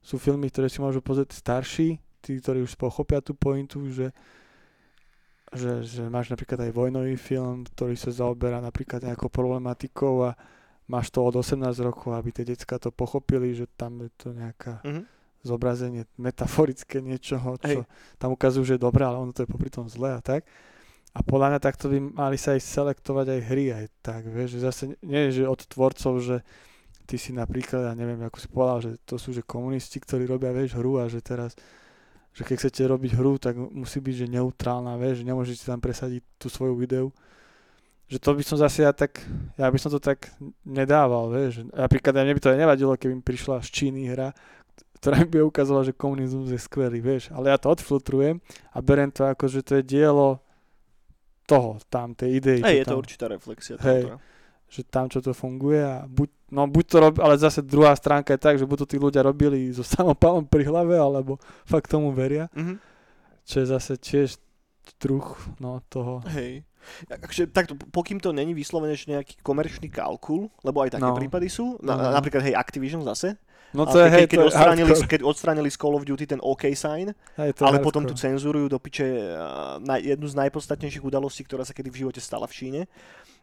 sú 0.05 0.21
filmy, 0.21 0.49
ktoré 0.49 0.69
si 0.69 0.77
môžu 0.77 1.01
pozrieť 1.01 1.33
starší, 1.33 1.97
tí, 2.21 2.31
ktorí 2.37 2.61
už 2.63 2.77
pochopia 2.77 3.19
tú 3.19 3.33
pointu, 3.33 3.81
že, 3.89 4.13
že, 5.53 5.81
že 5.83 6.03
máš 6.05 6.29
napríklad 6.29 6.69
aj 6.69 6.71
vojnový 6.75 7.15
film, 7.17 7.65
ktorý 7.65 7.97
sa 7.97 8.13
zaoberá 8.13 8.61
napríklad 8.61 9.01
nejakou 9.01 9.31
problematikou 9.31 10.29
a 10.29 10.37
máš 10.85 11.09
to 11.09 11.21
od 11.25 11.41
18 11.41 11.65
rokov, 11.81 12.13
aby 12.13 12.29
tie 12.29 12.45
decka 12.45 12.77
to 12.77 12.93
pochopili, 12.93 13.53
že 13.57 13.65
tam 13.77 14.05
je 14.05 14.09
to 14.17 14.27
nejaká 14.33 14.81
Mhm. 14.85 15.18
Zobrazenie 15.43 16.03
metaforické 16.19 16.99
niečoho, 16.99 17.55
čo 17.59 17.83
Hej. 17.83 17.89
tam 18.19 18.35
ukazujú, 18.35 18.63
že 18.65 18.73
je 18.75 18.85
dobré, 18.85 19.07
ale 19.07 19.23
ono 19.23 19.31
to 19.31 19.43
je 19.43 19.51
popri 19.51 19.71
tom 19.71 19.87
zlé 19.87 20.15
a 20.15 20.21
tak. 20.21 20.43
A 21.15 21.25
podľa 21.25 21.55
mňa 21.55 21.59
takto 21.59 21.89
by 21.89 21.97
mali 21.97 22.37
sa 22.37 22.53
aj 22.53 22.61
selektovať 22.61 23.27
aj 23.33 23.41
hry 23.49 23.65
aj 23.73 23.85
tak, 24.05 24.29
vieš, 24.29 24.55
že 24.55 24.59
zase 24.61 24.83
nie 25.01 25.29
je, 25.29 25.41
že 25.41 25.49
od 25.49 25.61
tvorcov, 25.65 26.21
že 26.21 26.45
ty 27.09 27.17
si 27.17 27.33
napríklad, 27.33 27.89
ja 27.89 27.93
neviem, 27.97 28.21
ako 28.21 28.37
si 28.37 28.47
povedal, 28.51 28.77
že 28.85 28.91
to 29.01 29.17
sú 29.17 29.33
že 29.33 29.41
komunisti, 29.41 29.97
ktorí 29.97 30.29
robia, 30.29 30.53
vieš, 30.53 30.77
hru 30.77 31.01
a 31.01 31.09
že 31.09 31.25
teraz, 31.25 31.57
že 32.37 32.45
keď 32.45 32.55
chcete 32.61 32.85
robiť 32.85 33.11
hru, 33.17 33.41
tak 33.41 33.57
musí 33.57 33.97
byť, 33.97 34.15
že 34.21 34.27
neutrálna, 34.29 35.01
vieš, 35.01 35.25
že 35.25 35.25
nemôžete 35.25 35.65
tam 35.65 35.81
presadiť 35.81 36.21
tú 36.37 36.53
svoju 36.53 36.77
videu. 36.77 37.09
Že 38.09 38.17
to 38.21 38.29
by 38.37 38.43
som 38.45 38.57
zase 38.61 38.85
ja 38.85 38.93
tak, 38.93 39.21
ja 39.57 39.65
by 39.69 39.77
som 39.81 39.89
to 39.89 39.97
tak 39.97 40.29
nedával, 40.61 41.33
vieš. 41.33 41.65
Napríklad 41.73 42.13
aj 42.13 42.25
mne 42.25 42.37
by 42.37 42.41
to 42.41 42.51
aj 42.53 42.59
nevadilo, 42.61 42.93
keby 42.93 43.13
mi 43.17 43.25
prišla 43.25 43.65
z 43.65 43.69
Číny 43.73 44.05
hra, 44.13 44.29
ktorá 44.99 45.23
by 45.23 45.39
ukazovala, 45.41 45.83
že 45.83 45.93
komunizmus 45.93 46.47
je 46.47 46.59
skvelý, 46.59 46.99
vieš. 46.99 47.31
Ale 47.31 47.47
ja 47.47 47.57
to 47.57 47.67
odfiltrujem 47.67 48.37
a 48.69 48.77
beriem 48.79 49.07
to 49.07 49.23
ako, 49.23 49.47
že 49.47 49.59
to 49.61 49.75
je 49.75 49.83
dielo 49.85 50.43
toho, 51.43 51.79
tam, 51.87 52.13
tej 52.13 52.37
idei. 52.37 52.59
Hej, 52.59 52.75
je 52.75 52.85
to 52.85 52.89
tam- 52.89 53.01
určitá 53.01 53.25
reflexia. 53.27 53.75
Hej. 53.79 54.13
že 54.69 54.85
tam 54.85 55.09
čo 55.09 55.17
to 55.17 55.33
funguje 55.33 55.81
a 55.81 56.05
buď, 56.05 56.29
no 56.51 56.69
buď 56.69 56.85
to 56.85 56.97
rob, 56.99 57.15
ale 57.17 57.33
zase 57.35 57.65
druhá 57.65 57.89
stránka 57.91 58.29
je 58.29 58.37
tak, 58.37 58.55
že 58.55 58.69
buď 58.69 58.77
to 58.77 58.87
tí 58.87 58.97
ľudia 58.97 59.25
robili 59.25 59.73
so 59.73 59.81
samopalom 59.83 60.45
pri 60.45 60.61
hlave, 60.61 60.93
alebo 60.93 61.35
fakt 61.65 61.89
tomu 61.89 62.11
veria, 62.11 62.53
Mhm. 62.53 62.77
čo 63.41 63.55
je 63.55 63.67
zase 63.67 63.97
tiež 63.97 64.37
druh 64.99 65.25
no, 65.57 65.81
toho. 65.87 66.21
Hej. 66.29 66.61
Akože, 67.07 67.49
takto, 67.49 67.73
pokým 67.89 68.17
to 68.17 68.29
není 68.29 68.53
vyslovene 68.53 68.93
že 68.93 69.09
nejaký 69.09 69.41
komerčný 69.41 69.89
kalkul, 69.89 70.53
lebo 70.61 70.81
aj 70.81 70.95
také 70.95 71.05
No. 71.07 71.17
prípady 71.17 71.49
sú, 71.49 71.81
na, 71.81 71.97
No, 71.97 72.01
no. 72.03 72.13
napríklad 72.13 72.41
hej, 72.43 72.53
Activision 72.53 73.01
zase, 73.01 73.41
No 73.69 73.85
to 73.85 74.01
je, 74.01 74.09
keď, 74.09 74.17
hej, 74.17 74.25
keď, 74.25 74.37
to 74.37 74.45
odstránili, 74.49 74.89
hardcore. 74.89 75.11
keď 75.13 75.21
odstránili 75.21 75.69
z 75.69 75.77
Call 75.77 75.93
of 75.93 76.03
Duty 76.05 76.25
ten 76.25 76.41
OK 76.41 76.63
sign, 76.73 77.13
Hej, 77.37 77.53
to 77.53 77.69
ale 77.69 77.77
potom 77.77 78.01
tu 78.01 78.17
hardcore. 78.17 78.33
cenzurujú 78.33 78.65
do 78.65 78.81
piče 78.81 79.05
uh, 79.05 79.77
na, 79.77 80.01
jednu 80.01 80.25
z 80.25 80.35
najpodstatnejších 80.41 81.05
udalostí, 81.05 81.45
ktorá 81.45 81.61
sa 81.61 81.77
kedy 81.77 81.93
v 81.93 81.99
živote 82.05 82.17
stala 82.17 82.49
v 82.49 82.53
Číne. 82.57 82.81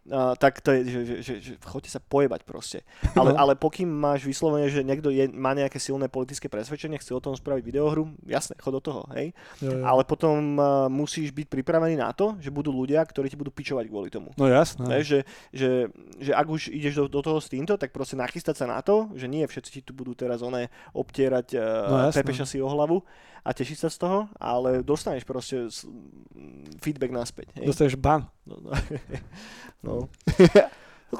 Uh, 0.07 0.39
tak 0.39 0.63
to 0.63 0.71
je, 0.71 0.81
že, 0.87 1.01
že, 1.03 1.15
že, 1.19 1.35
že 1.43 1.53
chodte 1.61 1.91
sa 1.91 1.99
pojebať 1.99 2.47
proste. 2.47 2.87
Ale, 3.13 3.35
No. 3.35 3.43
ale 3.43 3.53
pokým 3.55 3.91
máš 3.91 4.23
vyslovene, 4.23 4.71
že 4.71 4.81
niekto 4.81 5.11
je, 5.11 5.27
má 5.29 5.51
nejaké 5.51 5.83
silné 5.83 6.07
politické 6.07 6.47
presvedčenie, 6.47 6.95
chce 6.97 7.11
o 7.11 7.19
tom 7.19 7.35
spraviť 7.35 7.61
videohru, 7.61 8.15
jasne, 8.23 8.55
chod 8.57 8.79
do 8.79 8.83
toho, 8.83 9.03
hej. 9.19 9.35
Jo, 9.59 9.75
jo. 9.75 9.83
Ale 9.83 10.07
potom 10.07 10.55
uh, 10.55 10.87
musíš 10.87 11.35
byť 11.35 11.51
pripravený 11.51 11.99
na 11.99 12.15
to, 12.15 12.39
že 12.39 12.55
budú 12.55 12.71
ľudia, 12.71 13.03
ktorí 13.03 13.27
ti 13.27 13.35
budú 13.35 13.51
pičovať 13.51 13.91
kvôli 13.91 14.07
tomu. 14.07 14.31
No 14.39 14.47
jasné. 14.47 14.87
Vieš, 14.87 15.07
že, 15.07 15.21
že, 15.51 15.71
že 16.23 16.33
ak 16.33 16.47
už 16.47 16.71
ideš 16.71 17.03
do, 17.03 17.05
do 17.11 17.21
toho 17.27 17.43
s 17.43 17.51
týmto, 17.51 17.75
tak 17.75 17.91
proste 17.91 18.15
nachystať 18.15 18.63
sa 18.63 18.71
na 18.71 18.79
to, 18.81 19.11
že 19.19 19.27
nie 19.27 19.43
všetci 19.43 19.71
ti 19.75 19.81
tu 19.83 19.91
budú 19.91 20.15
teraz 20.15 20.39
oné 20.39 20.71
obtierať 20.95 21.59
No 21.91 21.97
uh, 21.99 22.07
jasné. 22.09 22.23
pepeša 22.23 22.47
si 22.47 22.63
o 22.63 22.71
hlavu 22.71 23.03
a 23.45 23.49
tešiť 23.53 23.79
sa 23.79 23.89
z 23.93 23.97
toho, 24.01 24.19
ale 24.41 24.81
dostaneš 24.81 25.25
proste 25.29 25.69
feedback 26.81 27.13
naspäť. 27.13 27.53
Hej? 27.57 27.67
Dostaneš 27.69 27.97
ban. 27.99 28.29
No, 28.47 28.61
no. 28.63 28.71
no. 29.87 29.95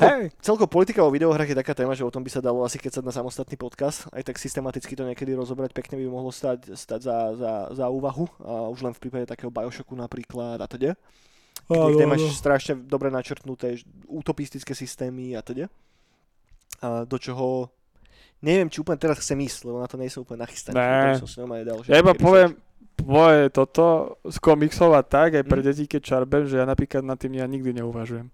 Hej. 0.03 0.35
Celko 0.43 0.67
politika 0.67 1.07
o 1.07 1.15
videohrách 1.15 1.47
je 1.47 1.61
taká 1.63 1.71
téma, 1.71 1.95
že 1.95 2.03
o 2.03 2.11
tom 2.11 2.27
by 2.27 2.31
sa 2.31 2.43
dalo 2.43 2.67
asi 2.67 2.75
keď 2.75 2.99
sa 2.99 3.03
na 3.07 3.15
samostatný 3.15 3.55
podcast, 3.55 4.11
aj 4.11 4.27
tak 4.27 4.37
systematicky 4.43 4.99
to 4.99 5.07
niekedy 5.07 5.31
rozobrať, 5.31 5.71
pekne 5.71 6.03
by 6.03 6.11
mohlo 6.11 6.35
stať, 6.35 6.75
stať 6.75 7.07
za, 7.07 7.17
za, 7.39 7.53
za 7.71 7.87
úvahu, 7.87 8.27
a 8.43 8.67
už 8.67 8.83
len 8.83 8.93
v 8.99 9.03
prípade 9.07 9.31
takého 9.31 9.49
Bioshocku 9.55 9.95
napríklad 9.95 10.59
a 10.59 10.67
teda 10.67 10.99
kde, 11.67 11.95
kde 11.99 12.07
máš 12.07 12.23
strašne 12.37 12.79
dobre 12.79 13.11
načrtnuté 13.11 13.83
utopistické 14.07 14.77
systémy 14.77 15.35
a 15.35 15.43
teda. 15.43 15.67
A 16.85 17.09
do 17.09 17.17
čoho 17.19 17.73
neviem, 18.43 18.69
či 18.69 18.81
úplne 18.81 18.99
teraz 18.99 19.21
chcem 19.21 19.39
ísť, 19.41 19.65
lebo 19.65 19.81
na 19.81 19.89
to 19.89 19.97
nie 19.97 20.09
som 20.09 20.23
úplne 20.23 20.45
nachystaný. 20.45 20.77
Ne. 20.77 21.21
Som 21.21 21.29
si 21.29 21.39
dal, 21.41 21.79
že 21.83 21.89
Ja 21.93 22.01
iba 22.01 22.13
poviem, 22.13 22.57
moje 23.05 23.53
toto 23.53 24.17
z 24.25 24.37
komiksov 24.41 24.97
a 24.97 25.05
tak, 25.05 25.37
aj 25.37 25.45
pre 25.45 25.61
Mhm. 25.61 25.67
deti, 25.69 25.85
keď 25.87 26.01
čarbem, 26.03 26.49
že 26.49 26.57
ja 26.59 26.65
napríklad 26.65 27.05
nad 27.05 27.21
tým 27.21 27.37
ja 27.37 27.45
nikdy 27.45 27.77
neuvažujem. 27.77 28.29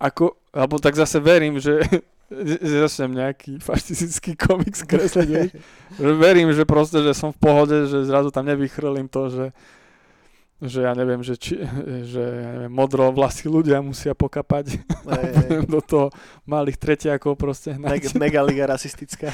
Ako, 0.00 0.38
alebo 0.54 0.80
tak 0.80 0.96
zase 0.96 1.20
verím, 1.20 1.60
že 1.60 1.80
začnem 2.86 3.18
nejaký 3.18 3.58
fašistický 3.58 4.38
komiks 4.38 4.86
kresliť, 4.86 5.50
že 6.00 6.10
verím, 6.14 6.54
že 6.54 6.62
proste, 6.62 7.02
že 7.02 7.12
som 7.12 7.34
v 7.34 7.42
pohode, 7.42 7.90
že 7.90 8.06
zrazu 8.06 8.30
tam 8.30 8.46
nevychrlím 8.46 9.10
to, 9.10 9.28
že 9.28 9.44
že 10.60 10.84
ja 10.84 10.92
neviem, 10.92 11.24
že, 11.24 11.40
či, 11.40 11.56
že 12.12 12.20
ja 12.20 12.50
neviem, 12.56 12.72
modro 12.72 13.08
vlasy 13.10 13.48
ľudia 13.48 13.80
musia 13.80 14.12
pokapať 14.12 14.76
Hej, 14.76 14.84
hej. 15.08 15.34
budem 15.48 15.64
do 15.66 15.80
toho 15.80 16.06
malých 16.44 16.76
tretiakov 16.76 17.40
proste 17.40 17.74
hnať. 17.74 17.90
Mega, 17.90 18.10
mega 18.20 18.40
liga 18.44 18.64
rasistická. 18.68 19.32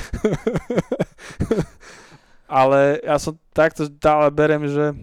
ale 2.63 3.03
ja 3.03 3.19
som 3.19 3.35
takto 3.51 3.91
stále 3.91 4.31
berem, 4.31 4.71
že 4.71 4.95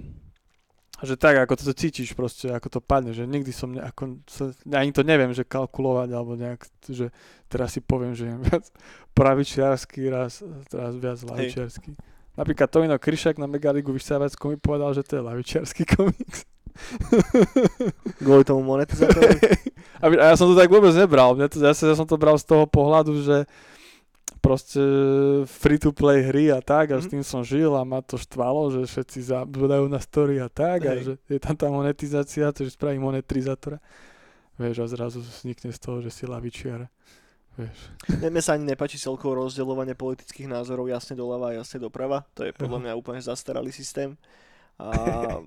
že 1.03 1.19
tak, 1.19 1.36
ako 1.36 1.59
to 1.59 1.76
cítiš 1.76 2.15
proste, 2.15 2.47
ako 2.47 2.67
to 2.69 2.80
padne, 2.80 3.11
že 3.11 3.28
nikdy 3.28 3.51
som 3.51 3.76
ne, 3.76 3.84
ako, 3.84 4.24
sa, 4.24 4.55
ani 4.71 4.95
to 4.95 5.03
neviem, 5.03 5.36
že 5.36 5.43
kalkulovať, 5.43 6.09
alebo 6.15 6.39
nejak, 6.39 6.63
že 6.88 7.11
teraz 7.51 7.76
si 7.76 7.84
poviem, 7.84 8.15
že 8.15 8.32
je 8.32 8.36
viac 8.39 8.65
pravičiarsky, 9.11 10.07
raz, 10.07 10.39
teraz 10.71 10.95
viac 10.95 11.19
lavičiarsky. 11.28 11.91
Napríklad 12.34 12.66
Tovino 12.68 12.98
Kryšak 12.98 13.38
na 13.38 13.46
Megaligu 13.46 13.90
vyštávacku 13.90 14.44
mi 14.48 14.58
povedal, 14.58 14.92
že 14.92 15.02
to 15.02 15.18
je 15.18 15.22
lavičiarsky 15.22 15.86
komiks. 15.86 16.50
Kvôli 18.20 18.42
tomu 18.42 18.66
monetizátorovi. 18.66 19.38
a 20.02 20.06
a 20.10 20.26
ja 20.26 20.36
som 20.36 20.50
to 20.50 20.58
tak 20.58 20.68
vôbec 20.68 20.90
nebral. 20.94 21.38
Mňa 21.38 21.48
to, 21.48 21.58
ja, 21.62 21.70
ja 21.72 21.94
som 21.94 22.04
to 22.04 22.18
bral 22.18 22.34
z 22.36 22.46
toho 22.46 22.66
pohľadu, 22.66 23.22
že 23.22 23.46
proste 24.40 24.82
free-to-play 25.46 26.20
hry 26.26 26.46
a 26.50 26.60
tak 26.60 26.92
a 26.92 26.98
s 26.98 27.06
Mhm. 27.06 27.12
tým 27.12 27.24
som 27.24 27.42
žil 27.42 27.72
a 27.72 27.86
ma 27.86 28.02
to 28.02 28.18
štvalo, 28.18 28.74
že 28.74 28.82
všetci 28.84 29.20
zabudajú 29.24 29.86
na 29.88 30.02
story 30.02 30.42
a 30.42 30.50
tak 30.50 30.80
a 30.84 30.94
Hej. 30.94 31.00
že 31.00 31.14
je 31.30 31.40
tam 31.40 31.56
tá 31.56 31.70
monetizácia, 31.70 32.50
to 32.50 32.66
že 32.66 32.74
spraví 32.74 32.98
monetizátora. 32.98 33.80
Vieš, 34.54 34.76
a 34.80 34.88
zrazu 34.88 35.18
vznikne 35.22 35.70
z 35.70 35.80
toho, 35.80 35.98
že 36.00 36.10
si 36.10 36.26
lavičiar. 36.26 36.86
Vieš. 37.54 37.78
Mne 38.18 38.41
sa 38.41 38.58
ani 38.58 38.66
nepáči 38.66 38.97
celkovo 38.97 39.45
rozdeľovanie 39.45 39.93
politických 39.93 40.49
názorov 40.49 40.89
jasne 40.89 41.14
doľava 41.14 41.54
a 41.54 41.58
jasne 41.62 41.78
doprava. 41.78 42.26
To 42.34 42.49
je 42.49 42.51
podľa 42.51 42.80
mňa 42.82 42.97
úplne 42.97 43.22
zastaralý 43.22 43.70
systém. 43.70 44.18
A, 44.82 45.38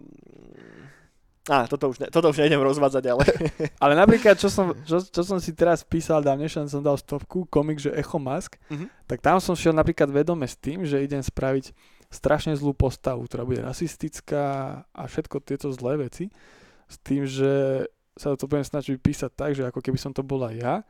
a 1.46 1.66
toto, 1.66 1.90
už 1.90 2.02
ne, 2.02 2.06
toto 2.10 2.30
už 2.30 2.42
nejdem 2.42 2.62
rozvádzať, 2.62 3.04
ale... 3.10 3.24
Ale 3.82 3.94
napríklad, 3.94 4.34
čo 4.38 4.50
som, 4.50 4.70
čo, 4.86 5.02
čo 5.02 5.22
som 5.22 5.38
si 5.38 5.54
teraz 5.54 5.82
písal 5.86 6.22
dávnejšie, 6.22 6.66
som 6.66 6.82
dal 6.82 6.98
stovku, 6.98 7.46
komik, 7.46 7.78
že 7.78 7.94
Echo 7.94 8.18
Mask, 8.18 8.58
Mhm. 8.70 8.86
tak 9.06 9.22
tam 9.22 9.38
som 9.38 9.54
šiel 9.54 9.74
napríklad 9.74 10.10
vedome 10.10 10.46
s 10.46 10.58
tým, 10.58 10.82
že 10.82 11.02
idem 11.02 11.22
spraviť 11.22 11.70
strašne 12.06 12.54
zlú 12.54 12.70
postavu, 12.74 13.26
ktorá 13.26 13.42
bude 13.42 13.62
rasistická 13.62 14.44
a 14.90 15.02
všetko 15.10 15.42
tieto 15.42 15.70
zlé 15.74 16.06
veci, 16.06 16.30
s 16.86 16.96
tým, 17.02 17.26
že 17.26 17.82
sa 18.14 18.32
to 18.38 18.46
budem 18.46 18.62
snažiť 18.64 18.94
písať 19.02 19.30
tak, 19.34 19.50
že 19.58 19.66
ako 19.66 19.82
keby 19.82 19.98
som 19.98 20.14
to 20.14 20.22
bola 20.22 20.48
ja 20.54 20.86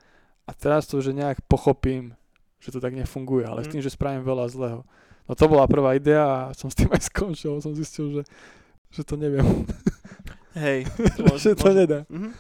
a 0.47 0.53
teraz 0.53 0.87
to, 0.87 0.99
že 0.99 1.11
nejak 1.11 1.43
pochopím, 1.45 2.15
že 2.57 2.71
to 2.71 2.79
tak 2.79 2.95
nefunguje, 2.95 3.43
ale 3.43 3.61
s 3.61 3.67
Mhm. 3.67 3.73
tým, 3.73 3.83
že 3.83 3.91
spravím 3.91 4.23
veľa 4.23 4.47
zlého. 4.49 4.81
No 5.27 5.35
to 5.35 5.45
bola 5.45 5.67
prvá 5.67 5.93
idea 5.93 6.23
a 6.23 6.55
som 6.55 6.71
s 6.71 6.75
tým 6.75 6.87
aj 6.89 7.03
skončil, 7.05 7.59
som 7.59 7.75
zistil, 7.75 8.11
že, 8.13 8.23
že 8.91 9.03
to 9.03 9.15
neviem, 9.15 9.67
Hej. 10.55 10.87
že 11.43 11.53
to 11.53 11.69
nedá. 11.69 12.07
Mhm. 12.07 12.31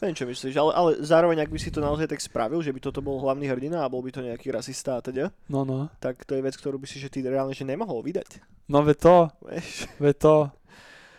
Neviem, 0.00 0.16
čo 0.16 0.24
myslíš, 0.24 0.56
ale, 0.56 0.72
ale 0.72 0.90
zároveň, 0.98 1.40
ak 1.40 1.50
by 1.50 1.58
si 1.58 1.68
to 1.68 1.78
naozaj 1.78 2.06
tak 2.06 2.16
spravil, 2.18 2.60
že 2.60 2.72
by 2.72 2.80
toto 2.80 3.00
bol 3.00 3.18
hlavný 3.18 3.44
hrdina 3.46 3.80
a 3.80 3.88
bol 3.88 4.00
by 4.00 4.08
to 4.10 4.24
nejaký 4.24 4.48
rasista 4.48 4.96
a 4.96 5.04
teda, 5.04 5.28
No, 5.44 5.60
no. 5.62 5.92
tak 5.98 6.24
to 6.24 6.32
je 6.32 6.40
vec, 6.40 6.56
ktorú 6.56 6.76
by 6.76 6.88
si 6.88 6.96
že 6.96 7.08
ty 7.08 7.20
reálne 7.20 7.52
že 7.52 7.62
nemohol 7.62 8.00
vydať. 8.00 8.40
No 8.66 8.80
ve 8.80 8.94
to, 8.94 9.28
ve 9.98 10.12
to, 10.14 10.48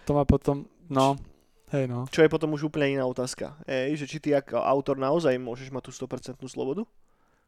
to 0.04 0.12
ma 0.12 0.26
potom, 0.26 0.66
no, 0.88 1.14
hej 1.74 1.86
no. 1.88 2.06
Čo 2.08 2.24
je 2.24 2.30
potom 2.30 2.52
už 2.54 2.68
úplne 2.72 3.00
iná 3.00 3.06
otázka. 3.08 3.58
Ej, 3.66 4.04
že 4.04 4.06
či 4.06 4.18
ty 4.20 4.30
ako 4.36 4.60
autor 4.60 5.00
naozaj 5.00 5.36
môžeš 5.40 5.72
mať 5.72 5.88
tú 5.88 5.92
100% 5.92 6.38
slobodu? 6.48 6.84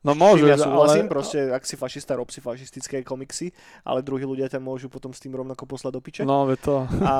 No 0.04 0.12
môžu, 0.12 0.52
ja 0.52 0.60
súhlasím, 0.60 1.08
ale... 1.08 1.14
proste, 1.16 1.40
ak 1.48 1.64
si 1.64 1.80
fašista, 1.80 2.20
rob 2.20 2.28
si 2.28 2.44
fašistické 2.44 3.08
komiksy, 3.08 3.56
ale 3.88 4.04
druhí 4.04 4.28
ľudia 4.28 4.52
ťa 4.52 4.60
môžu 4.60 4.92
potom 4.92 5.16
s 5.16 5.24
tým 5.24 5.32
rovnako 5.32 5.64
poslať 5.64 5.92
do 5.96 6.02
piče. 6.04 6.22
No, 6.28 6.44
veď 6.44 6.60
to. 6.60 6.76
A 7.08 7.16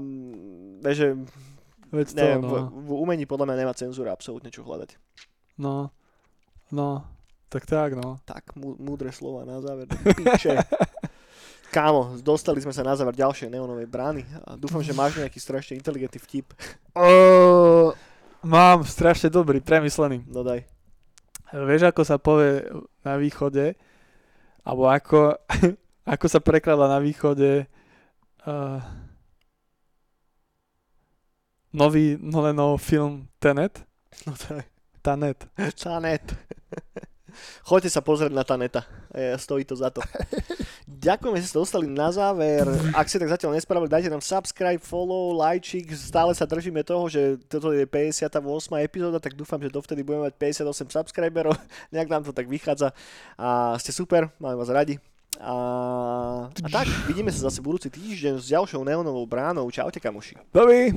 mm, 0.00 0.80
vieš, 0.80 0.96
že 0.96 1.08
Veď 1.92 2.08
to, 2.12 2.18
ne, 2.18 2.30
no. 2.42 2.48
v, 2.50 2.54
v 2.82 2.90
umení 2.98 3.24
podľa 3.30 3.46
mňa 3.52 3.56
nemá 3.62 3.72
cenzúra 3.76 4.10
absolútne 4.10 4.50
čo 4.50 4.66
hľadať. 4.66 4.98
No. 5.62 5.94
No. 6.74 7.06
Tak 7.46 7.62
tak, 7.62 7.94
no. 7.94 8.18
Tak, 8.26 8.58
mú, 8.58 8.74
múdre 8.76 9.14
slova 9.14 9.46
na 9.46 9.62
záver. 9.62 9.86
Piče. 10.18 10.58
Kámo, 11.74 12.18
dostali 12.22 12.62
sme 12.62 12.70
sa 12.70 12.86
na 12.86 12.94
záver 12.94 13.16
ďalšej 13.18 13.50
neonovej 13.50 13.88
brány 13.90 14.22
a 14.46 14.54
dúfam, 14.54 14.80
že 14.80 14.96
máš 14.96 15.18
nejaký 15.18 15.38
strašne 15.42 15.74
inteligentný 15.74 16.22
vtip. 16.22 16.54
Uh, 16.94 17.90
mám 18.40 18.86
strašne 18.86 19.28
dobrý, 19.28 19.58
premyslený. 19.58 20.22
No 20.30 20.46
daj. 20.46 20.64
Vieš, 21.50 21.90
ako 21.90 22.02
sa 22.06 22.16
povie 22.18 22.66
na 23.02 23.18
východe, 23.18 23.74
alebo 24.62 24.90
ako, 24.90 25.38
ako 26.14 26.26
sa 26.30 26.38
prekladá 26.42 26.86
na 26.86 27.02
východe 27.02 27.66
uh, 28.46 28.78
nový 31.74 32.18
Nolanov 32.18 32.78
film 32.78 33.30
Tenet? 33.42 33.82
No 34.24 34.34
daj. 34.38 34.64
Tanet. 35.02 35.46
Tanet. 35.78 36.26
Choďte 37.64 37.90
sa 37.90 38.00
pozrieť 38.04 38.32
na 38.32 38.44
Taneta. 38.44 38.84
E, 39.10 39.34
stojí 39.38 39.64
to 39.64 39.76
za 39.76 39.90
to. 39.90 40.00
Ďakujeme, 40.86 41.38
že 41.42 41.50
ste 41.50 41.58
dostali 41.58 41.86
na 41.90 42.14
záver. 42.14 42.62
Ak 42.94 43.10
ste 43.10 43.18
tak 43.18 43.32
zatiaľ 43.32 43.58
nespravili, 43.58 43.90
dajte 43.90 44.10
nám 44.10 44.22
subscribe, 44.22 44.78
follow, 44.78 45.34
lajčik. 45.34 45.90
Stále 45.94 46.30
sa 46.34 46.46
držíme 46.46 46.86
toho, 46.86 47.10
že 47.10 47.42
toto 47.50 47.74
je 47.74 47.84
58. 47.84 48.38
epizóda, 48.82 49.18
tak 49.18 49.34
dúfam, 49.34 49.58
že 49.58 49.70
dovtedy 49.70 50.06
budeme 50.06 50.30
mať 50.30 50.34
58 50.62 50.94
subscriberov. 50.94 51.54
Nejak 51.94 52.08
nám 52.08 52.22
to 52.22 52.30
tak 52.30 52.46
vychádza. 52.46 52.94
A 53.34 53.74
ste 53.82 53.90
super, 53.90 54.30
máme 54.38 54.56
vás 54.56 54.70
radi. 54.70 55.02
A, 55.36 55.54
a 56.48 56.68
tak, 56.72 56.88
vidíme 57.04 57.28
sa 57.28 57.52
zase 57.52 57.60
budúci 57.60 57.92
týždeň 57.92 58.40
s 58.40 58.48
ďalšou 58.48 58.80
neonovou 58.80 59.28
bránou. 59.28 59.68
Čaute 59.68 60.00
kamoši. 60.00 60.40
Dobrý. 60.48 60.94